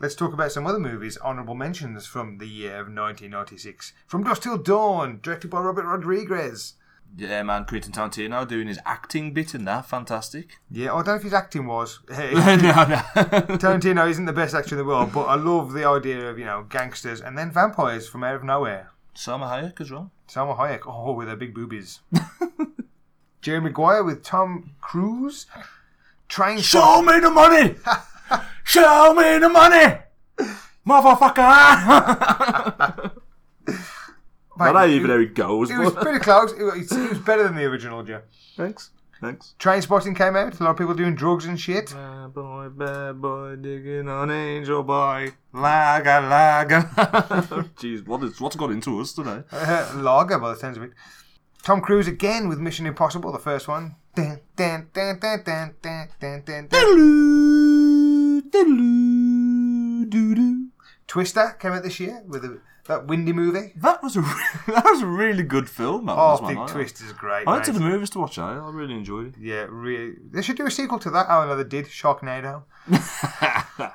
let's 0.00 0.14
talk 0.14 0.32
about 0.32 0.52
some 0.52 0.66
other 0.66 0.80
movies, 0.80 1.18
honourable 1.18 1.54
mentions 1.54 2.06
from 2.06 2.38
the 2.38 2.48
year 2.48 2.72
of 2.72 2.86
1996. 2.86 3.92
From 4.06 4.24
Dusk 4.24 4.42
Till 4.42 4.58
Dawn, 4.58 5.20
directed 5.22 5.50
by 5.50 5.60
Robert 5.60 5.84
Rodriguez. 5.84 6.74
Yeah, 7.16 7.42
man. 7.42 7.64
Quentin 7.64 7.92
Tarantino 7.92 8.46
doing 8.46 8.68
his 8.68 8.78
acting 8.86 9.32
bit 9.32 9.54
in 9.54 9.64
that. 9.64 9.86
Fantastic. 9.86 10.60
Yeah, 10.70 10.92
I 10.92 10.96
don't 10.98 11.06
know 11.06 11.14
if 11.16 11.22
his 11.22 11.34
acting 11.34 11.66
was. 11.66 12.00
Hey, 12.08 12.30
No, 12.34 12.56
no. 12.56 12.96
Tarantino 13.58 14.08
isn't 14.08 14.26
the 14.26 14.32
best 14.32 14.54
actor 14.54 14.74
in 14.74 14.78
the 14.78 14.84
world, 14.84 15.12
but 15.12 15.24
I 15.24 15.34
love 15.34 15.72
the 15.72 15.84
idea 15.84 16.30
of 16.30 16.38
you 16.38 16.44
know 16.44 16.64
gangsters 16.68 17.20
and 17.20 17.36
then 17.36 17.50
vampires 17.50 18.08
from 18.08 18.24
out 18.24 18.36
of 18.36 18.44
nowhere. 18.44 18.90
Salma 19.14 19.50
Hayek 19.50 19.80
as 19.80 19.90
well. 19.90 20.10
Salma 20.28 20.56
Hayek, 20.56 20.80
oh, 20.86 21.12
with 21.12 21.28
her 21.28 21.36
big 21.36 21.54
boobies. 21.54 22.00
Jerry 23.42 23.60
Maguire 23.60 24.04
with 24.04 24.22
Tom 24.22 24.72
Cruise. 24.80 25.46
Train 26.28 26.60
Show 26.60 27.02
me 27.02 27.18
the 27.18 27.30
money! 27.30 27.74
Show 28.64 29.14
me 29.14 29.38
the 29.38 29.48
money! 29.48 29.98
Motherfucker! 30.86 33.12
I 34.60 34.72
don't 34.72 34.90
even 34.90 35.08
know 35.08 35.16
how 35.16 35.22
it 35.22 35.34
goes. 35.34 35.70
It 35.70 35.78
was 35.78 35.92
but- 35.92 36.02
pretty 36.02 36.20
close. 36.20 36.52
It 36.52 36.62
was, 36.62 36.92
it 36.92 37.10
was 37.10 37.18
better 37.18 37.44
than 37.44 37.56
the 37.56 37.64
original, 37.64 38.02
Joe. 38.02 38.22
Thanks. 38.56 38.90
Thanks. 39.20 39.54
Trainspotting 39.58 40.16
came 40.16 40.34
out. 40.34 40.58
A 40.58 40.64
lot 40.64 40.70
of 40.70 40.78
people 40.78 40.94
doing 40.94 41.14
drugs 41.14 41.44
and 41.44 41.60
shit. 41.60 41.92
Bad 41.92 42.32
boy, 42.32 42.70
bad 42.70 43.20
boy, 43.20 43.56
digging 43.56 44.08
on 44.08 44.30
angel 44.30 44.82
boy. 44.82 45.32
Laga, 45.52 46.22
laga. 46.22 46.94
Jeez, 47.76 48.06
what 48.06 48.22
is, 48.22 48.40
what's 48.40 48.56
got 48.56 48.70
into 48.70 48.98
us 48.98 49.12
today? 49.12 49.42
Uh, 49.52 49.92
lager, 49.96 50.38
by 50.38 50.50
the 50.50 50.56
sounds 50.56 50.78
of 50.78 50.84
it. 50.84 50.92
Tom 51.62 51.82
Cruise 51.82 52.08
again 52.08 52.48
with 52.48 52.58
Mission 52.58 52.86
Impossible, 52.86 53.30
the 53.30 53.38
first 53.38 53.68
one. 53.68 53.96
Dun, 54.14 54.40
dun, 54.56 54.88
dun, 54.94 55.18
dun, 55.20 55.42
dun, 55.44 55.74
dun, 55.82 56.08
dun, 56.18 56.42
dun, 56.46 56.68
dun. 56.68 57.80
Twister 61.06 61.56
came 61.58 61.72
out 61.72 61.82
this 61.82 62.00
year 62.00 62.22
with 62.26 62.44
a, 62.44 62.60
that 62.90 63.06
windy 63.06 63.32
movie. 63.32 63.72
That 63.76 64.02
was 64.02 64.16
a 64.16 64.20
that 64.66 64.84
was 64.84 65.02
a 65.02 65.06
really 65.06 65.42
good 65.44 65.68
film. 65.70 66.06
That 66.06 66.16
Oh, 66.18 66.38
was. 66.40 66.48
Big 66.48 66.58
I- 66.58 66.66
Twister's 66.66 67.12
great. 67.12 67.46
I 67.46 67.52
went 67.52 67.64
to 67.66 67.72
the 67.72 67.80
movies 67.80 68.10
to 68.10 68.18
watch 68.18 68.36
that. 68.36 68.42
I 68.42 68.70
really 68.70 68.94
enjoyed 68.94 69.28
it. 69.28 69.34
Yeah, 69.40 69.66
really. 69.70 70.14
They 70.30 70.42
should 70.42 70.56
do 70.56 70.66
a 70.66 70.70
sequel 70.70 70.98
to 71.00 71.10
that. 71.10 71.26
Oh, 71.28 71.46
no, 71.46 71.56
they 71.56 71.64
did. 71.64 71.86
Sharknado. 71.86 72.64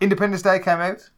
Independence 0.00 0.42
Day 0.42 0.58
came 0.58 0.78
out. 0.80 1.10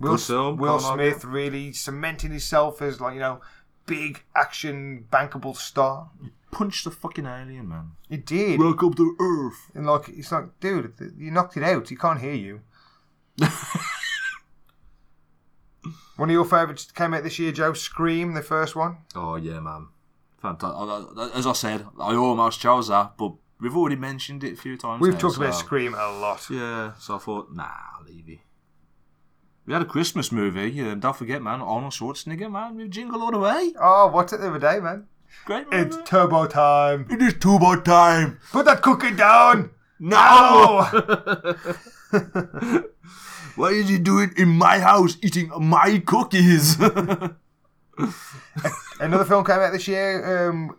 Will, 0.00 0.16
film, 0.16 0.56
Will. 0.56 0.80
Smith 0.80 1.24
really 1.24 1.72
cementing 1.72 2.30
himself 2.30 2.82
as 2.82 3.00
like 3.00 3.14
you 3.14 3.20
know, 3.20 3.40
big 3.86 4.22
action 4.36 5.06
bankable 5.10 5.56
star. 5.56 6.10
Punched 6.50 6.84
the 6.84 6.90
fucking 6.92 7.26
alien, 7.26 7.68
man. 7.68 7.90
He 8.08 8.16
did. 8.16 8.60
Welcome 8.60 8.94
to 8.94 9.16
Earth. 9.20 9.72
And 9.74 9.86
like, 9.86 10.08
it's 10.08 10.30
like, 10.30 10.44
dude, 10.60 10.92
you 11.18 11.32
knocked 11.32 11.56
it 11.56 11.64
out. 11.64 11.88
He 11.88 11.96
can't 11.96 12.20
hear 12.20 12.34
you. 12.34 12.60
one 16.16 16.30
of 16.30 16.32
your 16.32 16.44
favourites 16.44 16.90
came 16.92 17.14
out 17.14 17.22
this 17.22 17.38
year, 17.38 17.52
Joe. 17.52 17.72
Scream, 17.72 18.34
the 18.34 18.42
first 18.42 18.76
one. 18.76 18.98
Oh 19.14 19.36
yeah, 19.36 19.60
man. 19.60 19.88
Fantastic. 20.40 21.34
As 21.34 21.46
I 21.46 21.52
said, 21.52 21.86
I 21.98 22.14
almost 22.14 22.60
chose 22.60 22.88
that, 22.88 23.16
but 23.16 23.32
we've 23.60 23.76
already 23.76 23.96
mentioned 23.96 24.44
it 24.44 24.52
a 24.52 24.56
few 24.56 24.76
times. 24.76 25.00
We've 25.00 25.14
now, 25.14 25.18
talked 25.18 25.36
about 25.38 25.54
Scream 25.54 25.94
a 25.94 26.10
lot. 26.12 26.48
Yeah, 26.50 26.92
so 26.98 27.16
I 27.16 27.18
thought, 27.18 27.52
nah, 27.54 27.64
I'll 27.98 28.04
leave 28.04 28.28
it. 28.28 28.40
We 29.66 29.72
had 29.72 29.80
a 29.80 29.86
Christmas 29.86 30.30
movie. 30.30 30.78
Uh, 30.82 30.94
don't 30.94 31.16
forget, 31.16 31.40
man. 31.40 31.62
Arnold 31.62 31.94
Schwarzenegger, 31.94 32.52
man, 32.52 32.76
with 32.76 32.90
Jingle 32.90 33.22
All 33.22 33.30
the 33.30 33.38
Way. 33.38 33.72
Oh, 33.80 34.08
what's 34.08 34.34
it 34.34 34.40
the 34.40 34.48
other 34.48 34.58
day, 34.58 34.80
man? 34.80 35.06
Great 35.46 35.66
It's 35.72 35.96
turbo 36.04 36.46
time. 36.46 37.06
It 37.10 37.22
is 37.22 37.34
turbo 37.40 37.80
time. 37.80 38.38
Put 38.52 38.66
that 38.66 38.82
cookie 38.82 39.12
down. 39.12 39.70
No! 39.98 40.86
Why 43.56 43.70
is 43.70 43.88
he 43.88 43.98
doing 43.98 44.32
in 44.36 44.48
my 44.48 44.80
house 44.80 45.16
eating 45.22 45.50
my 45.60 46.02
cookies? 46.04 46.76
Another 49.00 49.24
film 49.24 49.44
came 49.44 49.60
out 49.60 49.72
this 49.72 49.88
year 49.88 50.48
um, 50.50 50.76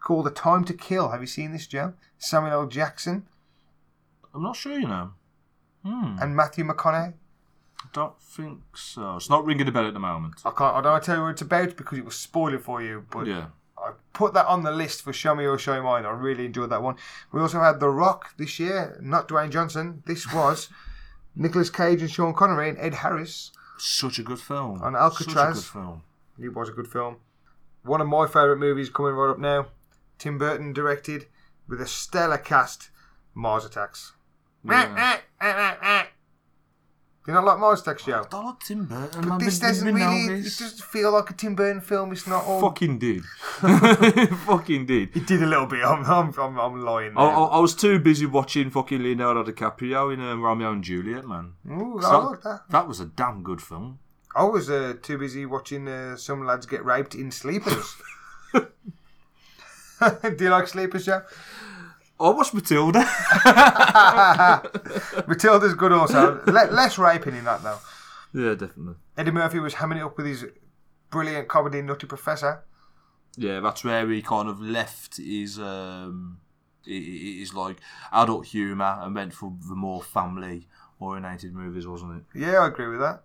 called 0.00 0.26
A 0.26 0.30
Time 0.30 0.64
to 0.64 0.74
Kill. 0.74 1.10
Have 1.10 1.20
you 1.20 1.26
seen 1.26 1.52
this, 1.52 1.66
Joe? 1.66 1.94
Samuel 2.18 2.52
L. 2.52 2.66
Jackson 2.66 3.26
I'm 4.34 4.42
not 4.42 4.56
sure, 4.56 4.78
you 4.78 4.86
know. 4.86 5.12
Hmm. 5.84 6.16
and 6.20 6.36
Matthew 6.36 6.64
McConaughey. 6.64 7.14
I 7.14 7.86
don't 7.92 8.20
think 8.20 8.76
so. 8.76 9.16
It's 9.16 9.30
not 9.30 9.44
ringing 9.44 9.68
a 9.68 9.72
bell 9.72 9.86
at 9.86 9.94
the 9.94 10.00
moment. 10.00 10.34
I 10.44 10.50
can't. 10.50 10.76
I 10.76 10.80
don't 10.80 10.92
want 10.92 11.04
to 11.04 11.06
tell 11.06 11.16
you 11.16 11.22
what 11.22 11.30
it's 11.30 11.42
about 11.42 11.76
because 11.76 11.98
it 11.98 12.04
was 12.04 12.16
spoiling 12.16 12.58
for 12.58 12.82
you. 12.82 13.06
But 13.10 13.26
Yeah. 13.26 13.46
I 13.78 13.92
put 14.12 14.34
that 14.34 14.46
on 14.46 14.64
the 14.64 14.72
list 14.72 15.02
for 15.02 15.12
Show 15.12 15.36
Me 15.36 15.44
or 15.44 15.56
Show 15.56 15.80
Mine. 15.82 16.04
I 16.04 16.10
really 16.10 16.46
enjoyed 16.46 16.70
that 16.70 16.82
one. 16.82 16.96
We 17.32 17.40
also 17.40 17.60
had 17.60 17.78
The 17.78 17.88
Rock 17.88 18.36
this 18.36 18.58
year, 18.58 18.98
not 19.00 19.28
Dwayne 19.28 19.50
Johnson. 19.50 20.02
This 20.04 20.30
was 20.32 20.68
Nicolas 21.38 21.70
Cage 21.70 22.02
and 22.02 22.10
Sean 22.10 22.34
Connery 22.34 22.68
and 22.68 22.78
Ed 22.78 22.94
Harris 22.94 23.52
Such 23.78 24.18
a 24.18 24.22
good 24.24 24.40
film. 24.40 24.82
on 24.82 24.94
Such 25.12 25.28
a 25.28 25.34
good 25.52 25.64
film. 25.64 26.02
It 26.38 26.54
was 26.54 26.68
a 26.68 26.72
good 26.72 26.88
film. 26.88 27.16
One 27.84 28.00
of 28.00 28.08
my 28.08 28.26
favourite 28.26 28.58
movies 28.58 28.90
coming 28.90 29.12
right 29.14 29.30
up 29.30 29.38
now. 29.38 29.68
Tim 30.18 30.36
Burton 30.36 30.72
directed 30.72 31.26
with 31.68 31.80
a 31.80 31.86
stellar 31.86 32.38
cast. 32.38 32.90
Mars 33.34 33.64
Attacks. 33.64 34.12
Yeah. 34.64 35.18
Do 37.28 37.32
you 37.32 37.40
not 37.40 37.44
like 37.44 37.58
Mars 37.58 37.82
Joe? 37.82 38.26
I 38.32 38.40
like 38.40 38.60
Tim 38.60 38.86
Burton, 38.86 39.20
But 39.20 39.28
man. 39.28 39.38
this 39.38 39.58
doesn't 39.58 39.94
really. 39.94 40.38
It 40.38 40.44
this. 40.44 40.60
doesn't 40.60 40.80
feel 40.80 41.12
like 41.12 41.28
a 41.28 41.34
Tim 41.34 41.54
Burton 41.54 41.82
film. 41.82 42.10
It's 42.10 42.26
not 42.26 42.42
all. 42.46 42.58
Fucking 42.58 42.98
did. 42.98 43.22
fucking 44.46 44.86
did. 44.86 45.14
It 45.14 45.26
did 45.26 45.42
a 45.42 45.46
little 45.46 45.66
bit. 45.66 45.84
I'm, 45.84 46.06
I'm, 46.06 46.32
I'm, 46.40 46.58
I'm 46.58 46.82
lying. 46.82 47.12
I. 47.18 47.24
I, 47.24 47.44
I 47.44 47.58
was 47.58 47.74
too 47.74 47.98
busy 47.98 48.24
watching 48.24 48.70
fucking 48.70 49.02
Leonardo 49.02 49.44
DiCaprio 49.44 50.14
in 50.14 50.22
um, 50.22 50.40
Romeo 50.40 50.72
and 50.72 50.82
Juliet, 50.82 51.28
man. 51.28 51.52
Ooh, 51.70 52.00
I 52.02 52.16
like 52.16 52.40
that. 52.44 52.60
That 52.70 52.88
was 52.88 52.98
a 52.98 53.04
damn 53.04 53.42
good 53.42 53.60
film. 53.60 53.98
I 54.34 54.44
was 54.44 54.70
uh, 54.70 54.94
too 55.02 55.18
busy 55.18 55.44
watching 55.44 55.86
uh, 55.86 56.16
some 56.16 56.46
lads 56.46 56.64
get 56.64 56.82
raped 56.82 57.14
in 57.14 57.30
sleepers. 57.30 57.94
Do 58.54 58.64
you 60.40 60.48
like 60.48 60.66
sleepers, 60.66 61.04
Joe? 61.04 61.24
I 62.20 62.30
watched 62.30 62.54
Matilda. 62.54 63.00
Matilda's 65.28 65.74
good 65.74 65.92
also. 65.92 66.40
Le- 66.46 66.70
less 66.72 66.98
raping 66.98 67.36
in 67.36 67.44
that 67.44 67.62
though. 67.62 67.78
yeah, 68.34 68.54
definitely. 68.54 68.94
Eddie 69.16 69.30
Murphy 69.30 69.60
was 69.60 69.74
hamming 69.74 69.98
it 69.98 70.02
up 70.02 70.16
with 70.16 70.26
his 70.26 70.46
brilliant 71.10 71.48
comedy 71.48 71.82
Nutty 71.82 72.06
Professor. 72.06 72.64
Yeah, 73.36 73.60
that's 73.60 73.84
where 73.84 74.08
he 74.08 74.22
kind 74.22 74.48
of 74.48 74.60
left 74.60 75.18
his 75.18 75.58
um, 75.58 76.38
his 76.84 77.54
like 77.54 77.76
adult 78.12 78.46
humour 78.46 78.98
and 79.00 79.14
went 79.14 79.32
for 79.32 79.52
the 79.68 79.76
more 79.76 80.02
family 80.02 80.66
orientated 80.98 81.54
movies, 81.54 81.86
wasn't 81.86 82.16
it? 82.16 82.24
Yeah, 82.38 82.58
I 82.58 82.66
agree 82.66 82.88
with 82.88 83.00
that. 83.00 83.22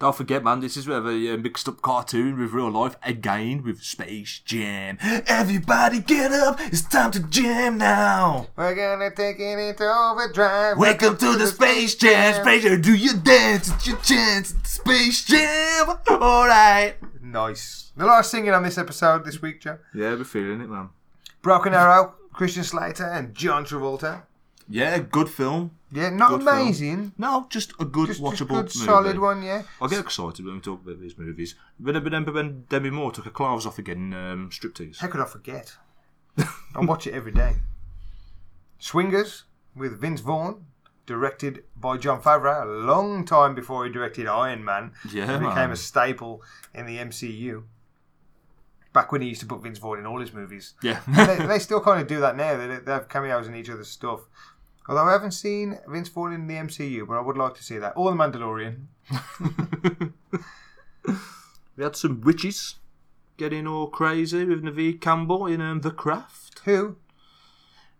Don't 0.00 0.14
forget, 0.14 0.44
man, 0.44 0.60
this 0.60 0.76
is 0.76 0.86
where 0.86 1.00
they 1.00 1.28
uh, 1.28 1.36
mixed 1.36 1.68
up 1.68 1.82
cartoon 1.82 2.38
with 2.38 2.52
real 2.52 2.70
life 2.70 2.94
again 3.02 3.64
with 3.64 3.82
Space 3.82 4.40
Jam. 4.44 4.96
Everybody 5.02 5.98
get 5.98 6.30
up! 6.30 6.60
It's 6.60 6.82
time 6.82 7.10
to 7.10 7.20
jam 7.20 7.78
now! 7.78 8.46
We're 8.54 8.76
gonna 8.76 9.10
take 9.12 9.40
it 9.40 9.58
into 9.58 9.82
overdrive. 9.82 10.78
Welcome 10.78 11.16
to 11.16 11.36
the 11.36 11.48
Space 11.48 11.96
Jam! 11.96 12.40
Space 12.44 12.62
Jam, 12.62 12.80
do 12.80 12.94
your 12.94 13.14
dance! 13.14 13.72
It's 13.72 13.88
your 13.88 13.96
chance! 13.96 14.52
It's 14.52 14.70
Space 14.70 15.24
Jam! 15.24 15.88
Alright! 16.08 16.94
Nice. 17.20 17.90
A 17.98 18.06
lot 18.06 18.20
of 18.20 18.26
singing 18.26 18.52
on 18.52 18.62
this 18.62 18.78
episode 18.78 19.24
this 19.24 19.42
week, 19.42 19.62
Joe. 19.62 19.78
Yeah, 19.92 20.14
we're 20.14 20.22
feeling 20.22 20.60
it, 20.60 20.70
man. 20.70 20.90
Broken 21.42 21.74
Arrow, 21.74 22.14
Christian 22.32 22.62
Slater, 22.62 23.06
and 23.06 23.34
John 23.34 23.64
Travolta. 23.64 24.22
Yeah, 24.68 24.98
good 24.98 25.28
film. 25.30 25.70
Yeah, 25.90 26.10
not 26.10 26.28
Good 26.30 26.42
film. 26.44 26.58
amazing. 26.58 27.12
No, 27.16 27.46
just 27.48 27.72
a 27.80 27.84
good 27.86 28.08
Just 28.08 28.20
watchable 28.20 28.48
good, 28.48 28.64
movie. 28.64 28.70
solid 28.70 29.18
one, 29.18 29.42
yeah. 29.42 29.62
I 29.80 29.88
get 29.88 30.00
excited 30.00 30.44
when 30.44 30.56
we 30.56 30.60
talk 30.60 30.82
about 30.84 31.00
these 31.00 31.16
movies. 31.16 31.54
But 31.80 31.94
then 32.04 32.24
when 32.26 32.64
Demi 32.68 32.90
Moore 32.90 33.10
took 33.10 33.24
her 33.24 33.30
clothes 33.30 33.64
off 33.64 33.78
again 33.78 34.12
in 34.12 34.14
um, 34.14 34.50
striptease. 34.50 34.98
How 34.98 35.08
could 35.08 35.22
I 35.22 35.24
forget? 35.24 35.74
I 36.38 36.80
watch 36.80 37.06
it 37.06 37.14
every 37.14 37.32
day. 37.32 37.54
Swingers 38.78 39.44
with 39.74 39.98
Vince 40.00 40.20
Vaughn, 40.20 40.66
directed 41.06 41.64
by 41.76 41.96
John 41.96 42.20
Favreau, 42.20 42.62
a 42.62 42.66
long 42.86 43.24
time 43.24 43.54
before 43.54 43.86
he 43.86 43.90
directed 43.90 44.26
Iron 44.26 44.64
Man. 44.64 44.92
Yeah, 45.10 45.36
It 45.36 45.40
became 45.40 45.70
a 45.70 45.76
staple 45.76 46.42
in 46.74 46.86
the 46.86 46.98
MCU. 46.98 47.64
Back 48.92 49.12
when 49.12 49.20
he 49.22 49.28
used 49.28 49.40
to 49.40 49.46
put 49.46 49.62
Vince 49.62 49.78
Vaughn 49.78 49.98
in 49.98 50.06
all 50.06 50.20
his 50.20 50.32
movies. 50.32 50.74
Yeah. 50.82 51.00
they, 51.08 51.46
they 51.46 51.58
still 51.58 51.80
kind 51.80 52.00
of 52.00 52.06
do 52.08 52.20
that 52.20 52.36
now. 52.36 52.56
They, 52.56 52.76
they 52.76 52.92
have 52.92 53.08
cameos 53.08 53.46
in 53.46 53.54
each 53.54 53.70
other's 53.70 53.88
stuff. 53.88 54.20
Although 54.88 55.04
I 55.04 55.12
haven't 55.12 55.32
seen 55.32 55.78
Vince 55.86 56.08
Vaughn 56.08 56.32
in 56.32 56.46
the 56.46 56.54
MCU, 56.54 57.06
but 57.06 57.18
I 57.18 57.20
would 57.20 57.36
like 57.36 57.54
to 57.54 57.62
see 57.62 57.78
that. 57.78 57.92
Or 57.96 58.10
The 58.10 58.16
Mandalorian. 58.16 58.86
We 61.78 61.84
had 61.84 61.94
some 61.94 62.20
witches 62.22 62.74
getting 63.36 63.68
all 63.68 63.86
crazy 63.86 64.44
with 64.44 64.64
Neve 64.64 65.00
Campbell 65.00 65.46
in 65.46 65.60
um, 65.60 65.82
The 65.82 65.92
Craft. 65.92 66.58
Who? 66.64 66.96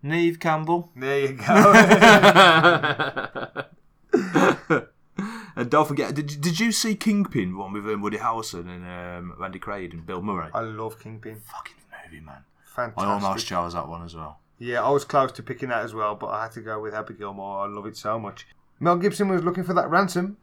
Neve 0.03 0.41
Campbell. 0.41 0.91
There 0.97 1.21
you 1.21 1.35
go. 1.35 1.45
and 5.55 5.71
don't 5.71 5.87
forget, 5.87 6.13
did, 6.13 6.41
did 6.41 6.59
you 6.59 6.73
see 6.73 6.97
Kingpin, 6.97 7.57
one 7.57 7.73
with 7.73 7.87
um, 7.87 8.03
Woody 8.03 8.19
Harrelson 8.19 8.69
and 8.69 8.85
um, 8.85 9.37
Randy 9.39 9.61
Quaid 9.61 9.93
and 9.93 10.05
Bill 10.05 10.23
Murray? 10.23 10.51
I 10.53 10.63
love 10.63 10.99
Kingpin. 10.99 11.41
Fucking 11.47 11.77
movie, 12.05 12.25
man. 12.25 12.43
Fantastic. 12.75 13.09
I 13.09 13.13
almost 13.13 13.47
chose 13.47 13.75
that 13.75 13.87
one 13.87 14.05
as 14.05 14.17
well. 14.17 14.41
Yeah, 14.59 14.83
I 14.83 14.91
was 14.91 15.05
close 15.05 15.31
to 15.33 15.43
picking 15.43 15.69
that 15.69 15.85
as 15.85 15.95
well, 15.95 16.15
but 16.17 16.29
I 16.29 16.43
had 16.45 16.53
to 16.53 16.61
go 16.61 16.81
with 16.81 16.93
Happy 16.95 17.15
Gilmore. 17.15 17.65
I 17.65 17.69
love 17.69 17.87
it 17.87 17.97
so 17.97 18.19
much. 18.19 18.47
Mel 18.81 18.97
Gibson 18.97 19.29
was 19.29 19.43
looking 19.45 19.65
for 19.65 19.75
that 19.75 19.89
ransom 19.91 20.37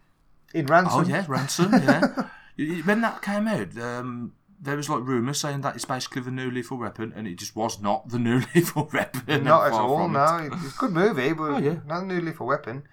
in 0.53 0.65
Ransom. 0.67 0.99
Oh 0.99 1.03
yeah, 1.07 1.25
Ransom. 1.27 1.71
Yeah. 1.73 2.27
When 2.85 3.01
that 3.01 3.21
came 3.21 3.49
out, 3.49 3.77
um, 3.77 4.31
there 4.61 4.77
was 4.77 4.87
like 4.89 5.03
rumours 5.03 5.41
saying 5.41 5.59
that 5.61 5.75
it's 5.75 5.83
basically 5.83 6.21
the 6.21 6.31
new 6.31 6.49
Lethal 6.49 6.77
Weapon, 6.77 7.11
and 7.13 7.27
it 7.27 7.35
just 7.37 7.53
was 7.53 7.81
not 7.81 8.07
the 8.07 8.17
new 8.17 8.41
Lethal 8.55 8.89
Weapon. 8.93 9.43
Not 9.43 9.67
at 9.67 9.73
all. 9.73 10.07
No, 10.07 10.37
it. 10.37 10.53
it's 10.63 10.73
a 10.75 10.77
good 10.79 10.93
movie, 10.93 11.33
but 11.33 11.43
Oh, 11.51 11.57
yeah. 11.57 11.79
not 11.85 12.03
a 12.03 12.05
new 12.05 12.21
lethal 12.21 12.47
weapon. 12.47 12.83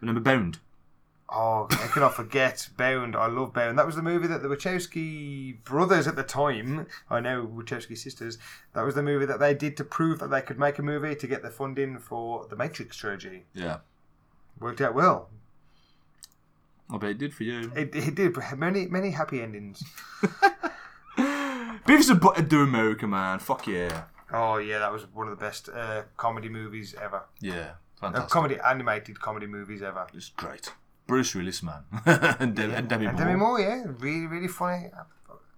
Remember 0.00 0.20
Bound? 0.20 0.60
Oh, 1.30 1.66
I 1.70 1.88
cannot 1.92 2.14
forget 2.14 2.68
Bound. 2.76 3.16
I 3.16 3.26
love 3.26 3.52
Bound. 3.54 3.78
That 3.78 3.86
was 3.86 3.96
the 3.96 4.02
movie 4.02 4.26
that 4.28 4.42
the 4.42 4.48
Wachowski 4.48 5.62
brothers 5.64 6.06
at 6.06 6.16
the 6.16 6.22
time, 6.22 6.86
I 7.10 7.20
know 7.20 7.46
Wachowski 7.46 7.96
sisters, 7.96 8.38
that 8.74 8.82
was 8.82 8.94
the 8.94 9.02
movie 9.02 9.26
that 9.26 9.40
they 9.40 9.54
did 9.54 9.76
to 9.78 9.84
prove 9.84 10.18
that 10.20 10.30
they 10.30 10.42
could 10.42 10.58
make 10.58 10.78
a 10.78 10.82
movie 10.82 11.14
to 11.16 11.26
get 11.26 11.42
the 11.42 11.50
funding 11.50 11.98
for 11.98 12.46
the 12.48 12.56
Matrix 12.56 12.96
trilogy. 12.96 13.46
Yeah. 13.54 13.78
Worked 14.60 14.80
out 14.82 14.94
well. 14.94 15.30
I 16.90 16.98
bet 16.98 17.10
it 17.10 17.18
did 17.18 17.32
for 17.34 17.44
you. 17.44 17.72
It, 17.74 17.94
it 17.96 18.14
did. 18.14 18.36
Many, 18.58 18.86
many 18.86 19.10
happy 19.10 19.40
endings. 19.42 19.82
Beavis 21.16 22.10
and 22.10 22.20
Butthead 22.20 22.48
do 22.48 22.62
America, 22.62 23.06
man. 23.06 23.38
Fuck 23.38 23.66
yeah. 23.66 24.04
Oh 24.32 24.56
yeah, 24.56 24.78
that 24.78 24.92
was 24.92 25.06
one 25.12 25.28
of 25.28 25.38
the 25.38 25.42
best 25.44 25.68
uh, 25.68 26.02
comedy 26.16 26.48
movies 26.48 26.94
ever. 27.00 27.22
Yeah, 27.40 27.72
Uh, 28.02 28.06
fantastic. 28.06 28.30
comedy 28.30 28.56
animated 28.64 29.20
comedy 29.20 29.46
movies 29.46 29.82
ever. 29.82 30.06
It's 30.14 30.30
great. 30.30 30.72
Bruce 31.06 31.34
Willis, 31.34 31.62
man. 31.62 31.82
and, 32.06 32.54
Demi, 32.56 32.74
and 32.74 32.88
Demi 32.88 33.06
And 33.06 33.16
Moore. 33.16 33.26
Demi 33.26 33.38
Moore, 33.38 33.60
yeah, 33.60 33.84
really, 33.98 34.26
really 34.26 34.48
funny. 34.48 34.88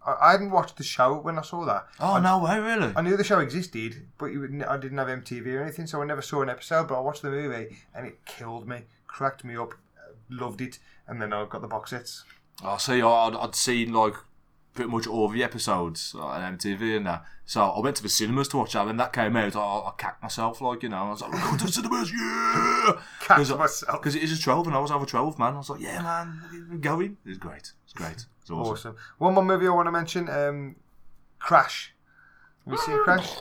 I, 0.05 0.14
I 0.20 0.32
hadn't 0.32 0.51
watched 0.51 0.77
the 0.77 0.85
show 0.85 1.18
when 1.20 1.39
I 1.39 1.43
saw 1.43 1.64
that. 1.64 1.86
Oh, 2.01 2.14
I, 2.14 2.20
no 2.20 2.39
way, 2.39 2.59
really? 2.59 2.93
I 2.97 3.02
knew 3.02 3.16
the 3.16 3.24
show 3.24 3.39
existed, 3.40 4.06
but 4.18 4.35
would, 4.35 4.62
I 4.62 4.77
didn't 4.77 4.98
have 4.98 5.09
MTV 5.09 5.47
or 5.55 5.62
anything, 5.62 5.86
so 5.86 6.02
I 6.02 6.05
never 6.06 6.23
saw 6.23 6.43
an 6.43 6.51
episode. 6.51 6.89
But 6.89 6.98
I 6.98 7.01
watched 7.01 7.23
the 7.23 7.31
movie, 7.31 7.77
and 7.94 8.06
it 8.06 8.24
killed 8.24 8.68
me, 8.68 8.82
cracked 9.06 9.44
me 9.44 9.56
up, 9.56 9.74
loved 10.28 10.60
it, 10.60 10.78
and 11.06 11.20
then 11.20 11.32
I 11.32 11.44
got 11.47 11.60
the 11.60 11.68
box 11.68 11.90
sets. 11.90 12.24
Oh, 12.62 12.70
I 12.70 12.77
see. 12.78 13.02
I'd, 13.02 13.35
I'd 13.35 13.55
seen 13.55 13.93
like 13.93 14.14
pretty 14.77 14.90
much 14.90 15.07
all 15.07 15.28
the 15.28 15.43
episodes 15.43 16.15
on 16.15 16.57
MTV 16.57 16.98
and 16.98 17.07
that. 17.07 17.24
So 17.44 17.62
I 17.62 17.81
went 17.81 17.97
to 17.97 18.03
the 18.03 18.09
cinemas 18.09 18.48
to 18.48 18.59
watch 18.59 18.74
that. 18.74 18.86
When 18.86 18.97
that 18.98 19.12
came 19.12 19.36
out, 19.36 19.57
I, 19.57 19.61
I 19.61 19.93
cacked 19.98 20.23
myself, 20.23 20.61
like 20.61 20.82
you 20.82 20.89
know. 20.89 20.97
I 20.97 21.11
was 21.11 21.23
like, 21.23 21.32
"We're 21.32 21.40
going 21.40 21.59
to 21.59 21.66
the 21.66 21.73
cinemas, 21.73 22.12
yeah!" 22.12 23.01
Cacked 23.20 23.59
myself 23.59 24.01
because 24.01 24.15
it 24.15 24.23
is 24.23 24.39
a 24.39 24.43
twelve, 24.43 24.66
and 24.66 24.77
I 24.77 24.78
was 24.78 24.90
over 24.90 25.07
twelve, 25.07 25.39
man. 25.39 25.55
I 25.55 25.59
was 25.59 25.70
like, 25.70 25.81
"Yeah, 25.81 26.03
man, 26.03 26.69
we're 26.70 26.78
going." 26.78 27.16
It's 27.24 27.39
great. 27.39 27.73
It's 27.85 27.93
great. 27.94 28.27
It's 28.40 28.51
awesome. 28.51 28.73
Awesome. 28.73 28.97
One 29.19 29.35
more 29.35 29.44
movie 29.44 29.66
I 29.66 29.70
want 29.70 29.86
to 29.86 29.93
mention: 29.93 30.28
um, 30.28 30.77
Crash. 31.39 31.94
Have 32.65 32.73
you 32.73 32.78
seen 32.78 33.03
Crash? 33.05 33.32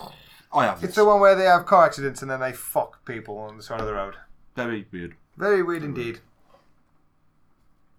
I 0.54 0.66
have. 0.66 0.84
It's 0.84 0.96
the 0.96 1.06
one 1.06 1.20
where 1.20 1.36
they 1.36 1.46
have 1.46 1.66
car 1.66 1.86
accidents 1.86 2.22
and 2.22 2.32
then 2.32 2.40
they 2.40 2.54
fuck 2.54 3.06
people 3.06 3.38
on 3.38 3.58
the 3.58 3.64
side 3.64 3.82
of 3.82 3.88
the 3.88 3.94
road. 3.94 4.16
Very 4.56 4.86
weird. 4.92 5.16
Very 5.38 5.62
weird 5.62 5.84
indeed. 5.84 6.20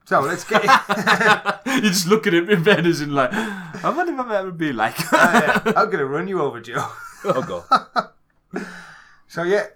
So 0.06 0.20
let's 0.20 0.44
get. 0.44 0.62
you 1.66 1.80
just 1.80 2.06
look 2.06 2.28
at 2.28 2.34
him 2.34 2.48
in 2.48 2.66
as 2.86 3.00
in 3.00 3.12
like, 3.12 3.32
I 3.32 3.92
wonder 3.94 4.12
if 4.12 4.20
I've 4.20 4.30
ever 4.30 4.52
be 4.52 4.72
like. 4.72 4.94
Oh, 5.12 5.62
I'm 5.76 5.90
gonna 5.90 6.06
run 6.06 6.28
you 6.28 6.40
over, 6.40 6.60
Joe. 6.60 6.88
oh 7.24 7.64
god. 7.72 8.10
So 9.28 9.42
yeah, 9.42 9.66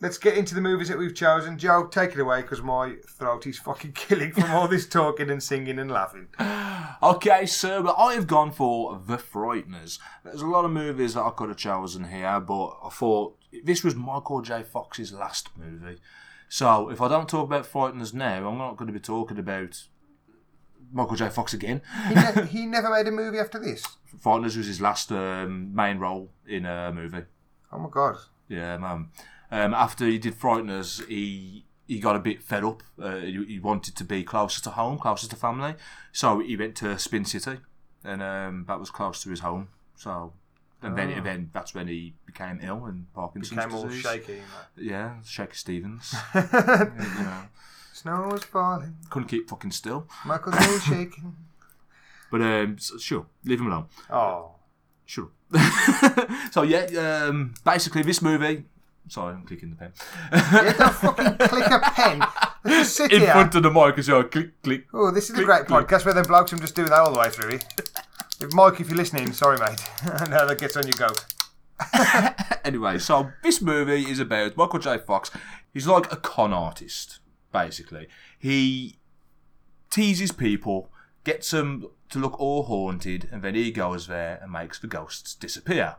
let's 0.00 0.18
get 0.18 0.36
into 0.36 0.54
the 0.54 0.60
movies 0.60 0.88
that 0.88 0.98
we've 0.98 1.14
chosen. 1.14 1.58
Joe, 1.58 1.86
take 1.86 2.12
it 2.12 2.20
away 2.20 2.42
because 2.42 2.62
my 2.62 2.96
throat 3.08 3.46
is 3.46 3.58
fucking 3.58 3.92
killing 3.92 4.30
from 4.30 4.50
all 4.50 4.68
this 4.68 4.86
talking 4.86 5.30
and 5.30 5.42
singing 5.42 5.78
and 5.78 5.90
laughing. 5.90 6.28
Okay, 7.02 7.46
so 7.46 7.82
but 7.82 7.96
I 7.98 8.12
have 8.14 8.26
gone 8.26 8.52
for 8.52 9.00
The 9.04 9.16
Frighteners. 9.16 9.98
There's 10.22 10.42
a 10.42 10.46
lot 10.46 10.66
of 10.66 10.70
movies 10.70 11.14
that 11.14 11.22
I 11.22 11.30
could 11.30 11.48
have 11.48 11.56
chosen 11.56 12.04
here, 12.04 12.38
but 12.38 12.76
I 12.84 12.90
thought 12.90 13.38
this 13.64 13.82
was 13.82 13.96
Michael 13.96 14.42
J. 14.42 14.62
Fox's 14.62 15.12
last 15.12 15.48
movie. 15.56 15.98
So 16.48 16.90
if 16.90 17.00
I 17.00 17.08
don't 17.08 17.28
talk 17.28 17.46
about 17.46 17.64
Frighteners 17.70 18.14
now, 18.14 18.48
I'm 18.48 18.58
not 18.58 18.76
going 18.76 18.86
to 18.86 18.92
be 18.92 19.00
talking 19.00 19.38
about 19.38 19.82
Michael 20.92 21.16
J. 21.16 21.28
Fox 21.28 21.52
again. 21.52 21.82
He, 22.08 22.14
ne- 22.14 22.46
he 22.46 22.66
never 22.66 22.90
made 22.90 23.08
a 23.08 23.10
movie 23.10 23.38
after 23.38 23.58
this. 23.58 23.84
Frighteners 24.22 24.56
was 24.56 24.66
his 24.66 24.80
last 24.80 25.10
um, 25.10 25.74
main 25.74 25.98
role 25.98 26.30
in 26.46 26.64
a 26.66 26.92
movie. 26.92 27.24
Oh 27.72 27.78
my 27.78 27.88
god. 27.90 28.16
Yeah, 28.48 28.76
man. 28.78 29.08
Um, 29.50 29.74
after 29.74 30.06
he 30.06 30.18
did 30.18 30.34
Frighteners, 30.34 31.06
he 31.08 31.66
he 31.86 32.00
got 32.00 32.16
a 32.16 32.20
bit 32.20 32.42
fed 32.42 32.64
up. 32.64 32.82
Uh, 33.00 33.16
he, 33.16 33.44
he 33.44 33.58
wanted 33.58 33.96
to 33.96 34.04
be 34.04 34.22
closer 34.22 34.62
to 34.62 34.70
home, 34.70 34.98
closer 34.98 35.28
to 35.28 35.36
family. 35.36 35.74
So 36.12 36.38
he 36.40 36.56
went 36.56 36.76
to 36.76 36.98
Spin 36.98 37.24
City, 37.24 37.58
and 38.04 38.22
um, 38.22 38.64
that 38.68 38.80
was 38.80 38.90
close 38.90 39.22
to 39.22 39.30
his 39.30 39.40
home. 39.40 39.68
So, 39.96 40.32
and 40.84 40.96
then 40.98 41.12
Ah. 41.18 41.20
then 41.22 41.50
that's 41.52 41.74
when 41.74 41.88
he 41.88 42.14
became 42.26 42.60
ill 42.62 42.84
and 42.86 43.12
Parkinson's 43.14 43.56
Became 43.56 43.74
all 43.74 43.84
disease. 43.86 44.02
shaky. 44.02 44.42
Yeah, 44.76 45.14
Shaky 45.24 45.54
Stevens. 45.54 46.14
you 46.34 46.40
know, 46.42 47.42
Snow 47.92 48.32
is 48.32 48.44
falling. 48.44 48.96
couldn't 49.10 49.28
keep 49.28 49.48
fucking 49.48 49.70
still. 49.72 50.06
Michael's 50.24 50.56
all 50.56 50.78
shaking. 50.90 51.36
But 52.30 52.40
um, 52.42 52.76
s- 52.78 52.92
sure, 53.00 53.26
leave 53.44 53.60
him 53.60 53.66
alone. 53.68 53.86
Oh. 54.10 54.50
Sure. 55.06 55.28
so 56.50 56.62
yeah, 56.62 56.86
um, 57.28 57.54
basically 57.64 58.02
this 58.02 58.20
movie. 58.22 58.64
Sorry, 59.06 59.34
I'm 59.34 59.42
clicking 59.44 59.68
the 59.70 59.76
pen. 59.76 59.92
Yeah, 60.32 60.72
don't 60.72 60.94
fucking 60.94 61.36
click 61.48 61.66
a 61.70 61.78
pen. 61.78 62.22
Just 62.66 62.96
sit 62.96 63.12
in 63.12 63.20
here. 63.20 63.32
front 63.32 63.54
of 63.54 63.62
the 63.62 63.70
mic 63.70 63.98
as 63.98 64.08
well. 64.08 64.24
Click, 64.24 64.62
click. 64.62 64.86
Oh, 64.94 65.10
this 65.10 65.28
is 65.28 65.38
a 65.38 65.44
great 65.44 65.66
click. 65.66 65.86
podcast 65.88 66.06
where 66.06 66.14
the 66.14 66.22
blokes 66.22 66.50
can 66.50 66.58
just 66.60 66.74
do 66.74 66.84
that 66.84 66.92
all 66.94 67.12
the 67.12 67.18
way 67.20 67.28
through 67.28 67.50
it. 67.56 67.64
If 68.40 68.52
Mike, 68.52 68.80
if 68.80 68.88
you're 68.88 68.96
listening, 68.96 69.32
sorry, 69.32 69.58
mate. 69.58 69.82
I 70.02 70.28
know 70.28 70.46
that 70.46 70.58
gets 70.58 70.76
on 70.76 70.86
your 70.86 70.92
goat. 70.92 71.24
anyway, 72.64 72.98
so 72.98 73.32
this 73.42 73.60
movie 73.60 74.10
is 74.10 74.18
about 74.18 74.56
Michael 74.56 74.78
J. 74.78 74.98
Fox. 74.98 75.30
He's 75.72 75.86
like 75.86 76.12
a 76.12 76.16
con 76.16 76.52
artist, 76.52 77.20
basically. 77.52 78.08
He 78.38 78.98
teases 79.90 80.32
people, 80.32 80.90
gets 81.24 81.50
them 81.50 81.86
to 82.10 82.18
look 82.18 82.38
all 82.40 82.64
haunted, 82.64 83.28
and 83.30 83.42
then 83.42 83.54
he 83.54 83.70
goes 83.70 84.06
there 84.06 84.38
and 84.42 84.52
makes 84.52 84.78
the 84.78 84.86
ghosts 84.86 85.34
disappear. 85.34 85.96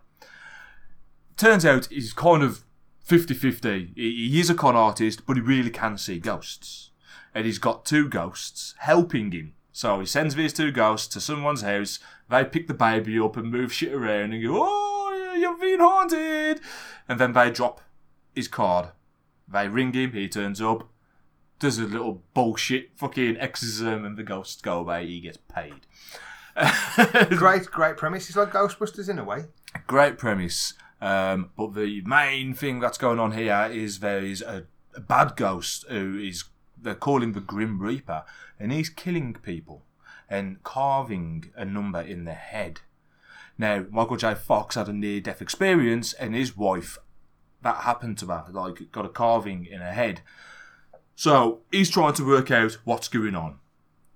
Turns 1.37 1.65
out 1.65 1.87
he's 1.87 2.13
kind 2.13 2.43
of 2.43 2.63
50 3.03 3.33
50. 3.33 3.93
He 3.95 4.29
he 4.29 4.39
is 4.39 4.49
a 4.49 4.55
con 4.55 4.75
artist, 4.75 5.25
but 5.25 5.37
he 5.37 5.41
really 5.41 5.69
can 5.69 5.97
see 5.97 6.19
ghosts. 6.19 6.91
And 7.33 7.45
he's 7.45 7.59
got 7.59 7.85
two 7.85 8.07
ghosts 8.07 8.75
helping 8.79 9.31
him. 9.31 9.53
So 9.71 9.99
he 9.99 10.05
sends 10.05 10.35
these 10.35 10.53
two 10.53 10.71
ghosts 10.71 11.07
to 11.13 11.19
someone's 11.19 11.61
house. 11.61 11.99
They 12.29 12.43
pick 12.43 12.67
the 12.67 12.73
baby 12.73 13.19
up 13.19 13.37
and 13.37 13.51
move 13.51 13.71
shit 13.71 13.93
around 13.93 14.33
and 14.33 14.43
go, 14.43 14.59
Oh, 14.61 15.35
you've 15.37 15.59
been 15.59 15.79
haunted. 15.79 16.61
And 17.07 17.19
then 17.19 17.33
they 17.33 17.51
drop 17.51 17.81
his 18.33 18.47
card. 18.47 18.89
They 19.47 19.67
ring 19.67 19.93
him, 19.93 20.13
he 20.13 20.27
turns 20.27 20.59
up, 20.59 20.89
does 21.59 21.77
a 21.77 21.83
little 21.83 22.23
bullshit 22.33 22.89
fucking 22.95 23.37
exorcism, 23.37 24.03
and 24.03 24.17
the 24.17 24.23
ghosts 24.23 24.61
go 24.61 24.79
away. 24.79 25.05
He 25.05 25.19
gets 25.19 25.37
paid. 25.37 25.85
great, 27.37 27.65
great 27.65 27.97
premise. 27.97 28.27
It's 28.27 28.37
like 28.37 28.51
Ghostbusters 28.51 29.09
in 29.09 29.19
a 29.19 29.23
way. 29.23 29.45
Great 29.87 30.17
premise. 30.17 30.73
Um, 31.01 31.51
but 31.55 31.75
the 31.75 32.01
main 32.05 32.53
thing 32.53 32.79
that's 32.79 32.97
going 32.97 33.19
on 33.19 33.33
here 33.33 33.69
is 33.71 33.99
there 33.99 34.23
is 34.23 34.41
a, 34.41 34.65
a 34.95 35.01
bad 35.01 35.35
ghost 35.35 35.85
who 35.89 36.17
is 36.17 36.45
they're 36.81 36.95
calling 36.95 37.33
the 37.33 37.41
Grim 37.41 37.79
Reaper, 37.81 38.23
and 38.59 38.71
he's 38.71 38.89
killing 38.89 39.33
people 39.33 39.83
and 40.29 40.63
carving 40.63 41.51
a 41.55 41.65
number 41.65 42.01
in 42.01 42.25
their 42.25 42.33
head. 42.33 42.81
Now, 43.57 43.85
Michael 43.89 44.17
J. 44.17 44.35
Fox 44.35 44.75
had 44.75 44.89
a 44.89 44.93
near-death 44.93 45.41
experience, 45.41 46.13
and 46.13 46.35
his 46.35 46.57
wife, 46.57 46.97
that 47.61 47.77
happened 47.77 48.17
to 48.19 48.27
her, 48.27 48.45
like 48.51 48.91
got 48.91 49.05
a 49.05 49.09
carving 49.09 49.65
in 49.65 49.79
her 49.79 49.93
head. 49.93 50.21
So 51.15 51.61
he's 51.71 51.89
trying 51.89 52.13
to 52.13 52.27
work 52.27 52.51
out 52.51 52.77
what's 52.83 53.07
going 53.07 53.35
on. 53.35 53.59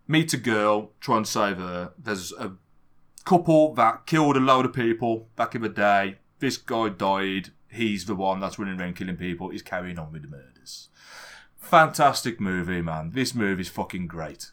Meet 0.07 0.33
a 0.33 0.37
girl, 0.37 0.91
try 0.99 1.17
and 1.17 1.27
save 1.27 1.57
her. 1.57 1.93
There's 1.97 2.33
a 2.33 2.53
couple 3.23 3.73
that 3.75 4.05
killed 4.05 4.35
a 4.35 4.39
load 4.39 4.65
of 4.65 4.73
people 4.73 5.29
back 5.35 5.55
in 5.55 5.61
the 5.61 5.69
day. 5.69 6.17
This 6.39 6.57
guy 6.57 6.89
died. 6.89 7.51
He's 7.69 8.05
the 8.05 8.15
one 8.15 8.39
that's 8.39 8.59
running 8.59 8.79
around 8.79 8.95
killing 8.95 9.17
people. 9.17 9.49
He's 9.49 9.61
carrying 9.61 9.99
on 9.99 10.11
with 10.11 10.23
the 10.23 10.27
murders. 10.27 10.89
Fantastic 11.57 12.39
movie, 12.39 12.81
man. 12.81 13.11
This 13.11 13.35
movie's 13.35 13.69
fucking 13.69 14.07
great. 14.07 14.51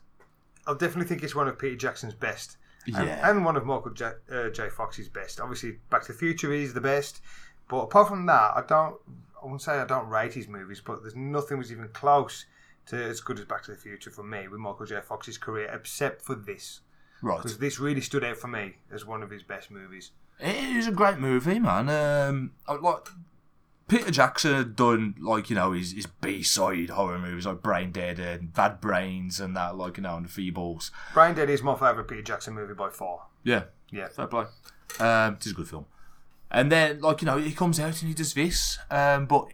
I 0.67 0.73
definitely 0.73 1.05
think 1.07 1.23
it's 1.23 1.35
one 1.35 1.49
of 1.49 1.59
Peter 1.59 1.77
Jackson's 1.77 2.15
best. 2.15 2.57
And, 2.87 2.95
Yeah. 3.07 3.29
and 3.31 3.45
one 3.45 3.57
of 3.57 3.65
Michael 3.67 3.91
J, 3.93 4.13
uh, 4.31 4.49
J. 4.51 4.69
Fox's 4.71 5.09
best. 5.09 5.41
Obviously, 5.41 5.79
Back 5.91 6.03
to 6.03 6.13
the 6.13 6.19
Future 6.19 6.53
is 6.53 6.73
the 6.75 6.81
best. 6.81 7.21
But 7.69 7.79
apart 7.79 8.09
from 8.09 8.27
that, 8.27 8.53
I 8.57 8.63
don't. 8.67 8.97
I 9.41 9.45
wouldn't 9.45 9.63
say 9.63 9.73
I 9.73 9.85
don't 9.85 10.09
rate 10.09 10.33
his 10.35 10.49
movies, 10.49 10.81
but 10.81 11.03
there's 11.03 11.17
nothing 11.17 11.59
was 11.59 11.71
even 11.73 11.89
close 11.89 12.47
to 12.87 12.97
as 12.97 13.21
good 13.21 13.39
as 13.41 13.45
Back 13.45 13.65
to 13.65 13.73
the 13.73 13.77
Future 13.77 14.11
for 14.11 14.23
me 14.23 14.47
with 14.49 14.61
Michael 14.61 14.87
J. 14.87 15.01
Fox's 15.01 15.37
career, 15.39 15.69
except 15.73 16.23
for 16.23 16.35
this. 16.37 16.81
Right. 17.23 17.37
Because 17.39 17.59
this 17.59 17.81
really 17.81 18.01
stood 18.01 18.23
out 18.25 18.37
for 18.37 18.47
me 18.49 18.77
as 18.93 19.05
one 19.05 19.23
of 19.23 19.31
his 19.31 19.43
best 19.43 19.71
movies. 19.71 20.11
It 20.39 20.55
is 20.77 20.87
a 20.87 20.93
great 20.93 21.19
movie, 21.19 21.59
man. 21.59 21.89
Um, 21.89 22.53
I 22.69 22.75
like 22.75 23.09
Peter 23.89 24.11
Jackson 24.11 24.53
had 24.55 24.75
done 24.77 25.15
like 25.21 25.49
you 25.49 25.55
know 25.57 25.73
his, 25.73 25.93
his 25.93 26.07
B 26.07 26.43
side 26.43 26.91
horror 26.91 27.19
movies 27.19 27.47
like 27.47 27.63
Brain 27.63 27.93
Dead 27.93 28.19
and 28.19 28.53
Bad 28.53 28.81
Brains 28.81 29.39
and 29.39 29.57
that 29.57 29.77
like 29.77 29.97
you 29.97 30.03
know 30.03 30.17
and 30.17 30.27
the 30.27 30.31
Feebles. 30.53 30.91
Brain 31.15 31.35
Dead 31.35 31.49
is 31.51 31.63
my 31.63 31.75
favourite 31.75 32.09
Peter 32.09 32.23
Jackson 32.23 32.55
movie 32.55 32.75
by 32.75 32.89
far. 32.91 33.27
Yeah, 33.45 33.65
Yeah. 33.93 34.09
fair 34.09 34.27
play. 34.27 34.45
Um, 34.99 35.35
it 35.35 35.47
is 35.47 35.53
a 35.53 35.55
good 35.55 35.69
film. 35.69 35.87
And 36.51 36.71
then 36.73 37.01
like 37.01 37.23
you 37.23 37.27
know 37.27 37.39
he 37.39 37.53
comes 37.53 37.79
out 37.79 38.01
and 38.01 38.09
he 38.09 38.15
does 38.15 38.35
this, 38.35 38.79
um, 38.91 39.27
but 39.27 39.49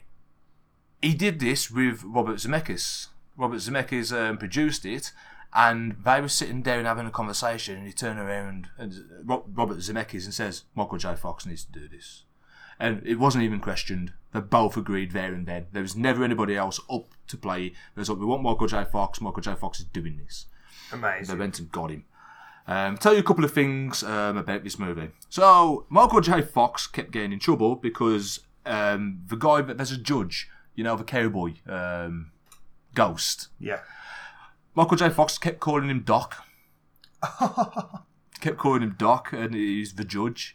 he 1.02 1.14
did 1.14 1.38
this 1.40 1.70
with 1.70 2.02
Robert 2.04 2.36
Zemeckis. 2.36 3.08
Robert 3.36 3.56
Zemeckis 3.56 4.12
um, 4.16 4.36
produced 4.38 4.84
it, 4.86 5.12
and 5.54 5.96
they 6.04 6.20
were 6.20 6.28
sitting 6.28 6.62
down 6.62 6.84
having 6.84 7.06
a 7.06 7.10
conversation, 7.10 7.76
and 7.78 7.86
he 7.86 7.92
turned 7.92 8.18
around 8.18 8.68
and 8.78 8.94
Robert 9.24 9.78
Zemeckis 9.78 10.24
and 10.24 10.34
says, 10.34 10.64
"Michael 10.74 10.98
J. 10.98 11.14
Fox 11.16 11.44
needs 11.46 11.64
to 11.64 11.72
do 11.72 11.88
this," 11.88 12.24
and 12.78 13.02
it 13.06 13.16
wasn't 13.18 13.44
even 13.44 13.58
questioned. 13.60 14.12
They 14.32 14.40
both 14.40 14.76
agreed 14.76 15.12
there 15.12 15.32
and 15.32 15.46
then. 15.46 15.66
There 15.72 15.82
was 15.82 15.96
never 15.96 16.24
anybody 16.24 16.56
else 16.56 16.80
up 16.90 17.14
to 17.28 17.36
play. 17.36 17.74
There's 17.94 18.08
like, 18.08 18.18
"We 18.18 18.24
want 18.24 18.42
Michael 18.42 18.66
J. 18.66 18.84
Fox. 18.84 19.20
Michael 19.20 19.42
J. 19.42 19.54
Fox 19.54 19.80
is 19.80 19.86
doing 19.86 20.16
this." 20.16 20.46
Amazing. 20.92 21.34
They 21.34 21.38
went 21.38 21.58
and 21.58 21.70
got 21.70 21.90
him. 21.90 22.04
Um, 22.66 22.96
tell 22.96 23.12
you 23.12 23.20
a 23.20 23.24
couple 23.24 23.44
of 23.44 23.52
things 23.52 24.02
um, 24.02 24.36
about 24.36 24.62
this 24.62 24.78
movie. 24.78 25.10
So 25.28 25.86
Michael 25.88 26.20
J. 26.20 26.42
Fox 26.42 26.86
kept 26.86 27.10
getting 27.10 27.32
in 27.32 27.38
trouble 27.38 27.74
because 27.76 28.40
um, 28.64 29.22
the 29.26 29.36
guy, 29.36 29.62
that 29.62 29.76
there's 29.76 29.92
a 29.92 29.98
judge, 29.98 30.48
you 30.74 30.84
know, 30.84 30.96
the 30.96 31.04
cowboy 31.04 31.54
um, 31.66 32.30
ghost. 32.94 33.48
Yeah. 33.58 33.80
Michael 34.74 34.96
J. 34.96 35.10
Fox 35.10 35.38
kept 35.38 35.60
calling 35.60 35.90
him 35.90 36.02
Doc. 36.02 36.36
kept 38.40 38.58
calling 38.58 38.82
him 38.82 38.94
Doc, 38.98 39.32
and 39.32 39.54
he's 39.54 39.94
the 39.94 40.04
judge. 40.04 40.54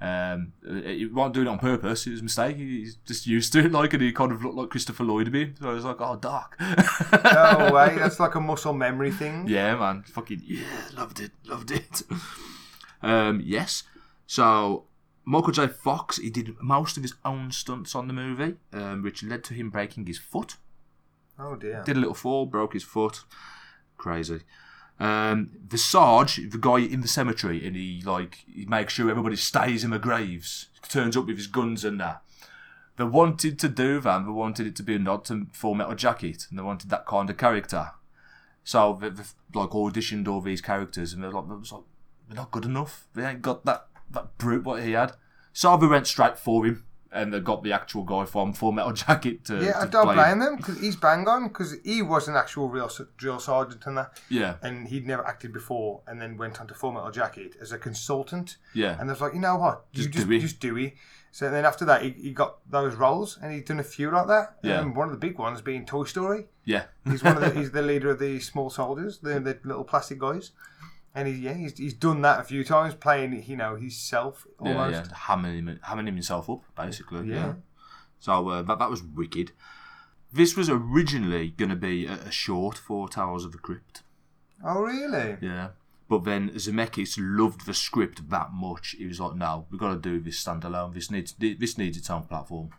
Um, 0.00 0.52
he 0.64 1.06
wasn't 1.06 1.34
doing 1.34 1.46
it 1.48 1.50
on 1.50 1.58
purpose. 1.58 2.06
It 2.06 2.12
was 2.12 2.20
a 2.20 2.24
mistake. 2.24 2.56
He's 2.56 2.96
just 3.04 3.26
used 3.26 3.52
to 3.54 3.60
it, 3.64 3.72
like, 3.78 3.92
and 3.92 4.02
he 4.02 4.12
kind 4.12 4.30
of 4.30 4.44
looked 4.44 4.56
like 4.56 4.68
Christopher 4.70 5.04
Lloyd 5.04 5.28
a 5.28 5.30
bit. 5.30 5.58
So 5.58 5.70
I 5.70 5.74
was 5.74 5.84
like, 5.84 6.00
"Oh, 6.00 6.16
Doc." 6.16 6.56
no 6.60 7.70
way. 7.74 7.96
That's 7.98 8.20
like 8.20 8.34
a 8.34 8.40
muscle 8.40 8.72
memory 8.72 9.10
thing. 9.10 9.48
Yeah, 9.48 9.76
man. 9.76 10.04
Fucking 10.04 10.42
yeah, 10.44 10.62
loved 10.96 11.20
it, 11.20 11.32
loved 11.46 11.70
it. 11.72 12.02
um, 13.02 13.42
yes. 13.44 13.82
So 14.26 14.84
Michael 15.24 15.52
J. 15.52 15.66
Fox, 15.66 16.18
he 16.18 16.30
did 16.30 16.54
most 16.62 16.96
of 16.96 17.02
his 17.02 17.14
own 17.24 17.50
stunts 17.50 17.94
on 17.94 18.06
the 18.06 18.14
movie, 18.14 18.54
um, 18.72 19.02
which 19.02 19.22
led 19.22 19.42
to 19.44 19.54
him 19.54 19.68
breaking 19.70 20.06
his 20.06 20.18
foot. 20.18 20.56
Oh 21.38 21.56
dear. 21.56 21.82
Did 21.84 21.96
a 21.96 22.00
little 22.00 22.14
fall, 22.14 22.46
broke 22.46 22.72
his 22.72 22.82
foot. 22.84 23.24
Crazy. 23.96 24.40
Um, 25.00 25.50
the 25.68 25.78
Sarge, 25.78 26.50
the 26.50 26.58
guy 26.58 26.78
in 26.78 27.02
the 27.02 27.08
cemetery, 27.08 27.66
and 27.66 27.76
he 27.76 28.02
like 28.04 28.44
he 28.52 28.64
makes 28.64 28.94
sure 28.94 29.10
everybody 29.10 29.36
stays 29.36 29.84
in 29.84 29.90
the 29.90 29.98
graves. 29.98 30.68
Turns 30.88 31.16
up 31.16 31.26
with 31.26 31.36
his 31.36 31.46
guns 31.46 31.84
and 31.84 32.00
that. 32.00 32.22
They 32.96 33.04
wanted 33.04 33.60
to 33.60 33.68
do 33.68 34.00
that. 34.00 34.24
They 34.24 34.30
wanted 34.30 34.66
it 34.66 34.76
to 34.76 34.82
be 34.82 34.96
a 34.96 34.98
nod 34.98 35.24
to 35.26 35.46
Full 35.52 35.74
Metal 35.74 35.94
Jacket, 35.94 36.46
and 36.50 36.58
they 36.58 36.62
wanted 36.62 36.90
that 36.90 37.06
kind 37.06 37.30
of 37.30 37.36
character. 37.36 37.92
So 38.64 38.98
they, 39.00 39.10
they've 39.10 39.34
like 39.54 39.70
auditioned 39.70 40.26
all 40.26 40.40
these 40.40 40.60
characters, 40.60 41.12
and 41.12 41.22
they're 41.22 41.30
like, 41.30 41.46
they're 41.46 41.56
like, 41.56 41.84
not 42.34 42.50
good 42.50 42.64
enough. 42.64 43.06
They 43.14 43.24
ain't 43.24 43.42
got 43.42 43.64
that 43.66 43.86
that 44.10 44.36
brute 44.36 44.64
what 44.64 44.82
he 44.82 44.92
had. 44.92 45.12
So 45.52 45.76
they 45.76 45.86
went 45.86 46.06
straight 46.08 46.38
for 46.38 46.66
him, 46.66 46.86
and 47.12 47.32
they 47.32 47.40
got 47.40 47.62
the 47.62 47.72
actual 47.72 48.02
guy 48.04 48.24
from 48.24 48.52
Full 48.52 48.72
Metal 48.72 48.92
Jacket 49.04 49.44
to. 49.46 49.62
Yeah, 49.64 49.80
I 49.80 49.84
to 49.86 49.90
don't 49.90 50.04
play 50.06 50.14
blame 50.14 50.38
them 50.40 50.56
because 50.56 50.78
he's 50.80 50.96
bang 50.96 51.26
on 51.28 51.48
because 51.48 51.76
he 51.84 52.02
was 52.02 52.28
an 52.28 52.36
actual 52.36 52.68
real 52.68 52.90
drill 53.16 53.38
sergeant 53.38 53.86
and 53.86 53.96
that. 53.98 54.20
Yeah. 54.28 54.56
And 54.62 54.88
he'd 54.88 55.06
never 55.06 55.26
acted 55.26 55.52
before, 55.52 56.02
and 56.06 56.20
then 56.20 56.36
went 56.36 56.60
on 56.60 56.66
to 56.68 56.74
Full 56.74 56.92
Metal 56.92 57.10
Jacket 57.10 57.56
as 57.60 57.72
a 57.72 57.78
consultant. 57.78 58.56
Yeah. 58.74 58.96
And 58.98 59.08
they 59.08 59.12
was 59.12 59.20
like, 59.20 59.34
you 59.34 59.40
know 59.40 59.56
what? 59.56 59.84
You 59.92 60.02
Just 60.04 60.14
just 60.14 60.26
do 60.28 60.34
it. 60.34 60.40
just 60.40 60.60
do 60.60 60.76
it. 60.76 60.94
So 61.30 61.50
then 61.50 61.64
after 61.66 61.84
that, 61.84 62.02
he, 62.02 62.10
he 62.10 62.32
got 62.32 62.58
those 62.70 62.94
roles, 62.94 63.38
and 63.42 63.52
he's 63.52 63.64
done 63.64 63.78
a 63.78 63.84
few 63.84 64.10
like 64.10 64.26
that. 64.28 64.56
Yeah. 64.62 64.80
And 64.80 64.96
one 64.96 65.08
of 65.08 65.12
the 65.12 65.18
big 65.24 65.38
ones 65.38 65.60
being 65.60 65.84
Toy 65.84 66.04
Story. 66.04 66.46
Yeah. 66.64 66.84
He's 67.04 67.22
one 67.22 67.36
of 67.36 67.42
the, 67.42 67.50
he's 67.60 67.70
the 67.70 67.82
leader 67.82 68.10
of 68.10 68.18
the 68.18 68.40
small 68.40 68.70
soldiers, 68.70 69.18
the, 69.18 69.38
the 69.38 69.58
little 69.64 69.84
plastic 69.84 70.18
guys. 70.18 70.52
And 71.18 71.26
he, 71.28 71.34
yeah, 71.34 71.54
he's, 71.54 71.76
he's 71.76 71.94
done 71.94 72.22
that 72.22 72.40
a 72.40 72.44
few 72.44 72.62
times, 72.62 72.94
playing 72.94 73.42
you 73.46 73.56
know 73.56 73.74
himself 73.76 74.46
Yeah, 74.62 74.68
almost. 74.82 75.10
yeah, 75.10 75.16
hammering 75.16 75.66
him, 75.66 75.80
hammering 75.82 76.06
himself 76.14 76.48
up, 76.48 76.60
basically. 76.76 77.28
Yeah. 77.28 77.34
Yeah. 77.34 77.52
So 78.20 78.48
uh, 78.48 78.62
that 78.62 78.78
that 78.78 78.90
was 78.90 79.02
wicked. 79.02 79.50
This 80.32 80.56
was 80.56 80.68
originally 80.70 81.48
going 81.48 81.70
to 81.70 81.76
be 81.76 82.06
a, 82.06 82.12
a 82.12 82.30
short 82.30 82.76
for 82.78 83.08
Tales 83.08 83.44
of 83.44 83.52
the 83.52 83.58
Crypt. 83.58 84.02
Oh 84.64 84.80
really? 84.82 85.36
Yeah. 85.40 85.68
But 86.08 86.24
then 86.24 86.50
Zemeckis 86.50 87.16
loved 87.18 87.66
the 87.66 87.74
script 87.74 88.30
that 88.30 88.48
much. 88.52 88.94
He 88.98 89.06
was 89.06 89.20
like, 89.20 89.34
"No, 89.34 89.66
we've 89.70 89.80
got 89.80 89.94
to 89.94 90.00
do 90.00 90.20
this 90.20 90.42
standalone. 90.42 90.94
This 90.94 91.10
needs 91.10 91.34
this 91.38 91.76
needs 91.78 91.96
its 91.98 92.10
own 92.10 92.22
platform. 92.24 92.70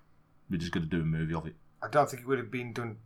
We're 0.49 0.57
just 0.57 0.71
going 0.71 0.87
to 0.89 0.95
do 0.95 1.01
a 1.01 1.05
movie 1.05 1.33
of 1.35 1.45
it." 1.45 1.55
I 1.81 1.87
don't 1.89 2.09
think 2.09 2.21
it 2.23 2.27
would 2.27 2.39
have 2.39 2.51
been 2.51 2.73
done 2.73 2.97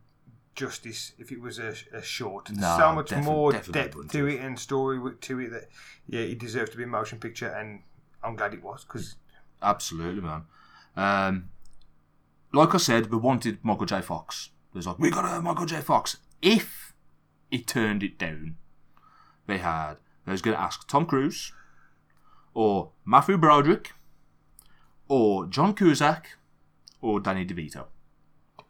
justice 0.55 1.13
if 1.17 1.31
it 1.31 1.41
was 1.41 1.59
a, 1.59 1.73
a 1.93 2.01
short. 2.01 2.45
There's 2.45 2.59
No, 2.59 2.77
so 2.77 2.93
much 2.93 3.09
defi- 3.09 3.21
more 3.21 3.51
depth 3.53 4.11
to 4.11 4.27
it 4.27 4.39
and 4.39 4.57
story 4.59 4.99
to 5.21 5.39
it 5.39 5.49
that 5.51 5.69
yeah, 6.07 6.21
it 6.21 6.39
deserved 6.39 6.71
to 6.73 6.77
be 6.77 6.84
a 6.84 6.88
motion 6.88 7.19
picture, 7.19 7.47
and 7.49 7.81
I'm 8.23 8.35
glad 8.35 8.53
it 8.53 8.63
was 8.63 8.84
because 8.84 9.15
Absolutely, 9.61 10.21
man. 10.21 10.43
Um, 10.95 11.49
like 12.51 12.75
I 12.75 12.77
said, 12.77 13.09
we 13.11 13.17
wanted 13.17 13.59
Michael 13.63 13.85
J. 13.85 14.01
Fox. 14.01 14.49
There's 14.73 14.85
like, 14.85 14.99
we 14.99 15.09
got 15.09 15.25
a 15.25 15.41
Michael 15.41 15.65
J. 15.65 15.80
Fox. 15.81 16.17
If 16.41 16.93
he 17.49 17.59
turned 17.61 18.03
it 18.03 18.17
down, 18.19 18.57
they 19.47 19.59
had, 19.59 19.95
they 20.25 20.31
was 20.34 20.41
going 20.41 20.55
to 20.55 20.61
ask 20.61 20.88
Tom 20.88 21.05
Cruise, 21.05 21.51
or 22.53 22.91
Matthew 23.05 23.38
Broderick, 23.38 23.93
or 25.07 25.45
John 25.45 25.73
Cusack, 25.73 26.38
or 27.01 27.19
Danny 27.19 27.45
DeVito. 27.45 27.85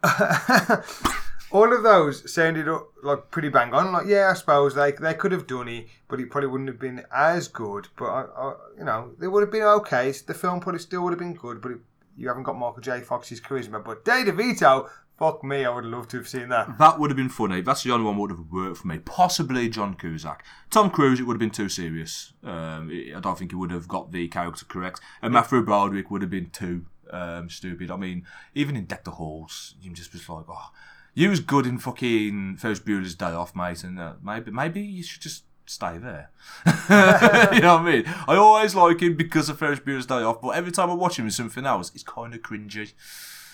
all 1.54 1.72
of 1.72 1.84
those 1.84 2.30
sounded 2.30 2.66
like 3.04 3.30
pretty 3.30 3.48
bang 3.48 3.72
on. 3.72 3.92
Like 3.92 4.06
yeah, 4.08 4.30
I 4.30 4.34
suppose 4.34 4.74
they 4.74 4.90
they 4.90 5.14
could 5.14 5.30
have 5.30 5.46
done 5.46 5.68
it, 5.68 5.86
but 6.08 6.18
it 6.18 6.28
probably 6.28 6.48
wouldn't 6.48 6.68
have 6.68 6.80
been 6.80 7.06
as 7.14 7.46
good. 7.46 7.86
But 7.96 8.06
I, 8.06 8.22
I, 8.36 8.54
you 8.76 8.84
know, 8.84 9.12
it 9.22 9.28
would 9.28 9.42
have 9.42 9.52
been 9.52 9.62
okay. 9.62 10.10
The 10.10 10.34
film 10.34 10.58
probably 10.58 10.80
still 10.80 11.02
would 11.04 11.12
have 11.12 11.20
been 11.20 11.34
good, 11.34 11.62
but 11.62 11.70
it, 11.70 11.78
you 12.16 12.26
haven't 12.26 12.42
got 12.42 12.58
Michael 12.58 12.82
J. 12.82 13.00
Fox's 13.00 13.40
charisma. 13.40 13.84
But 13.84 14.04
Danny 14.04 14.32
DeVito, 14.32 14.88
fuck 15.16 15.44
me, 15.44 15.64
I 15.64 15.72
would 15.72 15.84
love 15.84 16.08
to 16.08 16.16
have 16.16 16.28
seen 16.28 16.48
that. 16.48 16.76
That 16.78 16.98
would 16.98 17.10
have 17.10 17.16
been 17.16 17.28
funny. 17.28 17.60
That's 17.60 17.84
the 17.84 17.92
only 17.92 18.04
one 18.04 18.16
that 18.16 18.20
would 18.22 18.30
have 18.30 18.50
worked 18.50 18.78
for 18.78 18.88
me. 18.88 18.98
Possibly 18.98 19.68
John 19.68 19.94
Cusack. 19.94 20.44
Tom 20.70 20.90
Cruise, 20.90 21.20
it 21.20 21.22
would 21.22 21.34
have 21.34 21.40
been 21.40 21.50
too 21.50 21.68
serious. 21.68 22.32
Um, 22.42 22.90
I 22.90 23.20
don't 23.20 23.38
think 23.38 23.52
he 23.52 23.56
would 23.56 23.70
have 23.70 23.86
got 23.86 24.10
the 24.10 24.26
character 24.26 24.64
correct. 24.64 25.00
And 25.22 25.32
Matthew 25.32 25.62
Broderick 25.62 26.10
would 26.10 26.22
have 26.22 26.32
been 26.32 26.50
too 26.50 26.86
um, 27.12 27.48
stupid. 27.48 27.92
I 27.92 27.96
mean, 27.96 28.26
even 28.56 28.74
in 28.74 28.86
Deck 28.86 29.04
the 29.04 29.12
Halls, 29.12 29.76
you 29.80 29.92
just 29.92 30.12
was 30.12 30.28
like, 30.28 30.46
oh, 30.48 30.70
you 31.14 31.30
was 31.30 31.40
good 31.40 31.66
in 31.66 31.78
fucking 31.78 32.56
Ferris 32.56 32.80
Bueller's 32.80 33.14
Day 33.14 33.26
Off, 33.26 33.54
mate, 33.54 33.84
and 33.84 33.98
uh, 33.98 34.14
maybe 34.22 34.50
maybe 34.50 34.80
you 34.80 35.02
should 35.02 35.22
just 35.22 35.44
stay 35.66 35.98
there. 35.98 36.30
you 36.66 37.60
know 37.60 37.76
what 37.76 37.82
I 37.82 37.92
mean? 37.92 38.04
I 38.06 38.36
always 38.36 38.74
like 38.74 39.00
him 39.00 39.16
because 39.16 39.48
of 39.48 39.58
Ferris 39.58 39.80
Bueller's 39.80 40.06
Day 40.06 40.16
Off, 40.22 40.40
but 40.40 40.50
every 40.50 40.72
time 40.72 40.90
I 40.90 40.94
watch 40.94 41.18
him 41.18 41.24
in 41.26 41.30
something 41.30 41.64
else, 41.64 41.90
it's 41.94 42.04
kind 42.04 42.34
of 42.34 42.42
cringy. 42.42 42.92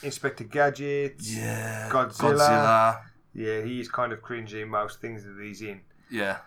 Inspector 0.03 0.45
Gadget, 0.45 1.17
Yeah, 1.21 1.89
Godzilla. 1.91 2.39
Godzilla. 2.39 3.01
Yeah, 3.35 3.63
he's 3.63 3.89
kind 3.89 4.13
of 4.13 4.23
cringy 4.23 4.63
in 4.63 4.69
most 4.69 5.01
things 5.01 5.25
that 5.25 5.37
he's 5.41 5.63
in. 5.63 5.83
Yeah. 6.11 6.39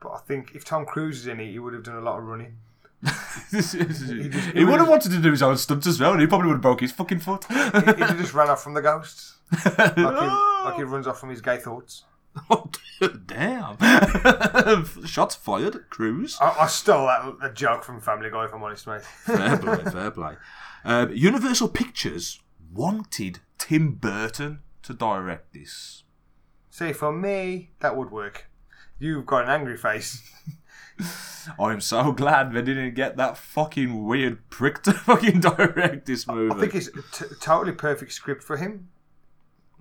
But 0.00 0.12
I 0.12 0.18
think 0.18 0.54
if 0.54 0.64
Tom 0.64 0.84
Cruise 0.84 1.20
is 1.20 1.26
in 1.26 1.40
it, 1.40 1.50
he 1.50 1.58
would 1.58 1.74
have 1.74 1.82
done 1.82 1.96
a 1.96 2.00
lot 2.00 2.18
of 2.18 2.24
running. 2.24 2.56
he 3.50 4.64
would 4.64 4.78
have 4.78 4.88
wanted 4.88 5.10
to 5.10 5.18
do 5.18 5.30
his 5.32 5.42
own 5.42 5.56
stunts 5.56 5.86
as 5.88 5.98
well, 5.98 6.12
and 6.12 6.20
he 6.20 6.26
probably 6.26 6.46
would 6.48 6.54
have 6.54 6.62
broke 6.62 6.80
his 6.80 6.92
fucking 6.92 7.18
foot. 7.18 7.44
He, 7.48 7.54
he'd 7.54 7.98
have 7.98 8.18
just 8.18 8.34
ran 8.34 8.48
off 8.48 8.62
from 8.62 8.74
the 8.74 8.82
ghosts, 8.82 9.38
like 9.52 10.74
he, 10.76 10.82
runs 10.82 11.06
off 11.06 11.20
from 11.20 11.30
his 11.30 11.40
gay 11.40 11.58
thoughts. 11.58 12.04
Oh, 12.50 12.70
Damn. 13.26 13.76
Shots 15.06 15.34
fired 15.34 15.90
Cruise. 15.90 16.38
I, 16.40 16.56
I 16.60 16.66
stole 16.66 17.06
that, 17.06 17.38
that 17.40 17.54
joke 17.54 17.84
from 17.84 18.00
Family 18.00 18.30
Guy, 18.30 18.44
if 18.44 18.54
I'm 18.54 18.62
honest, 18.62 18.86
mate. 18.86 19.02
Fair 19.02 19.58
play, 19.58 19.84
fair 19.84 20.10
play. 20.10 20.34
Um, 20.84 21.12
Universal 21.12 21.68
Pictures 21.68 22.40
wanted 22.72 23.40
Tim 23.58 23.94
Burton 23.94 24.60
to 24.82 24.94
direct 24.94 25.52
this. 25.52 26.04
See, 26.70 26.92
for 26.92 27.12
me, 27.12 27.70
that 27.80 27.96
would 27.96 28.10
work. 28.10 28.46
You've 28.98 29.26
got 29.26 29.44
an 29.44 29.50
angry 29.50 29.76
face. 29.76 30.22
I'm 31.58 31.80
so 31.80 32.12
glad 32.12 32.52
they 32.52 32.62
didn't 32.62 32.94
get 32.94 33.16
that 33.16 33.36
fucking 33.36 34.04
weird 34.04 34.48
prick 34.48 34.82
to 34.84 34.92
fucking 34.92 35.40
direct 35.40 36.06
this 36.06 36.26
movie. 36.26 36.54
I 36.54 36.60
think 36.60 36.74
it's 36.74 36.88
a 36.88 37.02
t- 37.12 37.34
totally 37.40 37.72
perfect 37.72 38.12
script 38.12 38.42
for 38.42 38.56
him. 38.56 38.88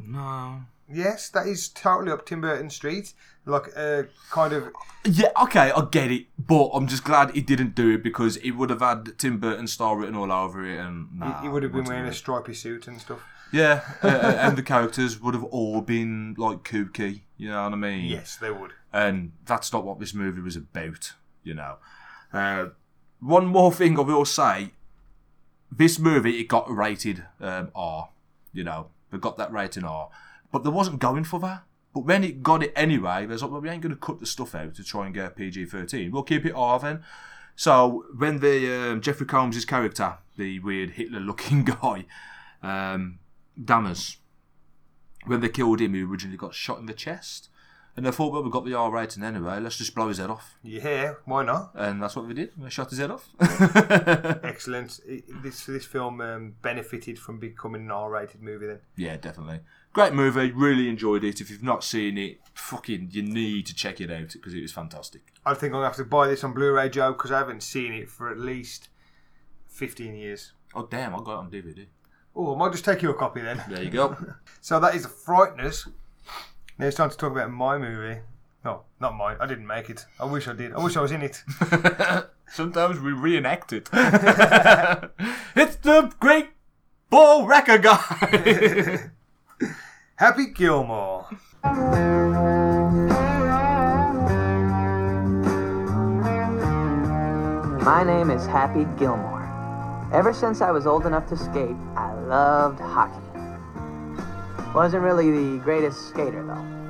No. 0.07 0.61
Yes, 0.94 1.30
that 1.30 1.48
is 1.48 1.69
totally 1.69 2.11
up 2.11 2.26
Tim 2.26 2.41
Burton 2.41 2.69
Street. 2.69 3.14
Like 3.45 3.68
a 3.76 4.07
kind 4.30 4.53
of 4.53 4.72
Yeah, 5.03 5.32
okay, 5.44 5.72
I 5.72 5.88
get 5.90 6.11
it, 6.11 6.28
but 6.38 6.69
I'm 6.73 6.88
just 6.88 7.03
glad 7.03 7.32
he 7.32 7.41
didn't 7.41 7.73
do 7.73 7.90
it 7.90 8.03
because 8.03 8.38
it 8.38 8.52
would 8.52 8.69
have 8.69 8.82
had 8.82 9.18
Tim 9.18 9.40
Burton 9.40 9.68
star 9.68 9.98
written 9.98 10.15
all 10.15 10.32
over 10.32 10.64
it, 10.65 10.80
and 10.80 11.07
nah, 11.18 11.41
he, 11.41 11.48
would 11.48 11.64
have 11.64 11.72
been 11.72 11.86
wearing 11.86 12.06
a 12.06 12.14
stripy 12.14 12.53
suit 12.53 12.88
and 12.88 13.02
stuff. 13.02 13.23
Yeah, 13.52 13.82
uh, 14.03 14.07
and 14.07 14.57
the 14.57 14.64
characters 14.64 15.19
would 15.19 15.34
have 15.34 15.44
all 15.45 15.82
been 15.82 16.36
like 16.38 16.64
kooky. 16.64 17.22
You 17.38 17.49
know 17.49 17.64
what 17.64 17.73
I 17.73 17.78
mean? 17.78 18.06
Yes, 18.06 18.36
they 18.36 18.52
would. 18.52 18.73
And 18.94 19.32
that's 19.45 19.73
not 19.73 19.84
what 19.84 19.99
this 19.99 20.14
movie 20.14 20.41
was 20.41 20.56
about. 20.56 21.14
You 21.44 21.56
know. 21.56 21.78
Uh, 22.32 22.68
one 23.19 23.48
more 23.48 23.72
thing 23.72 23.98
I 23.98 24.02
will 24.02 24.26
say: 24.26 24.72
this 25.72 25.98
movie 25.98 26.40
it 26.40 26.48
got 26.48 26.69
rated 26.69 27.23
um, 27.40 27.72
R. 27.73 28.10
You 28.53 28.65
know, 28.65 28.90
they 29.11 29.17
got 29.17 29.38
that 29.38 29.51
rating 29.51 29.83
all. 29.83 30.11
but 30.51 30.63
they 30.63 30.69
wasn't 30.69 30.99
going 30.99 31.23
for 31.23 31.39
that. 31.39 31.63
But 31.93 32.05
when 32.05 32.23
it 32.23 32.41
got 32.41 32.63
it 32.63 32.71
anyway, 32.75 33.25
there's 33.25 33.41
like, 33.41 33.51
well, 33.51 33.61
we 33.61 33.69
ain't 33.69 33.81
going 33.81 33.93
to 33.93 33.99
cut 33.99 34.19
the 34.19 34.25
stuff 34.25 34.55
out 34.55 34.75
to 34.75 34.83
try 34.83 35.05
and 35.05 35.13
get 35.13 35.35
PG 35.35 35.65
thirteen. 35.65 36.11
We'll 36.11 36.23
keep 36.23 36.45
it 36.45 36.53
R 36.55 36.79
then. 36.79 37.03
So 37.55 38.05
when 38.17 38.39
the 38.39 38.91
um, 38.91 39.01
Jeffrey 39.01 39.25
Combs' 39.25 39.65
character, 39.65 40.17
the 40.38 40.59
weird 40.59 40.91
Hitler-looking 40.91 41.63
guy, 41.81 42.05
um, 42.63 43.19
when 45.25 45.41
they 45.41 45.49
killed 45.49 45.81
him, 45.81 45.93
he 45.93 46.01
originally 46.01 46.38
got 46.38 46.55
shot 46.55 46.79
in 46.79 46.85
the 46.85 46.93
chest, 46.93 47.49
and 47.97 48.05
they 48.05 48.11
thought, 48.11 48.31
well, 48.31 48.41
we've 48.43 48.51
got 48.51 48.65
the 48.65 48.73
R 48.73 48.89
rating 48.91 49.23
anyway. 49.23 49.59
Let's 49.59 49.77
just 49.77 49.93
blow 49.93 50.07
his 50.07 50.18
head 50.18 50.30
off. 50.30 50.55
Yeah, 50.63 51.13
why 51.26 51.43
not? 51.43 51.72
And 51.76 52.01
that's 52.01 52.15
what 52.15 52.26
we 52.27 52.34
did. 52.34 52.51
We 52.57 52.69
shot 52.69 52.89
his 52.89 52.99
head 52.99 53.11
off. 53.11 53.30
Excellent. 54.43 54.99
It- 55.05 55.26
This 55.43 55.65
this 55.65 55.85
film 55.85 56.22
um, 56.22 56.55
benefited 56.61 57.18
from 57.19 57.39
becoming 57.39 57.81
an 57.84 57.91
R-rated 57.91 58.41
movie. 58.41 58.68
Then 58.68 58.80
yeah, 58.95 59.18
definitely. 59.18 59.59
Great 59.93 60.13
movie. 60.13 60.51
Really 60.51 60.88
enjoyed 60.88 61.23
it. 61.23 61.41
If 61.41 61.49
you've 61.49 61.63
not 61.63 61.84
seen 61.84 62.18
it, 62.18 62.39
fucking, 62.53 63.09
you 63.11 63.22
need 63.23 63.65
to 63.65 63.76
check 63.76 63.99
it 63.99 64.09
out 64.09 64.30
because 64.31 64.53
it 64.53 64.61
was 64.61 64.72
fantastic. 64.72 65.22
I 65.45 65.53
think 65.53 65.72
I'm 65.72 65.77
gonna 65.77 65.88
have 65.88 65.95
to 65.97 66.05
buy 66.05 66.27
this 66.27 66.43
on 66.45 66.53
Blu-ray, 66.53 66.89
Joe, 66.89 67.11
because 67.11 67.31
I 67.31 67.39
haven't 67.39 67.61
seen 67.63 67.91
it 67.93 68.09
for 68.09 68.30
at 68.31 68.38
least 68.39 68.88
fifteen 69.68 70.15
years. 70.15 70.53
Oh 70.73 70.88
damn! 70.89 71.13
I 71.13 71.18
got 71.18 71.34
it 71.34 71.38
on 71.39 71.51
DVD. 71.51 71.85
Oh, 72.35 72.55
I 72.55 72.57
might 72.57 72.72
just 72.72 72.85
take 72.85 73.01
you 73.01 73.09
a 73.09 73.13
copy 73.13 73.41
then. 73.41 73.61
There 73.69 73.84
you 73.84 73.89
go. 73.89 74.15
so 74.61 74.80
that 74.80 74.95
is 74.95 75.03
The 75.03 75.09
Frighteners. 75.09 75.89
Now 76.81 76.87
it's 76.87 76.97
time 76.97 77.11
to 77.11 77.15
talk 77.15 77.31
about 77.31 77.51
my 77.51 77.77
movie. 77.77 78.21
No, 78.65 78.85
not 78.99 79.15
mine. 79.15 79.37
I 79.39 79.45
didn't 79.45 79.67
make 79.67 79.91
it. 79.91 80.03
I 80.19 80.25
wish 80.25 80.47
I 80.47 80.53
did. 80.53 80.73
I 80.73 80.83
wish 80.83 80.97
I 80.97 81.01
was 81.01 81.11
in 81.11 81.21
it. 81.21 81.43
Sometimes 82.51 82.99
we 82.99 83.11
reenact 83.11 83.71
it. 83.71 83.87
it's 83.93 85.75
the 85.75 86.11
Great 86.19 86.47
Ball 87.11 87.45
Wrecker 87.45 87.77
guy. 87.77 89.11
Happy 90.15 90.47
Gilmore. 90.47 91.27
My 97.83 98.03
name 98.03 98.31
is 98.31 98.47
Happy 98.47 98.87
Gilmore. 98.97 100.09
Ever 100.11 100.33
since 100.33 100.61
I 100.61 100.71
was 100.71 100.87
old 100.87 101.05
enough 101.05 101.27
to 101.27 101.37
skate, 101.37 101.77
I 101.95 102.11
loved 102.21 102.79
hockey. 102.79 103.30
Wasn't 104.73 105.03
really 105.03 105.30
the 105.30 105.57
greatest 105.64 106.10
skater, 106.10 106.45
though. 106.45 106.81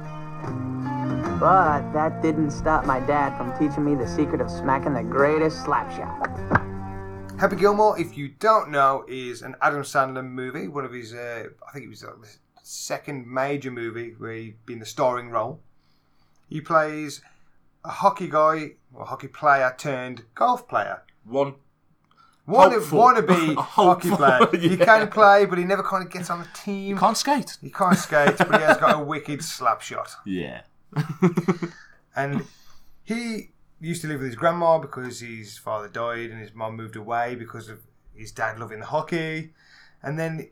But 1.39 1.91
that 1.93 2.21
didn't 2.21 2.51
stop 2.51 2.85
my 2.85 2.99
dad 2.99 3.35
from 3.35 3.57
teaching 3.57 3.83
me 3.83 3.95
the 3.95 4.07
secret 4.07 4.39
of 4.39 4.51
smacking 4.51 4.93
the 4.93 5.01
greatest 5.01 5.63
slap 5.65 5.89
shot. 5.91 6.29
Happy 7.39 7.55
Gilmore, 7.55 7.99
if 7.99 8.15
you 8.15 8.27
don't 8.27 8.69
know, 8.69 9.03
is 9.07 9.41
an 9.41 9.55
Adam 9.63 9.81
Sandler 9.81 10.23
movie. 10.23 10.67
One 10.67 10.85
of 10.85 10.91
his, 10.91 11.11
uh, 11.11 11.45
I 11.67 11.71
think 11.71 11.85
it 11.85 11.89
was 11.89 12.03
uh, 12.03 12.11
the 12.21 12.29
second 12.61 13.25
major 13.25 13.71
movie 13.71 14.13
where 14.15 14.33
he'd 14.33 14.63
been 14.67 14.77
the 14.77 14.85
starring 14.85 15.31
role. 15.31 15.59
He 16.47 16.61
plays 16.61 17.21
a 17.83 17.89
hockey 17.89 18.27
guy, 18.27 18.73
or 18.93 19.05
hockey 19.05 19.27
player 19.27 19.73
turned 19.75 20.25
golf 20.35 20.67
player. 20.67 21.01
One 21.23 21.55
Wanna, 22.47 22.75
Hopeful. 22.75 22.99
wannabe 22.99 23.55
hockey 23.57 24.09
player. 24.09 24.47
He 24.59 24.75
can 24.77 25.07
play, 25.09 25.45
but 25.45 25.57
he 25.57 25.63
never 25.63 25.83
kind 25.83 26.05
of 26.05 26.11
gets 26.11 26.29
on 26.29 26.39
the 26.39 26.47
team. 26.53 26.95
He 26.95 26.99
Can't 26.99 27.15
skate. 27.17 27.57
He 27.61 27.69
can't 27.69 27.97
skate, 27.97 28.37
but 28.37 28.55
he 28.55 28.61
has 28.61 28.77
got 28.77 28.95
a 28.99 29.03
wicked 29.03 29.43
slap 29.43 29.81
shot. 29.81 30.09
Yeah. 30.25 30.61
And 32.15 32.45
he 33.03 33.51
used 33.79 34.01
to 34.01 34.07
live 34.07 34.19
with 34.19 34.27
his 34.27 34.35
grandma 34.35 34.77
because 34.79 35.21
his 35.21 35.57
father 35.57 35.87
died 35.87 36.29
and 36.31 36.39
his 36.41 36.53
mum 36.53 36.75
moved 36.75 36.95
away 36.95 37.35
because 37.35 37.69
of 37.69 37.79
his 38.13 38.31
dad 38.31 38.59
loving 38.59 38.79
the 38.79 38.85
hockey. 38.87 39.53
And 40.03 40.19
then 40.19 40.49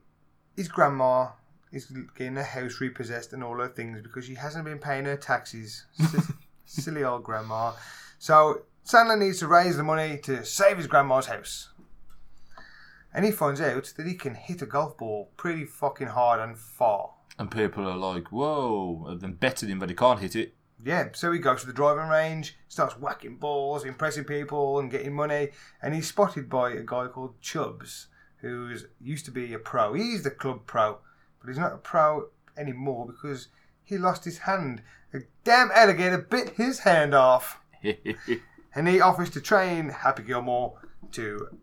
his 0.55 0.67
grandma 0.67 1.29
is 1.71 1.91
getting 2.15 2.35
her 2.35 2.43
house 2.43 2.79
repossessed 2.79 3.33
and 3.33 3.43
all 3.43 3.57
her 3.57 3.67
things 3.67 4.01
because 4.01 4.25
she 4.25 4.35
hasn't 4.35 4.65
been 4.65 4.79
paying 4.79 5.05
her 5.05 5.17
taxes. 5.17 5.85
Silly 6.65 7.03
old 7.03 7.23
grandma. 7.23 7.73
So 8.19 8.61
Sandler 8.85 9.17
needs 9.19 9.39
to 9.39 9.47
raise 9.47 9.75
the 9.77 9.83
money 9.83 10.17
to 10.23 10.45
save 10.45 10.77
his 10.77 10.87
grandma's 10.87 11.25
house. 11.27 11.69
And 13.13 13.25
he 13.25 13.31
finds 13.31 13.61
out 13.61 13.93
that 13.97 14.05
he 14.05 14.13
can 14.13 14.35
hit 14.35 14.61
a 14.61 14.65
golf 14.65 14.97
ball 14.97 15.31
pretty 15.35 15.65
fucking 15.65 16.09
hard 16.09 16.39
and 16.39 16.57
far. 16.57 17.11
And 17.37 17.49
people 17.49 17.87
are 17.87 17.97
like, 17.97 18.31
whoa, 18.31 19.05
and 19.07 19.21
then 19.21 19.33
betting 19.33 19.69
him, 19.69 19.79
but 19.79 19.89
he 19.89 19.95
can't 19.95 20.19
hit 20.19 20.35
it. 20.35 20.55
Yeah, 20.83 21.09
so 21.13 21.31
he 21.31 21.39
goes 21.39 21.61
to 21.61 21.67
the 21.67 21.73
driving 21.73 22.07
range, 22.07 22.57
starts 22.67 22.97
whacking 22.97 23.37
balls, 23.37 23.83
impressing 23.83 24.23
people, 24.23 24.79
and 24.79 24.91
getting 24.91 25.13
money. 25.13 25.49
And 25.81 25.93
he's 25.93 26.07
spotted 26.07 26.49
by 26.49 26.71
a 26.71 26.83
guy 26.83 27.07
called 27.07 27.41
Chubbs, 27.41 28.07
who's 28.37 28.85
used 29.01 29.25
to 29.25 29.31
be 29.31 29.53
a 29.53 29.59
pro. 29.59 29.93
He's 29.93 30.23
the 30.23 30.31
club 30.31 30.65
pro, 30.65 30.99
but 31.39 31.49
he's 31.49 31.57
not 31.57 31.73
a 31.73 31.77
pro 31.77 32.29
anymore 32.57 33.07
because 33.07 33.49
he 33.83 33.97
lost 33.97 34.23
his 34.23 34.39
hand. 34.39 34.81
A 35.13 35.19
damn 35.43 35.71
alligator 35.73 36.19
bit 36.19 36.51
his 36.51 36.79
hand 36.79 37.13
off. 37.13 37.59
and 38.75 38.87
he 38.87 39.01
offers 39.01 39.29
to 39.31 39.41
train 39.41 39.89
Happy 39.89 40.23
Gilmore 40.23 40.79
to 41.11 41.57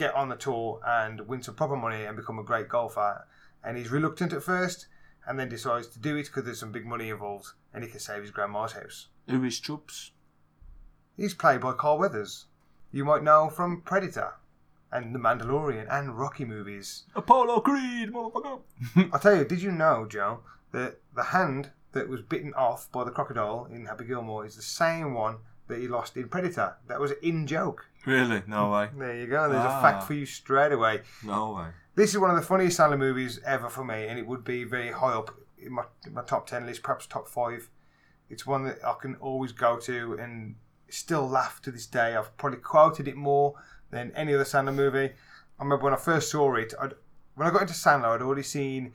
get 0.00 0.14
on 0.14 0.30
the 0.30 0.36
tour 0.36 0.80
and 0.86 1.28
win 1.28 1.42
some 1.42 1.54
proper 1.54 1.76
money 1.76 2.04
and 2.04 2.16
become 2.16 2.38
a 2.38 2.42
great 2.42 2.68
golfer. 2.68 3.26
And 3.62 3.76
he's 3.76 3.90
reluctant 3.90 4.32
at 4.32 4.42
first, 4.42 4.86
and 5.26 5.38
then 5.38 5.50
decides 5.50 5.88
to 5.88 5.98
do 5.98 6.16
it 6.16 6.24
because 6.26 6.44
there's 6.44 6.58
some 6.58 6.72
big 6.72 6.86
money 6.86 7.10
involved, 7.10 7.48
and 7.74 7.84
he 7.84 7.90
can 7.90 8.00
save 8.00 8.22
his 8.22 8.30
grandma's 8.30 8.72
house. 8.72 9.08
Who 9.28 9.44
is 9.44 9.60
Chubbs? 9.60 10.12
He's 11.18 11.34
played 11.34 11.60
by 11.60 11.74
Carl 11.74 11.98
Weathers. 11.98 12.46
You 12.90 13.04
might 13.04 13.22
know 13.22 13.50
from 13.50 13.82
Predator 13.82 14.32
and 14.90 15.14
The 15.14 15.18
Mandalorian 15.18 15.86
and 15.90 16.18
Rocky 16.18 16.46
movies. 16.46 17.04
Apollo 17.14 17.60
Creed, 17.60 18.10
motherfucker. 18.10 18.60
I 19.12 19.18
tell 19.18 19.36
you, 19.36 19.44
did 19.44 19.60
you 19.60 19.70
know, 19.70 20.06
Joe, 20.08 20.40
that 20.72 21.00
the 21.14 21.24
hand 21.24 21.72
that 21.92 22.08
was 22.08 22.22
bitten 22.22 22.54
off 22.54 22.90
by 22.90 23.04
the 23.04 23.10
crocodile 23.10 23.68
in 23.70 23.84
Happy 23.84 24.06
Gilmore 24.06 24.46
is 24.46 24.56
the 24.56 24.62
same 24.62 25.12
one 25.12 25.36
that 25.70 25.78
he 25.80 25.88
lost 25.88 26.16
in 26.16 26.28
Predator? 26.28 26.76
That 26.88 27.00
was 27.00 27.12
in 27.22 27.46
joke. 27.46 27.86
Really? 28.06 28.42
No 28.46 28.70
way. 28.70 28.90
There 28.96 29.16
you 29.16 29.26
go. 29.26 29.48
There's 29.48 29.64
Ah. 29.64 29.78
a 29.78 29.82
fact 29.82 30.04
for 30.04 30.14
you 30.14 30.26
straight 30.26 30.72
away. 30.72 31.02
No 31.24 31.52
way. 31.54 31.68
This 31.94 32.10
is 32.10 32.18
one 32.18 32.30
of 32.30 32.36
the 32.36 32.42
funniest 32.42 32.78
Sandler 32.78 32.98
movies 32.98 33.40
ever 33.44 33.68
for 33.68 33.84
me, 33.84 34.06
and 34.06 34.18
it 34.18 34.26
would 34.26 34.44
be 34.44 34.64
very 34.64 34.90
high 34.92 35.12
up 35.12 35.34
in 35.58 35.72
my, 35.72 35.84
in 36.06 36.14
my 36.14 36.22
top 36.22 36.46
10 36.46 36.66
list, 36.66 36.82
perhaps 36.82 37.06
top 37.06 37.28
five. 37.28 37.68
It's 38.28 38.46
one 38.46 38.64
that 38.64 38.78
I 38.84 38.94
can 39.00 39.16
always 39.16 39.52
go 39.52 39.78
to 39.80 40.14
and 40.18 40.54
still 40.88 41.28
laugh 41.28 41.60
to 41.62 41.70
this 41.70 41.86
day. 41.86 42.14
I've 42.16 42.36
probably 42.36 42.60
quoted 42.60 43.08
it 43.08 43.16
more 43.16 43.54
than 43.90 44.12
any 44.14 44.32
other 44.34 44.44
Sandler 44.44 44.74
movie. 44.74 45.10
I 45.58 45.62
remember 45.62 45.84
when 45.84 45.92
I 45.92 45.96
first 45.98 46.30
saw 46.30 46.54
it, 46.54 46.72
I'd, 46.80 46.94
when 47.34 47.46
I 47.46 47.50
got 47.50 47.62
into 47.62 47.74
Sandler, 47.74 48.14
I'd 48.14 48.22
already 48.22 48.42
seen 48.44 48.94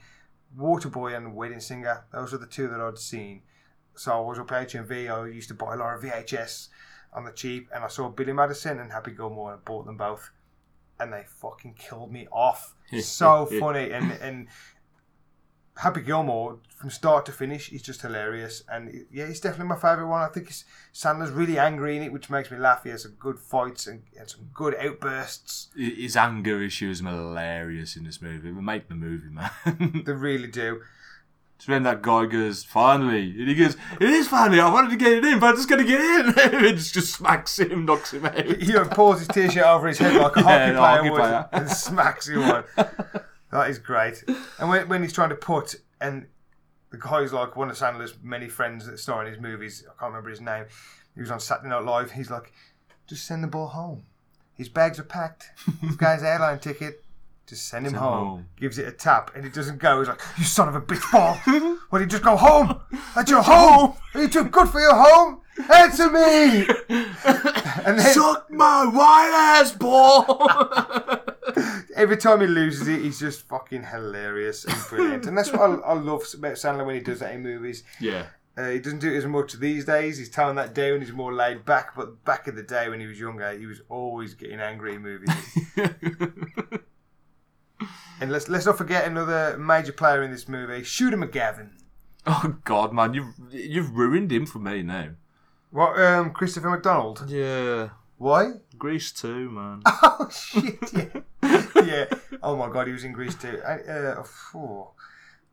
Waterboy 0.58 1.16
and 1.16 1.36
Wedding 1.36 1.60
Singer. 1.60 2.06
Those 2.12 2.32
were 2.32 2.38
the 2.38 2.48
two 2.48 2.68
that 2.70 2.80
I'd 2.80 2.98
seen. 2.98 3.42
So 3.96 4.12
I 4.12 4.20
was 4.20 4.40
up 4.40 4.52
at 4.52 4.70
HMV. 4.70 5.10
I 5.10 5.28
used 5.28 5.48
to 5.50 5.54
buy 5.54 5.74
a 5.74 5.78
lot 5.78 5.96
of 5.96 6.02
VHS 6.02 6.70
on 7.14 7.26
the 7.26 7.32
cheap, 7.32 7.70
and 7.74 7.84
I 7.84 7.88
saw 7.88 8.10
Billy 8.10 8.34
Madison 8.34 8.80
and 8.80 8.92
Happy 8.92 9.12
Gilmore, 9.12 9.54
and 9.54 9.60
I 9.60 9.64
bought 9.64 9.86
them 9.86 9.98
both, 9.98 10.32
and 11.00 11.14
they 11.14 11.24
fucking 11.28 11.76
killed 11.76 12.12
me 12.12 12.28
off. 12.32 12.76
so 13.02 13.46
funny, 13.46 13.92
and 13.92 14.12
and 14.12 14.48
Happy 15.78 16.02
Gilmore 16.02 16.60
from 16.78 16.90
start 16.90 17.26
to 17.26 17.34
finish 17.34 17.70
is 17.72 17.82
just 17.82 18.02
hilarious, 18.02 18.64
and 18.72 19.06
yeah, 19.12 19.26
it's 19.26 19.42
definitely 19.42 19.68
my 19.68 19.76
favourite 19.76 20.10
one. 20.10 20.22
I 20.22 20.28
think 20.28 20.50
it's, 20.50 20.64
Sandler's 20.94 21.32
really 21.32 21.60
angry 21.60 21.98
in 21.98 22.04
it, 22.04 22.14
which 22.14 22.30
makes 22.30 22.50
me 22.50 22.58
laugh. 22.58 22.84
He 22.84 22.92
has 22.92 23.04
some 23.04 23.16
good 23.20 23.38
fights 23.38 23.86
and, 23.86 24.04
and 24.18 24.30
some 24.30 24.50
good 24.54 24.74
outbursts. 24.76 25.70
His 25.76 26.16
anger 26.16 26.62
issues 26.62 27.02
are 27.02 27.10
hilarious 27.10 27.98
in 27.98 28.06
this 28.06 28.22
movie. 28.22 28.52
We 28.54 28.62
make 28.62 28.88
the 28.88 28.96
movie, 28.96 29.30
man. 29.30 29.52
They 30.06 30.14
really 30.14 30.48
do. 30.48 30.82
It's 31.58 31.68
when 31.68 31.84
that 31.84 32.02
guy 32.02 32.26
goes, 32.26 32.64
finally. 32.64 33.30
And 33.40 33.48
he 33.48 33.56
goes, 33.56 33.78
it 34.00 34.10
is 34.10 34.28
finally. 34.28 34.60
I 34.60 34.72
wanted 34.72 34.90
to 34.92 34.98
get 34.98 35.14
it 35.14 35.24
in, 35.26 35.40
but 35.40 35.48
I'm 35.52 35.56
just 35.56 35.70
going 35.70 35.86
to 35.86 35.88
get 35.88 36.02
in. 36.02 36.28
and 36.66 36.78
just, 36.78 36.94
just 36.94 37.14
smacks 37.14 37.58
him, 37.58 37.86
knocks 37.86 38.14
him 38.14 38.26
out. 38.26 38.62
You 38.62 38.74
know, 38.74 38.86
pulls 38.86 39.20
his 39.20 39.28
t-shirt 39.30 39.64
over 39.64 39.88
his 39.88 39.98
head 39.98 40.16
like 40.22 40.36
a 40.36 40.40
Yeah, 40.42 40.74
hockey 40.74 40.74
player 40.74 40.98
hockey 40.98 41.10
would 41.12 41.20
player. 41.20 41.50
and 41.54 41.70
smacks 41.70 42.28
him 42.28 42.40
on. 42.42 42.64
That 43.52 43.70
is 43.70 43.80
great. 43.80 44.24
And 44.60 44.70
when, 44.70 44.90
when 44.90 45.02
he's 45.02 45.14
trying 45.14 45.30
to 45.30 45.36
put, 45.36 45.76
and 46.02 46.26
the 46.92 46.98
guy's 46.98 47.32
like 47.32 47.56
one 47.56 47.70
of 47.70 47.78
Sandler's 47.78 48.16
many 48.22 48.50
friends 48.50 48.86
that 48.88 49.00
star 49.00 49.26
in 49.26 49.32
his 49.32 49.42
movies, 49.42 49.84
I 49.88 49.98
can't 49.98 50.12
remember 50.12 50.30
his 50.32 50.42
name, 50.42 50.66
he 51.14 51.22
was 51.22 51.32
on 51.32 51.40
Saturday 51.40 51.70
Night 51.70 51.86
Live, 51.86 52.12
he's 52.12 52.30
like, 52.30 52.52
just 53.08 53.26
send 53.26 53.44
the 53.44 53.48
ball 53.48 53.68
home. 53.68 54.04
His 54.56 54.68
bags 54.68 55.00
are 55.00 55.04
packed. 55.04 55.52
This 55.82 55.96
guy's 55.96 56.22
airline 56.22 56.60
ticket. 56.60 57.02
Just 57.48 57.68
send 57.70 57.86
him 57.86 57.92
Send 57.92 57.98
him 57.98 58.10
home. 58.10 58.28
home. 58.28 58.46
Gives 58.60 58.80
it 58.80 58.88
a 58.88 58.92
tap, 58.92 59.32
and 59.36 59.46
it 59.46 59.54
doesn't 59.54 59.78
go. 59.78 60.00
He's 60.00 60.08
like, 60.08 60.20
"You 60.38 60.44
son 60.46 60.68
of 60.68 60.76
a 60.76 60.82
bitch 60.82 61.12
ball! 61.12 61.36
Why 61.90 62.00
did 62.00 62.06
you 62.06 62.12
just 62.18 62.24
go 62.24 62.36
home? 62.36 62.80
That's 63.14 63.30
your 63.30 63.44
home. 63.44 63.94
Are 64.16 64.22
you 64.22 64.28
too 64.28 64.46
good 64.46 64.68
for 64.70 64.80
your 64.80 64.96
home? 64.96 65.42
Answer 65.74 66.10
me!" 66.10 66.66
and 66.90 68.00
then, 68.00 68.14
Suck 68.14 68.50
my 68.52 68.86
white 68.86 69.32
ass 69.62 69.72
ball. 69.74 70.50
Every 71.96 72.18
time 72.18 72.42
he 72.42 72.48
loses 72.48 72.88
it, 72.88 73.02
he's 73.02 73.20
just 73.20 73.48
fucking 73.48 73.84
hilarious 73.84 74.66
and 74.66 74.76
brilliant. 74.90 75.26
and 75.28 75.38
that's 75.38 75.52
what 75.52 75.62
I, 75.62 75.74
I 75.76 75.94
love 75.94 76.24
about 76.34 76.54
Sandler 76.54 76.86
when 76.86 76.96
he 76.96 77.02
does 77.02 77.20
that 77.20 77.34
in 77.34 77.44
movies. 77.44 77.84
yeah. 78.00 78.28
Uh, 78.58 78.70
he 78.70 78.80
doesn't 78.80 79.00
do 79.00 79.12
it 79.14 79.18
as 79.18 79.26
much 79.26 79.52
these 79.60 79.84
days. 79.84 80.18
He's 80.18 80.30
toned 80.30 80.58
that 80.58 80.74
down. 80.74 81.02
He's 81.02 81.12
more 81.12 81.34
laid 81.34 81.66
back. 81.66 81.94
But 81.94 82.24
back 82.24 82.48
in 82.48 82.56
the 82.56 82.64
day 82.64 82.88
when 82.88 83.02
he 83.02 83.06
was 83.06 83.20
younger, 83.20 83.52
he 83.52 83.66
was 83.66 83.82
always 83.90 84.34
getting 84.34 84.62
angry 84.62 84.96
in 84.96 85.02
movies. 85.02 85.30
and 88.22 88.32
let's 88.32 88.48
let's 88.50 88.66
not 88.66 88.78
forget 88.78 89.06
another 89.06 89.58
major 89.58 89.92
player 89.94 90.24
in 90.24 90.32
this 90.32 90.48
movie, 90.48 90.84
Shooter 90.84 91.18
McGavin. 91.18 91.70
Oh, 92.28 92.56
God, 92.64 92.92
man. 92.92 93.14
You've, 93.14 93.36
you've 93.52 93.92
ruined 93.96 94.32
him 94.32 94.48
for 94.48 94.58
me 94.58 94.82
now. 94.82 95.10
What? 95.70 96.00
Um, 96.02 96.32
Christopher 96.32 96.72
McDonald. 96.72 97.24
Yeah. 97.28 97.90
Why? 98.18 98.54
Grease 98.78 99.12
2, 99.12 99.50
man. 99.52 99.82
Oh 100.18 100.30
shit! 100.32 100.94
Yeah, 101.44 101.66
yeah. 101.76 102.06
Oh 102.42 102.56
my 102.56 102.70
god, 102.70 102.88
he 102.88 102.94
was 102.94 103.04
in 103.04 103.12
Grease 103.12 103.36
2. 103.36 103.62
I, 103.68 103.74
uh, 103.82 104.24
phew. 104.24 104.88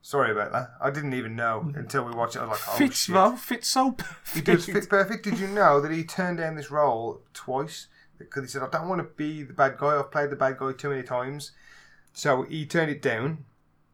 Sorry 0.00 0.30
about 0.32 0.52
that. 0.52 0.70
I 0.80 0.90
didn't 0.90 1.14
even 1.14 1.36
know 1.36 1.70
until 1.74 2.04
we 2.04 2.12
watched 2.14 2.36
it. 2.36 2.40
I 2.40 2.46
was 2.46 2.50
like, 2.52 2.68
oh 2.68 2.78
Fits, 2.78 2.96
shit. 2.96 3.14
well, 3.14 3.36
fits 3.36 3.68
so 3.68 3.96
He 4.32 4.40
does 4.40 4.64
fit 4.64 4.88
perfect. 4.88 5.24
Did 5.24 5.38
you 5.38 5.48
know 5.48 5.80
that 5.80 5.90
he 5.92 6.04
turned 6.04 6.38
down 6.38 6.54
this 6.56 6.70
role 6.70 7.20
twice 7.34 7.88
because 8.18 8.42
he 8.44 8.48
said, 8.48 8.62
"I 8.62 8.68
don't 8.70 8.88
want 8.88 9.00
to 9.00 9.08
be 9.16 9.42
the 9.42 9.52
bad 9.52 9.76
guy. 9.78 9.98
I've 9.98 10.10
played 10.10 10.30
the 10.30 10.36
bad 10.36 10.58
guy 10.58 10.72
too 10.72 10.88
many 10.90 11.02
times." 11.02 11.52
So 12.12 12.42
he 12.42 12.66
turned 12.66 12.90
it 12.90 13.02
down, 13.02 13.44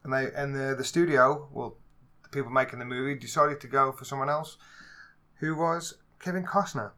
and 0.03 0.13
they 0.13 0.31
and 0.35 0.55
the 0.55 0.75
the 0.75 0.85
studio, 0.85 1.49
well, 1.53 1.77
the 2.23 2.29
people 2.29 2.51
making 2.51 2.79
the 2.79 2.85
movie 2.85 3.15
decided 3.15 3.61
to 3.61 3.69
go 3.69 3.93
for 3.93 4.05
someone 4.05 4.29
else, 4.29 4.57
who 5.37 5.57
was 5.57 5.95
Kevin 6.19 6.45
Costner. 6.45 6.93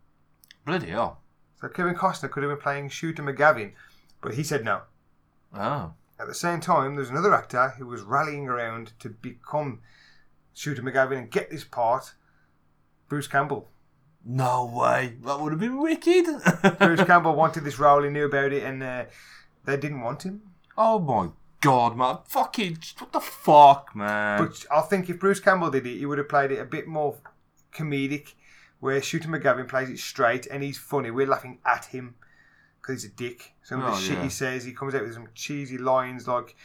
Bloody 0.64 0.88
hell. 0.88 1.20
So 1.60 1.68
Kevin 1.68 1.94
Costner 1.94 2.30
could 2.30 2.42
have 2.42 2.50
been 2.50 2.62
playing 2.62 2.88
Shooter 2.88 3.22
McGavin, 3.22 3.72
but 4.22 4.34
he 4.34 4.42
said 4.42 4.64
no. 4.64 4.82
Oh. 5.54 5.92
At 6.18 6.26
the 6.26 6.34
same 6.34 6.60
time, 6.60 6.96
there's 6.96 7.10
another 7.10 7.34
actor 7.34 7.74
who 7.78 7.86
was 7.86 8.02
rallying 8.02 8.48
around 8.48 8.92
to 9.00 9.08
become 9.08 9.80
Shooter 10.54 10.82
McGavin 10.82 11.18
and 11.18 11.30
get 11.30 11.50
this 11.50 11.64
part, 11.64 12.14
Bruce 13.08 13.26
Campbell. 13.26 13.68
No 14.24 14.66
way. 14.66 15.16
That 15.24 15.40
would 15.40 15.52
have 15.52 15.60
been 15.60 15.80
wicked. 15.80 16.26
Bruce 16.78 17.04
Campbell 17.04 17.34
wanted 17.34 17.64
this 17.64 17.78
role, 17.78 18.02
he 18.02 18.10
knew 18.10 18.26
about 18.26 18.52
it, 18.52 18.62
and 18.62 18.82
uh, 18.82 19.04
they 19.64 19.76
didn't 19.76 20.02
want 20.02 20.24
him. 20.24 20.42
Oh 20.80 20.98
my 20.98 21.28
god, 21.60 21.96
man. 21.96 22.18
Fucking. 22.26 22.78
What 22.98 23.12
the 23.12 23.20
fuck, 23.20 23.94
man? 23.94 24.38
But 24.38 24.64
I 24.70 24.80
think 24.80 25.08
if 25.10 25.20
Bruce 25.20 25.38
Campbell 25.40 25.70
did 25.70 25.86
it, 25.86 25.98
he 25.98 26.06
would 26.06 26.18
have 26.18 26.28
played 26.28 26.50
it 26.50 26.58
a 26.58 26.64
bit 26.64 26.88
more 26.88 27.16
comedic, 27.72 28.32
where 28.80 29.00
Shooter 29.02 29.28
McGavin 29.28 29.68
plays 29.68 29.90
it 29.90 29.98
straight 29.98 30.46
and 30.46 30.62
he's 30.62 30.78
funny. 30.78 31.10
We're 31.10 31.26
laughing 31.26 31.58
at 31.66 31.84
him 31.86 32.14
because 32.80 33.02
he's 33.02 33.12
a 33.12 33.14
dick. 33.14 33.52
Some 33.62 33.80
of 33.80 33.86
the 33.86 33.92
Oh, 33.92 34.00
shit 34.00 34.16
yeah. 34.16 34.24
he 34.24 34.30
says, 34.30 34.64
he 34.64 34.72
comes 34.72 34.94
out 34.94 35.02
with 35.02 35.12
some 35.14 35.28
cheesy 35.34 35.76
lines 35.76 36.26
like, 36.26 36.56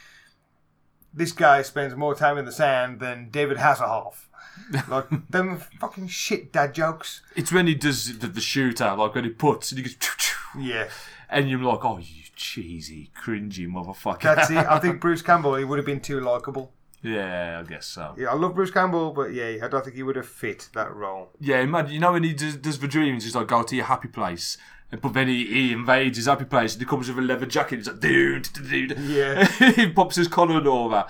"This 1.12 1.32
guy 1.32 1.60
spends 1.62 1.94
more 1.94 2.14
time 2.14 2.38
in 2.38 2.46
the 2.46 2.52
sand 2.52 3.00
than 3.00 3.28
David 3.30 3.58
Hasselhoff." 3.58 4.26
like 4.88 5.28
them 5.28 5.58
fucking 5.78 6.08
shit 6.08 6.50
dad 6.52 6.72
jokes. 6.74 7.20
It's 7.34 7.52
when 7.52 7.66
he 7.66 7.74
does 7.74 8.18
the, 8.18 8.26
the 8.28 8.40
shooter, 8.40 8.94
like 8.94 9.14
when 9.14 9.24
he 9.24 9.30
puts 9.30 9.70
and 9.72 9.78
he 9.78 9.84
goes. 9.84 9.96
Yeah. 10.58 10.88
And 11.28 11.50
you're 11.50 11.60
like, 11.60 11.84
oh, 11.84 11.98
you 11.98 12.22
cheesy, 12.36 13.10
cringy 13.20 13.66
motherfucker. 13.66 14.22
That's 14.22 14.50
it. 14.50 14.58
I 14.58 14.78
think 14.78 15.00
Bruce 15.00 15.22
Campbell, 15.22 15.56
he 15.56 15.64
would 15.64 15.78
have 15.78 15.86
been 15.86 16.00
too 16.00 16.20
likable. 16.20 16.72
Yeah, 17.02 17.60
I 17.64 17.68
guess 17.68 17.86
so. 17.86 18.14
Yeah, 18.16 18.28
I 18.28 18.34
love 18.34 18.54
Bruce 18.54 18.70
Campbell, 18.70 19.12
but 19.12 19.32
yeah, 19.32 19.56
I 19.62 19.68
don't 19.68 19.84
think 19.84 19.96
he 19.96 20.02
would 20.02 20.16
have 20.16 20.26
fit 20.26 20.68
that 20.74 20.94
role. 20.94 21.30
Yeah, 21.40 21.60
imagine, 21.60 21.92
you 21.92 22.00
know 22.00 22.12
when 22.12 22.24
he 22.24 22.32
does, 22.32 22.56
does 22.56 22.78
the 22.78 22.88
dreams, 22.88 23.24
he's 23.24 23.34
like, 23.34 23.46
go 23.48 23.62
to 23.62 23.76
your 23.76 23.84
happy 23.84 24.08
place. 24.08 24.56
And- 24.90 25.00
But 25.00 25.12
then 25.14 25.28
he, 25.28 25.44
he 25.46 25.72
invades 25.72 26.16
his 26.16 26.26
happy 26.26 26.44
place 26.46 26.72
and 26.74 26.82
he 26.82 26.86
comes 26.86 27.08
with 27.08 27.18
a 27.18 27.22
leather 27.22 27.46
jacket. 27.46 27.76
He's 27.76 27.86
like, 27.88 28.00
dude, 28.00 28.48
dude. 28.68 28.98
Yeah. 28.98 29.44
he 29.72 29.90
pops 29.90 30.16
his 30.16 30.28
collar 30.28 30.58
and 30.58 30.66
all 30.66 30.88
that. 30.90 31.06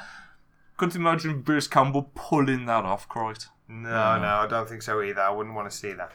Couldn't 0.77 0.97
imagine 0.97 1.41
Bruce 1.43 1.69
Campbell 1.69 2.11
pulling 2.15 2.67
that 2.67 2.85
off, 2.85 3.09
Christ. 3.09 3.49
No, 3.69 4.19
no, 4.19 4.27
I 4.29 4.47
don't 4.49 4.69
think 4.69 4.83
so 4.83 5.01
either. 5.03 5.21
I 5.23 5.31
wouldn't 5.31 5.55
want 5.55 5.71
to 5.71 5.77
see 5.77 5.93
that. 5.93 6.13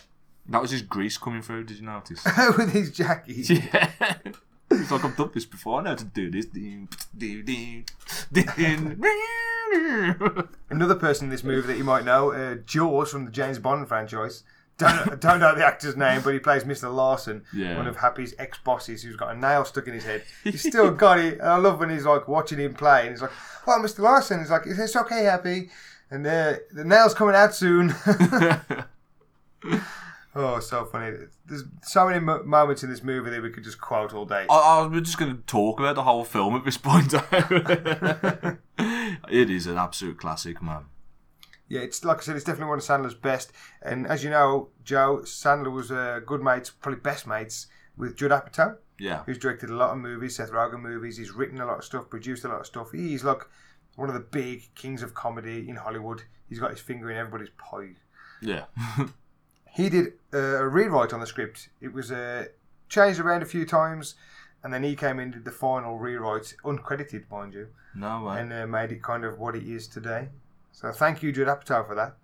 That 0.47 0.61
was 0.61 0.71
his 0.71 0.81
grease 0.83 1.17
coming 1.17 1.41
through, 1.41 1.63
did 1.65 1.77
you 1.79 1.85
notice? 1.85 2.23
with 2.57 2.71
his 2.71 2.91
jacket. 2.91 3.49
Yeah. 3.49 3.89
I've 4.71 5.15
done 5.17 5.31
this 5.33 5.45
before, 5.45 5.79
I 5.79 5.83
know 5.83 5.89
how 5.91 5.95
to 5.97 6.05
do 6.05 6.29
this. 6.31 6.45
Another 10.69 10.95
person 10.95 11.25
in 11.25 11.29
this 11.31 11.43
movie 11.43 11.67
that 11.67 11.77
you 11.77 11.83
might 11.83 12.05
know, 12.05 12.31
uh, 12.31 12.55
Jaws 12.65 13.11
from 13.11 13.25
the 13.25 13.31
James 13.31 13.59
Bond 13.59 13.87
franchise. 13.87 14.43
Don't, 14.77 15.19
don't 15.21 15.39
know 15.39 15.53
the 15.53 15.65
actor's 15.65 15.95
name, 15.95 16.21
but 16.23 16.33
he 16.33 16.39
plays 16.39 16.63
Mr. 16.63 16.93
Larson, 16.93 17.43
Yeah. 17.53 17.77
one 17.77 17.87
of 17.87 17.97
Happy's 17.97 18.33
ex 18.39 18.57
bosses 18.57 19.03
who's 19.03 19.15
got 19.15 19.35
a 19.35 19.37
nail 19.37 19.63
stuck 19.63 19.87
in 19.87 19.93
his 19.93 20.05
head. 20.05 20.23
He's 20.43 20.61
still 20.67 20.89
got 20.91 21.19
it. 21.19 21.33
And 21.39 21.47
I 21.47 21.57
love 21.57 21.79
when 21.79 21.89
he's 21.91 22.05
like 22.05 22.27
watching 22.27 22.57
him 22.57 22.73
play, 22.73 23.01
and 23.01 23.11
he's 23.11 23.21
like, 23.21 23.31
"Oh, 23.67 23.79
Mr. 23.79 23.99
Larson." 23.99 24.39
He's 24.39 24.49
like, 24.49 24.63
"It's 24.65 24.95
okay, 24.95 25.23
Happy," 25.25 25.69
and 26.09 26.25
uh, 26.25 26.53
the 26.71 26.83
nail's 26.83 27.13
coming 27.13 27.35
out 27.35 27.53
soon. 27.53 27.93
oh, 30.35 30.59
so 30.59 30.85
funny. 30.85 31.15
There's 31.45 31.63
so 31.83 32.07
many 32.07 32.19
mo- 32.19 32.43
moments 32.43 32.83
in 32.83 32.89
this 32.89 33.03
movie 33.03 33.29
that 33.29 33.41
we 33.41 33.49
could 33.49 33.63
just 33.63 33.81
quote 33.81 34.13
all 34.13 34.25
day. 34.25 34.45
I, 34.49 34.55
I, 34.55 34.87
we're 34.87 35.01
just 35.01 35.17
going 35.17 35.35
to 35.35 35.41
talk 35.43 35.79
about 35.79 35.95
the 35.95 36.03
whole 36.03 36.23
film 36.23 36.55
at 36.55 36.65
this 36.65 36.77
point. 36.77 37.13
it 39.29 39.49
is 39.49 39.67
an 39.67 39.77
absolute 39.77 40.17
classic, 40.17 40.61
man. 40.61 40.85
Yeah, 41.67 41.81
it's 41.81 42.03
like 42.03 42.17
I 42.17 42.21
said, 42.21 42.35
it's 42.35 42.43
definitely 42.43 42.69
one 42.69 42.79
of 42.79 42.83
Sandler's 42.83 43.13
best. 43.13 43.53
And 43.81 44.05
as 44.05 44.23
you 44.23 44.29
know, 44.29 44.69
Joe 44.83 45.21
Sandler 45.23 45.71
was 45.71 45.89
uh, 45.91 46.19
good 46.25 46.41
mates, 46.41 46.69
probably 46.69 46.99
best 46.99 47.25
mates 47.25 47.67
with 47.95 48.17
Judd 48.17 48.31
Apatow. 48.31 48.77
Yeah. 48.99 49.23
who's 49.25 49.39
directed 49.39 49.71
a 49.71 49.75
lot 49.75 49.89
of 49.89 49.97
movies, 49.97 50.35
Seth 50.35 50.51
Rogen 50.51 50.79
movies. 50.81 51.17
He's 51.17 51.31
written 51.31 51.59
a 51.59 51.65
lot 51.65 51.79
of 51.79 51.83
stuff, 51.83 52.07
produced 52.07 52.45
a 52.45 52.49
lot 52.49 52.59
of 52.59 52.67
stuff. 52.67 52.91
He's 52.91 53.23
like 53.23 53.41
one 53.95 54.09
of 54.09 54.13
the 54.13 54.19
big 54.19 54.75
kings 54.75 55.01
of 55.01 55.15
comedy 55.15 55.67
in 55.67 55.75
Hollywood. 55.75 56.23
He's 56.47 56.59
got 56.59 56.69
his 56.69 56.81
finger 56.81 57.09
in 57.09 57.17
everybody's 57.17 57.49
pie. 57.57 57.95
Yeah. 58.41 58.65
He 59.73 59.89
did 59.89 60.13
a 60.33 60.67
rewrite 60.67 61.13
on 61.13 61.19
the 61.19 61.27
script. 61.27 61.69
It 61.79 61.93
was 61.93 62.11
uh, 62.11 62.45
changed 62.89 63.19
around 63.19 63.41
a 63.41 63.45
few 63.45 63.65
times, 63.65 64.15
and 64.63 64.73
then 64.73 64.83
he 64.83 64.95
came 64.95 65.17
in 65.19 65.25
and 65.25 65.33
did 65.33 65.45
the 65.45 65.51
final 65.51 65.97
rewrite, 65.97 66.55
uncredited, 66.63 67.29
mind 67.31 67.53
you, 67.53 67.67
no 67.95 68.23
way. 68.25 68.39
and 68.39 68.51
uh, 68.53 68.67
made 68.67 68.91
it 68.91 69.01
kind 69.03 69.23
of 69.23 69.39
what 69.39 69.55
it 69.55 69.63
is 69.63 69.87
today. 69.87 70.29
So 70.71 70.91
thank 70.91 71.23
you, 71.23 71.31
Judd 71.31 71.47
Apatow, 71.47 71.85
for 71.87 71.95
that. 71.95 72.17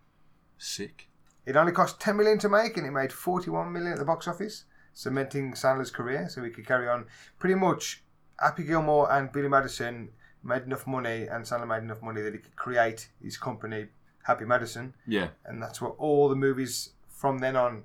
Sick. 0.57 1.07
It 1.45 1.55
only 1.55 1.71
cost 1.71 1.99
10 2.01 2.17
million 2.17 2.37
to 2.39 2.49
make, 2.49 2.75
and 2.77 2.85
it 2.85 2.91
made 2.91 3.13
41 3.13 3.71
million 3.71 3.93
at 3.93 3.99
the 3.99 4.05
box 4.05 4.27
office, 4.27 4.65
cementing 4.93 5.53
Sandler's 5.53 5.91
career, 5.91 6.27
so 6.29 6.43
he 6.43 6.49
could 6.49 6.67
carry 6.67 6.89
on. 6.89 7.05
Pretty 7.39 7.55
much, 7.55 8.03
Happy 8.39 8.63
Gilmore 8.63 9.11
and 9.11 9.31
Billy 9.31 9.47
Madison 9.47 10.09
made 10.43 10.63
enough 10.63 10.85
money, 10.85 11.27
and 11.27 11.45
Sandler 11.45 11.67
made 11.67 11.83
enough 11.83 12.01
money 12.01 12.21
that 12.21 12.33
he 12.33 12.39
could 12.39 12.55
create 12.55 13.09
his 13.23 13.37
company, 13.37 13.87
Happy 14.23 14.43
Madison, 14.45 14.93
Yeah. 15.07 15.29
and 15.45 15.61
that's 15.61 15.79
what 15.81 15.95
all 15.97 16.27
the 16.27 16.35
movies 16.35 16.89
from 17.17 17.39
then 17.39 17.55
on 17.55 17.83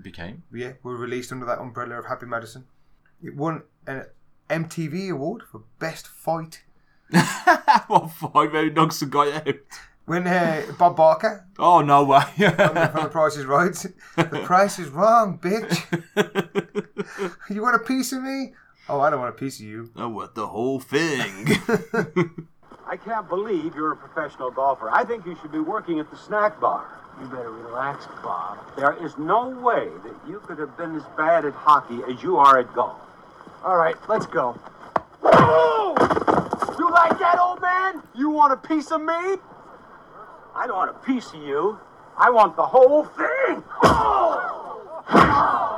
Became. 0.00 0.42
yeah, 0.52 0.72
were 0.82 0.96
released 0.96 1.32
under 1.32 1.46
that 1.46 1.58
umbrella 1.58 1.98
of 1.98 2.06
Happy 2.06 2.26
Madison. 2.26 2.66
It 3.22 3.34
won 3.34 3.62
an 3.86 4.06
MTV 4.50 5.10
award 5.10 5.42
for 5.50 5.62
best 5.78 6.06
fight 6.06 6.62
what 7.86 8.10
five 8.10 8.52
how 8.52 8.62
he 8.64 8.70
knocks 8.70 9.00
the 9.00 9.06
guy 9.06 9.32
out? 9.36 9.54
when 10.06 10.26
uh, 10.26 10.62
Bob 10.78 10.96
Barker 10.96 11.46
Oh, 11.58 11.80
no 11.80 12.04
way. 12.04 12.20
from 12.36 12.74
the, 12.74 12.90
from 12.92 13.02
the 13.04 13.08
Price 13.10 13.36
is 13.36 13.46
Right. 13.46 13.72
The 14.16 14.42
price 14.44 14.78
is 14.78 14.88
wrong, 14.88 15.38
bitch. 15.38 15.74
you 17.50 17.62
want 17.62 17.76
a 17.76 17.78
piece 17.78 18.12
of 18.12 18.22
me? 18.22 18.52
Oh, 18.88 19.00
I 19.00 19.08
don't 19.10 19.20
want 19.20 19.34
a 19.34 19.38
piece 19.38 19.60
of 19.60 19.66
you. 19.66 19.90
I 19.96 20.06
want 20.06 20.34
the 20.34 20.46
whole 20.48 20.80
thing. 20.80 21.48
I 22.86 22.96
can't 22.96 23.28
believe 23.28 23.74
you're 23.74 23.92
a 23.92 23.96
professional 23.96 24.50
golfer. 24.50 24.90
I 24.90 25.04
think 25.04 25.24
you 25.24 25.36
should 25.40 25.52
be 25.52 25.60
working 25.60 26.00
at 26.00 26.10
the 26.10 26.16
snack 26.18 26.60
bar. 26.60 26.86
You 27.20 27.26
better 27.28 27.50
relax, 27.50 28.06
Bob. 28.22 28.58
There 28.76 28.96
is 29.04 29.16
no 29.18 29.48
way 29.48 29.88
that 30.04 30.14
you 30.28 30.40
could 30.40 30.58
have 30.58 30.76
been 30.76 30.96
as 30.96 31.04
bad 31.16 31.44
at 31.44 31.54
hockey 31.54 32.00
as 32.10 32.22
you 32.22 32.36
are 32.36 32.58
at 32.58 32.72
golf. 32.74 33.00
All 33.64 33.76
right, 33.76 33.96
let's 34.08 34.26
go. 34.26 34.58
Oh! 35.22 35.94
You 36.78 36.90
like 36.90 37.18
that, 37.18 37.38
old 37.38 37.62
man? 37.62 38.02
You 38.14 38.30
want 38.30 38.52
a 38.52 38.56
piece 38.56 38.90
of 38.90 39.00
me? 39.00 39.38
I 40.54 40.66
don't 40.66 40.76
want 40.76 40.90
a 40.90 41.06
piece 41.06 41.32
of 41.32 41.42
you. 41.42 41.78
I 42.16 42.30
want 42.30 42.56
the 42.56 42.66
whole 42.66 43.04
thing. 43.04 43.62
Oh! 43.82 45.73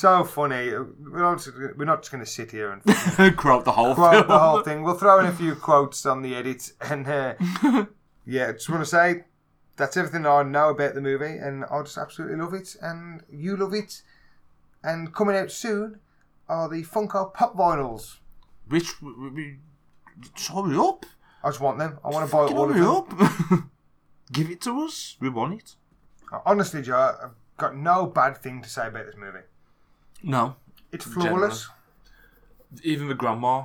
So 0.00 0.24
funny. 0.24 0.70
We're 0.72 1.20
not 1.20 1.42
just, 1.42 1.54
we're 1.76 1.84
not 1.84 2.00
just 2.00 2.10
going 2.10 2.24
to 2.24 2.30
sit 2.30 2.52
here 2.52 2.70
and 2.72 3.36
Quote 3.36 3.66
the 3.66 3.72
whole 3.72 3.94
quote 3.94 4.14
film. 4.14 4.28
the 4.28 4.38
whole 4.38 4.62
thing. 4.62 4.82
We'll 4.82 4.94
throw 4.94 5.20
in 5.20 5.26
a 5.26 5.32
few 5.32 5.54
quotes 5.54 6.06
on 6.06 6.22
the 6.22 6.34
edit, 6.34 6.72
and 6.80 7.06
uh, 7.06 7.34
yeah, 8.24 8.52
just 8.52 8.70
want 8.70 8.80
to 8.80 8.88
say 8.88 9.24
that's 9.76 9.98
everything 9.98 10.24
I 10.24 10.42
know 10.42 10.70
about 10.70 10.94
the 10.94 11.02
movie, 11.02 11.36
and 11.36 11.66
I 11.66 11.82
just 11.82 11.98
absolutely 11.98 12.38
love 12.38 12.54
it, 12.54 12.76
and 12.80 13.24
you 13.30 13.58
love 13.58 13.74
it. 13.74 14.00
And 14.82 15.12
coming 15.12 15.36
out 15.36 15.50
soon 15.50 16.00
are 16.48 16.66
the 16.66 16.82
Funko 16.82 17.34
Pop 17.34 17.54
vinyls. 17.54 18.20
Which, 18.68 19.02
we, 19.02 19.28
we, 19.28 19.56
hurry 20.48 20.78
up. 20.78 21.04
I 21.44 21.50
just 21.50 21.60
want 21.60 21.76
them. 21.76 21.98
I 22.02 22.08
want 22.08 22.26
to 22.26 22.34
buy 22.34 22.44
all 22.44 22.70
of 22.70 22.74
them. 22.74 22.86
up. 22.86 23.64
Give 24.32 24.50
it 24.50 24.62
to 24.62 24.80
us. 24.80 25.18
We 25.20 25.28
want 25.28 25.60
it. 25.60 25.74
Honestly, 26.46 26.80
Joe, 26.80 27.16
I've 27.22 27.34
got 27.58 27.76
no 27.76 28.06
bad 28.06 28.38
thing 28.38 28.62
to 28.62 28.68
say 28.70 28.86
about 28.86 29.04
this 29.04 29.16
movie. 29.18 29.40
No. 30.22 30.56
It's 30.92 31.04
flawless. 31.04 31.68
Even 32.82 33.08
the 33.08 33.14
grandma, 33.14 33.64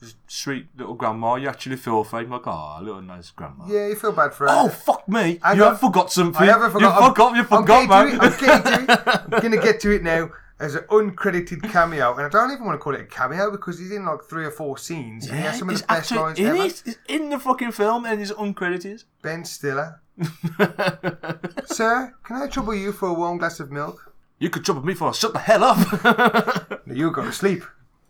the 0.00 0.12
sweet 0.26 0.66
little 0.76 0.94
grandma, 0.94 1.36
you 1.36 1.48
actually 1.48 1.76
feel 1.76 2.02
it. 2.02 2.12
like, 2.12 2.46
oh, 2.46 2.78
little 2.82 3.02
nice 3.02 3.30
grandma. 3.30 3.64
Yeah, 3.66 3.88
you 3.88 3.96
feel 3.96 4.12
bad 4.12 4.32
for 4.32 4.46
her. 4.46 4.52
Oh 4.52 4.68
fuck 4.68 5.08
me! 5.08 5.40
Hang 5.42 5.56
you 5.56 5.64
have 5.64 5.80
forgot 5.80 6.12
something. 6.12 6.42
I 6.42 6.46
haven't 6.46 6.70
forgot. 6.70 7.00
You 7.00 7.08
forgot. 7.08 7.36
You 7.36 7.44
forgot, 7.44 7.88
man. 7.88 8.18
to 8.18 8.24
I'm 8.24 8.38
getting 8.38 8.86
to 8.86 8.92
it. 8.92 9.24
I'm 9.32 9.40
gonna 9.40 9.62
get 9.62 9.80
to 9.80 9.94
it 9.94 10.02
now 10.02 10.30
as 10.60 10.74
an 10.76 10.84
uncredited 10.84 11.62
cameo, 11.70 12.14
and 12.14 12.26
I 12.26 12.28
don't 12.28 12.52
even 12.52 12.64
want 12.64 12.78
to 12.78 12.82
call 12.82 12.94
it 12.94 13.00
a 13.00 13.04
cameo 13.04 13.50
because 13.50 13.78
he's 13.78 13.90
in 13.90 14.04
like 14.04 14.22
three 14.22 14.44
or 14.44 14.50
four 14.50 14.78
scenes, 14.78 15.26
and 15.26 15.36
he 15.36 15.44
has 15.44 15.58
some 15.58 15.68
of 15.68 15.76
the 15.76 15.86
best 15.86 16.12
actually 16.12 16.20
lines 16.20 16.38
in 16.38 16.46
ever. 16.46 16.56
it. 16.56 16.82
He's 16.84 16.98
in 17.08 17.30
the 17.30 17.38
fucking 17.38 17.72
film 17.72 18.04
and 18.06 18.20
he's 18.20 18.32
uncredited. 18.32 19.04
Ben 19.22 19.44
Stiller. 19.44 20.00
Sir, 21.66 22.14
can 22.22 22.36
I 22.36 22.46
trouble 22.46 22.74
you 22.74 22.92
for 22.92 23.08
a 23.08 23.14
warm 23.14 23.38
glass 23.38 23.58
of 23.58 23.72
milk? 23.72 24.13
You 24.38 24.50
could 24.50 24.64
trouble 24.64 24.84
me 24.84 24.94
for 24.94 25.12
shut 25.14 25.32
the 25.32 25.38
hell 25.38 25.64
up. 25.64 26.82
you 26.86 27.10
go 27.10 27.24
to 27.24 27.32
sleep. 27.32 27.62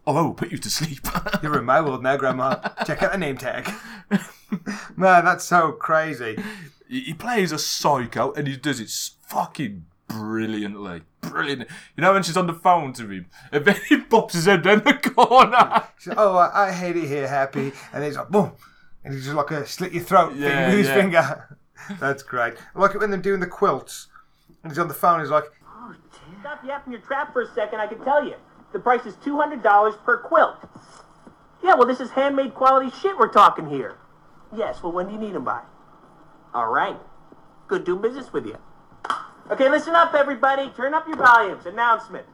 Oh, 0.06 0.16
I 0.16 0.20
will 0.22 0.34
put 0.34 0.52
you 0.52 0.59
to 0.59 0.70
sleep. 0.70 1.06
You're 1.42 1.59
in 1.59 1.64
my 1.64 1.80
world 1.80 2.02
now, 2.02 2.16
Grandma. 2.16 2.56
Check 2.86 3.02
out 3.02 3.12
the 3.12 3.18
name 3.18 3.38
tag. 3.38 3.70
Man, 4.96 5.24
that's 5.24 5.44
so 5.44 5.72
crazy. 5.72 6.36
He 6.88 7.14
plays 7.14 7.52
a 7.52 7.59
psycho 7.59 8.32
and 8.34 8.46
he 8.46 8.56
does 8.56 8.80
it 8.80 8.90
fucking 9.26 9.86
brilliantly. 10.09 11.02
Brilliant. 11.22 11.62
You 11.96 12.02
know 12.02 12.12
when 12.12 12.22
she's 12.22 12.36
on 12.36 12.46
the 12.46 12.52
phone 12.52 12.92
to 12.94 13.09
him 13.09 13.26
and 13.51 13.64
then 13.64 13.76
he 13.88 13.98
pops 13.98 14.34
his 14.34 14.44
head 14.44 14.62
down 14.62 14.82
the 14.84 14.94
corner. 14.94 15.84
She 15.98 16.10
oh, 16.10 16.36
I, 16.36 16.68
I 16.68 16.72
hate 16.72 16.96
it 16.96 17.06
here, 17.06 17.26
happy. 17.26 17.72
And 17.92 18.05
he's 18.05 18.16
like, 18.16 18.28
boom. 18.28 18.52
And 19.05 19.14
he's 19.14 19.24
just 19.24 19.36
like 19.36 19.51
a 19.51 19.66
slit 19.66 19.92
your 19.92 20.02
throat 20.05 20.34
Yeah, 20.36 20.48
thing 20.48 20.68
with 20.68 20.78
his 20.78 20.88
yeah. 20.88 20.94
finger. 20.94 21.59
That's 21.98 22.22
great. 22.22 22.55
I 22.74 22.80
like 22.80 22.94
it 22.94 22.98
when 22.98 23.10
they're 23.10 23.20
doing 23.20 23.40
the 23.40 23.46
quilts. 23.46 24.09
And 24.62 24.70
he's 24.70 24.78
on 24.78 24.88
the 24.88 24.94
phone, 24.94 25.20
he's 25.20 25.30
like, 25.30 25.44
Stop 26.44 26.62
yapping 26.62 26.92
your 26.92 27.00
trap 27.00 27.32
for 27.32 27.40
a 27.40 27.54
second, 27.54 27.80
I 27.80 27.86
can 27.86 28.04
tell 28.04 28.22
you. 28.22 28.34
The 28.74 28.78
price 28.78 29.06
is 29.06 29.14
$200 29.14 30.04
per 30.04 30.18
quilt. 30.18 30.56
Yeah, 31.62 31.72
well, 31.74 31.86
this 31.86 32.00
is 32.00 32.10
handmade 32.10 32.52
quality 32.52 32.90
shit 33.00 33.16
we're 33.16 33.32
talking 33.32 33.70
here. 33.70 33.96
Yes, 34.54 34.82
well, 34.82 34.92
when 34.92 35.06
do 35.06 35.14
you 35.14 35.18
need 35.18 35.32
them 35.32 35.44
by? 35.44 35.62
All 36.52 36.70
right. 36.70 36.98
Good 37.66 37.86
doing 37.86 38.02
business 38.02 38.30
with 38.30 38.44
you. 38.44 38.58
Okay, 39.50 39.70
listen 39.70 39.94
up, 39.94 40.12
everybody. 40.12 40.68
Turn 40.76 40.92
up 40.92 41.08
your 41.08 41.16
volumes. 41.16 41.64
Announcement. 41.64 42.26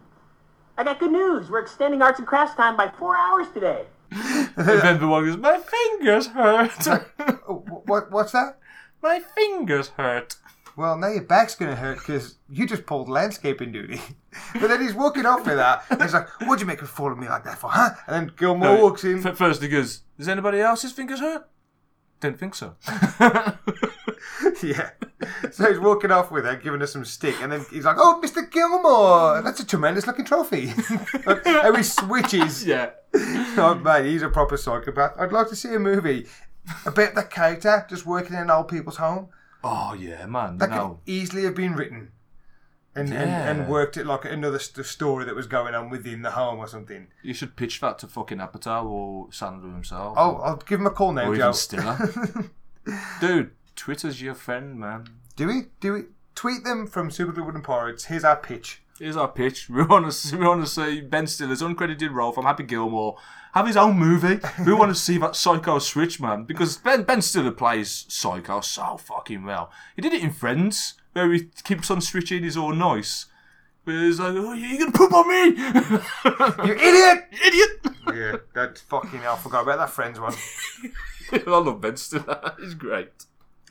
I 0.76 0.82
got 0.82 0.98
good 0.98 1.12
news. 1.12 1.48
We're 1.48 1.60
extending 1.60 2.02
arts 2.02 2.18
and 2.18 2.26
crafts 2.26 2.56
time 2.56 2.76
by 2.76 2.88
four 2.88 3.16
hours 3.16 3.46
today. 3.54 3.84
and 4.10 4.50
then 4.56 4.98
the 4.98 5.06
one 5.06 5.24
goes, 5.24 5.36
My 5.36 5.60
fingers 5.60 6.26
hurt. 6.26 7.06
what, 7.86 8.10
what's 8.10 8.32
that? 8.32 8.58
My 9.04 9.20
fingers 9.20 9.90
hurt. 9.90 10.34
Well, 10.76 10.96
now 10.96 11.08
your 11.08 11.22
back's 11.22 11.54
going 11.54 11.70
to 11.70 11.76
hurt 11.76 11.98
because 11.98 12.36
you 12.48 12.66
just 12.66 12.86
pulled 12.86 13.08
landscaping 13.08 13.72
duty. 13.72 14.00
but 14.54 14.68
then 14.68 14.80
he's 14.80 14.94
walking 14.94 15.26
off 15.26 15.44
with 15.46 15.56
that. 15.56 15.84
And 15.90 16.00
he's 16.02 16.14
like, 16.14 16.28
What'd 16.42 16.60
you 16.60 16.66
make 16.66 16.80
me 16.80 16.86
follow 16.86 17.14
me 17.14 17.28
like 17.28 17.44
that 17.44 17.58
for, 17.58 17.70
huh? 17.70 17.90
And 18.06 18.28
then 18.28 18.34
Gilmore 18.36 18.76
No, 18.76 18.82
walks 18.82 19.04
in. 19.04 19.26
f- 19.26 19.36
First 19.36 19.60
he 19.62 19.68
goes, 19.68 20.02
Does 20.18 20.28
anybody 20.28 20.60
else's 20.60 20.92
fingers 20.92 21.20
hurt? 21.20 21.48
Didn't 22.20 22.38
think 22.38 22.54
so. 22.54 22.76
yeah. 24.62 24.90
So 25.50 25.68
he's 25.70 25.78
walking 25.80 26.10
off 26.10 26.30
with 26.30 26.44
her, 26.44 26.56
giving 26.56 26.80
her 26.80 26.86
some 26.86 27.04
stick, 27.04 27.34
and 27.40 27.50
then 27.50 27.64
he's 27.70 27.84
like, 27.84 27.96
"Oh, 27.98 28.20
Mr. 28.22 28.50
Gilmore, 28.50 29.40
that's 29.42 29.60
a 29.60 29.66
tremendous 29.66 30.06
looking 30.06 30.24
trophy." 30.26 30.72
and 31.26 31.76
he 31.76 31.82
switches. 31.82 32.64
Yeah. 32.66 32.90
Oh 33.14 33.80
man, 33.82 34.04
he's 34.04 34.22
a 34.22 34.28
proper 34.28 34.56
psychopath. 34.56 35.12
I'd 35.18 35.32
like 35.32 35.48
to 35.48 35.56
see 35.56 35.74
a 35.74 35.78
movie 35.78 36.26
about 36.84 37.14
that 37.14 37.30
character 37.30 37.86
just 37.88 38.04
working 38.06 38.34
in 38.34 38.42
an 38.42 38.50
old 38.50 38.68
people's 38.68 38.96
home. 38.98 39.28
Oh 39.62 39.94
yeah, 39.94 40.26
man. 40.26 40.58
That 40.58 40.70
know. 40.70 41.00
could 41.04 41.12
easily 41.12 41.44
have 41.44 41.54
been 41.54 41.74
written. 41.74 42.12
And, 42.94 43.08
Yeah. 43.10 43.48
and, 43.48 43.60
and 43.60 43.68
worked 43.68 43.96
it 43.96 44.04
like 44.04 44.24
another 44.24 44.58
st- 44.58 44.84
story 44.84 45.24
that 45.24 45.36
was 45.36 45.46
going 45.46 45.74
on 45.76 45.90
within 45.90 46.22
the 46.22 46.32
home 46.32 46.58
or 46.58 46.66
something. 46.66 47.06
You 47.22 47.34
should 47.34 47.54
pitch 47.54 47.80
that 47.80 47.98
to 48.00 48.08
fucking 48.08 48.38
Apatow 48.38 48.84
or 48.84 49.28
Sandler 49.28 49.72
himself. 49.72 50.14
Oh, 50.18 50.36
I'll 50.38 50.56
give 50.56 50.80
him 50.80 50.86
a 50.86 50.90
call 50.90 51.12
now, 51.12 51.30
or 51.30 51.36
Joe. 51.36 51.42
even 51.42 51.52
Stiller. 51.54 52.50
Dude, 53.20 53.52
Twitter's 53.76 54.20
your 54.20 54.34
friend, 54.34 54.78
man. 54.78 55.06
Do 55.36 55.46
we? 55.46 55.62
Do 55.80 55.92
we? 55.92 56.00
Tweet 56.34 56.64
them 56.64 56.86
from 56.86 57.10
Super 57.10 57.32
Glue 57.32 57.44
Wooden 57.44 57.62
Pirates. 57.62 58.06
Here's 58.06 58.24
our 58.24 58.36
pitch. 58.36 58.82
Here's 59.00 59.16
our 59.16 59.28
pitch. 59.28 59.68
We 59.70 59.82
want 59.82 60.12
to 60.12 60.36
we 60.36 60.46
want 60.46 60.62
to 60.62 60.70
see 60.70 61.00
Ben 61.00 61.26
Stiller's 61.26 61.62
uncredited 61.62 62.12
role 62.12 62.32
from 62.32 62.44
Happy 62.44 62.64
Gilmore 62.64 63.16
have 63.54 63.66
his 63.66 63.76
own 63.76 63.98
movie. 63.98 64.38
we 64.66 64.74
want 64.74 64.90
to 64.90 64.94
see 64.94 65.16
that 65.18 65.34
Psycho 65.34 65.78
switch, 65.78 66.20
man, 66.20 66.44
because 66.44 66.76
Ben 66.76 67.04
Ben 67.04 67.22
Stiller 67.22 67.50
plays 67.50 68.04
Psycho 68.08 68.60
so 68.60 68.98
fucking 68.98 69.44
well. 69.44 69.72
He 69.96 70.02
did 70.02 70.12
it 70.12 70.22
in 70.22 70.30
Friends, 70.30 70.94
where 71.14 71.32
he 71.32 71.48
keeps 71.64 71.90
on 71.90 72.02
switching. 72.02 72.42
He's 72.42 72.58
all 72.58 72.74
nice. 72.74 73.26
But 73.86 73.94
he's 73.94 74.20
like, 74.20 74.34
"Oh, 74.36 74.52
you're 74.52 74.78
gonna 74.78 74.92
poop 74.92 75.12
on 75.14 75.28
me, 75.28 75.44
you 76.68 76.74
idiot, 76.74 77.24
idiot." 77.46 77.70
yeah, 78.14 78.36
that's 78.54 78.82
fucking. 78.82 79.20
I 79.20 79.36
forgot 79.36 79.62
about 79.62 79.78
that 79.78 79.90
Friends 79.90 80.20
one. 80.20 80.34
I 81.32 81.42
love 81.46 81.80
Ben 81.80 81.96
Stiller. 81.96 82.54
He's 82.60 82.74
great. 82.74 83.24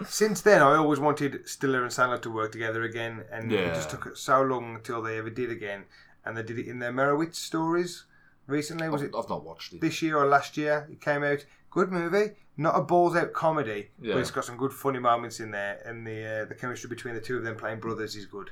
Since 0.06 0.42
then, 0.42 0.62
I 0.62 0.76
always 0.76 1.00
wanted 1.00 1.48
Stiller 1.48 1.82
and 1.84 1.92
Sandler 1.92 2.22
to 2.22 2.32
work 2.32 2.52
together 2.52 2.84
again, 2.84 3.26
and 3.32 3.52
Yeah. 3.52 3.60
it 3.60 3.76
just 3.76 3.90
took 3.90 4.16
so 4.16 4.42
long 4.42 4.76
until 4.76 5.02
they 5.02 5.18
ever 5.18 5.30
did 5.30 5.50
again. 5.52 5.86
And 6.26 6.38
they 6.38 6.44
did 6.44 6.60
it 6.60 6.68
in 6.68 6.80
their 6.80 6.92
Meyerowitz 6.94 7.36
stories 7.36 8.06
recently. 8.48 8.88
Was 8.90 9.02
I've, 9.02 9.10
it 9.10 9.16
I've 9.18 9.30
not 9.30 9.44
watched 9.44 9.74
it. 9.74 9.82
this 9.82 10.02
year 10.02 10.18
or 10.18 10.26
last 10.26 10.56
year? 10.58 10.88
It 10.92 11.02
came 11.02 11.24
out. 11.24 11.46
Good 11.72 11.92
movie, 11.92 12.32
not 12.58 12.78
a 12.78 12.82
balls 12.82 13.16
out 13.16 13.34
comedy, 13.34 13.92
Yeah. 14.02 14.14
but 14.16 14.22
it's 14.22 14.32
got 14.32 14.46
some 14.46 14.58
good 14.58 14.74
funny 14.74 15.00
moments 15.00 15.40
in 15.40 15.52
there, 15.52 15.82
and 15.86 16.06
the 16.08 16.42
uh, 16.42 16.46
the 16.46 16.56
chemistry 16.56 16.90
between 16.90 17.14
the 17.14 17.22
two 17.22 17.38
of 17.38 17.44
them 17.44 17.56
playing 17.56 17.80
brothers 17.80 18.16
is 18.16 18.26
good. 18.26 18.52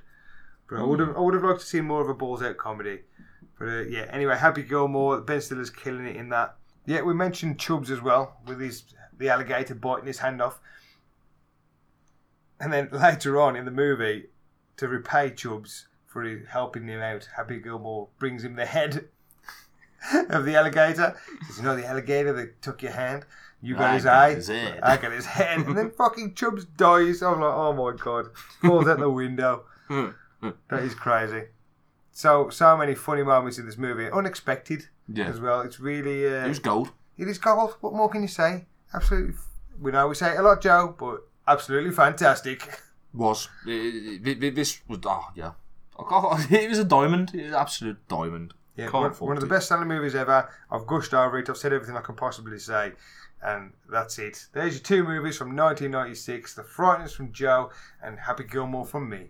But 0.70 0.80
I 0.80 0.84
would 0.84 1.00
have 1.00 1.16
I 1.16 1.20
would 1.22 1.34
have 1.34 1.44
liked 1.44 1.62
to 1.62 1.66
see 1.66 1.82
more 1.82 2.02
of 2.02 2.10
a 2.10 2.14
balls 2.14 2.44
out 2.44 2.58
comedy. 2.58 3.00
But 3.58 3.68
uh, 3.70 3.82
yeah, 3.84 4.06
anyway, 4.12 4.38
Happy 4.38 4.62
Gilmore, 4.64 5.22
Ben 5.22 5.42
Stiller's 5.42 5.70
killing 5.72 6.06
it 6.06 6.16
in 6.16 6.30
that. 6.30 6.58
Yeah, 6.86 7.02
we 7.02 7.14
mentioned 7.16 7.58
Chubbs 7.60 7.90
as 7.90 8.02
well 8.02 8.38
with 8.46 8.60
his 8.60 8.84
the 9.18 9.30
alligator 9.30 9.74
biting 9.76 10.06
his 10.08 10.20
hand 10.20 10.42
off. 10.42 10.60
And 12.60 12.74
then 12.74 12.90
later 12.92 13.40
on 13.40 13.56
in 13.56 13.66
the 13.66 13.72
movie, 13.72 14.28
to 14.78 14.88
repay 14.88 15.32
Chubbs 15.32 15.88
for 16.06 16.24
helping 16.50 16.88
him 16.88 17.02
out, 17.02 17.30
Happy 17.36 17.60
Gilmore 17.60 18.08
brings 18.20 18.44
him 18.44 18.56
the 18.56 18.66
head 18.66 19.06
of 20.30 20.46
the 20.46 20.56
alligator. 20.56 21.16
Says, 21.48 21.58
you 21.58 21.64
know 21.64 21.76
the 21.76 21.86
alligator 21.86 22.34
that 22.34 22.62
took 22.62 22.82
your 22.82 22.94
hand? 22.94 23.26
You 23.62 23.76
got 23.76 23.84
I 23.92 23.94
his 23.96 24.04
got 24.04 24.14
eye. 24.16 24.34
his 24.36 24.48
head." 24.48 24.80
I 24.84 24.98
got 24.98 25.12
his 25.12 25.26
head. 25.26 25.60
And 25.68 25.78
then 25.78 25.92
fucking 25.92 26.36
Chubbs 26.36 26.66
dies. 26.66 27.22
I'm 27.24 27.40
like, 27.42 27.54
oh 27.54 27.74
my 27.74 27.96
god. 27.98 28.28
Falls 28.62 28.88
out 28.88 29.00
the 29.00 29.10
window. 29.10 29.66
that 29.90 30.84
is 30.84 30.94
crazy. 30.96 31.44
So 32.12 32.50
so 32.50 32.76
many 32.78 32.96
funny 32.96 33.24
moments 33.24 33.58
in 33.60 33.66
this 33.66 33.78
movie. 33.78 34.10
Unexpected 34.12 34.88
Yeah. 35.08 35.26
as 35.28 35.40
well. 35.40 35.62
It's 35.62 35.80
really 35.80 36.26
uh, 36.28 36.46
It 36.46 36.50
was 36.50 36.60
gold. 36.60 36.92
it 37.18 37.28
is 37.28 37.38
gold. 37.38 37.76
What 37.82 37.94
more 37.94 38.10
can 38.10 38.22
you 38.22 38.28
say? 38.28 38.66
Absolutely. 38.94 39.36
We 39.80 39.92
know 39.92 40.08
we 40.08 40.16
say 40.16 40.34
it 40.34 40.40
a 40.40 40.42
lot, 40.42 40.62
Joe, 40.62 40.96
but 40.98 41.27
absolutely 41.48 41.92
fantastic. 41.92 42.82
Was 43.14 43.50
this 43.66 44.82
was 44.88 45.00
oh 45.06 45.28
yeah. 45.36 45.52
It 46.52 46.70
was 46.70 46.80
a 46.80 46.84
diamond. 46.84 47.32
It 47.34 47.44
was 47.44 47.48
an 47.48 47.56
absolute 47.56 48.08
diamond. 48.08 48.54
Yeah, 48.76 48.92
one, 48.92 49.12
one 49.12 49.38
of 49.38 49.42
the 49.42 49.48
best 49.48 49.68
selling 49.68 49.88
movies 49.88 50.14
ever. 50.14 50.48
I've 50.70 50.86
gushed 50.86 51.14
over 51.14 51.40
it. 51.40 51.50
I've 51.50 51.58
said 51.58 51.74
everything 51.74 51.98
I 51.98 52.02
can 52.02 52.16
possibly 52.16 52.60
say. 52.60 52.92
And 53.42 53.74
that's 53.92 54.20
it. 54.20 54.46
There's 54.54 54.76
your 54.76 54.84
two 54.84 55.04
movies 55.04 55.38
from 55.38 55.56
1996 55.56 56.54
The 56.54 56.62
Frighteners 56.62 57.16
from 57.16 57.32
Joe 57.32 57.72
and 58.04 58.20
Happy 58.20 58.44
Gilmore 58.44 58.86
from 58.86 59.10
me. 59.10 59.30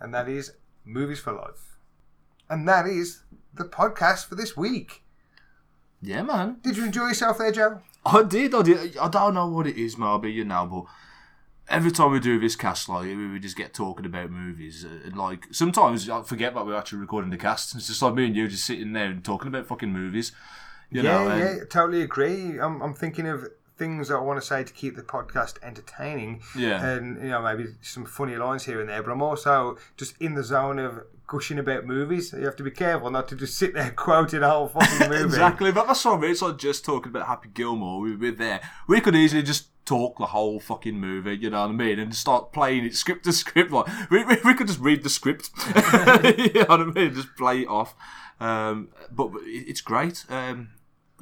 And 0.00 0.14
that 0.14 0.28
is 0.28 0.52
Movies 0.84 1.20
for 1.20 1.32
Life. 1.32 1.78
And 2.48 2.66
that 2.68 2.86
is 2.86 3.24
the 3.52 3.64
podcast 3.64 4.26
for 4.26 4.34
this 4.34 4.56
week. 4.56 5.02
Yeah, 6.00 6.22
man. 6.22 6.58
Did 6.62 6.76
you 6.76 6.84
enjoy 6.84 7.08
yourself 7.08 7.38
there, 7.38 7.52
Joe? 7.52 7.80
I 8.06 8.22
did, 8.22 8.54
I 8.54 8.62
did. 8.62 8.96
I 8.96 9.08
don't 9.08 9.34
know 9.34 9.48
what 9.48 9.66
it 9.66 9.76
is, 9.76 9.98
maybe, 9.98 10.32
you 10.32 10.44
know, 10.44 10.66
but 10.66 10.84
every 11.68 11.90
time 11.90 12.10
we 12.12 12.20
do 12.20 12.38
this 12.38 12.56
cast, 12.56 12.88
like, 12.88 13.04
we 13.04 13.38
just 13.38 13.56
get 13.56 13.74
talking 13.74 14.06
about 14.06 14.30
movies. 14.30 14.84
uh, 14.84 15.06
And, 15.06 15.16
like, 15.16 15.46
sometimes 15.50 16.08
I 16.08 16.22
forget 16.22 16.54
that 16.54 16.66
we're 16.66 16.76
actually 16.76 17.00
recording 17.00 17.30
the 17.30 17.36
cast. 17.36 17.74
It's 17.74 17.86
just 17.86 18.02
like 18.02 18.14
me 18.14 18.26
and 18.26 18.36
you 18.36 18.48
just 18.48 18.64
sitting 18.64 18.92
there 18.92 19.06
and 19.06 19.24
talking 19.24 19.48
about 19.48 19.66
fucking 19.66 19.92
movies. 19.92 20.32
You 20.90 21.02
yeah, 21.02 21.24
know, 21.24 21.36
yeah, 21.36 21.64
totally 21.68 22.02
agree. 22.02 22.58
I'm, 22.58 22.80
I'm 22.80 22.94
thinking 22.94 23.26
of 23.26 23.46
things 23.76 24.08
that 24.08 24.16
I 24.16 24.20
want 24.20 24.40
to 24.40 24.46
say 24.46 24.64
to 24.64 24.72
keep 24.72 24.96
the 24.96 25.02
podcast 25.02 25.56
entertaining. 25.62 26.42
Yeah. 26.56 26.84
And, 26.84 27.22
you 27.22 27.28
know, 27.28 27.42
maybe 27.42 27.66
some 27.82 28.06
funny 28.06 28.36
lines 28.36 28.64
here 28.64 28.80
and 28.80 28.88
there, 28.88 29.02
but 29.02 29.12
I'm 29.12 29.22
also 29.22 29.76
just 29.96 30.14
in 30.20 30.34
the 30.34 30.42
zone 30.42 30.78
of 30.78 31.04
gushing 31.28 31.60
about 31.60 31.86
movies. 31.86 32.32
You 32.32 32.44
have 32.46 32.56
to 32.56 32.64
be 32.64 32.72
careful 32.72 33.10
not 33.10 33.28
to 33.28 33.36
just 33.36 33.56
sit 33.56 33.74
there 33.74 33.90
quoting 33.96 34.42
a 34.42 34.50
whole 34.50 34.66
fucking 34.66 35.08
movie. 35.08 35.24
Exactly, 35.24 35.70
but 35.70 35.86
that's 35.86 36.04
what 36.04 36.18
I 36.18 36.20
mean. 36.22 36.30
It's 36.32 36.42
like 36.42 36.58
just 36.58 36.84
talking 36.84 37.10
about 37.10 37.28
Happy 37.28 37.48
Gilmore. 37.54 38.00
We, 38.00 38.16
we're 38.16 38.32
there. 38.32 38.60
We 38.88 39.00
could 39.00 39.14
easily 39.14 39.42
just 39.44 39.68
talk 39.84 40.18
the 40.18 40.26
whole 40.26 40.58
fucking 40.60 40.98
movie, 40.98 41.36
you 41.36 41.48
know 41.50 41.60
what 41.60 41.70
I 41.70 41.72
mean, 41.72 41.98
and 41.98 42.14
start 42.14 42.52
playing 42.52 42.84
it 42.84 42.94
script 42.96 43.24
to 43.24 43.32
script. 43.44 43.70
Like 43.70 43.86
we, 44.10 44.24
we, 44.24 44.36
we 44.44 44.54
could 44.54 44.66
just 44.66 44.80
read 44.80 45.02
the 45.04 45.08
script, 45.10 45.50
you 45.66 46.52
know 46.54 46.64
what 46.68 46.80
I 46.80 46.84
mean, 46.84 47.14
just 47.14 47.34
play 47.36 47.60
it 47.60 47.68
off. 47.68 47.94
Um, 48.40 48.88
but 49.10 49.30
it- 49.42 49.68
it's 49.68 49.80
great. 49.80 50.24
Um, 50.28 50.70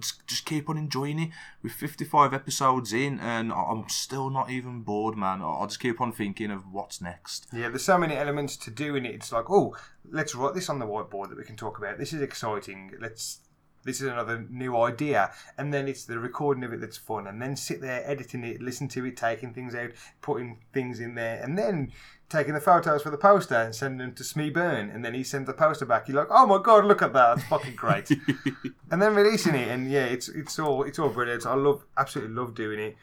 just, 0.00 0.26
just 0.26 0.44
keep 0.44 0.68
on 0.68 0.76
enjoying 0.76 1.18
it. 1.18 1.30
We're 1.62 1.70
55 1.70 2.34
episodes 2.34 2.92
in, 2.92 3.18
and 3.20 3.52
I'm 3.52 3.88
still 3.88 4.30
not 4.30 4.50
even 4.50 4.82
bored, 4.82 5.16
man. 5.16 5.42
I 5.42 5.64
just 5.66 5.80
keep 5.80 6.00
on 6.00 6.12
thinking 6.12 6.50
of 6.50 6.72
what's 6.72 7.00
next. 7.00 7.46
Yeah, 7.52 7.68
there's 7.68 7.84
so 7.84 7.98
many 7.98 8.16
elements 8.16 8.56
to 8.58 8.70
do 8.70 8.96
in 8.96 9.06
it. 9.06 9.14
It's 9.14 9.32
like, 9.32 9.50
oh, 9.50 9.76
let's 10.10 10.34
write 10.34 10.54
this 10.54 10.68
on 10.68 10.78
the 10.78 10.86
whiteboard 10.86 11.30
that 11.30 11.38
we 11.38 11.44
can 11.44 11.56
talk 11.56 11.78
about. 11.78 11.98
This 11.98 12.12
is 12.12 12.22
exciting. 12.22 12.92
Let's. 13.00 13.40
This 13.84 14.00
is 14.00 14.08
another 14.08 14.44
new 14.50 14.76
idea, 14.76 15.30
and 15.56 15.72
then 15.72 15.86
it's 15.86 16.06
the 16.06 16.18
recording 16.18 16.64
of 16.64 16.72
it 16.72 16.80
that's 16.80 16.96
fun, 16.96 17.28
and 17.28 17.40
then 17.40 17.54
sit 17.54 17.80
there 17.80 18.02
editing 18.04 18.42
it, 18.42 18.60
listen 18.60 18.88
to 18.88 19.06
it, 19.06 19.16
taking 19.16 19.54
things 19.54 19.76
out, 19.76 19.90
putting 20.20 20.58
things 20.72 20.98
in 20.98 21.14
there, 21.14 21.40
and 21.40 21.56
then 21.56 21.92
taking 22.28 22.54
the 22.54 22.60
photos 22.60 23.02
for 23.02 23.10
the 23.10 23.16
poster 23.16 23.54
and 23.54 23.74
sending 23.74 23.98
them 23.98 24.14
to 24.14 24.24
Smee 24.24 24.50
Byrne, 24.50 24.90
and 24.90 25.04
then 25.04 25.14
he 25.14 25.22
sends 25.22 25.46
the 25.46 25.52
poster 25.52 25.86
back. 25.86 26.08
You're 26.08 26.18
like, 26.18 26.28
oh 26.30 26.46
my 26.46 26.60
god, 26.60 26.84
look 26.84 27.02
at 27.02 27.12
that, 27.12 27.36
that's 27.36 27.48
fucking 27.48 27.76
great. 27.76 28.10
and 28.90 29.00
then 29.00 29.14
releasing 29.14 29.54
it, 29.54 29.68
and 29.68 29.90
yeah, 29.90 30.04
it's 30.04 30.28
it's 30.28 30.58
all 30.58 30.82
it's 30.82 30.98
all 30.98 31.08
brilliant. 31.08 31.46
I 31.46 31.54
love, 31.54 31.84
absolutely 31.96 32.34
love 32.34 32.54
doing 32.54 32.80
it. 32.80 32.96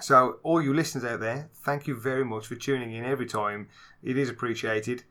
So, 0.00 0.38
all 0.42 0.60
you 0.60 0.74
listeners 0.74 1.04
out 1.04 1.20
there, 1.20 1.48
thank 1.54 1.86
you 1.86 1.94
very 1.98 2.24
much 2.24 2.46
for 2.46 2.54
tuning 2.54 2.92
in 2.92 3.04
every 3.04 3.26
time. 3.26 3.68
It 4.02 4.18
is 4.18 4.28
appreciated. 4.28 5.04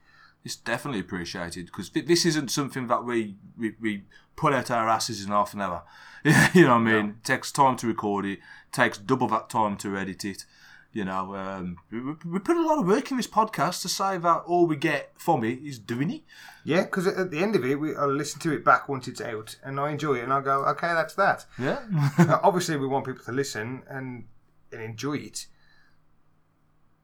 It's 0.44 0.56
definitely 0.56 1.00
appreciated 1.00 1.66
because 1.66 1.90
this 1.90 2.24
isn't 2.24 2.52
something 2.52 2.86
that 2.88 3.04
we, 3.04 3.36
we, 3.58 3.74
we 3.82 4.04
put 4.36 4.54
out 4.54 4.70
our 4.70 4.88
asses 4.88 5.24
in 5.24 5.32
half 5.32 5.56
an 5.56 5.62
hour. 5.62 5.82
you 6.54 6.64
know 6.64 6.74
what 6.74 6.76
I 6.76 6.80
mean? 6.80 7.10
It 7.10 7.24
takes 7.24 7.52
time 7.52 7.78
to 7.78 7.88
record 7.88 8.26
it, 8.26 8.40
takes 8.72 9.00
double 9.00 9.28
that 9.30 9.50
time 9.50 9.76
to 9.78 9.98
edit 9.98 10.24
it. 10.24 10.46
You 10.96 11.04
know, 11.04 11.36
um, 11.36 11.76
we, 11.92 12.00
we- 12.00 12.16
we 12.26 12.40
put 12.40 12.56
a 12.56 12.62
lot 12.66 12.80
of 12.80 12.88
work 12.88 13.12
in 13.12 13.18
this 13.18 13.28
podcast 13.28 13.82
to 13.82 13.90
say 13.90 14.18
that 14.18 14.44
all 14.48 14.66
we 14.66 14.78
get 14.78 15.12
from 15.18 15.44
it 15.44 15.60
is 15.62 15.78
doing 15.78 16.10
it. 16.10 16.22
Yeah, 16.64 16.84
because 16.84 17.06
at 17.06 17.32
the 17.32 17.40
end 17.44 17.54
of 17.56 17.66
it, 17.66 17.76
we, 17.76 17.94
I 17.96 18.06
listen 18.06 18.40
to 18.42 18.54
it 18.54 18.64
back 18.64 18.88
once 18.88 19.06
it's 19.10 19.20
out, 19.20 19.58
and 19.62 19.78
I 19.78 19.90
enjoy 19.92 20.16
it, 20.20 20.24
and 20.24 20.32
I 20.32 20.40
go, 20.40 20.64
okay, 20.68 20.94
that's 20.94 21.14
that. 21.16 21.46
Yeah. 21.60 21.80
Now, 22.18 22.40
obviously, 22.44 22.78
we 22.78 22.88
want 22.88 23.06
people 23.06 23.26
to 23.26 23.32
listen 23.34 23.84
and 23.90 24.26
and 24.72 24.82
enjoy 24.82 25.18
it. 25.18 25.48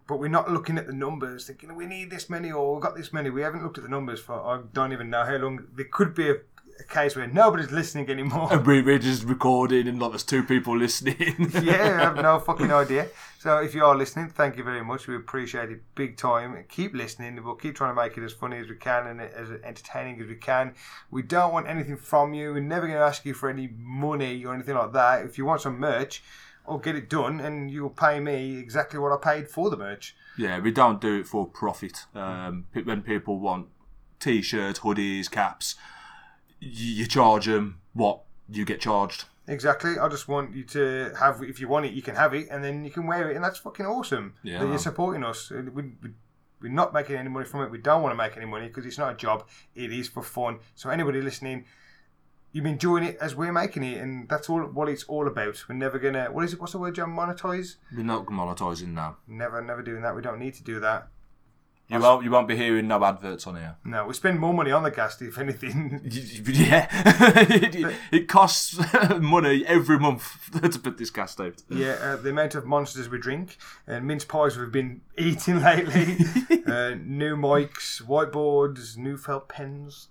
but 0.08 0.20
we're 0.20 0.28
not 0.28 0.52
looking 0.52 0.78
at 0.78 0.88
the 0.88 0.94
numbers, 0.94 1.46
thinking 1.48 1.76
we 1.76 1.86
need 1.86 2.10
this 2.12 2.30
many 2.30 2.52
or 2.52 2.74
we've 2.74 2.82
got 2.82 2.96
this 2.96 3.14
many. 3.14 3.30
We 3.30 3.42
haven't 3.44 3.64
looked 3.64 3.78
at 3.78 3.84
the 3.84 3.90
numbers 3.90 4.20
for 4.20 4.36
I 4.36 4.62
don't 4.74 4.94
even 4.94 5.10
know 5.10 5.24
how 5.26 5.36
long. 5.36 5.68
There 5.74 5.86
could 5.92 6.14
be 6.16 6.30
a, 6.30 6.36
a 6.80 6.84
case 6.84 7.16
where 7.16 7.28
nobody's 7.28 7.72
listening 7.72 8.10
anymore. 8.10 8.50
And 8.52 8.66
we, 8.66 8.82
we're 8.82 9.00
just 9.00 9.24
recording 9.24 9.88
and 9.88 10.00
like 10.02 10.12
there's 10.12 10.24
two 10.24 10.44
people 10.44 10.78
listening. 10.78 11.52
yeah, 11.64 11.98
I 12.00 12.04
have 12.04 12.16
no 12.18 12.40
fucking 12.46 12.72
idea. 12.72 13.08
So 13.40 13.58
if 13.58 13.74
you 13.74 13.84
are 13.84 13.96
listening, 13.96 14.30
thank 14.30 14.58
you 14.58 14.64
very 14.64 14.84
much. 14.84 15.08
We 15.08 15.16
appreciate 15.16 15.72
it 15.72 15.82
big 15.96 16.18
time. 16.18 16.64
Keep 16.70 16.94
listening. 16.94 17.44
We'll 17.44 17.56
keep 17.56 17.76
trying 17.76 17.96
to 17.96 18.02
make 18.02 18.18
it 18.18 18.24
as 18.24 18.34
funny 18.34 18.58
as 18.58 18.70
we 18.70 18.76
can 18.76 19.08
and 19.08 19.22
as 19.22 19.50
entertaining 19.64 20.22
as 20.22 20.28
we 20.28 20.36
can. 20.36 20.76
We 21.10 21.24
don't 21.24 21.52
want 21.52 21.68
anything 21.68 21.98
from 21.98 22.34
you. 22.34 22.54
We're 22.54 22.60
never 22.60 22.88
going 22.88 23.00
to 23.00 23.06
ask 23.06 23.26
you 23.26 23.34
for 23.34 23.50
any 23.50 23.70
money 23.76 24.46
or 24.46 24.54
anything 24.54 24.76
like 24.76 24.94
that. 24.94 25.26
If 25.26 25.38
you 25.38 25.46
want 25.46 25.62
some 25.62 25.80
merch, 25.80 26.24
I'll 26.68 26.78
get 26.78 26.96
it 26.96 27.10
done 27.10 27.40
and 27.40 27.72
you'll 27.72 27.90
pay 27.90 28.20
me 28.20 28.58
exactly 28.58 29.00
what 29.00 29.12
I 29.12 29.18
paid 29.18 29.48
for 29.50 29.70
the 29.70 29.78
merch. 29.78 30.16
Yeah, 30.38 30.60
we 30.60 30.72
don't 30.72 31.02
do 31.02 31.20
it 31.20 31.28
for 31.28 31.48
profit. 31.48 32.06
Um, 32.14 32.66
when 32.84 33.02
people 33.02 33.40
want 33.40 33.68
t-shirts, 34.20 34.80
hoodies, 34.80 35.30
caps, 35.30 35.76
you 36.62 37.06
charge 37.08 37.48
them 37.48 37.82
what 37.94 38.22
you 38.48 38.64
get 38.66 38.80
charged. 38.80 39.26
Exactly. 39.48 39.98
I 40.00 40.08
just 40.08 40.28
want 40.28 40.56
you 40.56 40.64
to 40.66 41.14
have, 41.20 41.42
if 41.44 41.60
you 41.60 41.68
want 41.68 41.86
it, 41.86 41.94
you 41.94 42.02
can 42.02 42.16
have 42.16 42.34
it, 42.34 42.48
and 42.50 42.64
then 42.64 42.86
you 42.86 42.92
can 42.92 43.08
wear 43.08 43.30
it, 43.30 43.36
and 43.36 43.44
that's 43.44 43.58
fucking 43.58 43.86
awesome. 43.86 44.36
Yeah. 44.44 44.60
That 44.60 44.68
you're 44.68 44.78
supporting 44.78 45.24
us. 45.24 45.50
We, 45.50 45.62
we, 45.62 46.12
we're 46.62 46.72
not 46.72 46.94
making 46.94 47.16
any 47.16 47.28
money 47.30 47.46
from 47.46 47.64
it. 47.64 47.72
We 47.72 47.80
don't 47.80 48.04
want 48.04 48.14
to 48.14 48.18
make 48.18 48.38
any 48.38 48.46
money 48.46 48.68
because 48.68 48.86
it's 48.86 49.00
not 49.00 49.14
a 49.14 49.18
job. 49.18 49.48
It 49.76 49.92
is 49.92 50.08
for 50.08 50.22
fun. 50.22 50.60
So 50.76 50.90
anybody 50.90 51.22
listening, 51.22 51.66
you've 52.52 52.64
been 52.64 52.74
enjoying 52.74 53.04
it 53.04 53.18
as 53.20 53.36
we're 53.36 53.52
making 53.52 53.84
it, 53.84 54.00
and 54.00 54.30
that's 54.30 54.48
all 54.48 54.62
what 54.62 54.88
it's 54.88 55.04
all 55.06 55.28
about. 55.28 55.64
We're 55.68 55.76
never 55.76 55.98
gonna. 55.98 56.26
What 56.32 56.46
is 56.46 56.54
it? 56.54 56.62
What's 56.62 56.74
the 56.74 56.78
word, 56.78 56.96
John? 56.96 57.10
Monetize? 57.10 57.78
We're 57.96 58.04
not 58.04 58.28
monetizing 58.28 58.94
now. 58.94 59.18
Never, 59.28 59.62
never 59.62 59.82
doing 59.82 60.04
that. 60.04 60.16
We 60.16 60.22
don't 60.22 60.40
need 60.40 60.54
to 60.54 60.64
do 60.64 60.80
that. 60.82 61.08
You 61.92 62.00
won't, 62.00 62.24
you 62.24 62.32
won't 62.32 62.48
be 62.48 62.56
hearing 62.56 62.88
no 62.88 63.04
adverts 63.04 63.46
on 63.48 63.56
here. 63.58 63.76
No, 63.84 64.06
we 64.06 64.14
spend 64.14 64.40
more 64.40 64.54
money 64.54 64.72
on 64.72 64.84
the 64.84 64.92
gas, 64.92 65.22
if 65.22 65.38
anything. 65.38 66.00
Yeah, 66.46 66.88
it, 66.92 67.96
it 68.14 68.28
costs 68.30 68.80
money 69.20 69.66
every 69.66 70.00
month 70.00 70.50
to 70.62 70.80
put 70.80 70.98
this 70.98 71.10
cast 71.10 71.42
out. 71.42 71.62
Yeah, 71.70 71.98
uh, 72.02 72.16
the 72.16 72.30
amount 72.30 72.56
of 72.56 72.66
monsters 72.66 73.10
we 73.10 73.20
drink 73.20 73.58
and 73.88 74.06
mince 74.08 74.24
pies 74.24 74.58
we've 74.58 74.72
been 74.72 75.02
eating 75.18 75.62
lately, 75.62 76.18
uh, 76.66 76.96
new 77.04 77.36
mics, 77.36 78.02
whiteboards, 78.02 78.96
new 78.98 79.18
felt 79.18 79.50
pens, 79.50 80.08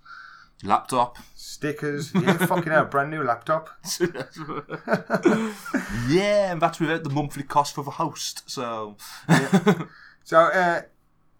Laptop. 0.63 1.17
stickers. 1.33 2.13
Yeah, 2.13 2.37
fucking 2.45 2.71
hell, 2.71 2.85
brand 2.85 3.09
new 3.09 3.23
laptop. 3.23 3.69
yeah, 6.07 6.51
and 6.51 6.61
that's 6.61 6.79
without 6.79 7.03
the 7.03 7.09
monthly 7.09 7.43
cost 7.43 7.73
for 7.75 7.83
the 7.83 7.91
host. 7.91 8.43
So, 8.49 8.97
So, 10.23 10.37
uh, 10.39 10.81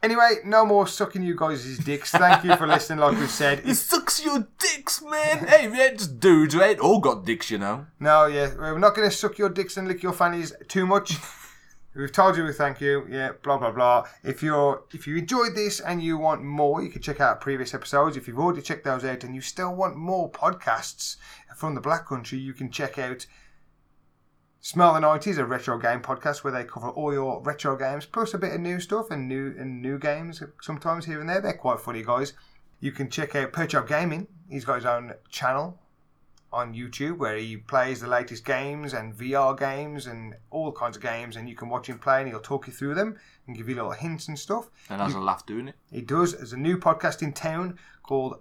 anyway, 0.04 0.38
no 0.46 0.66
more 0.66 0.88
sucking 0.88 1.24
you 1.24 1.36
guys' 1.36 1.78
dicks. 1.80 2.12
Thank 2.12 2.44
you 2.44 2.56
for 2.56 2.68
listening, 2.68 3.00
like 3.00 3.18
we 3.18 3.28
said. 3.28 3.62
it 3.66 3.76
sucks 3.76 4.24
your 4.24 4.48
dicks, 4.58 5.02
man. 5.02 5.48
hey, 5.48 5.68
we 5.68 5.82
ain't 5.82 6.00
just 6.00 6.20
dudes. 6.20 6.56
right? 6.56 6.80
all 6.80 7.00
got 7.00 7.26
dicks, 7.26 7.50
you 7.52 7.58
know. 7.58 7.86
No, 8.00 8.26
yeah, 8.26 8.54
we're 8.56 8.80
not 8.80 8.96
going 8.96 9.10
to 9.10 9.16
suck 9.16 9.38
your 9.38 9.50
dicks 9.50 9.78
and 9.78 9.88
lick 9.88 10.04
your 10.04 10.14
fannies 10.14 10.54
too 10.68 10.86
much. 10.86 11.18
We've 11.94 12.12
told 12.12 12.38
you 12.38 12.46
we 12.46 12.54
thank 12.54 12.80
you. 12.80 13.06
Yeah, 13.10 13.34
blah 13.44 13.58
blah 13.58 13.72
blah. 13.72 14.08
If 14.24 14.42
you're 14.42 14.84
if 14.94 15.08
you 15.08 15.18
enjoyed 15.18 15.56
this 15.56 15.82
and 15.82 16.02
you 16.02 16.18
want 16.18 16.42
more, 16.42 16.82
you 16.82 16.88
can 16.90 17.02
check 17.02 17.20
out 17.20 17.42
previous 17.42 17.74
episodes. 17.74 18.16
If 18.16 18.30
you've 18.30 18.40
already 18.40 18.62
checked 18.62 18.86
those 18.86 19.04
out 19.04 19.26
and 19.26 19.36
you 19.36 19.42
still 19.42 19.76
want 19.76 19.98
more 19.98 20.32
podcasts 20.32 21.18
from 21.54 21.76
the 21.76 21.82
Black 21.82 22.08
Country, 22.08 22.40
you 22.40 22.54
can 22.54 22.72
check 22.72 22.98
out 22.98 23.26
Smell 24.64 24.94
the 24.94 25.00
90s, 25.00 25.40
a 25.40 25.46
retro 25.46 25.80
game 25.80 26.02
podcast 26.02 26.44
where 26.44 26.54
they 26.54 26.64
cover 26.64 26.90
all 26.90 27.12
your 27.12 27.42
retro 27.42 27.76
games 27.76 28.06
plus 28.06 28.36
a 28.36 28.38
bit 28.38 28.54
of 28.54 28.62
new 28.62 28.80
stuff 28.80 29.10
and 29.10 29.28
new 29.28 29.56
and 29.58 29.82
new 29.82 29.98
games 29.98 30.44
sometimes 30.62 31.06
here 31.06 31.20
and 31.20 31.28
there. 31.28 31.42
They're 31.42 31.54
quite 31.54 31.80
funny 31.80 32.04
guys. 32.04 32.34
You 32.80 32.92
can 32.92 33.10
check 33.10 33.36
out 33.36 33.54
Perch 33.54 33.74
Up 33.74 33.88
Gaming. 33.88 34.28
He's 34.52 34.64
got 34.64 34.76
his 34.76 34.86
own 34.86 35.16
channel 35.30 35.80
on 36.54 36.76
YouTube 36.76 37.18
where 37.18 37.38
he 37.38 37.58
plays 37.58 38.02
the 38.02 38.08
latest 38.08 38.46
games 38.46 38.94
and 38.94 39.16
VR 39.16 39.58
games 39.58 40.06
and 40.06 40.36
all 40.52 40.72
kinds 40.72 40.96
of 40.96 41.02
games, 41.02 41.38
and 41.38 41.50
you 41.50 41.56
can 41.56 41.68
watch 41.68 41.88
him 41.88 41.98
play 41.98 42.20
and 42.20 42.30
he'll 42.30 42.40
talk 42.40 42.68
you 42.68 42.74
through 42.74 42.94
them 42.94 43.18
and 43.48 43.58
give 43.58 43.68
you 43.68 43.74
little 43.74 43.90
hints 43.90 44.28
and 44.28 44.38
stuff. 44.38 44.70
And 44.92 45.02
has 45.02 45.16
a 45.16 45.20
laugh 45.20 45.44
doing 45.44 45.70
it. 45.70 45.76
He 45.92 46.02
does. 46.02 46.38
There's 46.38 46.54
a 46.54 46.58
new 46.58 46.78
podcast 46.78 47.24
in 47.24 47.34
town 47.34 47.80
called 48.04 48.38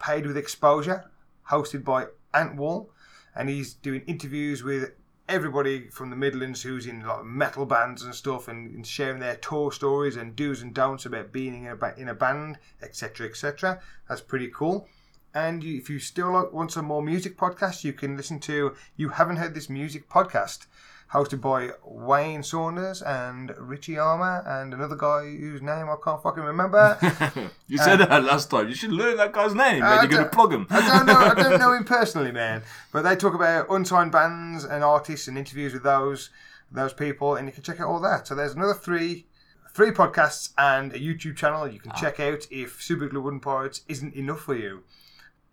Paid 0.00 0.26
with 0.26 0.36
Exposure, 0.36 1.08
hosted 1.50 1.84
by 1.84 2.06
Ant 2.34 2.56
Wall, 2.56 2.90
and 3.36 3.48
he's 3.48 3.74
doing 3.74 4.02
interviews 4.08 4.64
with 4.64 4.90
everybody 5.28 5.88
from 5.88 6.10
the 6.10 6.16
Midlands 6.16 6.62
who's 6.62 6.86
in 6.86 7.04
like 7.04 7.24
metal 7.24 7.66
bands 7.66 8.02
and 8.02 8.14
stuff, 8.14 8.48
and, 8.48 8.74
and 8.74 8.86
sharing 8.86 9.20
their 9.20 9.36
tour 9.36 9.72
stories 9.72 10.16
and 10.16 10.36
do's 10.36 10.62
and 10.62 10.74
don'ts 10.74 11.06
about 11.06 11.32
being 11.32 11.64
in 11.64 11.66
a 11.66 11.94
in 12.00 12.08
a 12.08 12.14
band, 12.14 12.58
etc., 12.82 13.28
etc. 13.28 13.80
That's 14.08 14.20
pretty 14.20 14.48
cool. 14.48 14.88
And 15.34 15.62
you, 15.62 15.76
if 15.76 15.90
you 15.90 15.98
still 15.98 16.32
like, 16.32 16.52
want 16.52 16.72
some 16.72 16.86
more 16.86 17.02
music 17.02 17.36
podcasts, 17.36 17.84
you 17.84 17.92
can 17.92 18.16
listen 18.16 18.40
to 18.40 18.74
You 18.96 19.10
Haven't 19.10 19.36
Heard 19.36 19.54
This 19.54 19.68
Music 19.68 20.08
podcast, 20.08 20.66
hosted 21.12 21.40
by 21.40 21.70
Wayne 21.84 22.42
Saunders 22.42 23.00
and 23.02 23.54
Richie 23.58 23.98
Armour 23.98 24.42
and 24.46 24.74
another 24.74 24.96
guy 24.96 25.24
whose 25.24 25.62
name 25.62 25.88
I 25.88 25.96
can't 26.02 26.22
fucking 26.22 26.42
remember. 26.42 26.98
You 27.68 27.78
said 27.78 27.96
that 27.96 28.22
last 28.22 28.48
time. 28.48 28.68
You 28.68 28.74
should 28.74 28.92
learn 28.92 29.16
that 29.16 29.32
guy's 29.32 29.52
name, 29.52 29.80
man. 29.80 29.98
You're 29.98 30.18
going 30.18 30.22
to 30.22 30.30
plug 30.30 30.52
him. 30.52 30.68
I 30.70 30.86
don't 30.86 31.06
know. 31.06 31.14
I 31.18 31.34
don't 31.34 31.58
know 31.58 31.72
him 31.72 31.82
personally, 31.96 32.30
man. 32.30 32.62
But 32.92 33.02
they 33.02 33.16
talk 33.16 33.34
about 33.34 33.68
unsigned 33.68 34.12
bands 34.12 34.62
and 34.64 34.84
artists 34.84 35.26
and 35.26 35.36
interviews 35.36 35.72
with 35.72 35.82
those 35.82 36.30
those 36.70 36.92
people, 36.92 37.34
and 37.34 37.48
you 37.48 37.52
can 37.52 37.64
check 37.64 37.80
out 37.80 37.88
all 37.88 38.00
that. 38.00 38.28
So 38.28 38.36
there's 38.36 38.54
another 38.54 38.74
three 38.74 39.26
three 39.72 39.90
podcasts 39.90 40.52
and 40.56 40.92
a 40.94 40.98
YouTube 40.98 41.36
channel 41.36 41.68
you 41.68 41.80
can 41.80 41.90
ah. 41.92 42.00
check 42.00 42.18
out 42.20 42.46
if 42.50 42.80
Super 42.80 43.08
Glue 43.08 43.20
Wooden 43.20 43.40
Pirates 43.40 43.82
isn't 43.88 44.14
enough 44.14 44.40
for 44.40 44.54
you. 44.54 44.84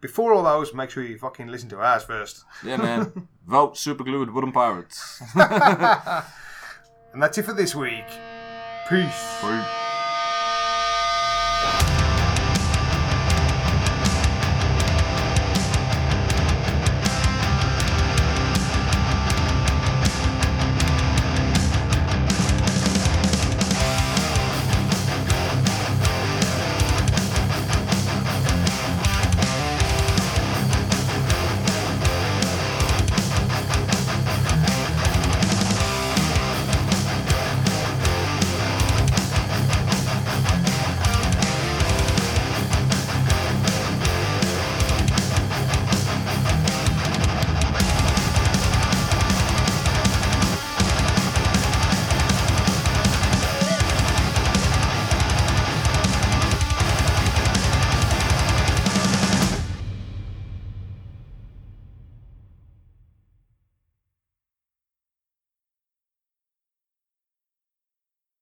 Before 0.04 0.34
all 0.34 0.44
those, 0.44 0.74
make 0.74 0.90
sure 0.90 1.02
you 1.02 1.18
fucking 1.18 1.48
listen 1.48 1.70
to 1.70 1.80
ours 1.80 2.04
first. 2.04 2.44
Yeah, 2.62 2.76
man. 2.76 3.30
Vote 3.48 3.78
Superglued 3.78 4.34
Wooden 4.34 4.52
Pirates. 4.52 5.24
and 5.34 7.24
that's 7.24 7.38
it 7.38 7.44
for 7.44 7.54
this 7.54 7.74
week. 7.74 8.04
Peace. 8.90 9.40
Peace. 9.40 9.83